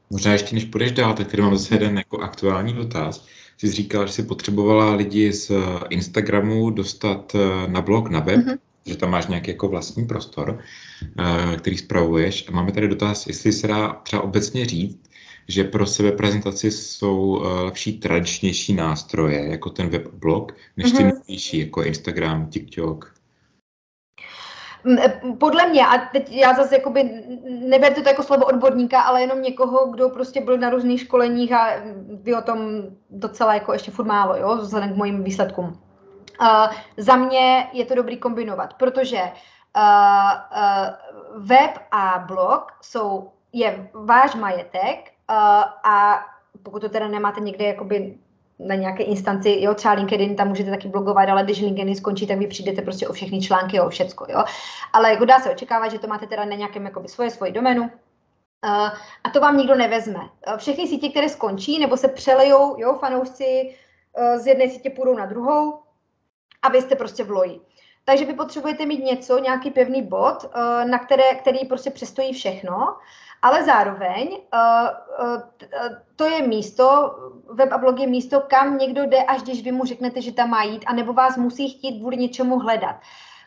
Možná 0.10 0.32
ještě 0.32 0.56
než 0.56 0.66
půjdeš 0.66 0.92
dál, 0.92 1.14
tak 1.14 1.28
tady 1.28 1.44
mám 1.44 1.58
zase 1.58 1.76
jeden 1.76 1.98
jako 1.98 2.20
aktuální 2.20 2.74
dotaz. 2.74 3.28
Jsi 3.58 3.72
říkala, 3.72 4.06
že 4.06 4.14
jsi 4.14 4.24
potřebovala 4.24 4.96
lidi 4.96 5.34
z 5.34 5.52
Instagramu 5.90 6.70
dostat 6.70 7.36
eh, 7.36 7.68
na 7.68 7.82
blog, 7.82 8.10
na 8.10 8.20
web, 8.20 8.40
mm-hmm. 8.40 8.58
že 8.86 8.98
tam 8.98 9.12
máš 9.12 9.28
nějaký 9.28 9.52
jako 9.52 9.68
vlastní 9.68 10.06
prostor, 10.06 10.60
eh, 11.20 11.58
který 11.58 11.78
spravuješ. 11.78 12.46
A 12.48 12.52
máme 12.52 12.72
tady 12.72 12.88
dotaz, 12.88 13.28
jestli 13.28 13.54
se 13.54 13.68
dá 13.68 13.94
třeba 14.04 14.22
obecně 14.22 14.66
říct, 14.66 15.10
že 15.48 15.64
pro 15.64 15.86
sebe 15.86 16.12
prezentaci 16.12 16.72
jsou 16.72 17.44
eh, 17.44 17.64
lepší 17.64 18.00
tradičnější 18.00 18.74
nástroje, 18.74 19.48
jako 19.48 19.70
ten 19.70 19.90
webblog, 19.90 20.56
než 20.78 20.92
ty 20.92 20.98
mm-hmm. 20.98 21.14
novější, 21.14 21.60
jako 21.60 21.84
Instagram, 21.84 22.48
TikTok. 22.50 23.14
Podle 25.40 25.68
mě, 25.68 25.86
a 25.88 25.98
teď 25.98 26.32
já 26.32 26.54
zase 26.54 26.76
jakoby 26.76 27.24
neberte 27.68 28.02
to 28.02 28.10
jako 28.10 28.24
slovo 28.24 28.46
odborníka, 28.46 29.02
ale 29.02 29.22
jenom 29.22 29.42
někoho, 29.42 29.88
kdo 29.88 30.10
prostě 30.10 30.42
byl 30.42 30.58
na 30.58 30.70
různých 30.70 31.02
školeních 31.02 31.54
a 31.54 31.68
ví 32.08 32.36
o 32.36 32.42
tom 32.42 32.60
docela 33.10 33.54
jako 33.54 33.74
ještě 33.74 33.92
furt 33.92 34.06
málo, 34.06 34.36
jo, 34.36 34.56
vzhledem 34.56 34.94
k 34.94 34.98
mojim 34.98 35.24
výsledkům. 35.24 35.66
Uh, 36.42 36.68
za 36.98 37.16
mě 37.16 37.70
je 37.74 37.86
to 37.86 37.96
dobrý 37.96 38.18
kombinovat, 38.18 38.74
protože 38.74 39.22
uh, 39.22 39.82
uh, 39.82 41.46
web 41.46 41.72
a 41.92 42.24
blog 42.28 42.72
jsou, 42.82 43.32
je 43.54 43.90
váš 43.94 44.36
majetek 44.36 45.12
uh, 45.30 45.36
a 45.84 46.26
pokud 46.64 46.82
to 46.82 46.90
teda 46.90 47.08
nemáte 47.08 47.40
někde 47.40 47.66
jakoby 47.66 48.18
na 48.68 48.76
nějaké 48.76 49.04
instanci, 49.04 49.58
jo, 49.60 49.74
třeba 49.74 49.94
LinkedIn, 49.94 50.36
tam 50.36 50.48
můžete 50.48 50.70
taky 50.70 50.88
blogovat, 50.88 51.30
ale 51.30 51.44
když 51.44 51.62
LinkedIn 51.62 51.96
skončí, 51.96 52.28
tak 52.28 52.38
vy 52.38 52.48
přijdete 52.48 52.82
prostě 52.82 53.08
o 53.08 53.14
všechny 53.14 53.42
články, 53.42 53.80
o 53.80 53.90
všecko, 53.90 54.26
jo. 54.30 54.44
Ale 54.94 55.12
jako 55.12 55.26
dá 55.26 55.40
se 55.40 55.52
očekávat, 55.52 55.92
že 55.92 56.00
to 56.00 56.08
máte 56.08 56.28
teda 56.28 56.46
na 56.46 56.56
nějakém 56.56 56.86
jakoby 56.86 57.08
svoje, 57.08 57.30
svoji 57.30 57.52
doménu, 57.52 57.92
Uh, 58.66 58.90
a 59.24 59.30
to 59.34 59.40
vám 59.40 59.58
nikdo 59.58 59.76
nevezme. 59.76 60.20
Uh, 60.20 60.58
všechny 60.58 60.88
sítě, 60.88 61.10
které 61.10 61.30
skončí 61.30 61.80
nebo 61.80 61.98
se 61.98 62.08
přelejou, 62.08 62.76
jo, 62.80 62.94
fanoušci 62.94 63.76
uh, 64.18 64.38
z 64.38 64.48
jedné 64.48 64.70
sítě 64.70 64.90
půjdou 64.90 65.16
na 65.16 65.26
druhou 65.26 65.80
a 66.62 66.70
vy 66.70 66.82
jste 66.82 66.96
prostě 66.96 67.24
v 67.24 67.32
loji. 67.32 67.62
Takže 68.06 68.26
vy 68.26 68.34
potřebujete 68.34 68.86
mít 68.86 69.04
něco, 69.04 69.40
nějaký 69.40 69.72
pevný 69.72 70.02
bod, 70.02 70.50
na 70.84 71.00
které, 71.00 71.36
který 71.36 71.66
prostě 71.66 71.90
přestojí 71.90 72.34
všechno 72.34 72.96
ale 73.42 73.64
zároveň 73.64 74.30
uh, 74.30 74.90
uh, 75.26 75.42
to 76.16 76.26
je 76.26 76.48
místo, 76.48 77.16
web 77.54 77.72
a 77.72 77.78
blog 77.78 78.00
je 78.00 78.08
místo, 78.08 78.40
kam 78.40 78.78
někdo 78.78 79.04
jde, 79.04 79.24
až 79.24 79.42
když 79.42 79.64
vy 79.64 79.72
mu 79.72 79.86
řeknete, 79.86 80.22
že 80.22 80.32
tam 80.32 80.50
má 80.50 80.64
jít, 80.64 80.84
anebo 80.88 81.14
vás 81.14 81.38
musí 81.38 81.70
chtít 81.70 82.00
kvůli 82.00 82.18
něčemu 82.18 82.60
hledat. 82.60 82.96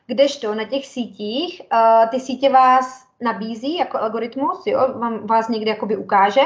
Kdežto 0.07 0.55
na 0.55 0.65
těch 0.65 0.87
sítích, 0.87 1.63
ty 2.11 2.21
sítě 2.21 2.51
vás 2.51 3.07
nabízí 3.21 3.77
jako 3.77 3.99
algoritmus, 3.99 4.67
jo, 4.67 4.95
vám, 4.99 5.27
vás 5.27 5.49
někde 5.49 5.71
jakoby 5.71 5.97
ukáže, 5.97 6.41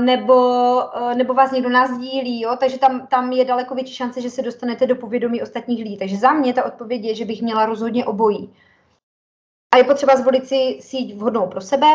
nebo, 0.00 0.82
nebo 1.14 1.34
vás 1.34 1.50
někdo 1.50 1.68
nazdílí, 1.68 2.40
jo? 2.40 2.56
takže 2.60 2.78
tam, 2.78 3.06
tam 3.06 3.32
je 3.32 3.44
daleko 3.44 3.74
větší 3.74 3.94
šance, 3.94 4.20
že 4.20 4.30
se 4.30 4.42
dostanete 4.42 4.86
do 4.86 4.96
povědomí 4.96 5.42
ostatních 5.42 5.78
lidí. 5.82 5.98
Takže 5.98 6.16
za 6.16 6.32
mě 6.32 6.52
ta 6.52 6.64
odpověď 6.64 7.04
je, 7.04 7.14
že 7.14 7.24
bych 7.24 7.42
měla 7.42 7.66
rozhodně 7.66 8.04
obojí. 8.04 8.54
A 9.74 9.76
je 9.76 9.84
potřeba 9.84 10.16
zvolit 10.16 10.48
si 10.48 10.78
síť 10.80 11.14
vhodnou 11.14 11.46
pro 11.46 11.60
sebe, 11.60 11.86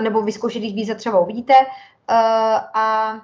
nebo 0.00 0.22
vyzkoušet, 0.22 0.58
když 0.58 0.74
více 0.74 0.94
třeba 0.94 1.18
uvidíte. 1.18 1.54
Uh, 2.10 2.16
a 2.74 3.14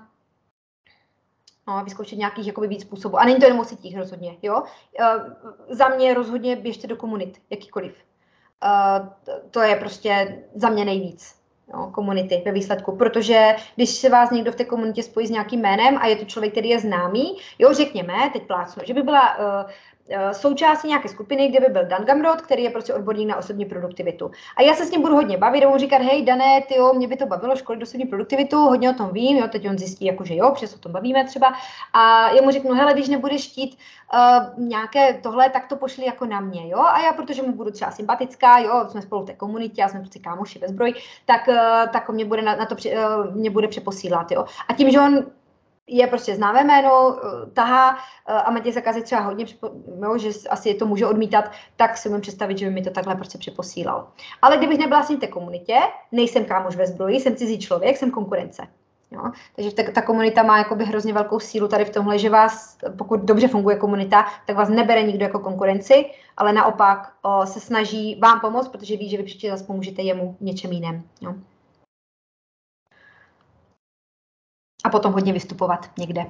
no, 1.66 1.84
vyzkoušet 1.84 2.18
nějakých 2.18 2.46
jakoby 2.46 2.68
víc 2.68 2.82
způsobů. 2.82 3.18
A 3.18 3.24
není 3.24 3.38
to 3.38 3.44
jenom 3.44 3.60
o 3.60 3.64
sítích 3.64 3.98
rozhodně, 3.98 4.36
jo. 4.42 4.62
Uh, 4.62 5.32
za 5.68 5.88
mě 5.88 6.14
rozhodně 6.14 6.56
běžte 6.56 6.86
do 6.86 6.96
komunit, 6.96 7.40
jakýkoliv. 7.50 7.94
Uh, 8.64 9.08
to 9.50 9.60
je 9.60 9.76
prostě 9.76 10.42
za 10.54 10.68
mě 10.68 10.84
nejvíc 10.84 11.34
jo, 11.74 11.90
komunity 11.92 12.42
ve 12.44 12.52
výsledku, 12.52 12.96
protože 12.96 13.56
když 13.76 13.90
se 13.90 14.08
vás 14.08 14.30
někdo 14.30 14.52
v 14.52 14.56
té 14.56 14.64
komunitě 14.64 15.02
spojí 15.02 15.26
s 15.26 15.30
nějakým 15.30 15.60
jménem 15.60 15.98
a 15.98 16.06
je 16.06 16.16
to 16.16 16.24
člověk, 16.24 16.52
který 16.52 16.68
je 16.68 16.80
známý, 16.80 17.36
jo, 17.58 17.74
řekněme, 17.74 18.30
teď 18.32 18.46
plácnu, 18.46 18.82
že 18.86 18.94
by 18.94 19.02
byla 19.02 19.38
uh, 19.38 19.44
Eh, 19.44 19.72
součástí 20.32 20.88
nějaké 20.88 21.08
skupiny, 21.08 21.48
kde 21.48 21.60
by 21.60 21.66
byl 21.72 21.84
Dan 21.84 22.04
Gamrod, 22.04 22.40
který 22.40 22.62
je 22.62 22.70
prostě 22.70 22.94
odborník 22.94 23.28
na 23.28 23.36
osobní 23.36 23.64
produktivitu. 23.64 24.30
A 24.56 24.62
já 24.62 24.74
se 24.74 24.84
s 24.86 24.90
ním 24.90 25.02
budu 25.02 25.14
hodně 25.14 25.36
bavit, 25.36 25.64
budu 25.64 25.78
říkat, 25.78 26.02
hej, 26.02 26.24
Dané, 26.24 26.62
ty 26.68 26.76
jo, 26.76 26.92
mě 26.94 27.08
by 27.08 27.16
to 27.16 27.26
bavilo 27.26 27.56
školit 27.56 27.82
osobní 27.82 28.06
produktivitu, 28.06 28.56
hodně 28.56 28.90
o 28.90 28.94
tom 28.94 29.10
vím, 29.12 29.36
jo, 29.36 29.48
teď 29.48 29.68
on 29.68 29.78
zjistí, 29.78 30.04
jako, 30.04 30.24
že 30.24 30.36
jo, 30.36 30.50
přes 30.54 30.74
o 30.74 30.78
tom 30.78 30.92
bavíme 30.92 31.24
třeba. 31.24 31.54
A 31.92 32.30
já 32.30 32.42
mu 32.42 32.50
řeknu, 32.50 32.74
hele, 32.74 32.92
když 32.92 33.08
nebudeš 33.08 33.48
chtít 33.48 33.78
uh, 34.14 34.64
nějaké 34.64 35.14
tohle, 35.14 35.50
tak 35.50 35.66
to 35.66 35.76
pošli 35.76 36.06
jako 36.06 36.24
na 36.24 36.40
mě, 36.40 36.68
jo. 36.68 36.78
A 36.78 37.00
já, 37.00 37.12
protože 37.12 37.42
mu 37.42 37.52
budu 37.52 37.70
třeba 37.70 37.90
sympatická, 37.90 38.58
jo, 38.58 38.86
jsme 38.88 39.02
spolu 39.02 39.22
v 39.22 39.26
té 39.26 39.32
komunitě, 39.32 39.80
já 39.80 39.88
jsme 39.88 40.00
prostě 40.00 40.18
kámoši 40.18 40.58
ve 40.58 40.68
zbroj, 40.68 40.94
tak, 41.26 41.48
uh, 41.48 41.54
tak 41.92 42.10
mě 42.10 42.24
bude 42.24 42.42
na, 42.42 42.56
na 42.56 42.66
to, 42.66 42.74
uh, 42.74 43.34
mě 43.34 43.50
bude 43.50 43.68
přeposílat, 43.68 44.30
jo. 44.30 44.44
A 44.68 44.72
tím, 44.72 44.90
že 44.90 45.00
on 45.00 45.24
je 45.86 46.06
prostě 46.06 46.34
známé 46.34 46.64
jméno, 46.64 47.16
eh, 47.18 47.50
tahá 47.50 47.96
eh, 48.28 48.32
a 48.32 48.50
Matěj 48.50 48.72
Zakazy 48.72 49.02
třeba 49.02 49.20
hodně, 49.20 49.46
jo, 50.02 50.18
že 50.18 50.30
asi 50.50 50.68
je 50.68 50.74
to 50.74 50.86
může 50.86 51.06
odmítat, 51.06 51.50
tak 51.76 51.96
si 51.96 52.08
můžu 52.08 52.20
představit, 52.20 52.58
že 52.58 52.66
by 52.66 52.72
mi 52.72 52.82
to 52.82 52.90
takhle 52.90 53.14
prostě 53.14 53.38
přeposílal. 53.38 54.08
Ale 54.42 54.56
kdybych 54.56 54.78
nebyla 54.78 55.02
s 55.02 55.18
té 55.18 55.26
komunitě, 55.26 55.78
nejsem 56.12 56.44
kámoš 56.44 56.76
ve 56.76 56.86
zbroji, 56.86 57.20
jsem 57.20 57.36
cizí 57.36 57.58
člověk, 57.58 57.96
jsem 57.96 58.10
konkurence. 58.10 58.62
Jo? 59.10 59.22
Takže 59.56 59.74
ta, 59.74 59.82
ta 59.92 60.02
komunita 60.02 60.42
má 60.42 60.58
jakoby 60.58 60.84
hrozně 60.84 61.12
velkou 61.12 61.40
sílu 61.40 61.68
tady 61.68 61.84
v 61.84 61.90
tomhle, 61.90 62.18
že 62.18 62.30
vás, 62.30 62.78
pokud 62.98 63.20
dobře 63.20 63.48
funguje 63.48 63.76
komunita, 63.76 64.26
tak 64.46 64.56
vás 64.56 64.68
nebere 64.68 65.02
nikdo 65.02 65.24
jako 65.24 65.38
konkurenci, 65.38 66.04
ale 66.36 66.52
naopak 66.52 67.12
o, 67.22 67.46
se 67.46 67.60
snaží 67.60 68.20
vám 68.20 68.40
pomoct, 68.40 68.68
protože 68.68 68.96
ví, 68.96 69.08
že 69.08 69.16
vy 69.16 69.22
příště 69.22 69.50
zase 69.50 69.64
pomůžete 69.64 70.02
jemu 70.02 70.36
něčem 70.40 70.72
jiném. 70.72 71.02
Jo? 71.20 71.34
A 74.84 74.88
potom 74.90 75.12
hodně 75.12 75.32
vystupovat 75.32 75.90
někde, 75.98 76.24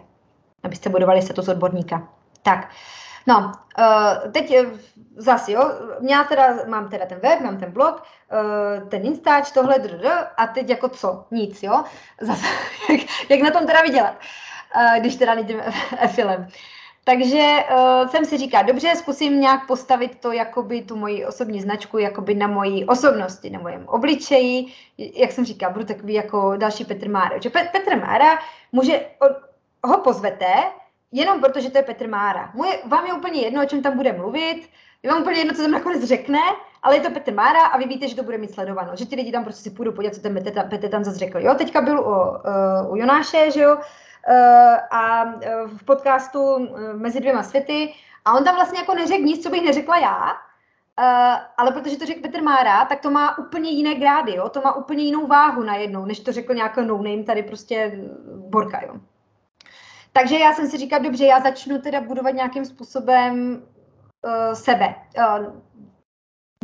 abyste 0.63 0.91
budovali 0.91 1.23
se 1.23 1.33
to 1.33 1.43
z 1.43 1.49
odborníka. 1.49 2.09
Tak, 2.43 2.71
no, 3.27 3.53
uh, 3.79 4.33
teď 4.33 4.55
zase, 5.17 5.53
jo, 5.53 5.71
já 6.09 6.25
teda, 6.25 6.55
mám 6.69 6.89
teda 6.89 7.07
ten 7.07 7.19
web, 7.19 7.41
mám 7.41 7.59
ten 7.59 7.71
blog, 7.71 8.03
uh, 8.03 8.89
ten 8.89 9.07
Instač, 9.07 9.51
tohle, 9.51 9.79
drr, 9.79 10.09
a 10.37 10.47
teď 10.47 10.71
jako 10.71 10.89
co? 10.89 11.25
Nic, 11.31 11.63
jo? 11.63 11.85
Zase, 12.21 12.47
jak, 12.91 13.01
jak 13.31 13.41
na 13.41 13.51
tom 13.51 13.67
teda 13.67 13.83
vydělat, 13.83 14.15
když 15.01 15.17
teda 15.17 15.35
nejdem 15.35 15.61
efilem. 15.99 16.49
Takže 17.05 17.57
uh, 17.71 18.09
jsem 18.09 18.25
si 18.25 18.39
říká, 18.39 18.63
dobře, 18.63 18.97
zkusím 18.97 19.41
nějak 19.41 19.67
postavit 19.67 20.19
to, 20.21 20.33
jakoby 20.33 20.83
tu 20.83 20.97
moji 20.97 21.27
osobní 21.27 21.61
značku, 21.61 21.99
jakoby 21.99 22.35
na 22.35 22.47
mojí 22.47 22.85
osobnosti, 22.85 23.51
na 23.51 23.59
mojím 23.59 23.89
obličeji. 23.89 24.67
Jak 24.99 25.33
jsem 25.33 25.45
říkal, 25.45 25.73
budu 25.73 25.85
takový 25.85 26.15
jako 26.15 26.57
další 26.57 26.85
Petr 26.85 27.09
Mára. 27.09 27.39
Že 27.39 27.51
Petr 27.51 27.97
Mára 28.01 28.39
může, 28.73 29.01
ho 29.85 29.99
pozvete, 29.99 30.47
jenom 31.13 31.41
protože 31.41 31.71
to 31.71 31.79
je 31.79 31.83
Petr 31.83 32.09
Mára. 32.09 32.51
Můj, 32.55 32.69
vám 32.87 33.07
je 33.07 33.13
úplně 33.13 33.41
jedno, 33.41 33.63
o 33.63 33.67
čem 33.67 33.83
tam 33.83 33.97
bude 33.97 34.13
mluvit, 34.13 34.69
je 35.03 35.11
vám 35.11 35.23
úplně 35.23 35.39
jedno, 35.39 35.55
co 35.55 35.63
tam 35.63 35.71
nakonec 35.71 36.05
řekne, 36.05 36.41
ale 36.83 36.97
je 36.97 37.01
to 37.01 37.11
Petr 37.11 37.35
Mára 37.35 37.67
a 37.67 37.79
vy 37.79 37.85
víte, 37.85 38.09
že 38.09 38.17
to 38.17 38.23
bude 38.23 38.39
mít 38.39 38.55
sledováno, 38.55 38.97
že 38.97 39.05
ti 39.05 39.17
lidi 39.17 39.33
tam 39.33 39.45
prostě 39.45 39.63
si 39.63 39.77
půjdou 39.77 39.93
podívat, 39.93 40.15
co 40.15 40.21
ten 40.21 40.35
Petr, 40.35 40.69
Petr 40.69 40.89
tam 40.89 41.05
zase 41.05 41.19
řekl. 41.19 41.39
Jo, 41.39 41.55
teďka 41.55 41.81
byl 41.81 42.01
u, 42.01 42.05
uh, 42.05 42.93
u 42.93 42.97
Jonáše, 42.97 43.51
že 43.51 43.61
jo, 43.61 43.77
a 44.91 45.25
uh, 45.25 45.41
v 45.79 45.85
podcastu 45.85 46.43
uh, 46.43 46.69
Mezi 46.97 47.21
dvěma 47.21 47.43
světy 47.43 47.95
a 48.25 48.35
on 48.35 48.45
tam 48.45 48.55
vlastně 48.55 48.79
jako 48.79 48.95
neřekl 48.95 49.23
nic, 49.23 49.43
co 49.43 49.51
bych 49.51 49.65
neřekla 49.65 49.99
já, 49.99 50.33
Uh, 51.01 51.41
ale 51.57 51.73
protože 51.73 51.97
to 51.97 52.07
řekl 52.07 52.21
Petr 52.21 52.43
Mára, 52.43 52.85
tak 52.85 53.01
to 53.01 53.11
má 53.11 53.39
úplně 53.39 53.71
jiné 53.71 53.95
grády, 53.95 54.35
jo? 54.35 54.49
to 54.49 54.61
má 54.61 54.77
úplně 54.77 55.05
jinou 55.05 55.27
váhu 55.27 55.63
najednou, 55.63 56.05
než 56.05 56.21
to 56.21 56.33
řekl 56.33 56.55
nějaký 56.55 56.81
no-name 56.87 57.23
tady 57.23 57.43
prostě 57.43 57.99
Borka. 58.37 58.81
Jo? 58.87 58.95
Takže 60.13 60.39
já 60.39 60.53
jsem 60.53 60.67
si 60.67 60.77
říkal, 60.77 61.01
dobře, 61.01 61.25
já 61.27 61.41
začnu 61.41 61.81
teda 61.81 62.01
budovat 62.01 62.31
nějakým 62.31 62.65
způsobem 62.65 63.63
uh, 64.25 64.55
sebe. 64.55 64.95
Uh, 65.19 65.47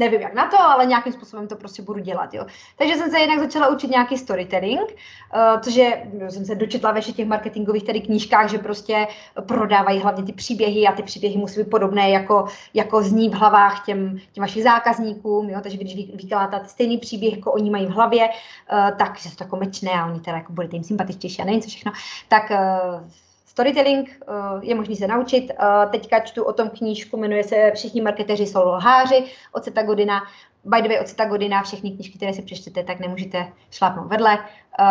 nevím 0.01 0.21
jak 0.21 0.35
na 0.35 0.47
to, 0.47 0.61
ale 0.61 0.87
nějakým 0.87 1.13
způsobem 1.13 1.49
to 1.49 1.57
prostě 1.57 1.83
budu 1.83 2.01
dělat. 2.01 2.35
Jo. 2.35 2.47
Takže 2.79 2.95
jsem 2.95 3.11
se 3.11 3.19
jednak 3.19 3.39
začala 3.39 3.69
učit 3.69 3.91
nějaký 3.91 4.19
storytelling, 4.19 4.81
uh, 4.81 5.61
což 5.61 5.75
je, 5.75 6.11
jsem 6.29 6.45
se 6.45 6.55
dočetla 6.55 6.93
ve 6.93 7.01
všech 7.01 7.17
těch 7.17 7.29
marketingových 7.29 7.85
tady 7.85 8.01
knížkách, 8.01 8.51
že 8.51 8.59
prostě 8.59 9.07
prodávají 9.47 10.01
hlavně 10.01 10.25
ty 10.25 10.33
příběhy 10.33 10.87
a 10.87 10.93
ty 10.93 11.03
příběhy 11.03 11.37
musí 11.37 11.61
být 11.61 11.71
podobné, 11.71 12.11
jako, 12.11 12.45
jako 12.75 13.03
zní 13.03 13.29
v 13.29 13.35
hlavách 13.35 13.85
těm, 13.87 14.19
těm 14.33 14.43
vašich 14.43 14.63
zákazníkům, 14.63 15.51
jo. 15.51 15.61
takže 15.63 15.79
když 15.79 15.97
vy, 15.97 16.03
vykládáte 16.15 16.69
stejný 16.69 16.99
příběh, 16.99 17.37
jako 17.37 17.53
oni 17.53 17.71
mají 17.71 17.87
v 17.87 17.91
hlavě, 17.91 18.29
uh, 18.29 18.97
tak 18.97 19.19
jsou 19.19 19.31
to 19.31 19.45
jako 19.45 19.57
mečné 19.57 19.91
a 19.91 20.07
oni 20.07 20.21
teda 20.21 20.37
jako 20.37 20.53
budete 20.53 20.77
jim 20.77 20.85
sympatičtější 20.85 21.43
a 21.43 21.45
nevím 21.45 21.61
co 21.61 21.69
všechno, 21.69 21.93
tak 22.29 22.51
uh, 22.51 23.11
Storytelling 23.51 24.21
uh, 24.29 24.65
je 24.65 24.75
možný 24.75 24.97
se 24.97 25.07
naučit. 25.07 25.51
Uh, 25.51 25.91
teďka 25.91 26.21
čtu 26.21 26.45
o 26.45 26.53
tom 26.53 26.71
knížku, 26.71 27.17
jmenuje 27.17 27.45
se 27.45 27.71
Všichni 27.75 28.01
marketeři 28.01 28.47
jsou 28.47 28.69
lháři 28.69 29.25
od 29.53 29.65
Seta 29.65 29.83
Godina. 29.83 30.21
By 30.65 30.83
the 30.83 30.89
way, 30.89 31.01
od 31.01 31.09
Seta 31.09 31.25
Godina 31.25 31.63
všechny 31.63 31.91
knížky, 31.91 32.17
které 32.17 32.33
si 32.33 32.43
přečtete, 32.43 32.83
tak 32.83 33.01
nemůžete 33.01 33.53
šlápnout 33.71 34.09
vedle. 34.09 34.39
Uh, 34.39 34.85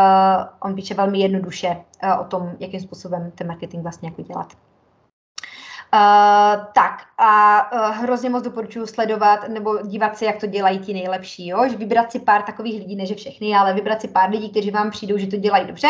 on 0.60 0.76
píše 0.76 0.93
velmi 0.93 1.20
jednoduše 1.20 1.78
o 2.22 2.24
tom, 2.24 2.51
jakým 2.60 2.80
způsobem 2.80 3.32
ten 3.36 3.47
marketing 3.47 3.84
vlastně 3.84 4.10
jako 4.10 4.22
dělat. 4.22 4.53
Uh, 5.93 6.65
tak 6.73 7.01
a 7.17 7.71
uh, 7.71 7.95
hrozně 7.95 8.29
moc 8.29 8.43
doporučuji 8.43 8.85
sledovat 8.85 9.47
nebo 9.47 9.77
dívat 9.83 10.17
se, 10.17 10.25
jak 10.25 10.39
to 10.39 10.47
dělají 10.47 10.79
ti 10.79 10.93
nejlepší. 10.93 11.47
Jo? 11.47 11.69
Že 11.69 11.77
vybrat 11.77 12.11
si 12.11 12.19
pár 12.19 12.41
takových 12.41 12.79
lidí, 12.79 12.95
ne 12.95 13.05
že 13.05 13.15
všechny, 13.15 13.55
ale 13.55 13.73
vybrat 13.73 14.01
si 14.01 14.07
pár 14.07 14.29
lidí, 14.29 14.49
kteří 14.49 14.71
vám 14.71 14.91
přijdou, 14.91 15.17
že 15.17 15.27
to 15.27 15.37
dělají 15.37 15.65
dobře. 15.65 15.87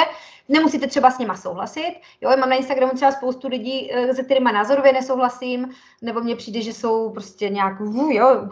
Nemusíte 0.50 0.88
třeba 0.88 1.12
s 1.12 1.20
nima 1.20 1.36
souhlasit. 1.36 1.96
Jo? 2.22 2.30
Mám 2.30 2.50
na 2.50 2.56
Instagramu 2.56 2.94
třeba 2.94 3.12
spoustu 3.12 3.48
lidí, 3.48 3.92
uh, 3.92 4.12
se 4.12 4.24
kterými 4.24 4.52
názorově 4.52 4.94
nesouhlasím, 4.94 5.70
nebo 6.02 6.22
mně 6.22 6.36
přijde, 6.36 6.62
že 6.62 6.74
jsou 6.74 7.10
prostě 7.10 7.50
nějak, 7.50 7.82
uh, 7.82 8.12
jo, 8.12 8.48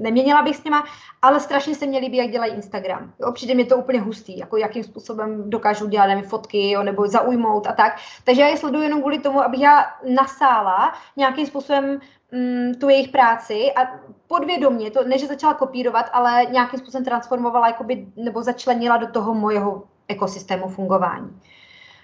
neměnila 0.00 0.42
bych 0.42 0.56
s 0.56 0.64
nima, 0.64 0.84
ale 1.22 1.40
strašně 1.40 1.74
se 1.74 1.86
mě 1.86 1.98
líbí, 1.98 2.16
jak 2.16 2.30
dělají 2.30 2.52
Instagram. 2.52 3.12
Jo? 3.20 3.32
Přijde 3.32 3.54
mi 3.54 3.64
to 3.64 3.76
úplně 3.76 4.00
hustý, 4.00 4.38
jako 4.38 4.56
jakým 4.56 4.84
způsobem 4.84 5.50
dokážou 5.50 5.86
dělat 5.86 6.06
nevím, 6.06 6.24
fotky 6.24 6.70
jo? 6.70 6.82
nebo 6.82 7.06
zaujmout 7.06 7.66
a 7.66 7.72
tak. 7.72 7.96
Takže 8.24 8.42
já 8.42 8.48
je 8.48 8.56
sleduju 8.56 8.82
jenom 8.82 9.00
kvůli 9.00 9.18
tomu, 9.18 9.42
abych 9.42 9.60
já 9.60 9.84
nasála 10.14 10.81
nějakým 11.16 11.46
způsobem 11.46 12.00
mm, 12.32 12.74
tu 12.80 12.88
jejich 12.88 13.08
práci 13.08 13.72
a 13.76 14.00
podvědomě, 14.26 14.90
to 14.90 15.04
ne, 15.04 15.18
že 15.18 15.26
začala 15.26 15.54
kopírovat, 15.54 16.10
ale 16.12 16.46
nějakým 16.50 16.78
způsobem 16.78 17.04
transformovala 17.04 17.66
jakoby, 17.66 18.06
nebo 18.16 18.42
začlenila 18.42 18.96
do 18.96 19.06
toho 19.06 19.34
mojeho 19.34 19.82
ekosystému 20.08 20.68
fungování. 20.68 21.40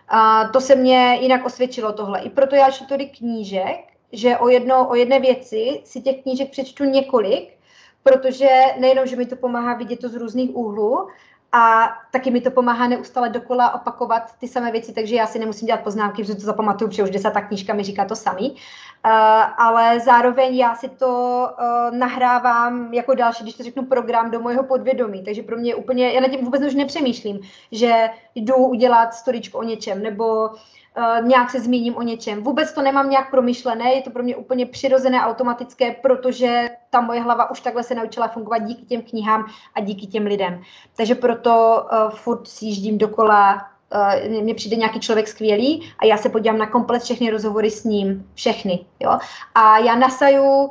A 0.09 0.49
to 0.49 0.61
se 0.61 0.75
mě 0.75 1.19
jinak 1.21 1.47
osvědčilo 1.47 1.93
tohle. 1.93 2.21
I 2.21 2.31
proto 2.31 2.55
já 2.57 2.71
čtu 2.71 2.85
tolik 2.87 3.19
knížek, 3.19 3.93
že 4.13 4.39
o, 4.39 4.49
jedno, 4.49 4.89
o 4.89 4.95
jedné 4.95 5.21
věci 5.21 5.81
si 5.85 6.01
těch 6.01 6.23
knížek 6.23 6.51
přečtu 6.51 6.85
několik, 6.85 7.59
protože 8.03 8.49
nejenom, 8.79 9.07
že 9.07 9.17
mi 9.17 9.27
to 9.27 9.37
pomáhá 9.37 9.75
vidět 9.75 10.01
to 10.01 10.09
z 10.09 10.15
různých 10.15 10.57
úhlů, 10.57 11.09
a 11.53 11.89
taky 12.13 12.31
mi 12.31 12.41
to 12.41 12.51
pomáhá 12.51 12.89
neustále 12.89 13.29
dokola 13.29 13.75
opakovat 13.75 14.33
ty 14.39 14.49
samé 14.49 14.73
věci, 14.73 14.93
takže 14.93 15.15
já 15.15 15.27
si 15.27 15.39
nemusím 15.39 15.67
dělat 15.67 15.81
poznámky, 15.81 16.23
protože 16.23 16.35
to 16.35 16.41
zapamatuju, 16.41 16.89
protože 16.89 17.03
už 17.03 17.11
desátá 17.11 17.41
knížka 17.41 17.75
mi 17.75 17.83
říká 17.83 18.05
to 18.05 18.17
samý. 18.17 18.51
Uh, 18.51 19.13
ale 19.59 20.01
zároveň 20.01 20.57
já 20.57 20.75
si 20.75 20.89
to 20.89 21.09
uh, 21.11 21.97
nahrávám 21.99 22.95
jako 22.95 23.15
další, 23.15 23.43
když 23.43 23.55
to 23.55 23.63
řeknu, 23.63 23.85
program 23.85 24.31
do 24.31 24.41
mojeho 24.41 24.65
podvědomí. 24.65 25.25
Takže 25.25 25.43
pro 25.43 25.57
mě 25.57 25.75
úplně, 25.75 26.13
já 26.13 26.21
na 26.21 26.29
tím 26.29 26.45
vůbec 26.45 26.63
už 26.63 26.75
nepřemýšlím, 26.75 27.41
že 27.73 28.11
jdu 28.35 28.55
udělat 28.55 29.15
storičku 29.15 29.59
o 29.59 29.63
něčem, 29.63 30.03
nebo 30.03 30.51
uh, 30.99 31.27
nějak 31.29 31.51
se 31.51 31.61
zmíním 31.61 31.97
o 31.97 32.03
něčem. 32.03 32.43
Vůbec 32.43 32.73
to 32.73 32.83
nemám 32.83 33.11
nějak 33.11 33.31
promyšlené, 33.31 33.95
je 33.95 34.03
to 34.03 34.11
pro 34.11 34.23
mě 34.23 34.37
úplně 34.37 34.67
přirozené, 34.67 35.21
automatické, 35.21 35.93
protože 35.93 36.71
ta 36.91 37.01
moje 37.01 37.21
hlava 37.21 37.51
už 37.51 37.61
takhle 37.61 37.83
se 37.83 37.95
naučila 37.95 38.29
fungovat 38.29 38.59
díky 38.59 38.83
těm 38.83 39.03
knihám 39.03 39.47
a 39.75 39.81
díky 39.81 40.07
těm 40.07 40.27
lidem. 40.27 40.63
Takže 40.97 41.15
proto 41.15 41.85
uh, 41.93 42.11
furt 42.11 42.49
sjíždím 42.49 42.99
dokola 42.99 43.55
uh, 43.55 44.43
mně 44.43 44.55
přijde 44.55 44.77
nějaký 44.77 45.01
člověk 45.01 45.29
skvělý 45.29 45.93
a 45.99 46.07
já 46.07 46.17
se 46.17 46.29
podívám 46.29 46.59
na 46.59 46.67
komplet 46.67 47.03
všechny 47.03 47.31
rozhovory 47.31 47.71
s 47.71 47.85
ním, 47.85 48.31
všechny, 48.35 48.85
jo. 49.01 49.19
A 49.55 49.79
já 49.79 49.97
nasaju 49.97 50.45
uh, 50.45 50.71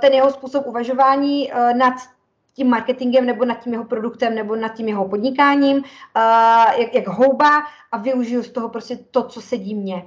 ten 0.00 0.12
jeho 0.12 0.30
způsob 0.30 0.66
uvažování 0.66 1.52
uh, 1.52 1.76
nad 1.76 1.94
tím 2.54 2.68
marketingem 2.68 3.26
nebo 3.26 3.44
nad 3.44 3.54
tím 3.54 3.72
jeho 3.72 3.84
produktem 3.84 4.34
nebo 4.34 4.56
nad 4.56 4.68
tím 4.68 4.88
jeho 4.88 5.08
podnikáním, 5.08 5.76
uh, 5.76 5.82
jak, 6.80 6.94
jak 6.94 7.08
houba 7.08 7.62
a 7.92 7.98
využiju 7.98 8.42
z 8.42 8.50
toho 8.50 8.68
prostě 8.68 8.96
to, 8.96 9.22
co 9.22 9.40
sedí 9.40 9.74
mně. 9.74 10.04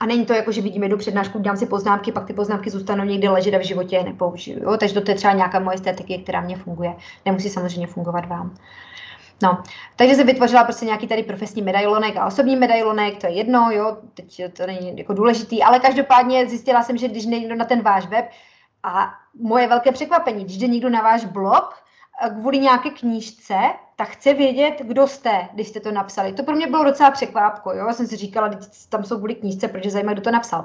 A 0.00 0.06
není 0.06 0.26
to 0.26 0.32
jako, 0.32 0.52
že 0.52 0.62
vidíme 0.62 0.88
do 0.88 0.96
přednášku, 0.96 1.38
dám 1.38 1.56
si 1.56 1.66
poznámky, 1.66 2.12
pak 2.12 2.26
ty 2.26 2.32
poznámky 2.32 2.70
zůstanou 2.70 3.04
někde 3.04 3.30
ležet 3.30 3.54
a 3.54 3.58
v 3.58 3.66
životě 3.66 3.96
je 3.96 4.04
nepoužiju. 4.04 4.62
Jo? 4.62 4.76
Takže 4.76 5.00
to 5.00 5.10
je 5.10 5.16
třeba 5.16 5.32
nějaká 5.32 5.58
moje 5.58 5.78
strategie, 5.78 6.22
která 6.22 6.40
mě 6.40 6.56
funguje. 6.56 6.96
Nemusí 7.24 7.48
samozřejmě 7.48 7.86
fungovat 7.86 8.26
vám. 8.26 8.54
No, 9.42 9.62
takže 9.96 10.14
se 10.14 10.24
vytvořila 10.24 10.64
prostě 10.64 10.86
nějaký 10.86 11.06
tady 11.06 11.22
profesní 11.22 11.62
medailonek 11.62 12.16
a 12.16 12.26
osobní 12.26 12.56
medailonek, 12.56 13.20
to 13.20 13.26
je 13.26 13.32
jedno, 13.32 13.70
jo, 13.70 13.96
teď 14.14 14.42
to 14.52 14.66
není 14.66 14.98
jako 14.98 15.14
důležitý, 15.14 15.62
ale 15.62 15.80
každopádně 15.80 16.46
zjistila 16.46 16.82
jsem, 16.82 16.96
že 16.96 17.08
když 17.08 17.26
nejdu 17.26 17.54
na 17.54 17.64
ten 17.64 17.82
váš 17.82 18.06
web, 18.06 18.30
a 18.82 19.12
moje 19.34 19.68
velké 19.68 19.92
překvapení, 19.92 20.44
když 20.44 20.58
jde 20.58 20.66
někdo 20.66 20.88
na 20.88 21.02
váš 21.02 21.24
blog 21.24 21.74
eh, 22.22 22.30
kvůli 22.30 22.58
nějaké 22.58 22.90
knížce, 22.90 23.54
tak 23.96 24.08
chce 24.08 24.34
vědět, 24.34 24.74
kdo 24.84 25.06
jste, 25.06 25.48
když 25.52 25.68
jste 25.68 25.80
to 25.80 25.92
napsali. 25.92 26.32
To 26.32 26.42
pro 26.42 26.56
mě 26.56 26.66
bylo 26.66 26.84
docela 26.84 27.10
překvápko, 27.10 27.72
jo? 27.72 27.86
Já 27.86 27.92
jsem 27.92 28.06
si 28.06 28.16
říkala, 28.16 28.50
tam 28.88 29.04
jsou 29.04 29.16
kvůli 29.16 29.34
knížce, 29.34 29.68
protože 29.68 29.90
zajímá, 29.90 30.12
kdo 30.12 30.22
to 30.22 30.30
napsal. 30.30 30.64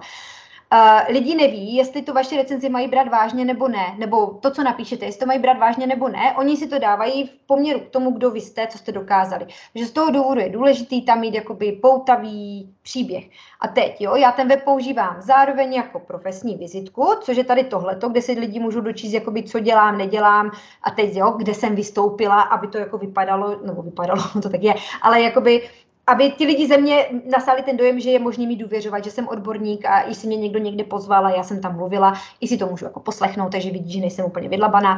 Uh, 0.73 1.13
lidi 1.13 1.35
neví, 1.35 1.75
jestli 1.75 2.01
tu 2.01 2.13
vaši 2.13 2.37
recenzi 2.37 2.69
mají 2.69 2.87
brát 2.87 3.07
vážně 3.07 3.45
nebo 3.45 3.67
ne, 3.67 3.95
nebo 3.97 4.27
to, 4.27 4.51
co 4.51 4.63
napíšete, 4.63 5.05
jestli 5.05 5.19
to 5.19 5.25
mají 5.25 5.39
brát 5.39 5.57
vážně 5.57 5.87
nebo 5.87 6.07
ne. 6.07 6.35
Oni 6.37 6.57
si 6.57 6.67
to 6.67 6.79
dávají 6.79 7.27
v 7.27 7.47
poměru 7.47 7.79
k 7.79 7.89
tomu, 7.89 8.11
kdo 8.11 8.31
vy 8.31 8.41
jste, 8.41 8.67
co 8.67 8.77
jste 8.77 8.91
dokázali. 8.91 9.45
Takže 9.73 9.87
z 9.87 9.91
toho 9.91 10.11
důvodu 10.11 10.41
je 10.41 10.49
důležitý 10.49 11.01
tam 11.01 11.19
mít 11.19 11.33
jakoby 11.33 11.71
poutavý 11.71 12.69
příběh. 12.81 13.25
A 13.59 13.67
teď, 13.67 14.01
jo, 14.01 14.15
já 14.15 14.31
ten 14.31 14.47
web 14.47 14.63
používám 14.63 15.21
zároveň 15.21 15.73
jako 15.73 15.99
profesní 15.99 16.55
vizitku, 16.55 17.07
což 17.21 17.37
je 17.37 17.43
tady 17.43 17.63
tohleto, 17.63 18.09
kde 18.09 18.21
si 18.21 18.31
lidi 18.31 18.59
můžou 18.59 18.81
dočíst, 18.81 19.13
jakoby, 19.13 19.43
co 19.43 19.59
dělám, 19.59 19.97
nedělám 19.97 20.51
a 20.83 20.91
teď, 20.91 21.15
jo, 21.15 21.33
kde 21.37 21.53
jsem 21.53 21.75
vystoupila, 21.75 22.41
aby 22.41 22.67
to 22.67 22.77
jako 22.77 22.97
vypadalo, 22.97 23.59
nebo 23.65 23.81
vypadalo, 23.81 24.21
to 24.41 24.49
tak 24.49 24.63
je, 24.63 24.73
ale 25.01 25.21
jakoby 25.21 25.69
aby 26.07 26.31
ti 26.31 26.45
lidi 26.45 26.67
ze 26.67 26.77
mě 26.77 27.05
nasali 27.31 27.63
ten 27.63 27.77
dojem, 27.77 27.99
že 27.99 28.09
je 28.09 28.19
možný 28.19 28.47
mi 28.47 28.55
důvěřovat, 28.55 29.03
že 29.03 29.11
jsem 29.11 29.27
odborník 29.27 29.85
a 29.85 30.01
i 30.01 30.15
si 30.15 30.27
mě 30.27 30.37
někdo 30.37 30.59
někde 30.59 30.83
pozval 30.83 31.25
a 31.25 31.29
já 31.29 31.43
jsem 31.43 31.61
tam 31.61 31.75
mluvila, 31.75 32.13
i 32.41 32.47
si 32.47 32.57
to 32.57 32.67
můžu 32.67 32.85
jako 32.85 32.99
poslechnout, 32.99 33.51
takže 33.51 33.71
vidí, 33.71 33.91
že 33.91 33.99
nejsem 33.99 34.25
úplně 34.25 34.49
vydlabaná. 34.49 34.97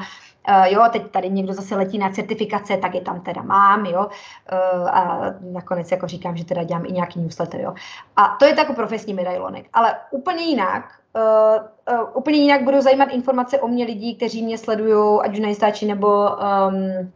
Uh, 0.50 0.66
jo, 0.66 0.84
teď 0.92 1.12
tady 1.12 1.30
někdo 1.30 1.54
zase 1.54 1.76
letí 1.76 1.98
na 1.98 2.10
certifikace, 2.10 2.78
tak 2.78 2.96
je 2.96 3.02
tam 3.02 3.22
teda 3.22 3.42
mám, 3.42 3.86
jo. 3.86 4.00
Uh, 4.00 4.90
a 4.90 5.20
nakonec 5.42 5.92
jako 5.92 6.08
říkám, 6.08 6.38
že 6.38 6.46
teda 6.46 6.64
dělám 6.64 6.86
i 6.86 6.92
nějaký 6.92 7.20
newsletter, 7.20 7.62
jo. 7.62 7.74
A 8.16 8.36
to 8.40 8.46
je 8.46 8.56
takový 8.56 8.76
profesní 8.76 9.14
medailonek. 9.14 9.66
Ale 9.74 9.96
úplně 10.12 10.44
jinak, 10.44 11.00
uh, 11.16 12.00
uh, 12.00 12.08
úplně 12.14 12.38
jinak 12.38 12.64
budou 12.64 12.82
zajímat 12.82 13.10
informace 13.12 13.60
o 13.60 13.68
mě 13.68 13.86
lidí, 13.86 14.16
kteří 14.16 14.44
mě 14.44 14.58
sledují, 14.58 15.20
ať 15.24 15.32
už 15.32 15.40
na 15.40 15.48
Instači 15.48 15.86
nebo 15.86 16.30
um, 16.30 17.12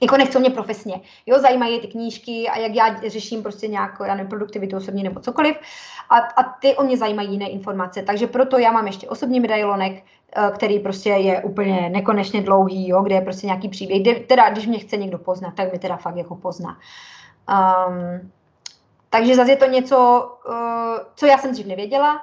jako 0.00 0.16
nechcou 0.16 0.40
mě 0.40 0.50
profesně. 0.50 1.00
Jo, 1.26 1.38
zajímají 1.38 1.80
ty 1.80 1.86
knížky 1.86 2.48
a 2.48 2.58
jak 2.58 2.74
já 2.74 3.00
řeším 3.08 3.42
prostě 3.42 3.68
nějakou, 3.68 4.04
já 4.04 4.14
nevím, 4.14 4.28
produktivitu 4.28 4.76
osobní 4.76 5.02
nebo 5.02 5.20
cokoliv. 5.20 5.56
A, 6.10 6.16
a 6.16 6.42
ty 6.42 6.76
o 6.76 6.84
mě 6.84 6.96
zajímají 6.96 7.32
jiné 7.32 7.48
informace. 7.48 8.02
Takže 8.02 8.26
proto 8.26 8.58
já 8.58 8.72
mám 8.72 8.86
ještě 8.86 9.08
osobní 9.08 9.40
medailonek, 9.40 10.02
eh, 10.36 10.50
který 10.54 10.78
prostě 10.78 11.10
je 11.10 11.42
úplně 11.42 11.90
nekonečně 11.90 12.42
dlouhý, 12.42 12.88
jo, 12.88 13.02
kde 13.02 13.14
je 13.14 13.20
prostě 13.20 13.46
nějaký 13.46 13.68
příběh. 13.68 14.02
Kde, 14.02 14.14
teda, 14.14 14.50
když 14.50 14.66
mě 14.66 14.78
chce 14.78 14.96
někdo 14.96 15.18
poznat, 15.18 15.54
tak 15.54 15.70
mě 15.70 15.78
teda 15.78 15.96
fakt 15.96 16.16
jako 16.16 16.34
pozná. 16.34 16.78
Um, 17.88 18.30
takže 19.10 19.36
zase 19.36 19.50
je 19.50 19.56
to 19.56 19.66
něco, 19.66 20.28
uh, 20.48 20.98
co 21.14 21.26
já 21.26 21.38
jsem 21.38 21.52
dřív 21.52 21.66
nevěděla, 21.66 22.22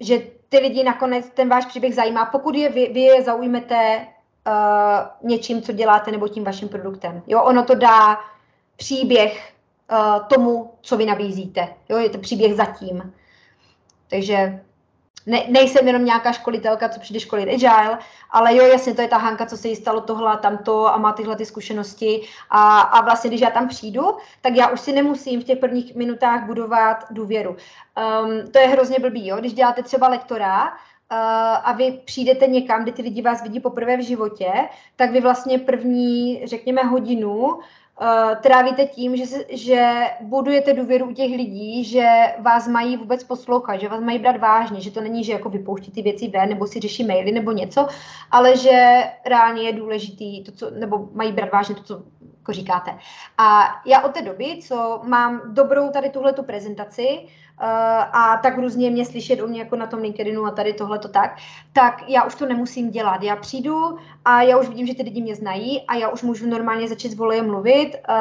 že 0.00 0.22
ty 0.48 0.58
lidi 0.58 0.84
nakonec 0.84 1.30
ten 1.30 1.48
váš 1.48 1.66
příběh 1.66 1.94
zajímá, 1.94 2.26
pokud 2.26 2.54
je 2.54 2.68
vy, 2.68 2.90
vy 2.92 3.00
je 3.00 3.22
zaujmete 3.22 4.06
uh, 4.46 5.28
něčím, 5.28 5.62
co 5.62 5.72
děláte, 5.72 6.10
nebo 6.10 6.28
tím 6.28 6.44
vaším 6.44 6.68
produktem. 6.68 7.22
Jo, 7.26 7.42
ono 7.42 7.64
to 7.64 7.74
dá 7.74 8.20
příběh 8.76 9.52
uh, 9.92 10.26
tomu, 10.26 10.74
co 10.80 10.96
vy 10.96 11.06
nabízíte. 11.06 11.68
Jo, 11.88 11.98
je 11.98 12.10
to 12.10 12.18
příběh 12.18 12.54
zatím. 12.54 13.12
Takže 14.10 14.60
ne, 15.26 15.44
nejsem 15.48 15.86
jenom 15.86 16.04
nějaká 16.04 16.32
školitelka, 16.32 16.88
co 16.88 17.00
přijde 17.00 17.20
školit 17.20 17.48
agile, 17.48 17.98
ale 18.30 18.56
jo, 18.56 18.64
jasně, 18.64 18.94
to 18.94 19.02
je 19.02 19.08
ta 19.08 19.16
Hanka, 19.16 19.46
co 19.46 19.56
se 19.56 19.68
jí 19.68 19.76
stalo 19.76 20.00
tohle 20.00 20.32
a 20.32 20.36
tamto 20.36 20.86
a 20.86 20.96
má 20.96 21.12
tyhle 21.12 21.36
ty 21.36 21.46
zkušenosti 21.46 22.22
a, 22.50 22.80
a 22.80 23.00
vlastně, 23.00 23.30
když 23.30 23.40
já 23.40 23.50
tam 23.50 23.68
přijdu, 23.68 24.16
tak 24.40 24.56
já 24.56 24.68
už 24.68 24.80
si 24.80 24.92
nemusím 24.92 25.40
v 25.40 25.44
těch 25.44 25.58
prvních 25.58 25.94
minutách 25.94 26.46
budovat 26.46 27.04
důvěru. 27.10 27.50
Um, 27.50 28.50
to 28.52 28.58
je 28.58 28.66
hrozně 28.66 28.98
blbý, 28.98 29.26
jo, 29.26 29.36
když 29.36 29.52
děláte 29.52 29.82
třeba 29.82 30.08
lektora, 30.08 30.72
a 31.54 31.72
vy 31.72 32.00
přijdete 32.04 32.46
někam, 32.46 32.82
kde 32.82 32.92
ty 32.92 33.02
lidi 33.02 33.22
vás 33.22 33.42
vidí 33.42 33.60
poprvé 33.60 33.96
v 33.96 34.06
životě, 34.06 34.52
tak 34.96 35.10
vy 35.10 35.20
vlastně 35.20 35.58
první, 35.58 36.40
řekněme, 36.44 36.82
hodinu 36.82 37.46
uh, 37.46 37.54
trávíte 38.42 38.86
tím, 38.86 39.16
že, 39.16 39.24
že 39.48 39.92
budujete 40.20 40.72
důvěru 40.72 41.06
u 41.06 41.12
těch 41.12 41.30
lidí, 41.30 41.84
že 41.84 42.08
vás 42.38 42.68
mají 42.68 42.96
vůbec 42.96 43.24
poslouchat, 43.24 43.76
že 43.76 43.88
vás 43.88 44.00
mají 44.00 44.18
brát 44.18 44.36
vážně, 44.36 44.80
že 44.80 44.90
to 44.90 45.00
není, 45.00 45.24
že 45.24 45.32
jako 45.32 45.48
vypouští 45.48 45.90
ty 45.92 46.02
věci 46.02 46.28
ven, 46.28 46.48
nebo 46.48 46.66
si 46.66 46.80
řeší 46.80 47.04
maily 47.04 47.32
nebo 47.32 47.52
něco, 47.52 47.86
ale 48.30 48.56
že 48.56 49.02
reálně 49.26 49.62
je 49.62 49.72
důležitý, 49.72 50.44
to, 50.44 50.52
co, 50.52 50.70
nebo 50.70 51.08
mají 51.12 51.32
brát 51.32 51.52
vážně 51.52 51.74
to, 51.74 51.82
co 51.82 52.02
jako 52.42 52.52
říkáte. 52.52 52.98
A 53.38 53.62
já 53.86 54.00
od 54.00 54.12
té 54.12 54.22
doby, 54.22 54.58
co 54.62 55.00
mám 55.04 55.40
dobrou 55.46 55.90
tady 55.90 56.10
tuhle 56.10 56.32
tu 56.32 56.42
prezentaci 56.42 57.18
uh, 57.22 57.66
a 58.12 58.40
tak 58.42 58.58
různě 58.58 58.90
mě 58.90 59.06
slyšet 59.06 59.40
u 59.40 59.46
mě 59.46 59.60
jako 59.60 59.76
na 59.76 59.86
tom 59.86 60.00
LinkedInu 60.00 60.44
a 60.46 60.50
tady 60.50 60.72
tohle 60.72 60.98
to 60.98 61.08
tak, 61.08 61.36
tak 61.72 62.08
já 62.08 62.24
už 62.24 62.34
to 62.34 62.46
nemusím 62.46 62.90
dělat. 62.90 63.22
Já 63.22 63.36
přijdu 63.36 63.98
a 64.24 64.42
já 64.42 64.58
už 64.58 64.68
vidím, 64.68 64.86
že 64.86 64.94
ty 64.94 65.02
lidi 65.02 65.22
mě 65.22 65.34
znají 65.34 65.86
a 65.86 65.94
já 65.94 66.08
už 66.08 66.22
můžu 66.22 66.46
normálně 66.46 66.88
začít 66.88 67.12
s 67.12 67.14
volejem 67.14 67.46
mluvit 67.46 67.94
uh, 67.94 68.14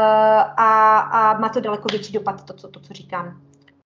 a, 0.58 1.00
a 1.00 1.40
má 1.40 1.50
to 1.50 1.62
daleko 1.62 1.88
větší 1.92 2.14
dopad, 2.14 2.46
to, 2.46 2.54
co, 2.54 2.68
to, 2.68 2.80
co 2.80 2.94
říkám. 2.94 3.42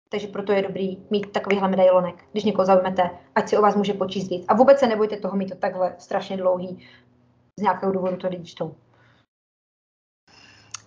Takže 0.09 0.27
proto 0.27 0.53
je 0.53 0.63
dobrý 0.63 0.99
mít 1.11 1.33
takovýhle 1.33 1.69
medailonek, 1.69 2.15
když 2.33 2.45
někoho 2.45 2.67
zaujmete, 2.67 3.11
ať 3.35 3.49
si 3.49 3.57
o 3.57 3.63
vás 3.63 3.77
může 3.77 3.93
počíst 3.93 4.31
víc. 4.31 4.45
A 4.49 4.55
vůbec 4.55 4.79
se 4.79 4.87
nebojte 4.87 5.17
toho 5.17 5.37
mít 5.37 5.49
to 5.49 5.57
takhle 5.57 5.95
strašně 5.99 6.37
dlouhý. 6.37 6.87
Z 7.59 7.63
nějakého 7.63 7.93
důvodu 7.93 8.17
to 8.17 8.29
lidi 8.29 8.45
čtou. 8.45 8.75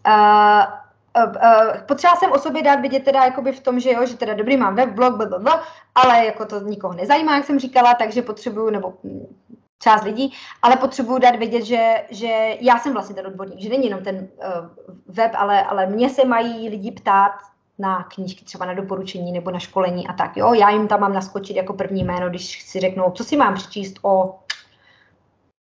Uh, 0.06 1.26
uh, 1.26 1.82
potřeba 1.86 2.16
jsem 2.16 2.32
o 2.32 2.40
sobě 2.40 2.64
dát 2.64 2.80
vidět 2.80 3.04
teda 3.04 3.24
jakoby 3.24 3.52
v 3.52 3.60
tom, 3.60 3.80
že 3.80 3.92
jo, 3.92 4.06
že 4.06 4.18
teda 4.18 4.34
dobrý 4.34 4.58
mám 4.58 4.76
web, 4.76 4.90
blog, 4.90 5.16
blablabla, 5.16 5.64
ale 5.96 6.26
jako 6.26 6.46
to 6.46 6.60
nikoho 6.60 6.94
nezajímá, 6.94 7.36
jak 7.36 7.46
jsem 7.46 7.60
říkala, 7.60 7.94
takže 7.94 8.22
potřebuju, 8.22 8.70
nebo 8.70 8.94
hm, 9.04 9.36
část 9.84 10.04
lidí, 10.04 10.34
ale 10.62 10.76
potřebuju 10.76 11.20
dát 11.20 11.36
vědět, 11.36 11.66
že, 11.66 12.04
že 12.10 12.58
já 12.62 12.80
jsem 12.80 12.94
vlastně 12.94 13.16
ten 13.16 13.28
odborník, 13.28 13.60
že 13.60 13.70
není 13.70 13.86
jenom 13.86 14.04
ten 14.04 14.16
uh, 14.16 14.86
web, 15.08 15.32
ale, 15.36 15.64
ale 15.64 15.86
mě 15.86 16.10
se 16.10 16.26
mají 16.26 16.70
lidi 16.70 16.92
ptát 16.92 17.32
na 17.80 18.04
knížky, 18.04 18.46
třeba 18.46 18.66
na 18.66 18.74
doporučení 18.74 19.32
nebo 19.32 19.52
na 19.52 19.60
školení 19.60 20.08
a 20.08 20.14
tak, 20.14 20.38
jo. 20.38 20.54
Já 20.54 20.70
jim 20.70 20.88
tam 20.88 21.00
mám 21.00 21.14
naskočit 21.14 21.58
jako 21.58 21.74
první 21.74 22.04
jméno, 22.04 22.30
když 22.30 22.64
si 22.64 22.80
řeknou, 22.80 23.12
co 23.12 23.24
si 23.24 23.38
mám 23.38 23.54
přečíst 23.54 23.96
o, 24.02 24.40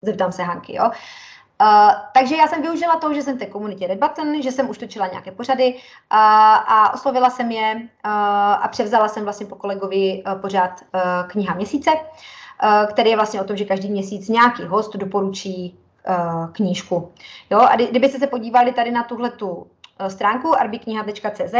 zeptám 0.03 0.33
se 0.33 0.43
Hanky, 0.43 0.77
jo. 0.77 0.91
Uh, 1.63 1.93
takže 2.15 2.37
já 2.37 2.47
jsem 2.47 2.63
využila 2.63 2.97
toho, 2.97 3.15
že 3.15 3.23
jsem 3.23 3.37
v 3.37 3.39
té 3.39 3.47
komunitě 3.47 3.87
Red 3.87 3.99
Button, 3.99 4.43
že 4.43 4.53
jsem 4.53 4.71
už 4.71 4.79
točila 4.79 5.07
nějaké 5.07 5.31
pořady 5.31 5.75
uh, 5.75 5.79
a 6.11 6.95
oslovila 6.95 7.31
jsem 7.31 7.51
je 7.51 7.75
uh, 7.75 8.11
a 8.63 8.69
převzala 8.69 9.09
jsem 9.09 9.25
vlastně 9.25 9.47
po 9.47 9.57
kolegovi 9.57 10.23
uh, 10.27 10.41
pořád 10.41 10.71
uh, 10.95 11.01
kniha 11.27 11.55
měsíce, 11.55 11.91
uh, 11.91 12.87
který 12.87 13.11
je 13.11 13.17
vlastně 13.17 13.41
o 13.41 13.45
tom, 13.45 13.57
že 13.57 13.65
každý 13.65 13.91
měsíc 13.91 14.29
nějaký 14.29 14.63
host 14.63 14.97
doporučí 14.97 15.79
uh, 16.09 16.51
knížku. 16.53 17.13
Jo, 17.51 17.61
a 17.61 17.75
kdy, 17.75 17.87
kdybyste 17.87 18.19
se 18.19 18.27
podívali 18.27 18.73
tady 18.73 18.91
na 18.91 19.03
tuhle 19.03 19.31
tu 19.31 19.67
stránku 20.09 20.61
arbikniha.cz, 20.61 21.55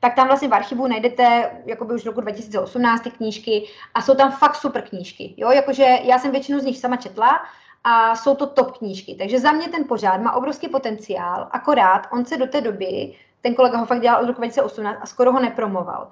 tak 0.00 0.14
tam 0.14 0.26
vlastně 0.26 0.48
v 0.48 0.54
archivu 0.54 0.86
najdete 0.86 1.50
jakoby 1.66 1.94
už 1.94 2.06
roku 2.06 2.20
2018 2.20 3.02
ty 3.02 3.10
knížky 3.10 3.68
a 3.94 4.02
jsou 4.02 4.14
tam 4.14 4.32
fakt 4.32 4.56
super 4.56 4.82
knížky. 4.82 5.34
Jo, 5.36 5.50
jakože 5.50 5.98
já 6.02 6.18
jsem 6.18 6.30
většinu 6.30 6.60
z 6.60 6.64
nich 6.64 6.78
sama 6.78 6.96
četla, 6.96 7.40
a 7.88 8.16
jsou 8.16 8.34
to 8.34 8.46
top 8.46 8.78
knížky. 8.78 9.14
Takže 9.14 9.40
za 9.40 9.52
mě 9.52 9.68
ten 9.68 9.84
pořád 9.88 10.20
má 10.20 10.32
obrovský 10.32 10.68
potenciál, 10.68 11.48
akorát 11.50 12.06
on 12.12 12.24
se 12.24 12.36
do 12.36 12.46
té 12.46 12.60
doby, 12.60 13.14
ten 13.40 13.54
kolega 13.54 13.78
ho 13.78 13.86
fakt 13.86 14.00
dělal 14.00 14.22
od 14.22 14.26
roku 14.26 14.40
2018 14.40 14.98
a 15.02 15.06
skoro 15.06 15.32
ho 15.32 15.40
nepromoval. 15.40 16.10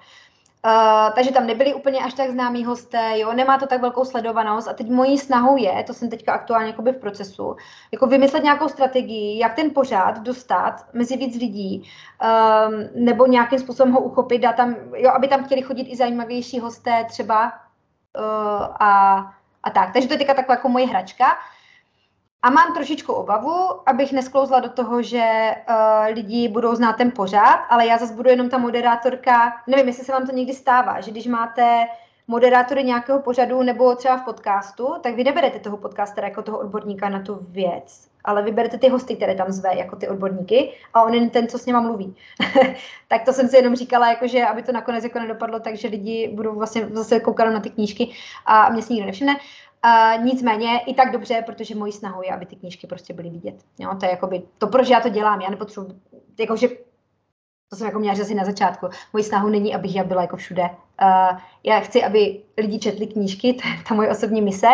Uh, 0.66 1.14
takže 1.14 1.32
tam 1.32 1.46
nebyli 1.46 1.74
úplně 1.74 2.00
až 2.00 2.14
tak 2.14 2.30
známí 2.30 2.64
hosté, 2.64 3.18
jo, 3.18 3.32
nemá 3.32 3.58
to 3.58 3.66
tak 3.66 3.80
velkou 3.80 4.04
sledovanost 4.04 4.68
a 4.68 4.72
teď 4.72 4.90
mojí 4.90 5.18
snahou 5.18 5.56
je, 5.56 5.84
to 5.86 5.94
jsem 5.94 6.10
teďka 6.10 6.32
aktuálně 6.32 6.66
jakoby 6.66 6.92
v 6.92 7.00
procesu, 7.00 7.56
jako 7.92 8.06
vymyslet 8.06 8.42
nějakou 8.42 8.68
strategii, 8.68 9.38
jak 9.38 9.54
ten 9.54 9.70
pořád 9.70 10.18
dostat 10.18 10.86
mezi 10.92 11.16
víc 11.16 11.40
lidí, 11.40 11.82
um, 11.82 13.04
nebo 13.04 13.26
nějakým 13.26 13.58
způsobem 13.58 13.92
ho 13.92 14.00
uchopit, 14.00 14.42
dát 14.42 14.56
tam, 14.56 14.76
jo, 14.94 15.10
aby 15.10 15.28
tam 15.28 15.44
chtěli 15.44 15.62
chodit 15.62 15.84
i 15.84 15.96
zajímavější 15.96 16.60
hosté 16.60 17.04
třeba 17.04 17.44
uh, 17.44 18.66
a, 18.80 19.16
a 19.62 19.70
tak. 19.70 19.92
Takže 19.92 20.08
to 20.08 20.14
je 20.14 20.18
teďka 20.18 20.34
taková 20.34 20.54
jako 20.54 20.68
moje 20.68 20.86
hračka. 20.86 21.26
A 22.44 22.50
mám 22.50 22.74
trošičku 22.74 23.12
obavu, 23.12 23.88
abych 23.88 24.12
nesklouzla 24.12 24.60
do 24.60 24.68
toho, 24.68 25.02
že 25.02 25.54
uh, 25.68 26.14
lidi 26.14 26.48
budou 26.48 26.74
znát 26.74 26.96
ten 26.96 27.10
pořád, 27.10 27.66
ale 27.68 27.86
já 27.86 27.98
zase 27.98 28.14
budu 28.14 28.30
jenom 28.30 28.48
ta 28.48 28.58
moderátorka. 28.58 29.52
Nevím, 29.66 29.86
jestli 29.86 30.04
se 30.04 30.12
vám 30.12 30.26
to 30.26 30.32
někdy 30.32 30.52
stává, 30.52 31.00
že 31.00 31.10
když 31.10 31.26
máte 31.26 31.84
moderátory 32.28 32.84
nějakého 32.84 33.20
pořadu 33.22 33.62
nebo 33.62 33.94
třeba 33.94 34.16
v 34.16 34.24
podcastu, 34.24 34.94
tak 35.00 35.14
vy 35.14 35.24
neberete 35.24 35.58
toho 35.58 35.76
podcastera 35.76 36.28
jako 36.28 36.42
toho 36.42 36.58
odborníka 36.58 37.08
na 37.08 37.20
tu 37.20 37.38
věc, 37.40 38.08
ale 38.24 38.42
vyberete 38.42 38.78
ty 38.78 38.88
hosty, 38.88 39.16
které 39.16 39.34
tam 39.34 39.52
zve, 39.52 39.76
jako 39.76 39.96
ty 39.96 40.08
odborníky 40.08 40.72
a 40.94 41.02
on 41.02 41.14
je 41.14 41.30
ten, 41.30 41.48
co 41.48 41.58
s 41.58 41.66
něma 41.66 41.80
mluví. 41.80 42.16
tak 43.08 43.24
to 43.24 43.32
jsem 43.32 43.48
si 43.48 43.56
jenom 43.56 43.76
říkala, 43.76 44.08
jakože, 44.08 44.46
aby 44.46 44.62
to 44.62 44.72
nakonec 44.72 45.04
jako 45.04 45.18
nedopadlo, 45.18 45.60
takže 45.60 45.88
lidi 45.88 46.30
budou 46.34 46.54
vlastně 46.54 46.88
zase 46.92 47.20
koukat 47.20 47.54
na 47.54 47.60
ty 47.60 47.70
knížky 47.70 48.10
a 48.46 48.70
mě 48.70 48.82
si 48.82 48.92
nikdo 48.92 49.06
nevšimne. 49.06 49.36
Uh, 49.84 50.24
nicméně 50.24 50.78
i 50.86 50.94
tak 50.94 51.12
dobře, 51.12 51.42
protože 51.46 51.74
mojí 51.74 51.92
snahou 51.92 52.22
je, 52.22 52.30
aby 52.30 52.46
ty 52.46 52.56
knížky 52.56 52.86
prostě 52.86 53.14
byly 53.14 53.30
vidět. 53.30 53.54
Jo, 53.78 53.94
to 54.00 54.06
je 54.06 54.10
jakoby, 54.10 54.42
to 54.58 54.66
proč 54.66 54.88
já 54.88 55.00
to 55.00 55.08
dělám, 55.08 55.40
já 55.40 55.50
nepotřebuji, 55.50 56.00
jakože, 56.38 56.68
to 57.68 57.76
jsem 57.76 57.86
jako 57.86 57.98
měla 57.98 58.14
říct 58.14 58.34
na 58.34 58.44
začátku, 58.44 58.86
mojí 59.12 59.24
snahou 59.24 59.48
není, 59.48 59.74
abych 59.74 59.96
já 59.96 60.04
byla 60.04 60.22
jako 60.22 60.36
všude. 60.36 60.62
Uh, 60.62 61.38
já 61.64 61.80
chci, 61.80 62.04
aby 62.04 62.42
lidi 62.58 62.78
četli 62.78 63.06
knížky, 63.06 63.52
to 63.52 63.68
je 63.68 63.74
ta 63.88 63.94
moje 63.94 64.10
osobní 64.10 64.42
mise, 64.42 64.68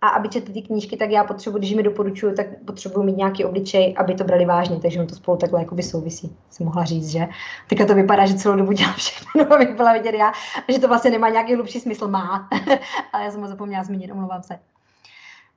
a 0.00 0.08
aby 0.08 0.28
četli 0.28 0.54
ty 0.54 0.62
knížky, 0.62 0.96
tak 0.96 1.10
já 1.10 1.24
potřebuji, 1.24 1.58
když 1.58 1.74
mi 1.74 1.82
doporučuju, 1.82 2.34
tak 2.34 2.46
potřebuji 2.64 3.02
mít 3.02 3.16
nějaký 3.16 3.44
obličej, 3.44 3.94
aby 3.98 4.14
to 4.14 4.24
brali 4.24 4.44
vážně, 4.44 4.80
takže 4.80 5.00
on 5.00 5.06
to 5.06 5.14
spolu 5.14 5.38
takhle 5.38 5.60
jako 5.60 5.82
souvisí, 5.82 6.36
si 6.50 6.64
mohla 6.64 6.84
říct, 6.84 7.10
že? 7.10 7.28
Teďka 7.68 7.86
to 7.86 7.94
vypadá, 7.94 8.26
že 8.26 8.34
celou 8.34 8.56
dobu 8.56 8.72
dělám 8.72 8.94
všechno, 8.94 9.52
abych 9.54 9.76
byla 9.76 9.92
vidět 9.92 10.14
já, 10.14 10.32
že 10.68 10.78
to 10.78 10.88
vlastně 10.88 11.10
nemá 11.10 11.28
nějaký 11.28 11.54
hlubší 11.54 11.80
smysl, 11.80 12.08
má, 12.08 12.48
ale 13.12 13.24
já 13.24 13.30
jsem 13.30 13.40
ho 13.40 13.48
zapomněla 13.48 13.84
zmínit, 13.84 14.12
omlouvám 14.12 14.42
se. 14.42 14.58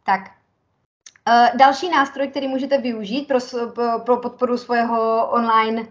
Tak, 0.05 0.21
Uh, 1.27 1.57
další 1.57 1.89
nástroj, 1.89 2.27
který 2.27 2.47
můžete 2.47 2.77
využít 2.77 3.27
pro, 3.27 3.39
pro 4.05 4.17
podporu 4.17 4.57
svého 4.57 5.27
online 5.27 5.87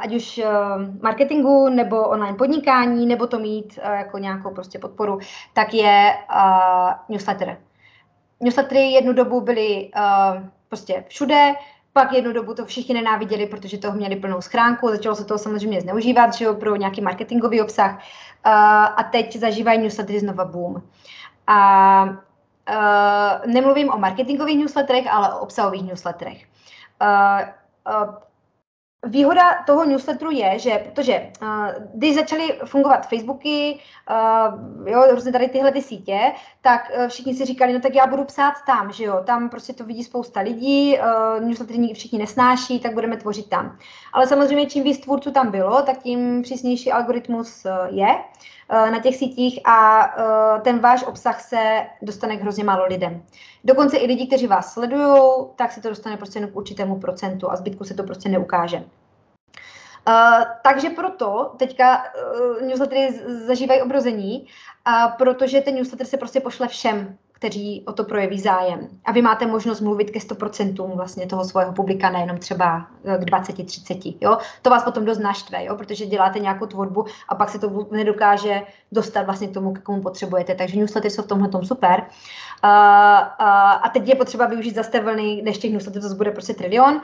ať 0.00 0.14
už 0.14 0.38
uh, 0.38 1.02
marketingu 1.02 1.68
nebo 1.68 2.08
online 2.08 2.36
podnikání, 2.36 3.06
nebo 3.06 3.26
to 3.26 3.38
mít 3.38 3.78
uh, 3.84 3.92
jako 3.92 4.18
nějakou 4.18 4.50
prostě 4.50 4.78
podporu, 4.78 5.18
tak 5.52 5.74
je 5.74 6.14
newsletter. 7.08 7.56
Newslettery 8.40 8.92
jednu 8.92 9.12
dobu 9.12 9.40
byly 9.40 9.90
prostě 10.68 11.04
všude, 11.08 11.54
pak 11.92 12.12
jednu 12.12 12.32
dobu 12.32 12.54
to 12.54 12.64
všichni 12.64 12.94
nenáviděli, 12.94 13.46
protože 13.46 13.78
toho 13.78 13.96
měli 13.96 14.16
plnou 14.16 14.40
schránku, 14.40 14.88
začalo 14.88 15.14
se 15.14 15.24
toho 15.24 15.38
samozřejmě 15.38 15.80
zneužívat, 15.80 16.34
že 16.34 16.44
jo, 16.44 16.54
pro 16.54 16.76
nějaký 16.76 17.00
marketingový 17.00 17.60
obsah 17.60 17.98
a 18.96 19.02
teď 19.12 19.36
zažívají 19.36 19.78
newslettery 19.78 20.20
znova 20.20 20.44
boom. 20.44 20.82
A 21.46 22.04
nemluvím 23.46 23.90
o 23.90 23.98
marketingových 23.98 24.58
newsletterech, 24.58 25.06
ale 25.12 25.34
o 25.34 25.38
obsahových 25.38 25.82
newsletterech. 25.82 26.44
Výhoda 29.06 29.62
toho 29.66 29.84
newsletteru 29.84 30.30
je, 30.30 30.58
že 30.58 30.78
protože 30.78 31.30
uh, 31.42 31.48
když 31.94 32.14
začaly 32.14 32.60
fungovat 32.64 33.08
Facebooky, 33.08 33.78
uh, 34.10 34.88
jo, 34.88 35.04
různě 35.10 35.32
tady 35.32 35.48
tyhle 35.48 35.72
ty 35.72 35.82
sítě, 35.82 36.18
tak 36.60 36.92
uh, 36.96 37.08
všichni 37.08 37.34
si 37.34 37.44
říkali, 37.44 37.72
no 37.72 37.80
tak 37.80 37.94
já 37.94 38.06
budu 38.06 38.24
psát 38.24 38.54
tam, 38.66 38.92
že 38.92 39.04
jo, 39.04 39.22
tam 39.26 39.48
prostě 39.48 39.72
to 39.72 39.84
vidí 39.84 40.04
spousta 40.04 40.40
lidí, 40.40 40.98
uh, 40.98 41.44
newslettery 41.44 41.94
všichni 41.94 42.18
nesnáší, 42.18 42.80
tak 42.80 42.94
budeme 42.94 43.16
tvořit 43.16 43.48
tam. 43.48 43.78
Ale 44.12 44.26
samozřejmě 44.26 44.66
čím 44.66 44.84
víc 44.84 44.98
tvůrců 44.98 45.30
tam 45.30 45.50
bylo, 45.50 45.82
tak 45.82 45.98
tím 45.98 46.42
přísnější 46.42 46.92
algoritmus 46.92 47.64
uh, 47.64 47.98
je 47.98 48.14
uh, 48.14 48.20
na 48.70 48.98
těch 48.98 49.16
sítích 49.16 49.60
a 49.64 50.06
uh, 50.16 50.62
ten 50.62 50.78
váš 50.78 51.04
obsah 51.04 51.40
se 51.40 51.86
dostane 52.02 52.36
k 52.36 52.40
hrozně 52.40 52.64
málo 52.64 52.86
lidem. 52.86 53.22
Dokonce 53.64 53.96
i 53.96 54.06
lidi, 54.06 54.26
kteří 54.26 54.46
vás 54.46 54.72
sledují, 54.72 55.46
tak 55.56 55.72
se 55.72 55.80
to 55.80 55.88
dostane 55.88 56.16
prostě 56.16 56.36
jenom 56.36 56.50
k 56.50 56.56
určitému 56.56 57.00
procentu 57.00 57.50
a 57.50 57.56
zbytku 57.56 57.84
se 57.84 57.94
to 57.94 58.02
prostě 58.02 58.28
neukáže. 58.28 58.84
Uh, 60.08 60.42
takže 60.62 60.90
proto 60.90 61.52
teďka 61.56 62.04
uh, 62.04 62.62
newslettery 62.62 63.20
zažívají 63.46 63.82
obrození, 63.82 64.46
uh, 64.88 65.12
protože 65.18 65.60
ten 65.60 65.74
newsletter 65.74 66.06
se 66.06 66.16
prostě 66.16 66.40
pošle 66.40 66.68
všem 66.68 67.18
kteří 67.44 67.82
o 67.86 67.92
to 67.92 68.04
projeví 68.04 68.40
zájem. 68.40 68.88
A 69.04 69.12
vy 69.12 69.22
máte 69.22 69.46
možnost 69.46 69.80
mluvit 69.80 70.10
ke 70.10 70.18
100% 70.18 70.96
vlastně 70.96 71.26
toho 71.26 71.44
svého 71.44 71.72
publika, 71.72 72.10
nejenom 72.10 72.38
třeba 72.38 72.86
eh, 73.04 73.18
k 73.18 73.22
20-30. 73.22 74.16
Jo? 74.20 74.38
To 74.62 74.70
vás 74.70 74.84
potom 74.84 75.04
dost 75.04 75.18
naštve, 75.18 75.64
jo? 75.64 75.76
protože 75.76 76.06
děláte 76.06 76.38
nějakou 76.38 76.66
tvorbu 76.66 77.04
a 77.28 77.34
pak 77.34 77.48
se 77.48 77.58
to 77.58 77.86
nedokáže 77.90 78.62
dostat 78.92 79.22
vlastně 79.22 79.48
k 79.48 79.54
tomu, 79.54 79.72
k 79.72 79.82
komu 79.82 80.02
potřebujete. 80.02 80.54
Takže 80.54 80.78
newslettery 80.78 81.10
jsou 81.10 81.22
v 81.22 81.26
tomhle 81.26 81.48
tom 81.48 81.64
super. 81.64 82.00
Uh, 82.00 82.70
uh, 82.70 83.46
a 83.82 83.90
teď 83.92 84.08
je 84.08 84.14
potřeba 84.14 84.46
využít 84.46 84.74
zase 84.74 85.00
vlny, 85.00 85.42
než 85.44 85.58
těch 85.58 85.72
newsletterů 85.72 86.08
to 86.08 86.14
bude 86.14 86.30
prostě 86.30 86.54
trilion, 86.54 86.94
uh, 86.94 87.02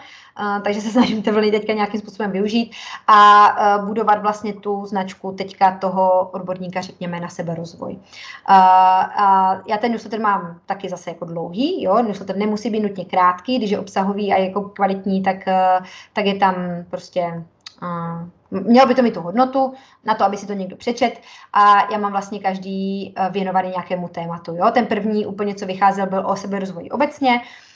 takže 0.64 0.80
se 0.80 0.90
snažím 0.90 1.22
ty 1.22 1.30
vlny 1.30 1.50
teďka 1.50 1.72
nějakým 1.72 2.00
způsobem 2.00 2.30
využít 2.30 2.72
a 3.06 3.78
uh, 3.78 3.86
budovat 3.86 4.22
vlastně 4.22 4.52
tu 4.52 4.86
značku 4.86 5.32
teďka 5.32 5.78
toho 5.78 6.30
odborníka, 6.32 6.80
řekněme, 6.80 7.20
na 7.20 7.28
sebe 7.28 7.54
rozvoj. 7.54 7.92
Uh, 7.92 7.98
uh, 7.98 9.60
já 9.66 9.76
ten 9.80 9.92
newsletter 9.92 10.20
mám 10.20 10.60
taky 10.66 10.88
zase 10.88 11.10
jako 11.10 11.24
dlouhý, 11.24 11.82
jo, 11.82 12.02
newsletter 12.02 12.36
nemusí 12.36 12.70
být 12.70 12.80
nutně 12.80 13.04
krátký, 13.04 13.58
když 13.58 13.70
je 13.70 13.78
obsahový 13.78 14.32
a 14.32 14.36
jako 14.38 14.62
kvalitní, 14.62 15.22
tak, 15.22 15.36
uh, 15.46 15.86
tak 16.12 16.26
je 16.26 16.34
tam 16.34 16.54
prostě 16.90 17.44
Mělo 18.50 18.86
by 18.86 18.94
to 18.94 19.02
mít 19.02 19.14
tu 19.14 19.20
hodnotu 19.20 19.74
na 20.04 20.14
to, 20.14 20.24
aby 20.24 20.36
si 20.36 20.46
to 20.46 20.52
někdo 20.52 20.76
přečet 20.76 21.20
a 21.52 21.92
já 21.92 21.98
mám 21.98 22.12
vlastně 22.12 22.38
každý 22.38 23.14
věnovaný 23.30 23.68
nějakému 23.68 24.08
tématu. 24.08 24.56
Jo? 24.56 24.70
Ten 24.72 24.86
první 24.86 25.26
úplně, 25.26 25.54
co 25.54 25.66
vycházel, 25.66 26.06
byl 26.06 26.26
o 26.26 26.36
seberozvoji 26.36 26.90
obecně, 26.90 27.40
Uh, 27.40 27.69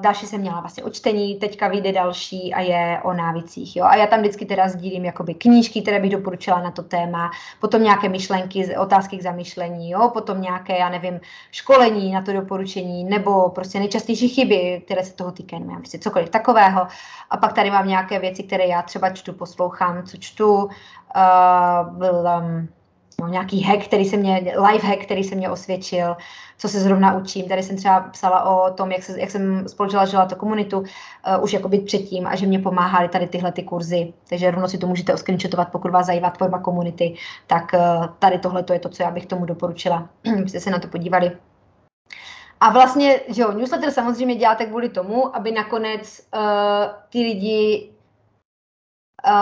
další 0.00 0.26
jsem 0.26 0.40
měla 0.40 0.60
vlastně 0.60 0.84
o 0.84 0.90
čtení, 0.90 1.34
teďka 1.36 1.68
vyjde 1.68 1.92
další 1.92 2.54
a 2.54 2.60
je 2.60 3.00
o 3.02 3.12
návicích. 3.12 3.76
Jo? 3.76 3.84
A 3.84 3.96
já 3.96 4.06
tam 4.06 4.20
vždycky 4.20 4.46
teda 4.46 4.68
sdílím 4.68 5.04
jakoby 5.04 5.34
knížky, 5.34 5.82
které 5.82 6.00
bych 6.00 6.10
doporučila 6.10 6.62
na 6.62 6.70
to 6.70 6.82
téma, 6.82 7.30
potom 7.60 7.82
nějaké 7.82 8.08
myšlenky, 8.08 8.76
otázky 8.76 9.18
k 9.18 9.22
zamyšlení, 9.22 9.90
jo? 9.90 10.10
potom 10.12 10.40
nějaké, 10.40 10.78
já 10.78 10.88
nevím, 10.88 11.20
školení 11.50 12.12
na 12.12 12.22
to 12.22 12.32
doporučení, 12.32 13.04
nebo 13.04 13.50
prostě 13.50 13.78
nejčastější 13.78 14.28
chyby, 14.28 14.82
které 14.84 15.04
se 15.04 15.14
toho 15.14 15.32
týkají, 15.32 15.62
nevím, 15.62 15.78
prostě 15.78 15.98
cokoliv 15.98 16.30
takového. 16.30 16.86
A 17.30 17.36
pak 17.36 17.52
tady 17.52 17.70
mám 17.70 17.88
nějaké 17.88 18.18
věci, 18.18 18.42
které 18.42 18.66
já 18.66 18.82
třeba 18.82 19.10
čtu, 19.10 19.32
poslouchám, 19.32 20.02
co 20.02 20.16
čtu. 20.16 20.54
Uh, 20.54 20.70
um, 22.40 22.68
no, 23.20 23.28
nějaký 23.28 23.62
hack, 23.62 23.84
který 23.84 24.04
se 24.04 24.16
mě, 24.16 24.34
live 24.44 24.88
hack, 24.88 25.02
který 25.04 25.24
se 25.24 25.34
mě 25.34 25.50
osvědčil, 25.50 26.16
co 26.58 26.68
se 26.68 26.80
zrovna 26.80 27.16
učím. 27.16 27.48
Tady 27.48 27.62
jsem 27.62 27.76
třeba 27.76 28.00
psala 28.00 28.44
o 28.44 28.74
tom, 28.74 28.92
jak, 28.92 29.02
se, 29.02 29.20
jak 29.20 29.30
jsem 29.30 29.68
spolu 29.68 29.90
žila 29.90 30.26
to 30.26 30.36
komunitu 30.36 30.78
uh, 30.78 30.86
už 31.40 31.52
jako 31.52 31.68
být 31.68 31.84
předtím 31.84 32.26
a 32.26 32.36
že 32.36 32.46
mě 32.46 32.58
pomáhaly 32.58 33.08
tady 33.08 33.26
tyhle 33.26 33.52
ty 33.52 33.62
kurzy. 33.62 34.12
Takže 34.28 34.50
rovno 34.50 34.68
si 34.68 34.78
to 34.78 34.86
můžete 34.86 35.14
oscreenshotovat, 35.14 35.68
pokud 35.72 35.90
vás 35.90 36.06
zajímá 36.06 36.30
tvorba 36.30 36.58
komunity, 36.58 37.14
tak 37.46 37.72
uh, 37.74 38.06
tady 38.18 38.38
tohle 38.38 38.62
to 38.62 38.72
je 38.72 38.78
to, 38.78 38.88
co 38.88 39.02
já 39.02 39.10
bych 39.10 39.26
tomu 39.26 39.44
doporučila, 39.44 40.08
abyste 40.38 40.60
se 40.60 40.70
na 40.70 40.78
to 40.78 40.88
podívali. 40.88 41.32
A 42.60 42.70
vlastně, 42.70 43.20
že 43.28 43.42
jo, 43.42 43.52
newsletter 43.52 43.90
samozřejmě 43.90 44.34
děláte 44.34 44.66
kvůli 44.66 44.88
tomu, 44.88 45.36
aby 45.36 45.52
nakonec 45.52 46.28
uh, 46.34 46.40
ty 47.08 47.18
lidi, 47.18 47.90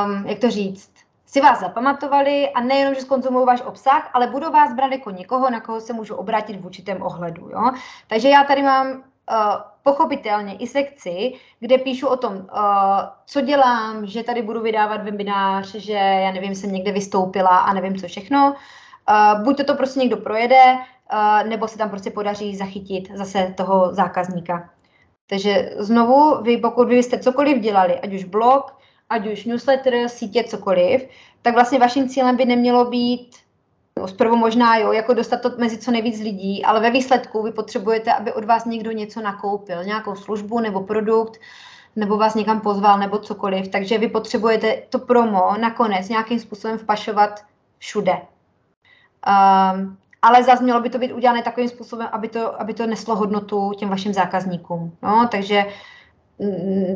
um, 0.06 0.26
jak 0.26 0.38
to 0.38 0.50
říct, 0.50 0.93
si 1.34 1.40
vás 1.40 1.60
zapamatovali 1.60 2.50
a 2.50 2.60
nejenom, 2.60 2.94
že 2.94 3.00
zkonzumují 3.00 3.46
váš 3.46 3.62
obsah, 3.62 4.10
ale 4.12 4.26
budou 4.26 4.52
vás 4.52 4.74
brát 4.74 4.92
jako 4.92 5.10
někoho, 5.10 5.50
na 5.50 5.60
koho 5.60 5.80
se 5.80 5.92
můžu 5.92 6.14
obrátit 6.14 6.60
v 6.60 6.66
určitém 6.66 7.02
ohledu. 7.02 7.50
Jo? 7.50 7.70
Takže 8.06 8.28
já 8.28 8.44
tady 8.44 8.62
mám 8.62 8.86
uh, 8.86 9.02
pochopitelně 9.82 10.54
i 10.56 10.66
sekci, 10.66 11.32
kde 11.60 11.78
píšu 11.78 12.06
o 12.06 12.16
tom, 12.16 12.34
uh, 12.34 12.46
co 13.26 13.40
dělám, 13.40 14.06
že 14.06 14.22
tady 14.22 14.42
budu 14.42 14.60
vydávat 14.60 15.02
webinář, 15.02 15.74
že 15.74 15.92
já 15.92 16.32
nevím, 16.32 16.54
jsem 16.54 16.72
někde 16.72 16.92
vystoupila 16.92 17.58
a 17.58 17.72
nevím 17.72 17.96
co 17.96 18.06
všechno. 18.06 18.54
Uh, 18.54 19.44
buď 19.44 19.56
to, 19.56 19.64
to 19.64 19.74
prostě 19.74 20.00
někdo 20.00 20.16
projede, 20.16 20.74
uh, 20.74 21.48
nebo 21.48 21.68
se 21.68 21.78
tam 21.78 21.90
prostě 21.90 22.10
podaří 22.10 22.56
zachytit 22.56 23.10
zase 23.14 23.54
toho 23.56 23.94
zákazníka. 23.94 24.70
Takže 25.26 25.74
znovu, 25.78 26.42
vy 26.42 26.56
pokud 26.56 26.88
vy 26.88 27.02
jste 27.02 27.18
cokoliv 27.18 27.58
dělali, 27.58 28.00
ať 28.00 28.14
už 28.14 28.24
blog, 28.24 28.83
ať 29.10 29.26
už 29.26 29.44
newsletter, 29.44 30.08
sítě, 30.08 30.44
cokoliv, 30.44 31.08
tak 31.42 31.54
vlastně 31.54 31.78
vaším 31.78 32.08
cílem 32.08 32.36
by 32.36 32.44
nemělo 32.44 32.84
být 32.84 33.44
No, 33.98 34.08
zprvu 34.08 34.36
možná, 34.36 34.76
jo, 34.76 34.92
jako 34.92 35.14
dostat 35.14 35.40
to 35.40 35.50
mezi 35.58 35.78
co 35.78 35.90
nejvíc 35.90 36.20
lidí, 36.20 36.64
ale 36.64 36.80
ve 36.80 36.90
výsledku 36.90 37.42
vy 37.42 37.52
potřebujete, 37.52 38.12
aby 38.12 38.32
od 38.32 38.44
vás 38.44 38.64
někdo 38.64 38.90
něco 38.90 39.20
nakoupil, 39.20 39.84
nějakou 39.84 40.14
službu 40.14 40.60
nebo 40.60 40.80
produkt, 40.80 41.40
nebo 41.96 42.16
vás 42.16 42.34
někam 42.34 42.60
pozval, 42.60 42.98
nebo 42.98 43.18
cokoliv. 43.18 43.68
Takže 43.68 43.98
vy 43.98 44.08
potřebujete 44.08 44.82
to 44.88 44.98
promo 44.98 45.56
nakonec 45.60 46.08
nějakým 46.08 46.40
způsobem 46.40 46.78
vpašovat 46.78 47.44
všude. 47.78 48.12
Um, 48.12 49.96
ale 50.22 50.42
zase 50.42 50.62
mělo 50.62 50.80
by 50.80 50.90
to 50.90 50.98
být 50.98 51.12
udělané 51.12 51.42
takovým 51.42 51.68
způsobem, 51.68 52.08
aby 52.12 52.28
to, 52.28 52.60
aby 52.60 52.74
to 52.74 52.86
neslo 52.86 53.16
hodnotu 53.16 53.72
těm 53.72 53.88
vašim 53.88 54.12
zákazníkům. 54.12 54.96
No, 55.02 55.28
takže 55.30 55.66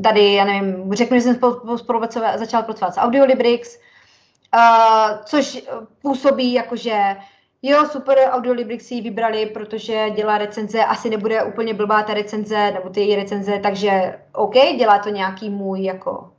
tady, 0.03 0.35
já 0.35 0.45
nevím, 0.45 0.95
řeknu, 0.95 1.17
že 1.17 1.23
jsem 1.23 1.39
spolupracovat, 1.77 2.39
začal 2.39 2.63
pracovat 2.63 2.95
s 2.95 2.99
Audiolibrix, 2.99 3.79
uh, 4.55 5.25
což 5.25 5.65
působí 6.03 6.53
jako, 6.53 6.77
že 6.77 7.17
jo, 7.63 7.87
super, 7.93 8.19
Audiolibrix 8.31 8.87
si 8.87 8.95
ji 8.95 9.01
vybrali, 9.01 9.47
protože 9.47 10.11
dělá 10.11 10.39
recenze, 10.39 10.85
asi 10.85 11.11
nebude 11.11 11.43
úplně 11.43 11.75
blbá 11.75 12.03
ta 12.03 12.15
recenze, 12.15 12.71
nebo 12.71 12.89
ty 12.89 13.01
její 13.01 13.17
recenze, 13.17 13.61
takže 13.63 14.19
OK, 14.33 14.55
dělá 14.79 14.99
to 14.99 15.09
nějaký 15.09 15.51
můj 15.51 15.85
jako 15.85 16.31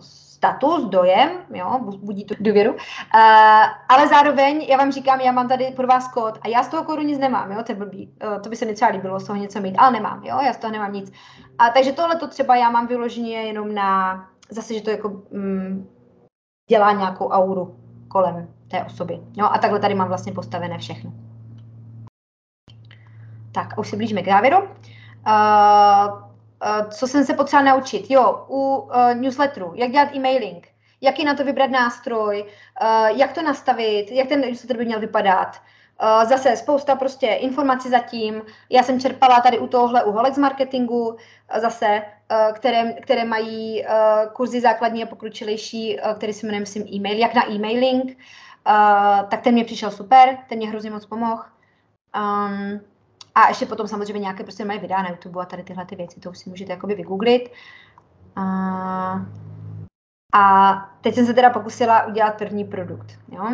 status, 0.00 0.84
dojem, 0.84 1.30
jo, 1.54 1.80
budí 2.02 2.24
to 2.24 2.34
důvěru, 2.40 2.72
uh, 2.72 2.78
ale 3.88 4.08
zároveň 4.08 4.66
já 4.68 4.76
vám 4.76 4.92
říkám, 4.92 5.20
já 5.20 5.32
mám 5.32 5.48
tady 5.48 5.72
pro 5.76 5.86
vás 5.86 6.08
kód 6.12 6.38
a 6.42 6.48
já 6.48 6.62
z 6.62 6.68
toho 6.68 6.84
kódu 6.84 7.02
nic 7.02 7.18
nemám, 7.18 7.52
jo, 7.52 7.62
to 7.62 7.72
je 7.72 7.76
blbý, 7.76 8.12
uh, 8.24 8.42
to 8.42 8.48
by 8.48 8.56
se 8.56 8.66
mi 8.66 8.74
třeba 8.74 8.90
líbilo 8.90 9.20
z 9.20 9.26
toho 9.26 9.38
něco 9.38 9.60
mít, 9.60 9.76
ale 9.78 9.90
nemám, 9.90 10.24
jo, 10.24 10.38
já 10.42 10.52
z 10.52 10.56
toho 10.56 10.72
nemám 10.72 10.92
nic. 10.92 11.12
A 11.58 11.70
takže 11.70 11.92
tohle 11.92 12.16
to 12.16 12.28
třeba 12.28 12.56
já 12.56 12.70
mám 12.70 12.86
vyloženě 12.86 13.36
jenom 13.36 13.74
na, 13.74 14.24
zase, 14.50 14.74
že 14.74 14.82
to 14.82 14.90
jako 14.90 15.08
mm, 15.30 15.88
dělá 16.70 16.92
nějakou 16.92 17.28
auru 17.28 17.76
kolem 18.08 18.48
té 18.68 18.84
osoby, 18.84 19.20
jo, 19.36 19.48
a 19.52 19.58
takhle 19.58 19.80
tady 19.80 19.94
mám 19.94 20.08
vlastně 20.08 20.32
postavené 20.32 20.78
všechno. 20.78 21.12
Tak, 23.52 23.78
už 23.78 23.88
se 23.88 23.96
blížíme 23.96 24.22
k 24.22 24.28
závěru. 24.28 24.58
Uh, 24.58 26.27
co 26.90 27.06
jsem 27.06 27.24
se 27.24 27.34
potřeba 27.34 27.62
naučit? 27.62 28.10
Jo, 28.10 28.44
u 28.48 28.76
uh, 28.76 29.14
newsletteru, 29.14 29.72
jak 29.74 29.90
dělat 29.90 30.08
e-mailing, 30.14 30.68
jaký 31.00 31.24
na 31.24 31.34
to 31.34 31.44
vybrat 31.44 31.70
nástroj, 31.70 32.44
uh, 32.82 33.18
jak 33.18 33.32
to 33.32 33.42
nastavit, 33.42 34.10
jak 34.10 34.28
ten 34.28 34.40
newsletter 34.40 34.76
by 34.76 34.84
měl 34.84 35.00
vypadat. 35.00 35.56
Zase 36.28 36.56
spousta 36.56 36.96
prostě 36.96 37.26
informací 37.26 37.88
zatím. 37.88 38.42
Já 38.70 38.82
jsem 38.82 39.00
čerpala 39.00 39.40
tady 39.40 39.58
u 39.58 39.66
tohohle 39.66 40.04
u 40.04 40.12
Holex 40.12 40.38
marketingu 40.38 41.16
zase, 41.60 42.02
které, 42.52 42.92
které 42.92 43.24
mají 43.24 43.84
kurzy 44.32 44.60
základní 44.60 45.02
a 45.02 45.06
pokročilejší, 45.06 45.98
který 46.16 46.32
se 46.32 46.46
jmenuje, 46.46 46.60
myslím, 46.60 46.86
e-mail, 46.94 47.18
jak 47.18 47.34
na 47.34 47.50
e-mailing. 47.50 48.18
Tak 49.28 49.40
ten 49.40 49.52
mě 49.54 49.64
přišel 49.64 49.90
super, 49.90 50.38
ten 50.48 50.58
mě 50.58 50.68
hrozně 50.68 50.90
moc 50.90 51.06
pomohl. 51.06 51.42
Um, 52.16 52.80
a 53.38 53.48
ještě 53.48 53.66
potom 53.66 53.88
samozřejmě 53.88 54.20
nějaké 54.20 54.42
prostě 54.42 54.64
mají 54.64 54.78
videa 54.78 55.02
na 55.02 55.08
YouTube 55.08 55.42
a 55.42 55.44
tady 55.44 55.62
tyhle 55.62 55.84
ty 55.84 55.96
věci, 55.96 56.20
to 56.20 56.30
už 56.30 56.38
si 56.38 56.50
můžete 56.50 56.72
jakoby 56.72 56.94
vygooglit. 56.94 57.52
A, 58.36 58.44
a 60.34 60.74
teď 61.00 61.14
jsem 61.14 61.26
se 61.26 61.34
teda 61.34 61.50
pokusila 61.50 62.06
udělat 62.06 62.38
první 62.38 62.64
produkt. 62.64 63.18
Jo? 63.28 63.44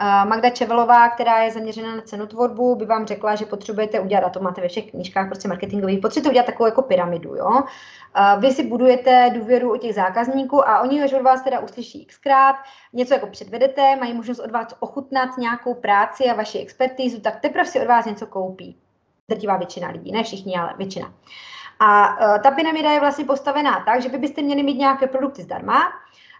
Magda 0.00 0.50
Čevelová, 0.50 1.08
která 1.08 1.38
je 1.38 1.52
zaměřena 1.52 1.96
na 1.96 2.02
cenotvorbu, 2.02 2.74
by 2.74 2.86
vám 2.86 3.06
řekla, 3.06 3.34
že 3.34 3.46
potřebujete 3.46 4.00
udělat, 4.00 4.24
a 4.24 4.30
to 4.30 4.40
máte 4.40 4.60
ve 4.60 4.68
všech 4.68 4.90
knížkách 4.90 5.28
prostě 5.28 5.48
marketingových, 5.48 6.00
potřebujete 6.00 6.30
udělat 6.30 6.46
takovou 6.46 6.66
jako 6.66 6.82
pyramidu. 6.82 7.36
Jo? 7.36 7.62
Vy 8.38 8.52
si 8.52 8.62
budujete 8.66 9.30
důvěru 9.34 9.74
u 9.74 9.76
těch 9.76 9.94
zákazníků 9.94 10.68
a 10.68 10.80
oni, 10.80 11.02
až 11.02 11.12
od 11.12 11.22
vás 11.22 11.42
teda 11.42 11.60
uslyší 11.60 12.04
xkrát, 12.04 12.56
něco 12.92 13.14
jako 13.14 13.26
předvedete, 13.26 13.96
mají 13.96 14.14
možnost 14.14 14.38
od 14.38 14.50
vás 14.50 14.74
ochutnat 14.80 15.38
nějakou 15.38 15.74
práci 15.74 16.24
a 16.24 16.34
vaši 16.34 16.58
expertízu, 16.58 17.20
tak 17.20 17.40
teprve 17.40 17.64
si 17.64 17.80
od 17.80 17.86
vás 17.86 18.06
něco 18.06 18.26
koupí 18.26 18.85
drtivá 19.28 19.56
většina 19.56 19.88
lidí, 19.88 20.12
ne 20.12 20.22
všichni, 20.22 20.56
ale 20.56 20.74
většina. 20.78 21.12
A 21.80 22.20
uh, 22.20 22.42
ta 22.42 22.50
pyramida 22.50 22.90
je 22.90 23.00
vlastně 23.00 23.24
postavená 23.24 23.82
tak, 23.86 24.02
že 24.02 24.08
vy 24.08 24.18
byste 24.18 24.42
měli 24.42 24.62
mít 24.62 24.78
nějaké 24.78 25.06
produkty 25.06 25.42
zdarma, 25.42 25.78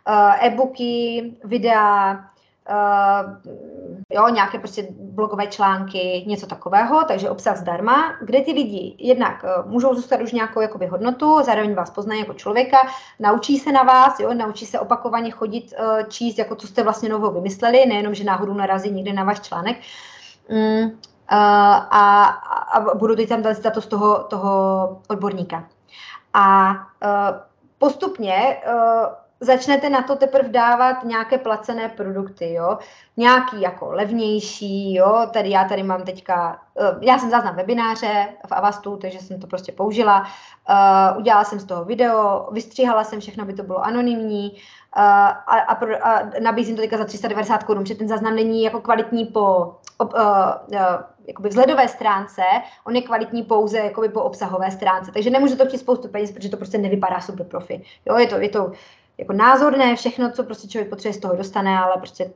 uh, 0.09 0.45
e-booky, 0.45 1.35
videa, 1.45 2.25
Uh, 2.71 3.53
jo, 4.11 4.29
nějaké 4.29 4.59
prostě 4.59 4.89
blogové 4.91 5.47
články, 5.47 6.25
něco 6.27 6.47
takového, 6.47 7.05
takže 7.05 7.31
obsah 7.31 7.57
zdarma, 7.57 8.17
kde 8.21 8.41
ty 8.41 8.53
lidi 8.53 8.95
jednak 8.99 9.45
uh, 9.45 9.71
můžou 9.71 9.95
zůstat 9.95 10.21
už 10.21 10.33
nějakou 10.33 10.61
jakoby, 10.61 10.87
hodnotu, 10.87 11.43
zároveň 11.43 11.75
vás 11.75 11.91
poznají 11.91 12.21
jako 12.21 12.35
člověka, 12.35 12.79
naučí 13.21 13.59
se 13.59 13.73
na 13.73 13.83
vás, 13.83 14.21
jo, 14.21 14.35
naučí 14.35 14.67
se 14.67 14.81
opakovaně 14.81 15.31
chodit, 15.31 15.75
uh, 15.79 16.09
číst, 16.09 16.39
jako 16.39 16.55
co 16.55 16.67
jste 16.67 16.83
vlastně 16.83 17.09
novou 17.09 17.33
vymysleli, 17.33 17.87
nejenom, 17.87 18.15
že 18.15 18.25
náhodou 18.25 18.55
narazí 18.55 18.91
někde 18.91 19.13
na 19.13 19.25
váš 19.25 19.41
článek. 19.41 19.77
Mm, 20.51 20.91
a, 21.29 22.25
a 22.73 22.95
budu 22.95 23.17
teď 23.17 23.29
tam 23.29 23.43
dát 23.43 23.73
to 23.75 23.81
z 23.81 23.87
toho, 23.87 24.19
toho 24.19 25.03
odborníka. 25.09 25.69
A 26.35 26.75
postupně 27.79 28.57
začnete 29.41 29.91
na 29.91 30.03
to 30.03 30.17
teprve 30.17 30.49
dávat 30.49 31.05
nějaké 31.05 31.39
placené 31.39 31.89
produkty, 31.89 32.53
jo, 32.53 32.79
nějaký 33.17 33.61
jako 33.61 33.91
levnější, 33.91 34.95
jo, 34.95 35.27
tady 35.33 35.51
já 35.51 35.65
tady 35.65 35.83
mám 35.83 36.03
teďka, 36.03 36.63
eh, 36.81 36.97
já 37.01 37.19
jsem 37.19 37.31
záznam 37.31 37.57
webináře 37.57 38.29
v 38.47 38.53
Avastu, 38.53 38.97
takže 38.97 39.19
jsem 39.19 39.41
to 39.41 39.47
prostě 39.47 39.73
použila, 39.73 40.21
uh, 40.21 41.19
udělala 41.19 41.45
jsem 41.45 41.61
z 41.61 41.65
toho 41.65 41.85
video, 41.85 42.49
vystříhala 42.53 43.05
jsem 43.05 43.21
všechno, 43.21 43.43
aby 43.43 43.53
to 43.53 43.63
bylo 43.63 43.85
anonymní. 43.85 44.53
Uh, 44.53 45.03
a, 45.03 45.37
a, 45.37 45.75
a 46.03 46.23
nabízím 46.41 46.77
to 46.77 46.83
teďka 46.83 46.99
za 46.99 47.05
390 47.05 47.65
korun, 47.65 47.87
že 47.87 47.95
ten 47.95 48.09
záznam 48.09 48.35
není 48.35 48.63
jako 48.63 48.81
kvalitní 48.81 49.25
po 49.25 49.75
uh, 49.99 50.09
uh, 50.09 50.79
jakoby 51.27 51.49
vzhledové 51.49 51.89
stránce, 51.89 52.43
on 52.85 52.97
je 52.97 53.03
kvalitní 53.03 53.43
pouze 53.43 53.79
jakoby 53.79 54.09
po 54.09 54.23
obsahové 54.23 54.71
stránce, 54.71 55.13
takže 55.13 55.31
nemůžu 55.31 55.57
to 55.57 55.67
chtít 55.67 55.79
spoustu 55.79 56.09
peněz, 56.09 56.33
protože 56.33 56.49
to 56.49 56.57
prostě 56.57 56.79
nevypadá 56.79 57.21
super 57.21 57.47
profi, 57.47 57.85
jo, 58.07 58.17
je 58.17 58.27
to, 58.27 58.39
je 58.39 58.49
to 58.49 58.73
jako 59.19 59.33
názorné, 59.33 59.97
všechno, 59.97 60.31
co 60.31 60.45
prostě 60.45 60.69
člověk 60.69 60.91
potřebuje 60.91 61.15
z 61.15 61.21
toho 61.21 61.37
dostane, 61.37 61.79
ale 61.79 61.97
prostě 61.97 62.31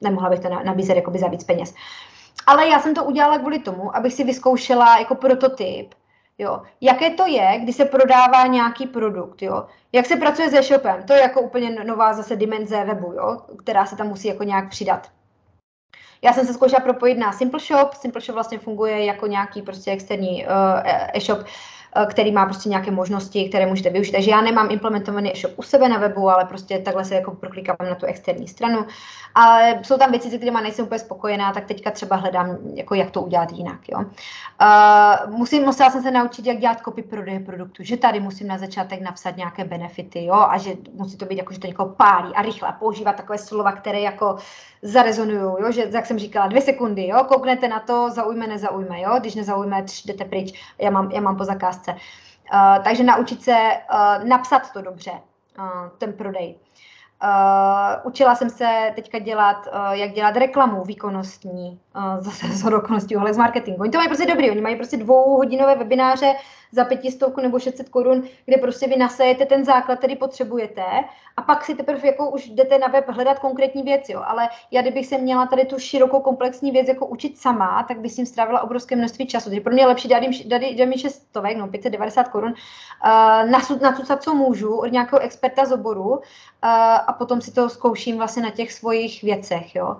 nemohla 0.00 0.30
bych 0.30 0.40
to 0.40 0.48
nabízet 0.48 0.96
jakoby 0.96 1.18
za 1.18 1.28
víc 1.28 1.44
peněz. 1.44 1.74
Ale 2.46 2.68
já 2.68 2.80
jsem 2.80 2.94
to 2.94 3.04
udělala 3.04 3.38
kvůli 3.38 3.58
tomu, 3.58 3.96
abych 3.96 4.14
si 4.14 4.24
vyzkoušela 4.24 4.98
jako 4.98 5.14
prototyp, 5.14 5.94
jo, 6.38 6.62
jaké 6.80 7.10
to 7.10 7.26
je, 7.26 7.58
když 7.62 7.76
se 7.76 7.84
prodává 7.84 8.46
nějaký 8.46 8.86
produkt, 8.86 9.42
jo, 9.42 9.66
jak 9.92 10.06
se 10.06 10.16
pracuje 10.16 10.50
s 10.50 10.54
e-shopem, 10.54 11.02
to 11.02 11.12
je 11.12 11.20
jako 11.20 11.40
úplně 11.40 11.84
nová 11.84 12.12
zase 12.14 12.36
dimenze 12.36 12.84
webu, 12.84 13.12
jo, 13.12 13.42
která 13.58 13.86
se 13.86 13.96
tam 13.96 14.08
musí 14.08 14.28
jako 14.28 14.44
nějak 14.44 14.68
přidat. 14.70 15.10
Já 16.24 16.32
jsem 16.32 16.46
se 16.46 16.54
zkoušela 16.54 16.80
propojit 16.80 17.18
na 17.18 17.32
Simple 17.32 17.60
Shop. 17.60 17.94
Simple 17.94 18.20
Shop 18.20 18.34
vlastně 18.34 18.58
funguje 18.58 19.04
jako 19.04 19.26
nějaký 19.26 19.62
prostě 19.62 19.90
externí 19.90 20.46
uh, 20.46 20.52
e-shop, 21.14 21.38
Eh, 21.38 21.44
který 22.06 22.32
má 22.32 22.44
prostě 22.44 22.68
nějaké 22.68 22.90
možnosti, 22.90 23.48
které 23.48 23.66
můžete 23.66 23.90
využít. 23.90 24.12
Takže 24.12 24.30
já 24.30 24.40
nemám 24.40 24.70
implementovaný 24.70 25.32
e-shop 25.32 25.52
u 25.56 25.62
sebe 25.62 25.88
na 25.88 25.98
webu, 25.98 26.30
ale 26.30 26.44
prostě 26.44 26.78
takhle 26.78 27.04
se 27.04 27.14
jako 27.14 27.30
proklikám 27.30 27.76
na 27.88 27.94
tu 27.94 28.06
externí 28.06 28.48
stranu. 28.48 28.86
Ale 29.34 29.80
jsou 29.82 29.98
tam 29.98 30.10
věci, 30.10 30.30
se 30.30 30.36
kterými 30.36 30.58
nejsem 30.62 30.84
úplně 30.84 30.98
spokojená, 30.98 31.52
tak 31.52 31.64
teďka 31.64 31.90
třeba 31.90 32.16
hledám, 32.16 32.58
jako 32.74 32.94
jak 32.94 33.10
to 33.10 33.22
udělat 33.22 33.52
jinak. 33.52 33.78
Jo. 33.88 33.98
Uh, 33.98 35.36
musím, 35.36 35.64
musela 35.64 35.90
jsem 35.90 36.02
se 36.02 36.10
naučit, 36.10 36.46
jak 36.46 36.58
dělat 36.58 36.80
kopy 36.80 37.02
prodeje 37.02 37.40
produktu, 37.40 37.82
že 37.82 37.96
tady 37.96 38.20
musím 38.20 38.48
na 38.48 38.58
začátek 38.58 39.00
napsat 39.00 39.36
nějaké 39.36 39.64
benefity, 39.64 40.24
jo, 40.24 40.34
a 40.34 40.58
že 40.58 40.70
musí 40.94 41.16
to 41.16 41.24
být 41.24 41.38
jako, 41.38 41.52
že 41.52 41.60
to 41.60 41.66
někoho 41.66 41.88
pálí 41.88 42.34
a 42.34 42.42
rychle 42.42 42.68
a 42.68 42.72
používat 42.72 43.16
takové 43.16 43.38
slova, 43.38 43.72
které 43.72 44.00
jako 44.00 44.36
zarezonují, 44.82 45.38
jo, 45.38 45.72
že 45.72 45.88
jak 45.90 46.06
jsem 46.06 46.18
říkala, 46.18 46.46
dvě 46.46 46.62
sekundy, 46.62 47.06
jo, 47.06 47.24
kouknete 47.28 47.68
na 47.68 47.80
to, 47.80 48.10
zaujme, 48.10 48.46
nezaujme, 48.46 49.00
jo, 49.00 49.16
když 49.20 49.34
nezaujme, 49.34 49.84
jdete 50.04 50.24
pryč, 50.24 50.74
já 50.78 50.90
mám, 50.90 51.10
já 51.10 51.20
mám 51.20 51.36
po 51.36 51.44
zakázce. 51.44 51.81
Uh, 51.90 52.84
takže 52.84 53.02
naučit 53.02 53.42
se 53.42 53.52
uh, 53.52 54.28
napsat 54.28 54.72
to 54.72 54.82
dobře, 54.82 55.10
uh, 55.58 55.88
ten 55.98 56.12
prodej. 56.12 56.54
Uh, 57.22 57.28
učila 58.04 58.34
jsem 58.34 58.50
se 58.50 58.92
teďka 58.94 59.18
dělat, 59.18 59.66
uh, 59.66 59.92
jak 59.92 60.12
dělat 60.12 60.36
reklamu 60.36 60.84
výkonnostní, 60.84 61.80
uh, 61.96 62.20
zase 62.20 62.46
z 62.52 62.64
okolností 62.64 63.14
z 63.30 63.36
marketingu. 63.36 63.82
Oni 63.82 63.90
to 63.90 63.98
mají 63.98 64.08
prostě 64.08 64.26
dobrý, 64.26 64.50
oni 64.50 64.60
mají 64.60 64.76
prostě 64.76 64.96
dvouhodinové 64.96 65.76
webináře 65.76 66.34
za 66.72 66.84
pětistovku 66.84 67.40
nebo 67.40 67.58
600 67.58 67.88
korun, 67.88 68.22
kde 68.44 68.56
prostě 68.56 68.86
vy 68.86 68.96
nasejete 68.96 69.46
ten 69.46 69.64
základ, 69.64 69.98
který 69.98 70.16
potřebujete 70.16 70.84
a 71.36 71.42
pak 71.42 71.64
si 71.64 71.74
teprve 71.74 72.06
jako 72.06 72.30
už 72.30 72.48
jdete 72.48 72.78
na 72.78 72.86
web 72.86 73.08
hledat 73.08 73.38
konkrétní 73.38 73.82
věc, 73.82 74.08
jo. 74.08 74.22
Ale 74.26 74.48
já 74.70 74.82
kdybych 74.82 75.06
se 75.06 75.18
měla 75.18 75.46
tady 75.46 75.64
tu 75.64 75.78
širokou 75.78 76.20
komplexní 76.20 76.70
věc 76.70 76.88
jako 76.88 77.06
učit 77.06 77.38
sama, 77.38 77.84
tak 77.88 78.00
bych 78.00 78.12
s 78.12 78.16
tím 78.16 78.26
strávila 78.26 78.60
obrovské 78.60 78.96
množství 78.96 79.26
času. 79.26 79.48
Takže 79.48 79.60
pro 79.60 79.72
mě 79.72 79.82
je 79.82 79.86
lepší 79.86 80.08
dát 80.08 80.22
jim, 80.22 80.32
dát, 80.48 80.62
jim 80.62 80.92
600, 80.92 81.22
no 81.56 81.68
590 81.68 82.28
korun, 82.28 82.54
uh, 83.04 83.50
nacucat, 83.80 84.22
co 84.22 84.34
můžu 84.34 84.76
od 84.76 84.92
nějakého 84.92 85.20
experta 85.20 85.64
z 85.64 85.72
oboru 85.72 86.10
uh, 86.10 86.20
a 87.06 87.12
potom 87.18 87.40
si 87.40 87.52
to 87.52 87.68
zkouším 87.68 88.16
vlastně 88.16 88.42
na 88.42 88.50
těch 88.50 88.72
svých 88.72 89.22
věcech, 89.22 89.74
jo. 89.74 89.96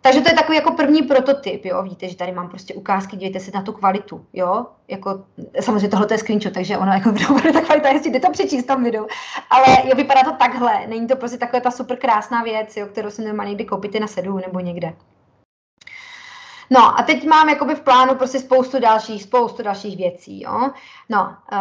Takže 0.00 0.20
to 0.20 0.28
je 0.28 0.34
takový 0.34 0.56
jako 0.56 0.72
první 0.72 1.02
prototyp, 1.02 1.64
jo, 1.64 1.82
víte, 1.82 2.08
že 2.08 2.16
tady 2.16 2.32
mám 2.32 2.48
prostě 2.48 2.74
ukázky, 2.74 3.16
dívejte 3.16 3.40
se 3.40 3.50
na 3.54 3.62
tu 3.62 3.72
kvalitu, 3.72 4.26
jo, 4.32 4.66
jako, 4.88 5.24
samozřejmě 5.60 5.88
tohle 5.88 6.06
je 6.10 6.18
screenshot, 6.18 6.52
takže 6.52 6.78
ono 6.78 6.92
jako 6.92 7.12
video 7.12 7.32
bude 7.32 7.52
ta 7.52 7.60
kvalita, 7.60 7.88
jestli 7.88 8.10
jde 8.10 8.20
to 8.20 8.30
přečíst 8.30 8.64
tam 8.64 8.84
videu, 8.84 9.06
ale 9.50 9.66
jo, 9.84 9.96
vypadá 9.96 10.22
to 10.22 10.32
takhle, 10.32 10.86
není 10.86 11.06
to 11.06 11.16
prostě 11.16 11.38
taková 11.38 11.60
ta 11.60 11.70
super 11.70 11.96
krásná 11.96 12.42
věc, 12.42 12.76
jo, 12.76 12.86
kterou 12.86 13.10
si 13.10 13.22
nemá 13.22 13.44
někdy 13.44 13.64
koupit 13.64 14.00
na 14.00 14.06
sedu 14.06 14.36
nebo 14.36 14.60
někde. 14.60 14.92
No 16.70 17.00
a 17.00 17.02
teď 17.02 17.26
mám 17.26 17.48
jakoby 17.48 17.74
v 17.74 17.80
plánu 17.80 18.14
prostě 18.14 18.38
spoustu 18.38 18.80
dalších, 18.80 19.22
spoustu 19.22 19.62
dalších 19.62 19.96
věcí, 19.96 20.40
jo. 20.40 20.70
No, 21.08 21.36
uh, 21.52 21.58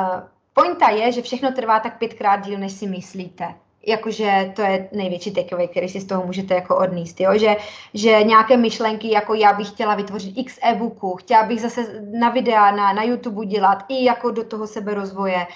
pointa 0.53 0.89
je, 0.89 1.11
že 1.11 1.21
všechno 1.21 1.51
trvá 1.51 1.79
tak 1.79 1.97
pětkrát 1.97 2.45
díl, 2.45 2.59
než 2.59 2.71
si 2.71 2.87
myslíte 2.87 3.55
jakože 3.85 4.53
to 4.55 4.61
je 4.61 4.89
největší 4.91 5.31
takeaway, 5.31 5.67
který 5.67 5.89
si 5.89 5.99
z 5.99 6.05
toho 6.05 6.25
můžete 6.25 6.53
jako 6.53 6.77
odníst, 6.77 7.19
jo? 7.19 7.37
Že, 7.37 7.55
že 7.93 8.23
nějaké 8.23 8.57
myšlenky, 8.57 9.11
jako 9.11 9.33
já 9.33 9.53
bych 9.53 9.67
chtěla 9.69 9.95
vytvořit 9.95 10.37
x 10.37 10.59
e-booků, 10.63 11.15
chtěla 11.15 11.43
bych 11.43 11.61
zase 11.61 12.01
na 12.19 12.29
videa, 12.29 12.71
na, 12.71 12.93
na 12.93 13.03
YouTube 13.03 13.45
dělat 13.45 13.83
i 13.89 14.05
jako 14.05 14.31
do 14.31 14.43
toho 14.43 14.67
sebe 14.67 14.93
rozvoje, 14.93 15.47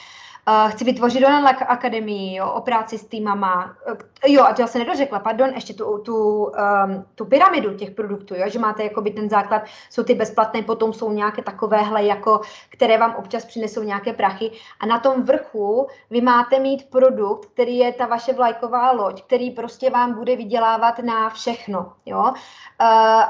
Chci 0.69 0.83
vytvořit 0.83 1.25
online 1.25 1.51
akademii 1.51 2.35
jo, 2.35 2.51
o 2.51 2.61
práci 2.61 2.97
s 2.97 3.05
týmama. 3.05 3.75
Uh, 3.91 3.97
jo, 4.27 4.43
a 4.43 4.53
to 4.53 4.61
já 4.61 4.67
se 4.67 4.79
nedořekla, 4.79 5.19
pardon, 5.19 5.49
ještě 5.55 5.73
tu, 5.73 5.97
tu, 5.97 6.43
um, 6.43 7.05
tu 7.15 7.25
pyramidu 7.25 7.73
těch 7.73 7.91
produktů, 7.91 8.35
jo, 8.35 8.49
že 8.49 8.59
máte 8.59 8.83
jakoby 8.83 9.11
ten 9.11 9.29
základ, 9.29 9.61
jsou 9.89 10.03
ty 10.03 10.13
bezplatné, 10.13 10.61
potom 10.61 10.93
jsou 10.93 11.11
nějaké 11.11 11.41
takovéhle, 11.41 12.03
jako, 12.03 12.41
které 12.69 12.97
vám 12.97 13.15
občas 13.15 13.45
přinesou 13.45 13.83
nějaké 13.83 14.13
prachy 14.13 14.51
a 14.79 14.85
na 14.85 14.99
tom 14.99 15.23
vrchu 15.23 15.87
vy 16.09 16.21
máte 16.21 16.59
mít 16.59 16.89
produkt, 16.89 17.45
který 17.45 17.77
je 17.77 17.93
ta 17.93 18.05
vaše 18.05 18.33
vlajková 18.33 18.91
loď, 18.91 19.23
který 19.23 19.51
prostě 19.51 19.89
vám 19.89 20.13
bude 20.13 20.35
vydělávat 20.35 20.99
na 20.99 21.29
všechno, 21.29 21.93
jo. 22.05 22.21
Uh, 22.21 22.35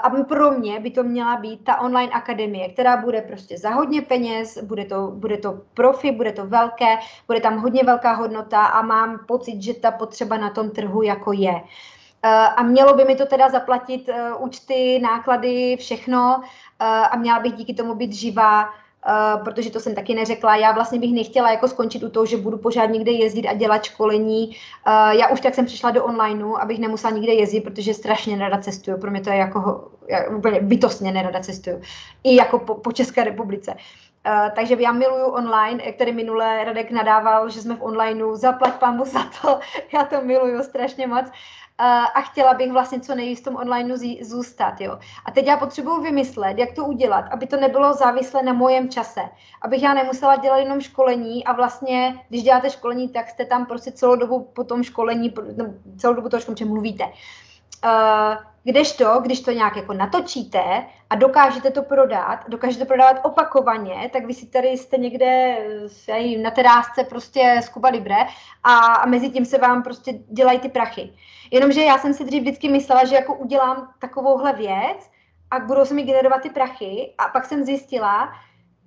a 0.03 0.11
pro 0.27 0.51
mě 0.51 0.79
by 0.79 0.91
to 0.91 1.03
měla 1.03 1.37
být 1.37 1.63
ta 1.63 1.81
online 1.81 2.11
akademie, 2.11 2.69
která 2.69 2.97
bude 2.97 3.21
prostě 3.21 3.57
za 3.57 3.69
hodně 3.69 4.01
peněz, 4.01 4.63
bude 4.63 4.85
to, 4.85 5.07
bude 5.07 5.37
to 5.37 5.61
profi, 5.73 6.11
bude 6.11 6.31
to 6.31 6.45
velké, 6.45 7.00
bude 7.27 7.39
tam 7.39 7.57
hodně 7.57 7.83
velká 7.83 8.13
hodnota 8.13 8.65
a 8.65 8.81
mám 8.81 9.19
pocit, 9.27 9.61
že 9.61 9.73
ta 9.73 9.91
potřeba 9.91 10.37
na 10.37 10.49
tom 10.49 10.69
trhu 10.69 11.01
jako 11.01 11.31
je. 11.31 11.61
Eh, 12.23 12.29
a 12.29 12.63
mělo 12.63 12.93
by 12.93 13.05
mi 13.05 13.15
to 13.15 13.25
teda 13.25 13.49
zaplatit 13.49 14.09
eh, 14.09 14.33
účty, 14.33 14.99
náklady, 15.03 15.77
všechno 15.79 16.41
eh, 16.79 16.85
a 16.85 17.17
měla 17.17 17.39
bych 17.39 17.53
díky 17.53 17.73
tomu 17.73 17.95
být 17.95 18.13
živá, 18.13 18.69
Uh, 19.07 19.43
protože 19.43 19.71
to 19.71 19.79
jsem 19.79 19.95
taky 19.95 20.15
neřekla. 20.15 20.55
Já 20.55 20.71
vlastně 20.71 20.99
bych 20.99 21.13
nechtěla 21.13 21.51
jako 21.51 21.67
skončit 21.67 22.03
u 22.03 22.09
toho, 22.09 22.25
že 22.25 22.37
budu 22.37 22.57
pořád 22.57 22.85
někde 22.85 23.11
jezdit 23.11 23.47
a 23.47 23.53
dělat 23.53 23.83
školení. 23.83 24.47
Uh, 24.47 25.09
já 25.09 25.27
už 25.27 25.41
tak 25.41 25.55
jsem 25.55 25.65
přišla 25.65 25.91
do 25.91 26.05
onlineu, 26.05 26.55
abych 26.55 26.79
nemusela 26.79 27.13
nikde 27.13 27.33
jezdit, 27.33 27.61
protože 27.61 27.93
strašně 27.93 28.37
nerada 28.37 28.61
cestuju. 28.61 28.97
Pro 28.97 29.11
mě 29.11 29.21
to 29.21 29.29
je 29.29 29.35
jako 29.35 29.91
já 30.07 30.29
úplně 30.29 30.59
bytostně 30.59 31.11
nerada 31.11 31.39
cestuju. 31.39 31.81
I 32.23 32.35
jako 32.35 32.59
po, 32.59 32.75
po 32.75 32.91
České 32.91 33.23
republice. 33.23 33.73
Uh, 34.27 34.49
takže 34.55 34.75
já 34.79 34.91
miluju 34.91 35.25
online, 35.25 35.91
který 35.91 36.11
minule 36.11 36.63
Radek 36.63 36.91
nadával, 36.91 37.49
že 37.49 37.61
jsme 37.61 37.75
v 37.75 37.83
onlineu, 37.83 38.35
zaplať 38.35 38.73
pámu 38.73 39.05
za 39.05 39.23
to, 39.41 39.59
já 39.93 40.03
to 40.03 40.21
miluju 40.21 40.63
strašně 40.63 41.07
moc. 41.07 41.25
Uh, 41.25 41.87
a 41.87 42.21
chtěla 42.21 42.53
bych 42.53 42.71
vlastně 42.71 42.99
co 42.99 43.15
nejvíc 43.15 43.39
v 43.39 43.43
tom 43.43 43.55
onlineu 43.55 43.95
zůstat. 44.21 44.81
Jo. 44.81 44.99
A 45.25 45.31
teď 45.31 45.45
já 45.45 45.57
potřebuji 45.57 46.01
vymyslet, 46.01 46.57
jak 46.57 46.73
to 46.75 46.85
udělat, 46.85 47.25
aby 47.31 47.47
to 47.47 47.57
nebylo 47.57 47.93
závislé 47.93 48.43
na 48.43 48.53
mojem 48.53 48.89
čase. 48.89 49.21
Abych 49.61 49.83
já 49.83 49.93
nemusela 49.93 50.35
dělat 50.35 50.57
jenom 50.57 50.81
školení 50.81 51.45
a 51.45 51.53
vlastně, 51.53 52.25
když 52.29 52.43
děláte 52.43 52.69
školení, 52.69 53.09
tak 53.09 53.29
jste 53.29 53.45
tam 53.45 53.65
prostě 53.65 53.91
celou 53.91 54.15
dobu 54.15 54.49
po 54.53 54.63
tom 54.63 54.83
školení, 54.83 55.33
no, 55.57 55.65
celou 55.97 56.13
dobu 56.13 56.29
toho 56.29 56.41
školení 56.41 56.71
mluvíte. 56.71 57.03
Uh, 57.05 57.11
Kdežto, 58.63 59.19
když 59.21 59.41
to 59.41 59.51
nějak 59.51 59.75
jako 59.75 59.93
natočíte 59.93 60.85
a 61.09 61.15
dokážete 61.15 61.71
to 61.71 61.83
prodat, 61.83 62.49
dokážete 62.49 62.85
prodávat 62.85 63.19
opakovaně, 63.23 64.09
tak 64.13 64.25
vy 64.25 64.33
si 64.33 64.45
tady 64.45 64.67
jste 64.67 64.97
někde 64.97 65.57
na 66.43 66.51
terásce 66.51 67.03
prostě 67.03 67.59
z 67.63 67.69
Cuba 67.69 67.89
Libre 67.89 68.17
a, 68.63 68.75
a 68.75 69.05
mezi 69.05 69.29
tím 69.29 69.45
se 69.45 69.57
vám 69.57 69.83
prostě 69.83 70.13
dělají 70.13 70.59
ty 70.59 70.69
prachy. 70.69 71.13
Jenomže 71.51 71.81
já 71.81 71.97
jsem 71.97 72.13
si 72.13 72.23
dřív 72.23 72.41
vždycky 72.41 72.69
myslela, 72.69 73.05
že 73.05 73.15
jako 73.15 73.35
udělám 73.35 73.93
takovouhle 73.99 74.53
věc 74.53 75.09
a 75.51 75.59
budou 75.59 75.85
se 75.85 75.93
mi 75.93 76.03
generovat 76.03 76.41
ty 76.41 76.49
prachy 76.49 77.13
a 77.17 77.27
pak 77.27 77.45
jsem 77.45 77.63
zjistila, 77.63 78.33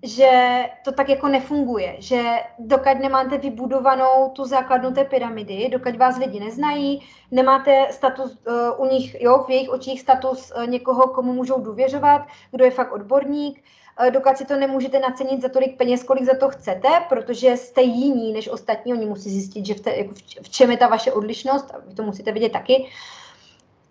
že 0.04 0.64
to 0.84 0.92
tak 0.92 1.08
jako 1.08 1.28
nefunguje, 1.28 1.96
že 1.98 2.22
dokud 2.58 2.98
nemáte 3.00 3.38
vybudovanou 3.38 4.28
tu 4.32 4.44
základnu 4.44 4.92
té 4.92 5.04
pyramidy, 5.04 5.68
dokud 5.68 5.96
vás 5.96 6.18
lidi 6.18 6.40
neznají, 6.40 7.02
nemáte 7.30 7.86
status 7.90 8.38
uh, 8.46 8.86
u 8.86 8.90
nich, 8.90 9.20
jo, 9.20 9.44
v 9.46 9.50
jejich 9.50 9.68
očích 9.68 10.00
status 10.00 10.52
uh, 10.56 10.66
někoho, 10.66 11.08
komu 11.08 11.32
můžou 11.32 11.60
důvěřovat, 11.60 12.22
kdo 12.50 12.64
je 12.64 12.70
fakt 12.70 12.92
odborník, 12.92 13.64
uh, 14.00 14.10
dokud 14.10 14.36
si 14.36 14.44
to 14.44 14.56
nemůžete 14.56 14.98
nacenit 14.98 15.42
za 15.42 15.48
tolik 15.48 15.76
peněz, 15.76 16.02
kolik 16.02 16.24
za 16.24 16.36
to 16.40 16.48
chcete, 16.48 16.88
protože 17.08 17.56
jste 17.56 17.82
jiní 17.82 18.32
než 18.32 18.48
ostatní, 18.48 18.92
oni 18.92 19.06
musí 19.06 19.30
zjistit, 19.30 19.66
že 19.66 19.74
v, 19.74 19.80
te, 19.80 19.96
jako 19.96 20.14
v, 20.14 20.42
v 20.42 20.48
čem 20.48 20.70
je 20.70 20.76
ta 20.76 20.88
vaše 20.88 21.12
odlišnost, 21.12 21.70
a 21.74 21.78
vy 21.86 21.94
to 21.94 22.02
musíte 22.02 22.32
vidět 22.32 22.52
taky, 22.52 22.76
uh, 22.76 22.88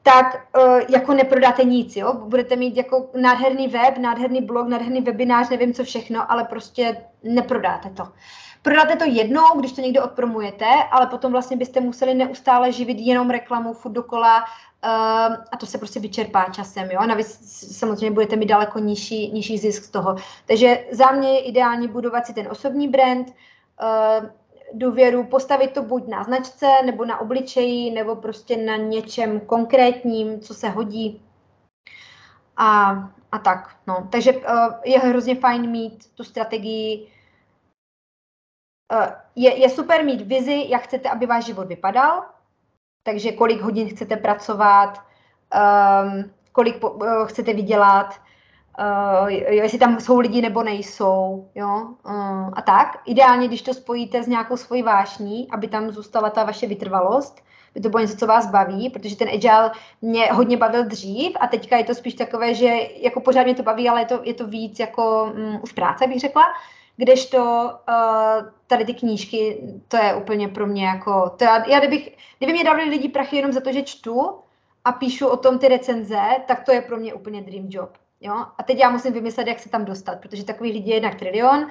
tak 0.03 0.47
uh, 0.57 0.79
jako 0.89 1.13
neprodáte 1.13 1.63
nic, 1.63 1.95
jo? 1.95 2.13
Budete 2.13 2.55
mít 2.55 2.77
jako 2.77 3.09
nádherný 3.21 3.67
web, 3.67 3.97
nádherný 3.97 4.41
blog, 4.41 4.67
nádherný 4.67 5.01
webinář, 5.01 5.49
nevím 5.49 5.73
co 5.73 5.83
všechno, 5.83 6.31
ale 6.31 6.43
prostě 6.43 6.97
neprodáte 7.23 7.89
to. 7.89 8.03
Prodáte 8.61 8.95
to 8.95 9.05
jednou, 9.07 9.59
když 9.59 9.71
to 9.71 9.81
někde 9.81 10.01
odpromujete, 10.01 10.65
ale 10.91 11.07
potom 11.07 11.31
vlastně 11.31 11.57
byste 11.57 11.79
museli 11.79 12.13
neustále 12.13 12.71
živit 12.71 12.97
jenom 12.99 13.29
reklamu 13.29 13.73
furt 13.73 13.91
dokola 13.91 14.37
uh, 14.41 15.35
a 15.51 15.57
to 15.59 15.65
se 15.65 15.77
prostě 15.77 15.99
vyčerpá 15.99 16.45
časem, 16.51 16.91
jo? 16.91 16.99
A 16.99 17.05
navíc 17.05 17.39
samozřejmě 17.77 18.11
budete 18.11 18.35
mít 18.35 18.45
daleko 18.45 18.79
nižší, 18.79 19.31
nižší 19.31 19.57
zisk 19.57 19.83
z 19.83 19.89
toho. 19.89 20.15
Takže 20.45 20.85
za 20.91 21.11
mě 21.11 21.29
je 21.29 21.39
ideální 21.39 21.87
budovat 21.87 22.25
si 22.25 22.33
ten 22.33 22.47
osobní 22.51 22.87
brand, 22.87 23.27
uh, 23.27 24.29
důvěru, 24.73 25.23
postavit 25.23 25.71
to 25.71 25.83
buď 25.83 26.07
na 26.07 26.23
značce, 26.23 26.67
nebo 26.85 27.05
na 27.05 27.19
obličeji, 27.19 27.91
nebo 27.91 28.15
prostě 28.15 28.57
na 28.57 28.75
něčem 28.75 29.39
konkrétním, 29.39 30.39
co 30.39 30.53
se 30.53 30.69
hodí. 30.69 31.21
A, 32.57 32.91
a 33.31 33.37
tak, 33.37 33.75
no. 33.87 34.07
Takže 34.11 34.33
uh, 34.33 34.73
je 34.85 34.99
hrozně 34.99 35.35
fajn 35.35 35.69
mít 35.69 36.13
tu 36.13 36.23
strategii. 36.23 37.07
Uh, 38.93 39.07
je, 39.35 39.59
je 39.59 39.69
super 39.69 40.05
mít 40.05 40.21
vizi, 40.21 40.65
jak 40.69 40.81
chcete, 40.81 41.09
aby 41.09 41.25
váš 41.25 41.45
život 41.45 41.67
vypadal, 41.67 42.25
takže 43.03 43.31
kolik 43.31 43.61
hodin 43.61 43.89
chcete 43.89 44.17
pracovat, 44.17 45.01
um, 45.53 46.31
kolik 46.51 46.79
po, 46.79 46.89
uh, 46.89 47.25
chcete 47.25 47.53
vydělat, 47.53 48.19
uh, 48.79 49.27
jestli 49.29 49.79
tam 49.79 49.99
jsou 49.99 50.19
lidi 50.19 50.41
nebo 50.41 50.63
nejsou, 50.63 51.49
jo, 51.55 51.87
uh, 52.05 52.49
a 52.53 52.61
tak. 52.61 53.01
Ideálně, 53.05 53.47
když 53.47 53.61
to 53.61 53.73
spojíte 53.73 54.23
s 54.23 54.27
nějakou 54.27 54.57
svojí 54.57 54.83
vášní, 54.83 55.47
aby 55.51 55.67
tam 55.67 55.91
zůstala 55.91 56.29
ta 56.29 56.43
vaše 56.43 56.67
vytrvalost, 56.67 57.43
by 57.73 57.81
to 57.81 57.89
bylo 57.89 58.01
něco, 58.01 58.17
co 58.17 58.27
vás 58.27 58.47
baví, 58.47 58.89
protože 58.89 59.15
ten 59.15 59.29
agile 59.29 59.71
mě 60.01 60.25
hodně 60.25 60.57
bavil 60.57 60.85
dřív 60.85 61.37
a 61.39 61.47
teďka 61.47 61.77
je 61.77 61.83
to 61.83 61.95
spíš 61.95 62.13
takové, 62.13 62.53
že 62.53 62.79
jako 63.01 63.21
pořád 63.21 63.43
mě 63.43 63.55
to 63.55 63.63
baví, 63.63 63.89
ale 63.89 64.01
je 64.01 64.05
to, 64.05 64.19
je 64.23 64.33
to 64.33 64.47
víc 64.47 64.79
jako 64.79 65.33
um, 65.35 65.59
už 65.63 65.71
práce, 65.71 66.07
bych 66.07 66.19
řekla. 66.19 66.43
Kdežto 66.97 67.71
uh, 67.89 68.49
tady 68.67 68.85
ty 68.85 68.93
knížky, 68.93 69.63
to 69.87 69.97
je 69.97 70.15
úplně 70.15 70.47
pro 70.47 70.67
mě 70.67 70.85
jako, 70.85 71.29
to 71.37 71.43
já, 71.43 71.69
já 71.69 71.79
kdybych, 71.79 72.17
kdyby 72.37 72.53
mě 72.53 72.63
dávali 72.63 72.89
lidi 72.89 73.09
prachy 73.09 73.35
jenom 73.35 73.51
za 73.51 73.61
to, 73.61 73.71
že 73.71 73.81
čtu 73.81 74.31
a 74.85 74.91
píšu 74.91 75.27
o 75.27 75.37
tom 75.37 75.59
ty 75.59 75.67
recenze, 75.67 76.21
tak 76.47 76.63
to 76.63 76.71
je 76.71 76.81
pro 76.81 76.97
mě 76.97 77.13
úplně 77.13 77.41
dream 77.41 77.65
job. 77.69 77.97
Jo? 78.23 78.45
A 78.57 78.63
teď 78.63 78.77
já 78.77 78.89
musím 78.89 79.13
vymyslet, 79.13 79.47
jak 79.47 79.59
se 79.59 79.69
tam 79.69 79.85
dostat, 79.85 80.19
protože 80.19 80.43
takových 80.43 80.73
lidí 80.73 80.89
je 80.89 80.95
jednak 80.95 81.15
trilion 81.15 81.59
uh, 81.59 81.67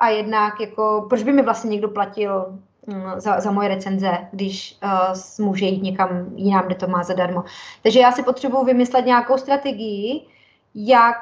a 0.00 0.08
jednak 0.08 0.60
jako, 0.60 1.06
proč 1.08 1.22
by 1.22 1.32
mi 1.32 1.42
vlastně 1.42 1.70
někdo 1.70 1.88
platil 1.88 2.58
um, 2.86 3.04
za, 3.16 3.40
za 3.40 3.50
moje 3.50 3.68
recenze, 3.68 4.28
když 4.32 4.78
uh, 5.38 5.46
může 5.46 5.66
jít 5.66 5.82
někam 5.82 6.26
jinam, 6.36 6.66
kde 6.66 6.74
to 6.74 6.86
má 6.86 7.02
zadarmo. 7.02 7.44
Takže 7.82 8.00
já 8.00 8.12
si 8.12 8.22
potřebuji 8.22 8.64
vymyslet 8.64 9.06
nějakou 9.06 9.38
strategii, 9.38 10.26
jak 10.74 11.16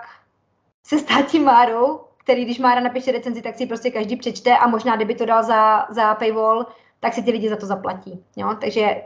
se 0.86 0.98
stát 0.98 1.26
tím 1.26 1.44
Márou, 1.44 2.00
který 2.16 2.44
když 2.44 2.58
Mára 2.58 2.80
napíše 2.80 3.12
recenzi, 3.12 3.42
tak 3.42 3.54
si 3.54 3.66
prostě 3.66 3.90
každý 3.90 4.16
přečte 4.16 4.56
a 4.58 4.68
možná, 4.68 4.96
kdyby 4.96 5.14
to 5.14 5.26
dal 5.26 5.42
za, 5.42 5.86
za 5.90 6.14
paywall, 6.14 6.66
tak 7.00 7.14
si 7.14 7.22
ty 7.22 7.30
lidi 7.30 7.48
za 7.48 7.56
to 7.56 7.66
zaplatí. 7.66 8.24
Jo? 8.36 8.56
Takže 8.60 9.02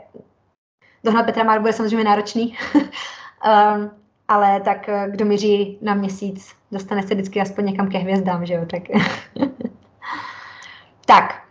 dohnat 1.03 1.25
Petra 1.25 1.43
Máru 1.43 1.61
bude 1.61 1.73
samozřejmě 1.73 2.03
náročný. 2.03 2.57
um, 2.75 3.91
ale 4.27 4.61
tak 4.61 4.89
eh, 4.89 5.07
kdo 5.09 5.25
míří 5.25 5.77
na 5.81 5.93
měsíc, 5.93 6.55
dostane 6.71 7.03
se 7.03 7.13
vždycky 7.13 7.41
aspoň 7.41 7.65
někam 7.65 7.89
ke 7.89 7.97
hvězdám, 7.97 8.45
že 8.45 8.53
jo, 8.53 8.65
tak. 8.65 8.83
tak, 11.05 11.45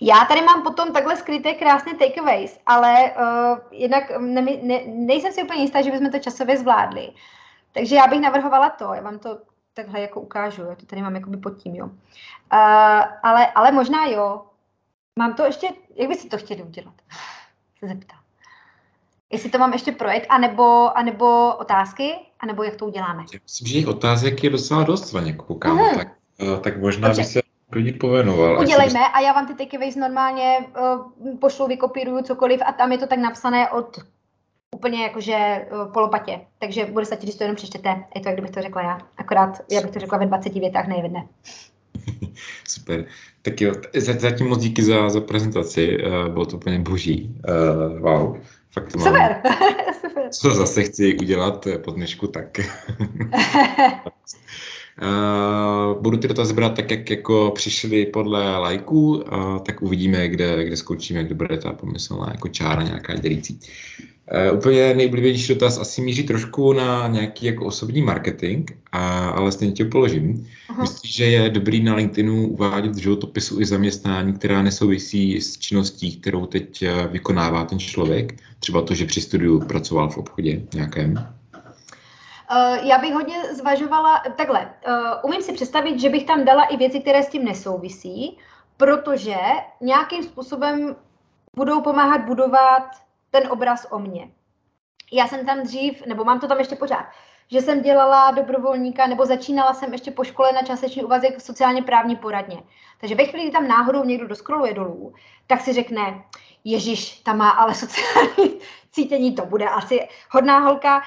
já 0.00 0.24
tady 0.24 0.42
mám 0.42 0.62
potom 0.62 0.92
takhle 0.92 1.16
skryté 1.16 1.54
krásné 1.54 1.94
takeaways, 1.94 2.58
ale 2.66 3.12
uh, 3.12 3.58
jednak 3.70 4.18
ne, 4.18 4.42
ne, 4.42 4.80
nejsem 4.86 5.32
si 5.32 5.42
úplně 5.42 5.62
jistá, 5.62 5.82
že 5.82 5.90
bychom 5.90 6.10
to 6.10 6.18
časově 6.18 6.56
zvládli. 6.56 7.12
Takže 7.72 7.96
já 7.96 8.06
bych 8.06 8.20
navrhovala 8.20 8.70
to, 8.70 8.94
já 8.94 9.02
vám 9.02 9.18
to 9.18 9.38
takhle 9.74 10.00
jako 10.00 10.20
ukážu, 10.20 10.62
jo, 10.62 10.76
to 10.76 10.86
tady 10.86 11.02
mám 11.02 11.14
jakoby 11.14 11.36
pod 11.36 11.50
tím, 11.50 11.74
jo. 11.74 11.86
Uh, 11.86 11.92
ale, 13.22 13.52
ale 13.54 13.72
možná 13.72 14.06
jo. 14.06 14.44
Mám 15.16 15.34
to 15.34 15.44
ještě, 15.44 15.68
jak 15.94 16.08
byste 16.08 16.28
to 16.28 16.38
chtěli 16.38 16.62
udělat? 16.62 16.94
Se 17.78 17.88
zeptám. 17.88 18.27
Jestli 19.32 19.50
to 19.50 19.58
mám 19.58 19.72
ještě 19.72 19.92
projekt, 19.92 20.26
anebo, 20.28 20.98
anebo 20.98 21.56
otázky, 21.56 22.12
anebo 22.40 22.62
jak 22.62 22.76
to 22.76 22.86
uděláme? 22.86 23.24
Já 23.32 23.38
myslím, 23.44 23.68
že 23.68 23.78
jich 23.78 23.88
otázek 23.88 24.44
je 24.44 24.50
docela 24.50 24.82
dost, 24.82 25.12
Vaně, 25.12 25.32
koukám, 25.32 25.76
mm. 25.76 25.96
tak, 25.96 26.08
uh, 26.42 26.58
tak 26.58 26.80
možná 26.80 27.08
Dobře. 27.08 27.22
by 27.22 27.26
se 27.26 27.40
klidně 27.70 27.92
povenoval. 27.92 28.60
Udělejme 28.60 29.08
a 29.08 29.20
já 29.20 29.32
vám 29.32 29.46
ty 29.46 29.54
takeaways 29.54 29.96
normálně 29.96 30.58
uh, 30.58 31.38
pošlu, 31.38 31.66
vykopíruju 31.66 32.22
cokoliv 32.22 32.60
a 32.66 32.72
tam 32.72 32.92
je 32.92 32.98
to 32.98 33.06
tak 33.06 33.18
napsané 33.18 33.70
od 33.70 33.98
úplně 34.74 35.02
jakože 35.02 35.66
uh, 35.72 35.92
polopatě. 35.92 36.40
Takže 36.58 36.86
bude 36.86 37.04
stačit, 37.04 37.22
když 37.22 37.34
to 37.34 37.44
jenom 37.44 37.56
přečtete. 37.56 38.04
Je 38.14 38.20
to, 38.20 38.28
jak 38.28 38.34
kdybych 38.34 38.50
to 38.50 38.62
řekla 38.62 38.82
já. 38.82 38.98
Akorát, 39.16 39.60
já 39.70 39.80
bych 39.80 39.90
to 39.90 39.98
řekla 39.98 40.18
ve 40.18 40.26
20 40.26 40.54
větách, 40.54 40.86
ne 40.86 41.00
v 41.00 41.02
jedné. 41.02 41.28
Super. 42.68 43.04
Tak 43.42 43.60
jo, 43.60 43.72
zatím 43.94 44.48
moc 44.48 44.58
díky 44.58 44.82
za, 44.82 45.08
za 45.08 45.20
prezentaci. 45.20 45.98
Uh, 46.04 46.28
bylo 46.28 46.46
to 46.46 46.56
úplně 46.56 46.78
boží. 46.78 47.40
Uh, 47.48 48.00
wow. 48.00 48.36
Fakt 48.70 48.92
to 48.92 48.98
Super. 48.98 49.42
Mám, 49.44 49.54
Super. 50.00 50.28
Co 50.30 50.54
zase 50.54 50.82
chci 50.82 51.18
udělat 51.18 51.66
po 51.84 51.90
dnešku, 51.90 52.26
tak... 52.26 52.60
Uh, 55.02 56.02
budu 56.02 56.16
ty 56.16 56.28
dotazy 56.28 56.54
brát 56.54 56.76
tak, 56.76 56.90
jak 56.90 57.10
jako 57.10 57.50
přišly 57.54 58.06
podle 58.06 58.58
lajků, 58.58 59.16
uh, 59.16 59.58
tak 59.58 59.82
uvidíme, 59.82 60.28
kde, 60.28 60.64
kde 60.64 60.76
skončíme, 60.76 61.24
kde 61.24 61.34
bude 61.34 61.58
ta 61.58 61.72
pomyslná 61.72 62.28
jako 62.30 62.48
čára 62.48 62.82
nějaká 62.82 63.14
dělící. 63.14 63.60
Uh, 64.50 64.58
úplně 64.58 64.94
nejblivější 64.94 65.54
dotaz 65.54 65.78
asi 65.78 66.00
míří 66.00 66.22
trošku 66.22 66.72
na 66.72 67.08
nějaký 67.08 67.46
jako 67.46 67.66
osobní 67.66 68.02
marketing, 68.02 68.70
a, 68.92 69.28
ale 69.28 69.52
stejně 69.52 69.72
tě 69.72 69.84
položím. 69.84 70.48
Aha. 70.68 70.82
Myslíš, 70.82 71.14
že 71.14 71.24
je 71.24 71.50
dobrý 71.50 71.82
na 71.82 71.94
LinkedInu 71.94 72.48
uvádět 72.48 72.92
v 72.92 72.98
životopisu 72.98 73.60
i 73.60 73.66
zaměstnání, 73.66 74.32
která 74.32 74.62
nesouvisí 74.62 75.40
s 75.40 75.58
činností, 75.58 76.16
kterou 76.16 76.46
teď 76.46 76.82
eh, 76.82 77.06
vykonává 77.06 77.64
ten 77.64 77.78
člověk? 77.78 78.34
Třeba 78.60 78.82
to, 78.82 78.94
že 78.94 79.06
při 79.06 79.20
studiu 79.20 79.60
pracoval 79.60 80.10
v 80.10 80.18
obchodě 80.18 80.62
nějakém? 80.74 81.12
Uh, 81.12 82.88
já 82.88 82.98
bych 82.98 83.14
hodně 83.14 83.36
zvažovala, 83.54 84.22
takhle, 84.36 84.68
umím 85.24 85.42
si 85.42 85.52
představit, 85.52 86.00
že 86.00 86.08
bych 86.08 86.24
tam 86.24 86.44
dala 86.44 86.64
i 86.64 86.76
věci, 86.76 87.00
které 87.00 87.22
s 87.22 87.28
tím 87.28 87.44
nesouvisí, 87.44 88.38
protože 88.76 89.36
nějakým 89.80 90.22
způsobem 90.22 90.96
budou 91.56 91.80
pomáhat 91.80 92.26
budovat 92.26 92.82
ten 93.30 93.52
obraz 93.52 93.86
o 93.90 93.98
mně. 93.98 94.30
Já 95.12 95.28
jsem 95.28 95.46
tam 95.46 95.62
dřív, 95.62 96.06
nebo 96.06 96.24
mám 96.24 96.40
to 96.40 96.48
tam 96.48 96.58
ještě 96.58 96.76
pořád, 96.76 97.06
že 97.50 97.60
jsem 97.60 97.82
dělala 97.82 98.30
dobrovolníka, 98.30 99.06
nebo 99.06 99.26
začínala 99.26 99.74
jsem 99.74 99.92
ještě 99.92 100.10
po 100.10 100.24
škole 100.24 100.52
na 100.52 100.62
částečný 100.62 101.04
úvazek 101.04 101.40
sociálně 101.40 101.82
právní 101.82 102.16
poradně. 102.16 102.62
Takže 103.00 103.14
ve 103.14 103.24
chvíli, 103.24 103.44
kdy 103.44 103.52
tam 103.52 103.68
náhodou 103.68 104.04
někdo 104.04 104.28
doskroluje 104.28 104.74
dolů, 104.74 105.14
tak 105.46 105.60
si 105.60 105.72
řekne, 105.72 106.24
Ježíš, 106.64 107.20
tam 107.20 107.38
má 107.38 107.50
ale 107.50 107.74
sociální 107.84 108.60
cítění, 108.90 109.34
to 109.34 109.46
bude 109.46 109.68
asi 109.68 110.08
hodná 110.30 110.58
holka, 110.58 111.02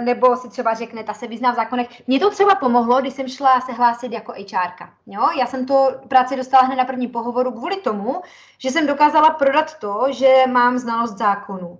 nebo 0.00 0.36
si 0.36 0.48
třeba 0.48 0.74
řekne, 0.74 1.04
ta 1.04 1.14
se 1.14 1.26
vyzná 1.26 1.52
v 1.52 1.56
zákonech. 1.56 2.06
Mně 2.06 2.20
to 2.20 2.30
třeba 2.30 2.54
pomohlo, 2.54 3.00
když 3.00 3.14
jsem 3.14 3.28
šla 3.28 3.60
se 3.60 3.72
hlásit 3.72 4.12
jako 4.12 4.32
HRka. 4.32 4.94
Jo? 5.06 5.28
Já 5.38 5.46
jsem 5.46 5.66
to 5.66 6.00
práci 6.08 6.36
dostala 6.36 6.62
hned 6.62 6.76
na 6.76 6.84
první 6.84 7.08
pohovoru 7.08 7.52
kvůli 7.52 7.76
tomu, 7.76 8.22
že 8.58 8.70
jsem 8.70 8.86
dokázala 8.86 9.30
prodat 9.30 9.78
to, 9.78 10.06
že 10.10 10.34
mám 10.46 10.78
znalost 10.78 11.18
zákonů. 11.18 11.78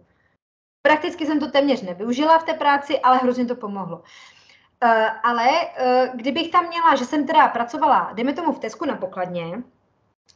Prakticky 0.82 1.26
jsem 1.26 1.40
to 1.40 1.50
téměř 1.50 1.82
nevyužila 1.82 2.38
v 2.38 2.44
té 2.44 2.54
práci, 2.54 3.00
ale 3.00 3.18
hrozně 3.18 3.46
to 3.46 3.54
pomohlo. 3.54 3.96
Uh, 3.96 5.06
ale 5.22 5.48
uh, 5.48 6.16
kdybych 6.16 6.50
tam 6.50 6.68
měla, 6.68 6.94
že 6.94 7.04
jsem 7.04 7.26
teda 7.26 7.48
pracovala, 7.48 8.10
dejme 8.14 8.32
tomu 8.32 8.52
v 8.52 8.58
Tesku 8.58 8.84
na 8.84 8.96
pokladně, 8.96 9.62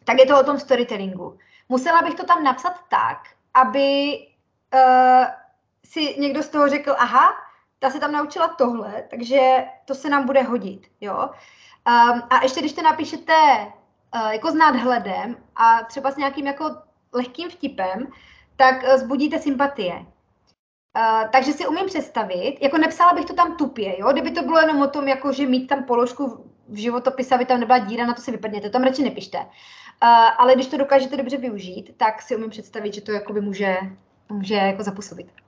tak 0.04 0.18
je 0.18 0.26
to 0.26 0.40
o 0.40 0.44
tom 0.44 0.58
storytellingu. 0.58 1.38
Musela 1.68 2.02
bych 2.02 2.14
to 2.14 2.24
tam 2.24 2.44
napsat 2.44 2.74
tak, 2.88 3.18
aby 3.54 4.18
uh, 4.74 5.26
si 5.86 6.20
někdo 6.20 6.42
z 6.42 6.48
toho 6.48 6.68
řekl, 6.68 6.94
aha, 6.98 7.43
ta 7.84 7.90
se 7.90 8.00
tam 8.00 8.12
naučila 8.12 8.48
tohle, 8.48 9.04
takže 9.10 9.64
to 9.84 9.94
se 9.94 10.08
nám 10.08 10.26
bude 10.26 10.42
hodit, 10.42 10.86
jo. 11.00 11.14
Um, 11.14 12.22
a 12.30 12.42
ještě 12.42 12.60
když 12.60 12.72
to 12.72 12.82
napíšete 12.82 13.34
uh, 14.14 14.30
jako 14.30 14.50
s 14.50 14.54
nadhledem 14.54 15.36
a 15.56 15.82
třeba 15.82 16.10
s 16.10 16.16
nějakým 16.16 16.46
jako 16.46 16.70
lehkým 17.12 17.50
vtipem, 17.50 18.08
tak 18.56 18.82
uh, 18.82 18.96
zbudíte 18.96 19.38
sympatie. 19.38 19.94
Uh, 19.94 21.28
takže 21.32 21.52
si 21.52 21.66
umím 21.66 21.86
představit, 21.86 22.58
jako 22.60 22.78
nepsala 22.78 23.12
bych 23.12 23.24
to 23.24 23.34
tam 23.34 23.56
tupě, 23.56 24.00
jo? 24.00 24.12
kdyby 24.12 24.30
to 24.30 24.42
bylo 24.42 24.58
jenom 24.58 24.82
o 24.82 24.88
tom, 24.88 25.08
jako, 25.08 25.32
že 25.32 25.46
mít 25.46 25.66
tam 25.66 25.84
položku 25.84 26.44
v 26.68 26.76
životopise, 26.76 27.34
aby 27.34 27.44
tam 27.44 27.60
nebyla 27.60 27.78
díra, 27.78 28.06
na 28.06 28.14
to 28.14 28.22
si 28.22 28.30
vypadněte, 28.30 28.70
tam 28.70 28.82
radši 28.82 29.02
nepište. 29.02 29.38
Uh, 29.38 29.46
ale 30.38 30.54
když 30.54 30.66
to 30.66 30.76
dokážete 30.76 31.16
dobře 31.16 31.36
využít, 31.36 31.94
tak 31.96 32.22
si 32.22 32.36
umím 32.36 32.50
představit, 32.50 32.94
že 32.94 33.00
to 33.00 33.12
jakoby 33.12 33.40
může, 33.40 33.76
může 34.28 34.54
jako 34.54 34.82
zapůsobit. 34.82 35.43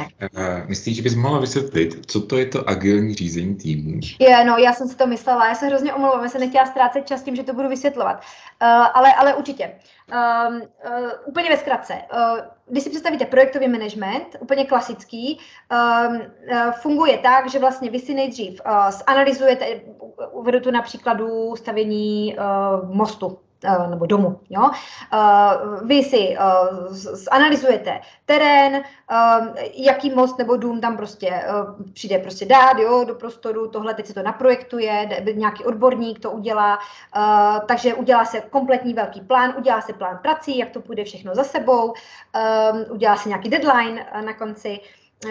Uh, 0.00 0.68
myslíš, 0.68 0.96
že 0.96 1.02
bys 1.02 1.14
mohla 1.14 1.40
vysvětlit, 1.40 2.06
co 2.06 2.20
to 2.20 2.38
je 2.38 2.46
to 2.46 2.68
agilní 2.68 3.14
řízení 3.14 3.54
týmu? 3.54 4.00
Je, 4.18 4.44
no, 4.44 4.56
já 4.56 4.72
jsem 4.72 4.88
si 4.88 4.96
to 4.96 5.06
myslela, 5.06 5.48
já 5.48 5.54
se 5.54 5.66
hrozně 5.66 5.94
omlouvám, 5.94 6.22
já 6.22 6.28
jsem 6.28 6.40
nechtěla 6.40 6.66
ztrácet 6.66 7.06
čas 7.06 7.22
tím, 7.22 7.36
že 7.36 7.42
to 7.42 7.54
budu 7.54 7.68
vysvětlovat, 7.68 8.16
uh, 8.16 8.68
ale, 8.68 9.14
ale 9.14 9.34
určitě. 9.34 9.72
Uh, 10.12 10.56
uh, 10.56 11.10
úplně 11.26 11.48
ve 11.48 11.56
zkratce. 11.56 11.94
Uh, 11.94 12.40
když 12.68 12.84
si 12.84 12.90
představíte 12.90 13.24
projektový 13.24 13.68
management, 13.68 14.36
úplně 14.40 14.64
klasický, 14.64 15.38
uh, 15.72 16.16
uh, 16.16 16.72
funguje 16.72 17.18
tak, 17.18 17.50
že 17.50 17.58
vlastně 17.58 17.90
vy 17.90 17.98
si 17.98 18.14
nejdřív 18.14 18.60
uh, 18.66 18.90
zanalizujete, 19.06 19.66
uvedu 20.32 20.60
tu 20.60 20.70
na 20.70 20.82
příkladu 20.82 21.56
stavění 21.56 22.36
uh, 22.36 22.94
mostu, 22.94 23.38
Eh, 23.53 23.53
nebo 23.90 24.06
domu. 24.06 24.40
Jo? 24.50 24.70
Eh, 25.12 25.84
vy 25.84 26.02
si 26.02 26.36
eh, 26.38 26.38
zanalizujete 26.90 28.00
terén, 28.26 28.82
jaký 29.74 30.10
most 30.10 30.38
nebo 30.38 30.56
dům 30.56 30.80
tam 30.80 30.96
prostě 30.96 31.42
přijde 31.92 32.18
prostě 32.18 32.46
dát 32.46 32.78
jo, 32.78 33.04
do 33.04 33.14
prostoru, 33.14 33.68
tohle 33.68 33.94
teď 33.94 34.06
se 34.06 34.14
to 34.14 34.22
naprojektuje, 34.22 35.08
nějaký 35.34 35.64
odborník 35.64 36.18
to 36.18 36.30
udělá, 36.30 36.78
takže 37.68 37.94
udělá 37.94 38.24
se 38.24 38.40
kompletní 38.40 38.94
velký 38.94 39.20
plán, 39.20 39.54
udělá 39.58 39.80
se 39.80 39.92
plán 39.92 40.18
prací, 40.22 40.58
jak 40.58 40.70
to 40.70 40.80
půjde 40.80 41.04
všechno 41.04 41.34
za 41.34 41.44
sebou, 41.44 41.94
udělá 42.90 43.16
se 43.16 43.28
nějaký 43.28 43.48
deadline 43.48 44.06
na 44.24 44.34
konci, 44.34 44.80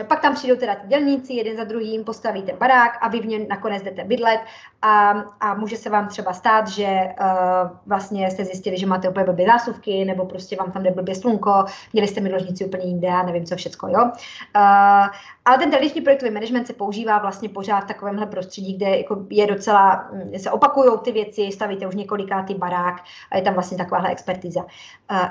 pak 0.07 0.21
tam 0.21 0.35
přijdou 0.35 0.55
teda 0.55 0.73
ti 0.73 0.87
dělníci, 0.87 1.33
jeden 1.33 1.57
za 1.57 1.63
druhým, 1.63 2.03
postavíte 2.03 2.53
barák 2.53 2.97
a 3.01 3.07
vy 3.07 3.19
v 3.19 3.25
něm 3.25 3.47
nakonec 3.47 3.83
jdete 3.83 4.03
bydlet 4.03 4.39
a, 4.81 5.09
a 5.39 5.53
může 5.53 5.77
se 5.77 5.89
vám 5.89 6.07
třeba 6.07 6.33
stát, 6.33 6.67
že 6.67 6.85
uh, 6.85 7.69
vlastně 7.85 8.31
jste 8.31 8.45
zjistili, 8.45 8.77
že 8.77 8.85
máte 8.85 9.09
úplně 9.09 9.25
blbě 9.25 9.45
zásuvky, 9.45 10.05
nebo 10.05 10.25
prostě 10.25 10.55
vám 10.55 10.71
tam 10.71 10.83
jde 10.83 10.91
blbě 10.91 11.15
slunko, 11.15 11.65
měli 11.93 12.07
jste 12.07 12.21
mi 12.21 12.33
ložnici 12.33 12.65
úplně 12.65 12.85
jinde 12.85 13.07
a 13.07 13.23
nevím 13.23 13.45
co 13.45 13.55
všecko, 13.55 13.87
jo. 13.87 14.03
Uh, 14.03 15.07
ale 15.45 15.57
ten 15.57 15.71
tradiční 15.71 16.01
projektový 16.01 16.31
management 16.31 16.67
se 16.67 16.73
používá 16.73 17.19
vlastně 17.19 17.49
pořád 17.49 17.79
v 17.79 17.87
takovémhle 17.87 18.25
prostředí, 18.25 18.73
kde 18.73 18.97
jako 18.97 19.25
je 19.29 19.47
docela, 19.47 20.09
mm, 20.11 20.39
se 20.39 20.51
opakují 20.51 20.91
ty 21.03 21.11
věci, 21.11 21.49
stavíte 21.51 21.87
už 21.87 21.95
několikátý 21.95 22.55
barák 22.55 22.95
a 23.31 23.37
je 23.37 23.43
tam 23.43 23.53
vlastně 23.53 23.77
takováhle 23.77 24.09
expertiza. 24.09 24.61
Uh, 24.61 24.67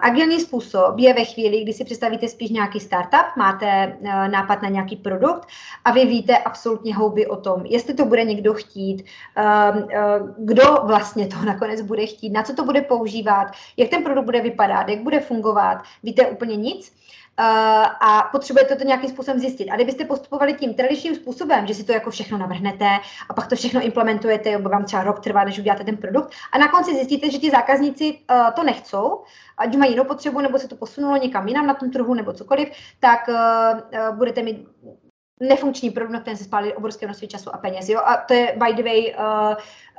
agilní 0.01 0.41
způsob 0.41 0.99
je 0.99 1.15
ve 1.15 1.25
chvíli, 1.25 1.63
kdy 1.63 1.73
si 1.73 1.85
představíte 1.85 2.29
spíš 2.29 2.51
nějaký 2.51 2.81
startup, 2.81 3.37
máte 3.37 3.97
uh, 4.01 4.29
nápad 4.29 4.52
na 4.62 4.69
nějaký 4.69 4.97
produkt 4.97 5.49
a 5.85 5.93
vy 5.93 6.05
víte 6.05 6.39
absolutně 6.39 6.95
houby 6.95 7.27
o 7.27 7.37
tom, 7.37 7.62
jestli 7.65 7.95
to 7.95 8.05
bude 8.05 8.24
někdo 8.24 8.55
chtít, 8.55 9.05
uh, 9.37 9.77
uh, 9.77 9.91
kdo 10.39 10.65
vlastně 10.85 11.27
to 11.27 11.37
nakonec 11.37 11.81
bude 11.81 12.07
chtít, 12.07 12.31
na 12.31 12.43
co 12.43 12.55
to 12.55 12.65
bude 12.65 12.81
používat, 12.81 13.53
jak 13.77 13.89
ten 13.89 14.05
produkt 14.05 14.24
bude 14.24 14.41
vypadat, 14.41 14.89
jak 14.89 15.03
bude 15.03 15.20
fungovat, 15.20 15.83
víte 16.03 16.27
úplně 16.27 16.57
nic. 16.57 16.93
Uh, 17.41 17.47
a 18.01 18.29
potřebujete 18.33 18.77
to 18.77 18.85
nějakým 18.85 19.11
způsobem 19.11 19.41
zjistit. 19.41 19.71
A 19.71 19.77
kdybyste 19.77 20.05
postupovali 20.05 20.55
tím 20.55 20.75
tradičním 20.75 21.15
způsobem, 21.15 21.67
že 21.67 21.75
si 21.75 21.85
to 21.85 21.93
jako 21.93 22.11
všechno 22.11 22.39
navrhnete 22.39 22.89
a 23.29 23.35
pak 23.35 23.47
to 23.47 23.57
všechno 23.57 23.81
implementujete, 23.81 24.51
jo, 24.51 24.63
vám 24.63 24.85
třeba 24.85 25.03
rok 25.03 25.21
trvá, 25.21 25.45
než 25.45 25.59
uděláte 25.59 25.85
ten 25.85 25.97
produkt, 25.97 26.33
a 26.53 26.59
na 26.59 26.69
konci 26.69 26.95
zjistíte, 26.95 27.31
že 27.31 27.39
ti 27.39 27.51
zákazníci 27.51 28.19
uh, 28.31 28.51
to 28.51 28.63
nechcou, 28.63 29.25
ať 29.59 29.77
mají 29.77 29.93
jinou 29.93 30.05
potřebu, 30.05 30.41
nebo 30.41 30.59
se 30.59 30.69
to 30.69 30.77
posunulo 30.77 31.17
někam 31.17 31.49
jinam 31.49 31.67
na 31.67 31.75
tom 31.75 31.91
trhu, 31.91 32.15
nebo 32.15 32.33
cokoliv, 32.33 32.69
tak 33.01 33.29
uh, 33.29 33.35
uh, 33.35 34.17
budete 34.17 34.43
mít 34.43 34.69
nefunkční 35.41 35.91
produkt, 35.91 36.21
kterém 36.21 36.37
se 36.37 36.45
spálí 36.45 36.73
obrovské 36.73 37.07
množství 37.07 37.29
času 37.29 37.55
a 37.55 37.59
peněz. 37.59 37.89
Jo? 37.89 38.01
A 38.05 38.17
to 38.17 38.35
je, 38.35 38.57
by 38.67 38.75
the 38.75 38.83
way, 38.83 39.15
uh, 39.19 39.55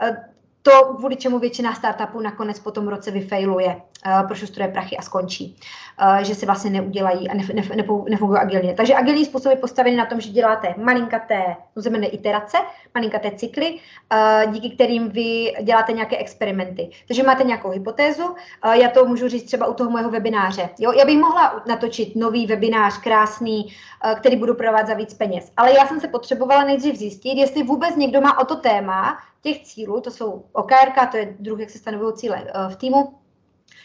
uh, 0.10 0.16
to, 0.64 0.94
kvůli 0.98 1.16
čemu 1.16 1.40
většina 1.40 1.74
startupů 1.74 2.20
nakonec 2.20 2.60
po 2.60 2.72
tom 2.72 2.88
roce 2.88 3.12
vyfailuje, 3.12 3.68
uh, 4.06 4.28
prošustruje 4.28 4.68
prachy 4.68 4.98
a 4.98 5.02
skončí. 5.02 5.58
Uh, 6.02 6.18
že 6.18 6.36
se 6.36 6.46
vlastně 6.46 6.70
neudělají 6.72 7.30
a 7.30 7.34
nef, 7.34 7.50
nef, 7.50 7.70
nefungují 8.10 8.40
agilně. 8.40 8.74
Takže 8.74 8.96
agilní 8.96 9.26
způsob 9.26 9.50
je 9.50 9.56
postavený 9.56 9.96
na 9.96 10.06
tom, 10.06 10.22
že 10.22 10.30
děláte 10.30 10.76
malinkaté, 10.78 11.56
znamená 11.76 12.08
iterace, 12.08 12.58
malinkaté 12.96 13.32
cykly, 13.32 13.74
uh, 13.74 14.52
díky 14.54 14.70
kterým 14.70 15.10
vy 15.10 15.54
děláte 15.64 15.94
nějaké 15.94 16.18
experimenty. 16.18 16.90
Takže 17.08 17.24
máte 17.24 17.44
nějakou 17.44 17.70
hypotézu, 17.70 18.26
uh, 18.26 18.74
já 18.74 18.90
to 18.90 19.06
můžu 19.06 19.28
říct 19.28 19.44
třeba 19.44 19.68
u 19.68 19.74
toho 19.74 19.90
mého 19.90 20.10
webináře. 20.10 20.70
Jo? 20.80 20.92
Já 20.92 21.06
bych 21.06 21.18
mohla 21.18 21.64
natočit 21.68 22.16
nový 22.16 22.48
webinář, 22.48 22.98
krásný, 22.98 23.66
uh, 23.66 24.20
který 24.20 24.36
budu 24.36 24.56
prodávat 24.56 24.88
za 24.88 24.94
víc 24.94 25.14
peněz. 25.14 25.52
Ale 25.58 25.74
já 25.74 25.88
jsem 25.88 26.00
se 26.00 26.08
potřebovala 26.08 26.64
nejdřív 26.64 26.96
zjistit, 26.96 27.38
jestli 27.38 27.64
vůbec 27.64 27.96
někdo 27.96 28.22
má 28.22 28.40
o 28.40 28.46
to 28.46 28.56
téma, 28.56 29.18
těch 29.44 29.64
cílů, 29.64 30.02
to 30.02 30.12
jsou 30.12 30.46
OKR, 30.52 31.08
to 31.12 31.18
je 31.18 31.36
druh, 31.40 31.60
jak 31.60 31.70
se 31.70 31.78
stanovují 31.78 32.14
cíle 32.14 32.44
eh, 32.48 32.70
v 32.70 32.76
týmu, 32.76 33.14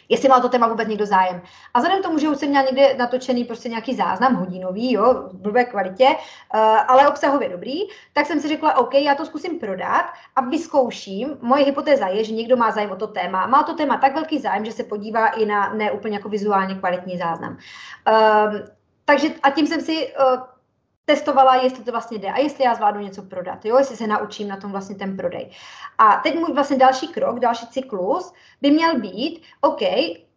jestli 0.08 0.28
má 0.28 0.40
to 0.40 0.48
téma 0.48 0.68
vůbec 0.68 0.88
někdo 0.88 1.06
zájem. 1.06 1.42
A 1.74 1.78
vzhledem 1.78 2.02
k 2.02 2.06
tomu, 2.06 2.18
že 2.18 2.28
už 2.28 2.38
jsem 2.38 2.48
měla 2.48 2.64
někde 2.64 2.94
natočený 2.94 3.44
prostě 3.44 3.68
nějaký 3.68 3.94
záznam 3.94 4.34
hodinový, 4.34 4.92
jo, 4.92 5.14
v 5.32 5.34
blbé 5.36 5.64
kvalitě, 5.64 6.08
uh, 6.08 6.60
ale 6.88 7.08
obsahově 7.08 7.48
dobrý, 7.48 7.80
tak 8.12 8.26
jsem 8.26 8.40
si 8.40 8.48
řekla, 8.48 8.76
OK, 8.76 8.94
já 8.94 9.14
to 9.14 9.26
zkusím 9.26 9.58
prodat 9.58 10.04
a 10.36 10.40
vyzkouším. 10.40 11.36
Moje 11.40 11.64
hypotéza 11.64 12.08
je, 12.08 12.24
že 12.24 12.32
někdo 12.32 12.56
má 12.56 12.70
zájem 12.70 12.90
o 12.90 12.96
to 12.96 13.06
téma. 13.06 13.46
Má 13.46 13.62
to 13.62 13.74
téma 13.74 13.96
tak 13.96 14.14
velký 14.14 14.38
zájem, 14.38 14.64
že 14.64 14.72
se 14.72 14.84
podívá 14.84 15.26
i 15.26 15.46
na 15.46 15.74
neúplně 15.74 16.16
jako 16.16 16.28
vizuálně 16.28 16.74
kvalitní 16.74 17.18
záznam. 17.18 17.56
Uh, 18.08 18.54
takže 19.04 19.28
a 19.42 19.50
tím 19.50 19.66
jsem 19.66 19.80
si 19.80 20.12
uh, 20.12 20.40
testovala, 21.08 21.56
jestli 21.56 21.84
to 21.84 21.92
vlastně 21.92 22.18
jde 22.18 22.28
a 22.28 22.38
jestli 22.38 22.64
já 22.64 22.74
zvládnu 22.74 23.00
něco 23.00 23.22
prodat, 23.22 23.64
jo, 23.64 23.78
jestli 23.78 23.96
se 23.96 24.06
naučím 24.06 24.48
na 24.48 24.56
tom 24.56 24.72
vlastně 24.72 24.94
ten 24.94 25.16
prodej. 25.16 25.50
A 25.98 26.16
teď 26.16 26.34
můj 26.34 26.52
vlastně 26.52 26.76
další 26.76 27.08
krok, 27.08 27.40
další 27.40 27.66
cyklus 27.66 28.32
by 28.62 28.70
měl 28.70 29.00
být, 29.00 29.42
OK, 29.60 29.80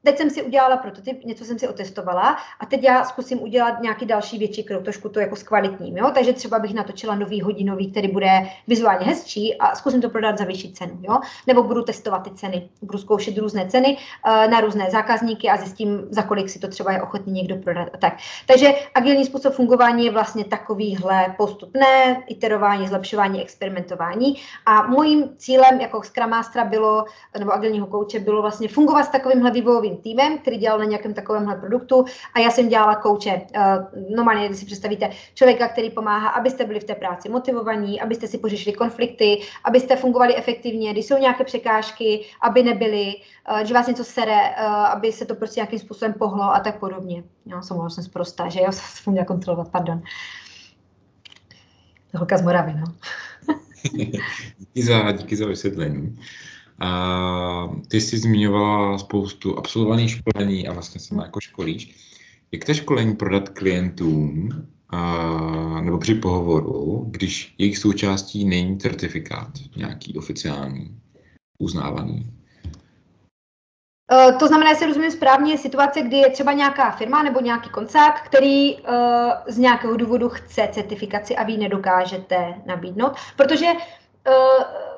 teď 0.03 0.17
jsem 0.17 0.29
si 0.29 0.43
udělala 0.43 0.77
prototyp, 0.77 1.25
něco 1.25 1.45
jsem 1.45 1.59
si 1.59 1.67
otestovala 1.67 2.37
a 2.59 2.65
teď 2.65 2.83
já 2.83 3.03
zkusím 3.03 3.41
udělat 3.41 3.81
nějaký 3.81 4.05
další 4.05 4.37
větší 4.37 4.63
krok, 4.63 4.83
trošku 4.83 5.09
to 5.09 5.19
jako 5.19 5.35
zkvalitním, 5.35 5.97
jo? 5.97 6.11
takže 6.13 6.33
třeba 6.33 6.59
bych 6.59 6.73
natočila 6.73 7.15
nový 7.15 7.41
hodinový, 7.41 7.91
který 7.91 8.07
bude 8.07 8.29
vizuálně 8.67 9.05
hezčí 9.05 9.57
a 9.57 9.75
zkusím 9.75 10.01
to 10.01 10.09
prodat 10.09 10.37
za 10.37 10.45
vyšší 10.45 10.73
cenu, 10.73 10.99
jo? 11.01 11.19
nebo 11.47 11.63
budu 11.63 11.81
testovat 11.83 12.23
ty 12.23 12.31
ceny, 12.31 12.69
budu 12.81 12.97
zkoušet 12.97 13.37
různé 13.37 13.67
ceny 13.67 13.97
uh, 14.25 14.51
na 14.51 14.61
různé 14.61 14.91
zákazníky 14.91 15.49
a 15.49 15.57
zjistím, 15.57 16.07
za 16.09 16.21
kolik 16.21 16.49
si 16.49 16.59
to 16.59 16.67
třeba 16.67 16.91
je 16.91 17.01
ochotný 17.01 17.33
někdo 17.33 17.55
prodat. 17.55 17.89
Tak. 17.99 18.17
Takže 18.47 18.73
agilní 18.95 19.25
způsob 19.25 19.53
fungování 19.53 20.05
je 20.05 20.11
vlastně 20.11 20.45
takovýhle 20.45 21.35
postupné 21.37 22.23
iterování, 22.27 22.87
zlepšování, 22.87 23.41
experimentování 23.41 24.35
a 24.65 24.87
mojím 24.87 25.29
cílem 25.37 25.81
jako 25.81 26.03
Scrum 26.03 26.29
Mastera 26.29 26.65
bylo, 26.65 27.05
nebo 27.39 27.51
agilního 27.51 27.87
kouče 27.87 28.19
bylo 28.19 28.41
vlastně 28.41 28.67
fungovat 28.67 29.03
s 29.03 29.09
takovýmhle 29.09 29.51
vývojovým 29.51 29.90
svým 29.91 30.01
týmem, 30.01 30.37
který 30.37 30.57
dělal 30.57 30.79
na 30.79 30.85
nějakém 30.85 31.13
takovémhle 31.13 31.55
produktu 31.55 32.05
a 32.33 32.39
já 32.39 32.51
jsem 32.51 32.69
dělala 32.69 32.95
kouče. 32.95 33.41
Uh, 33.55 34.15
normálně, 34.15 34.47
když 34.47 34.59
si 34.59 34.65
představíte 34.65 35.09
člověka, 35.33 35.67
který 35.67 35.89
pomáhá, 35.89 36.29
abyste 36.29 36.65
byli 36.65 36.79
v 36.79 36.83
té 36.83 36.95
práci 36.95 37.29
motivovaní, 37.29 38.01
abyste 38.01 38.27
si 38.27 38.37
pořešili 38.37 38.75
konflikty, 38.75 39.41
abyste 39.63 39.95
fungovali 39.95 40.35
efektivně, 40.35 40.91
když 40.91 41.05
jsou 41.05 41.17
nějaké 41.17 41.43
překážky, 41.43 42.25
aby 42.41 42.63
nebyly, 42.63 43.13
uh, 43.51 43.59
že 43.59 43.73
vás 43.73 43.87
něco 43.87 44.03
sere, 44.03 44.39
uh, 44.39 44.65
aby 44.65 45.11
se 45.11 45.25
to 45.25 45.35
prostě 45.35 45.59
nějakým 45.59 45.79
způsobem 45.79 46.13
pohlo 46.13 46.43
a 46.43 46.59
tak 46.59 46.79
podobně. 46.79 47.23
Jo, 47.45 47.61
jsem 47.61 47.89
jsem 47.89 48.03
zprostá, 48.03 48.49
že 48.49 48.61
jo, 48.61 48.67
jsem 48.71 49.13
měla 49.13 49.25
kontrolovat, 49.25 49.71
pardon. 49.71 50.01
Holka 52.15 52.37
z 52.37 52.41
Moravy, 52.41 52.73
no. 52.73 52.85
díky, 54.57 54.83
za, 54.83 55.11
díky 55.11 55.35
za 55.35 55.45
vysvětlení. 55.45 56.19
A 56.81 57.69
ty 57.87 58.01
jsi 58.01 58.17
zmiňovala 58.17 58.97
spoustu 58.97 59.57
absolvovaných 59.57 60.11
školení 60.11 60.67
a 60.67 60.73
vlastně 60.73 61.01
se 61.01 61.15
jako 61.15 61.39
školíš. 61.39 61.95
Jak 62.51 62.65
to 62.65 62.73
školení 62.73 63.15
prodat 63.15 63.49
klientům 63.49 64.49
a, 64.89 65.81
nebo 65.81 65.97
při 65.97 66.15
pohovoru, 66.15 67.05
když 67.11 67.55
jejich 67.57 67.77
součástí 67.77 68.45
není 68.45 68.77
certifikát 68.77 69.47
nějaký 69.75 70.17
oficiální, 70.17 70.99
uznávaný? 71.59 72.27
Uh, 74.11 74.37
to 74.37 74.47
znamená, 74.47 74.69
jestli 74.69 74.87
rozumím 74.87 75.11
správně, 75.11 75.57
situace, 75.57 76.01
kdy 76.01 76.17
je 76.17 76.29
třeba 76.29 76.53
nějaká 76.53 76.91
firma 76.91 77.23
nebo 77.23 77.41
nějaký 77.41 77.69
koncák, 77.69 78.25
který 78.25 78.75
uh, 78.75 78.85
z 79.47 79.57
nějakého 79.57 79.97
důvodu 79.97 80.29
chce 80.29 80.69
certifikaci 80.71 81.35
a 81.35 81.43
vy 81.43 81.57
nedokážete 81.57 82.53
nabídnout, 82.65 83.11
protože 83.35 83.65
uh, 83.65 84.90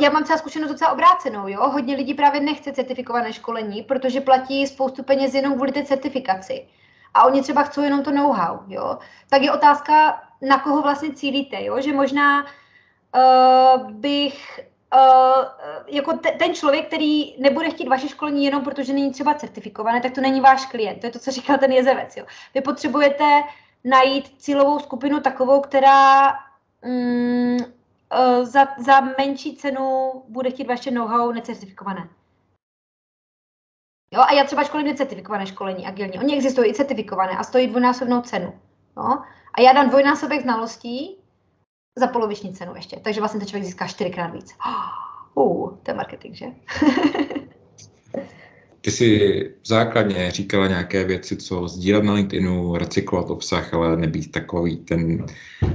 já 0.00 0.10
mám 0.10 0.24
třeba 0.24 0.38
zkušenost 0.38 0.70
docela 0.70 0.92
obrácenou, 0.92 1.48
jo. 1.48 1.68
Hodně 1.70 1.96
lidí 1.96 2.14
právě 2.14 2.40
nechce 2.40 2.72
certifikované 2.72 3.32
školení, 3.32 3.82
protože 3.82 4.20
platí 4.20 4.66
spoustu 4.66 5.02
peněz 5.02 5.34
jenom 5.34 5.54
kvůli 5.54 5.72
té 5.72 5.84
certifikaci. 5.84 6.68
A 7.14 7.24
oni 7.24 7.42
třeba 7.42 7.62
chcou 7.62 7.82
jenom 7.82 8.02
to 8.02 8.10
know-how, 8.10 8.58
jo. 8.68 8.98
Tak 9.30 9.42
je 9.42 9.52
otázka, 9.52 10.22
na 10.42 10.58
koho 10.58 10.82
vlastně 10.82 11.12
cílíte, 11.12 11.64
jo. 11.64 11.80
Že 11.80 11.92
možná 11.92 12.44
uh, 12.44 13.90
bych 13.90 14.60
Uh, 14.94 15.44
jako 15.86 16.12
te, 16.12 16.30
ten 16.30 16.54
člověk, 16.54 16.86
který 16.86 17.34
nebude 17.38 17.70
chtít 17.70 17.88
vaše 17.88 18.08
školení 18.08 18.44
jenom 18.44 18.62
protože 18.62 18.92
není 18.92 19.12
třeba 19.12 19.34
certifikované, 19.34 20.00
tak 20.00 20.12
to 20.12 20.20
není 20.20 20.40
váš 20.40 20.66
klient. 20.66 21.00
To 21.00 21.06
je 21.06 21.12
to, 21.12 21.18
co 21.18 21.30
říkal 21.30 21.58
ten 21.58 21.72
jezevec. 21.72 22.16
Jo. 22.16 22.24
Vy 22.54 22.60
potřebujete 22.60 23.24
najít 23.84 24.34
cílovou 24.38 24.78
skupinu 24.78 25.20
takovou, 25.20 25.60
která 25.60 26.32
mm, 26.84 27.58
uh, 28.12 28.44
za, 28.44 28.66
za 28.78 29.00
menší 29.00 29.56
cenu 29.56 30.12
bude 30.28 30.50
chtít 30.50 30.68
vaše 30.68 30.90
know-how 30.90 31.32
necertifikované. 31.32 32.08
Jo, 34.10 34.20
a 34.20 34.32
já 34.32 34.44
třeba 34.44 34.64
školím 34.64 34.86
necertifikované 34.86 35.46
školení 35.46 35.86
agilní. 35.86 36.18
Oni 36.18 36.36
existují 36.36 36.70
i 36.70 36.74
certifikované 36.74 37.32
a 37.32 37.44
stojí 37.44 37.66
dvojnásobnou 37.66 38.20
cenu. 38.20 38.60
Jo? 38.96 39.18
A 39.54 39.60
já 39.60 39.72
dám 39.72 39.88
dvojnásobek 39.88 40.42
znalostí 40.42 41.16
za 41.96 42.06
poloviční 42.06 42.54
cenu 42.54 42.74
ještě. 42.74 43.00
Takže 43.00 43.20
vlastně 43.20 43.40
ten 43.40 43.48
člověk 43.48 43.64
získá 43.64 43.86
čtyřikrát 43.86 44.26
víc. 44.26 44.54
Uh, 45.34 45.76
to 45.82 45.90
je 45.90 45.94
marketing, 45.94 46.34
že? 46.34 46.46
Ty 48.80 48.90
jsi 48.90 49.54
základně 49.64 50.30
říkala 50.30 50.66
nějaké 50.66 51.04
věci, 51.04 51.36
co 51.36 51.68
sdílet 51.68 52.04
na 52.04 52.12
LinkedInu, 52.12 52.76
recyklovat 52.76 53.30
obsah, 53.30 53.74
ale 53.74 53.96
nebýt 53.96 54.32
takový 54.32 54.76
ten 54.76 55.26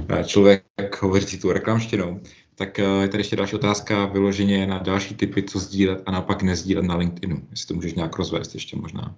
eh, 0.08 0.24
člověk 0.24 0.64
hovořící 1.00 1.38
tu 1.38 1.52
reklamštinou. 1.52 2.20
Tak 2.54 2.78
eh, 2.78 2.82
je 2.82 3.08
tady 3.08 3.20
ještě 3.20 3.36
další 3.36 3.56
otázka 3.56 4.06
vyloženě 4.06 4.66
na 4.66 4.78
další 4.78 5.14
typy, 5.14 5.42
co 5.42 5.58
sdílet 5.58 6.02
a 6.06 6.10
naopak 6.10 6.42
nezdílet 6.42 6.84
na 6.84 6.96
LinkedInu. 6.96 7.42
Jestli 7.50 7.66
to 7.66 7.74
můžeš 7.74 7.94
nějak 7.94 8.16
rozvést 8.16 8.54
ještě 8.54 8.76
možná. 8.76 9.14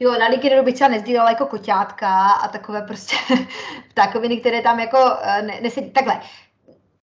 Jo, 0.00 0.12
na 0.18 0.28
LinkedInu 0.28 0.64
bych 0.64 0.74
třeba 0.74 0.90
nezdílela 0.90 1.30
jako 1.30 1.46
koťátka 1.46 2.30
a 2.30 2.48
takové 2.48 2.82
prostě 2.82 3.16
ptákoviny, 3.90 4.36
které 4.36 4.62
tam 4.62 4.80
jako 4.80 4.98
eh, 5.22 5.42
ne, 5.42 5.60
nesedí. 5.62 5.90
Takhle, 5.90 6.20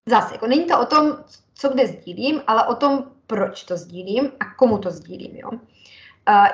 zase, 0.06 0.34
jako 0.34 0.48
není 0.48 0.66
to 0.66 0.80
o 0.80 0.86
tom, 0.86 1.18
co 1.54 1.70
kde 1.70 1.88
sdílím, 1.88 2.42
ale 2.48 2.68
o 2.68 2.76
tom, 2.76 3.04
proč 3.30 3.64
to 3.64 3.78
sdílím 3.78 4.32
a 4.40 4.46
komu 4.56 4.78
to 4.78 4.92
sdílím. 4.92 5.36
Jo? 5.36 5.52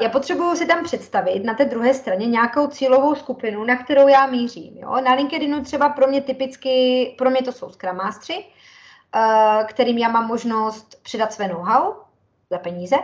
Já 0.01 0.09
potřebuju 0.09 0.55
si 0.55 0.65
tam 0.65 0.83
představit 0.83 1.43
na 1.43 1.53
té 1.53 1.65
druhé 1.65 1.93
straně 1.93 2.25
nějakou 2.25 2.67
cílovou 2.67 3.15
skupinu, 3.15 3.63
na 3.63 3.75
kterou 3.75 4.07
já 4.07 4.25
mířím. 4.25 4.77
Jo? 4.77 5.01
Na 5.01 5.13
LinkedInu 5.13 5.63
třeba 5.63 5.89
pro 5.89 6.07
mě 6.07 6.21
typicky, 6.21 7.15
pro 7.17 7.29
mě 7.29 7.41
to 7.41 7.51
jsou 7.51 7.69
Scrum 7.69 7.95
Mastery, 7.95 8.45
kterým 9.67 9.97
já 9.97 10.09
mám 10.09 10.27
možnost 10.27 11.03
předat 11.03 11.33
své 11.33 11.47
know-how 11.47 11.93
za 12.49 12.57
peníze. 12.57 12.95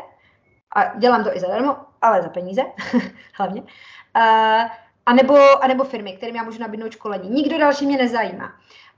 A 0.76 0.98
dělám 0.98 1.24
to 1.24 1.36
i 1.36 1.40
zadarmo, 1.40 1.78
ale 2.02 2.22
za 2.22 2.30
peníze 2.30 2.62
hlavně. 3.34 3.64
A 5.06 5.14
nebo, 5.14 5.64
a 5.64 5.68
nebo 5.68 5.84
firmy, 5.84 6.14
kterým 6.14 6.36
já 6.36 6.44
můžu 6.44 6.60
nabídnout 6.60 6.92
školení. 6.92 7.30
Nikdo 7.30 7.60
další 7.60 7.86
mě 7.86 7.98
nezajímá. 7.98 8.54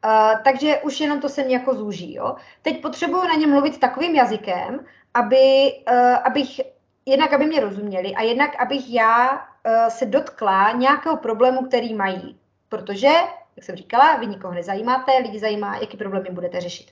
Uh, 0.05 0.43
takže 0.43 0.77
už 0.77 0.99
jenom 0.99 1.21
to 1.21 1.30
se 1.30 1.43
mě 1.43 1.55
jako 1.55 1.73
zúží. 1.75 2.13
Jo? 2.13 2.35
Teď 2.61 2.81
potřebuju 2.81 3.23
na 3.23 3.35
ně 3.35 3.47
mluvit 3.47 3.80
takovým 3.80 4.15
jazykem, 4.15 4.85
aby, 5.13 5.73
uh, 5.91 6.17
abych 6.23 6.61
jednak, 7.05 7.34
aby 7.34 7.45
mě 7.45 7.59
rozuměli 7.59 8.15
a 8.15 8.21
jednak, 8.21 8.61
abych 8.61 8.93
já 8.93 9.31
uh, 9.31 9.88
se 9.89 10.05
dotkla 10.05 10.71
nějakého 10.71 11.17
problému, 11.17 11.61
který 11.61 11.93
mají. 11.93 12.39
Protože, 12.69 13.07
jak 13.55 13.63
jsem 13.63 13.75
říkala, 13.75 14.17
vy 14.17 14.27
nikoho 14.27 14.53
nezajímáte, 14.53 15.11
lidi 15.17 15.39
zajímá, 15.39 15.77
jaký 15.77 15.97
problémy 15.97 16.30
budete 16.30 16.61
řešit. 16.61 16.88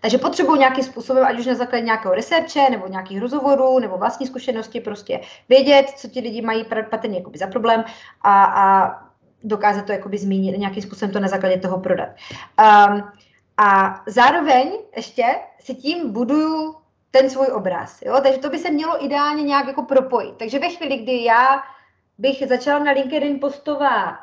Takže 0.00 0.18
potřebuji 0.18 0.54
nějakým 0.56 0.84
způsobem, 0.84 1.24
ať 1.24 1.38
už 1.38 1.46
na 1.46 1.54
základě 1.54 1.84
nějakého 1.84 2.14
researche, 2.14 2.70
nebo 2.70 2.86
nějakých 2.86 3.20
rozhovorů, 3.20 3.78
nebo 3.78 3.98
vlastní 3.98 4.26
zkušenosti, 4.26 4.80
prostě 4.80 5.20
vědět, 5.48 5.90
co 5.96 6.08
ti 6.08 6.20
lidi 6.20 6.42
mají 6.42 6.64
patrně 6.90 7.22
za 7.34 7.46
problém 7.46 7.84
a, 8.22 8.44
a 8.44 9.05
dokázat 9.48 9.86
to 9.86 9.92
jakoby 9.92 10.18
zmínit, 10.18 10.58
nějakým 10.58 10.82
způsobem 10.82 11.12
to 11.12 11.20
na 11.20 11.28
základě 11.28 11.58
toho 11.58 11.80
prodat. 11.80 12.08
Um, 12.08 13.02
a 13.56 14.02
zároveň 14.06 14.72
ještě 14.96 15.24
si 15.60 15.74
tím 15.74 16.12
buduju 16.12 16.76
ten 17.10 17.30
svůj 17.30 17.46
obraz. 17.46 18.02
Jo? 18.02 18.20
Takže 18.22 18.38
to 18.38 18.50
by 18.50 18.58
se 18.58 18.70
mělo 18.70 19.04
ideálně 19.04 19.42
nějak 19.42 19.66
jako 19.66 19.82
propojit. 19.82 20.36
Takže 20.36 20.58
ve 20.58 20.68
chvíli, 20.68 20.96
kdy 20.96 21.24
já 21.24 21.62
bych 22.18 22.48
začala 22.48 22.78
na 22.78 22.92
LinkedIn 22.92 23.40
postovat, 23.40 24.18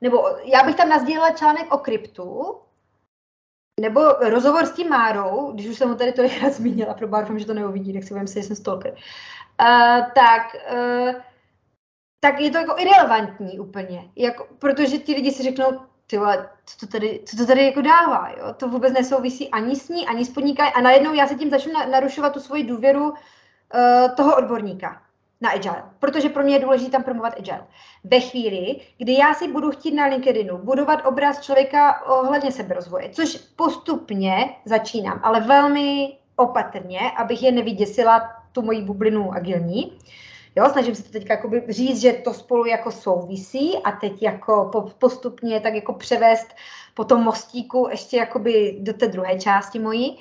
nebo 0.00 0.24
já 0.44 0.62
bych 0.62 0.76
tam 0.76 0.88
nazdílela 0.88 1.30
článek 1.30 1.74
o 1.74 1.78
kryptu, 1.78 2.56
nebo 3.80 4.00
rozhovor 4.12 4.66
s 4.66 4.72
tím 4.72 4.88
Márou, 4.88 5.52
když 5.52 5.66
už 5.66 5.78
jsem 5.78 5.88
ho 5.88 5.94
tady 5.94 6.12
tolikrát 6.12 6.52
zmínila, 6.52 6.94
pro 6.94 7.06
doufám, 7.06 7.38
že 7.38 7.46
to 7.46 7.54
neuvidí, 7.54 7.92
tak 7.92 8.02
si 8.02 8.08
budeme 8.08 8.26
si, 8.26 8.34
že 8.34 8.46
jsem 8.46 8.56
stalker, 8.56 8.92
uh, 8.92 10.06
tak 10.14 10.56
uh, 10.72 11.14
tak 12.20 12.40
je 12.40 12.50
to 12.50 12.58
jako 12.58 12.74
irrelevantní 12.78 13.58
úplně, 13.58 14.10
jako, 14.16 14.46
protože 14.58 14.98
ti 14.98 15.14
lidi 15.14 15.30
si 15.30 15.42
řeknou, 15.42 15.80
ty 16.06 16.18
vole, 16.18 16.48
co 16.66 16.86
to 16.86 16.92
tady, 16.92 17.20
co 17.24 17.36
to 17.36 17.46
tady 17.46 17.66
jako 17.66 17.80
dává, 17.80 18.30
jo? 18.38 18.54
to 18.56 18.68
vůbec 18.68 18.92
nesouvisí 18.92 19.48
ani 19.48 19.76
s 19.76 19.88
ní, 19.88 20.06
ani 20.06 20.24
s 20.24 20.30
podnikáním 20.30 20.72
a 20.76 20.80
najednou 20.80 21.14
já 21.14 21.26
se 21.26 21.34
tím 21.34 21.50
začnu 21.50 21.72
narušovat 21.90 22.32
tu 22.32 22.40
svoji 22.40 22.64
důvěru 22.64 23.10
uh, 23.10 23.14
toho 24.16 24.36
odborníka 24.36 25.02
na 25.40 25.50
Agile, 25.50 25.84
protože 25.98 26.28
pro 26.28 26.42
mě 26.42 26.54
je 26.54 26.60
důležité 26.60 26.90
tam 26.90 27.02
promovat 27.02 27.34
Agile. 27.38 27.66
Ve 28.04 28.20
chvíli, 28.20 28.80
kdy 28.98 29.14
já 29.14 29.34
si 29.34 29.48
budu 29.48 29.70
chtít 29.70 29.94
na 29.94 30.06
LinkedInu 30.06 30.58
budovat 30.58 31.06
obraz 31.06 31.40
člověka 31.40 32.06
ohledně 32.06 32.52
seberozvoje, 32.52 33.08
což 33.08 33.36
postupně 33.56 34.56
začínám, 34.64 35.20
ale 35.22 35.40
velmi 35.40 36.16
opatrně, 36.36 37.00
abych 37.16 37.42
je 37.42 37.52
nevyděsila 37.52 38.32
tu 38.52 38.62
moji 38.62 38.82
bublinu 38.82 39.32
agilní, 39.32 39.98
Jo, 40.56 40.68
snažím 40.72 40.94
se 40.94 41.02
to 41.02 41.10
teď 41.10 41.30
jakoby 41.30 41.62
říct, 41.68 42.00
že 42.00 42.12
to 42.12 42.34
spolu 42.34 42.66
jako 42.66 42.90
souvisí 42.90 43.78
a 43.84 43.92
teď 43.92 44.22
jako 44.22 44.70
postupně 44.98 45.60
tak 45.60 45.74
jako 45.74 45.92
převést 45.92 46.48
po 46.94 47.04
tom 47.04 47.20
mostíku 47.20 47.88
ještě 47.90 48.16
jakoby 48.16 48.76
do 48.80 48.92
té 48.92 49.08
druhé 49.08 49.38
části 49.38 49.78
mojí. 49.78 50.10
Uh, 50.10 50.20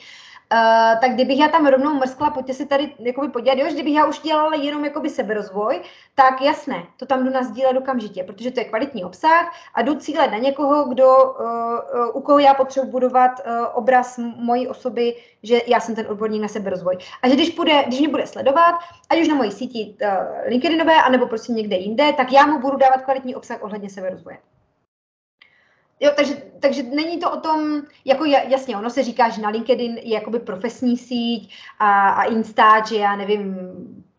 tak 1.01 1.11
kdybych 1.13 1.39
já 1.39 1.47
tam 1.47 1.65
rovnou 1.65 1.93
mrskla, 1.93 2.29
pojďte 2.29 2.53
si 2.53 2.65
tady 2.65 2.93
jakoby 2.99 3.27
podívat, 3.29 3.57
jo, 3.57 3.65
že 3.67 3.73
kdybych 3.73 3.93
já 3.93 4.05
už 4.05 4.19
dělala 4.19 4.55
jenom 4.55 4.85
jakoby 4.85 5.09
seberozvoj, 5.09 5.81
tak 6.15 6.41
jasné, 6.41 6.83
to 6.97 7.05
tam 7.05 7.25
jdu 7.25 7.31
nazdílet 7.31 7.77
okamžitě, 7.77 8.23
protože 8.23 8.51
to 8.51 8.59
je 8.59 8.65
kvalitní 8.65 9.03
obsah 9.03 9.53
a 9.73 9.81
jdu 9.81 9.95
cílet 9.95 10.31
na 10.31 10.37
někoho, 10.37 10.85
kdo, 10.85 11.07
uh, 11.07 11.45
uh, 11.45 12.17
u 12.17 12.21
koho 12.21 12.39
já 12.39 12.53
potřebuji 12.53 12.91
budovat 12.91 13.31
uh, 13.31 13.65
obraz 13.73 14.19
mojí 14.35 14.67
osoby, 14.67 15.15
že 15.43 15.61
já 15.67 15.79
jsem 15.79 15.95
ten 15.95 16.05
odborník 16.09 16.41
na 16.41 16.47
seberozvoj. 16.47 16.97
A 17.21 17.27
že 17.27 17.35
když, 17.35 17.55
bude, 17.55 17.83
když 17.87 17.99
mě 17.99 18.09
bude 18.09 18.27
sledovat, 18.27 18.75
ať 19.09 19.21
už 19.21 19.27
na 19.27 19.35
mojí 19.35 19.51
síti 19.51 19.95
uh, 20.01 20.09
LinkedInové, 20.47 21.01
anebo 21.01 21.27
prostě 21.27 21.53
někde 21.53 21.75
jinde, 21.75 22.13
tak 22.13 22.31
já 22.31 22.45
mu 22.45 22.59
budu 22.59 22.77
dávat 22.77 23.01
kvalitní 23.01 23.35
obsah 23.35 23.63
ohledně 23.63 23.89
seberozvoje. 23.89 24.37
Jo, 25.99 26.11
takže, 26.15 26.35
takže 26.59 26.83
není 26.83 27.19
to 27.19 27.31
o 27.31 27.39
tom, 27.39 27.81
jako 28.05 28.25
jasně, 28.25 28.77
ono 28.77 28.89
se 28.89 29.03
říká, 29.03 29.29
že 29.29 29.41
na 29.41 29.49
LinkedIn 29.49 29.97
je 29.97 30.13
jakoby 30.13 30.39
profesní 30.39 30.97
síť 30.97 31.53
a, 31.79 32.09
a 32.09 32.23
Insta, 32.23 32.85
že 32.85 32.95
já 32.95 33.15
nevím, 33.15 33.57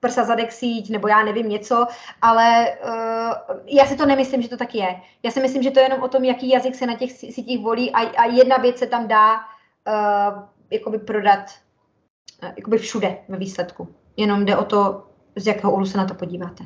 prsa 0.00 0.24
zadek 0.24 0.52
síť, 0.52 0.90
nebo 0.90 1.08
já 1.08 1.24
nevím 1.24 1.48
něco, 1.48 1.86
ale 2.22 2.76
uh, 2.84 3.56
já 3.66 3.86
si 3.86 3.96
to 3.96 4.06
nemyslím, 4.06 4.42
že 4.42 4.48
to 4.48 4.56
tak 4.56 4.74
je. 4.74 5.00
Já 5.22 5.30
si 5.30 5.40
myslím, 5.40 5.62
že 5.62 5.70
to 5.70 5.78
je 5.78 5.84
jenom 5.84 6.02
o 6.02 6.08
tom, 6.08 6.24
jaký 6.24 6.48
jazyk 6.48 6.74
se 6.74 6.86
na 6.86 6.94
těch 6.94 7.12
sítích 7.12 7.60
volí 7.60 7.92
a, 7.92 7.98
a 7.98 8.24
jedna 8.24 8.56
věc 8.56 8.78
se 8.78 8.86
tam 8.86 9.08
dá 9.08 9.36
uh, 9.36 10.42
jakoby 10.70 10.98
prodat 10.98 11.40
uh, 12.42 12.48
jakoby 12.56 12.78
všude 12.78 13.18
ve 13.28 13.36
výsledku. 13.36 13.94
Jenom 14.16 14.44
jde 14.44 14.56
o 14.56 14.64
to, 14.64 15.06
z 15.36 15.46
jakého 15.46 15.72
úhlu 15.72 15.86
se 15.86 15.98
na 15.98 16.04
to 16.04 16.14
podíváte. 16.14 16.64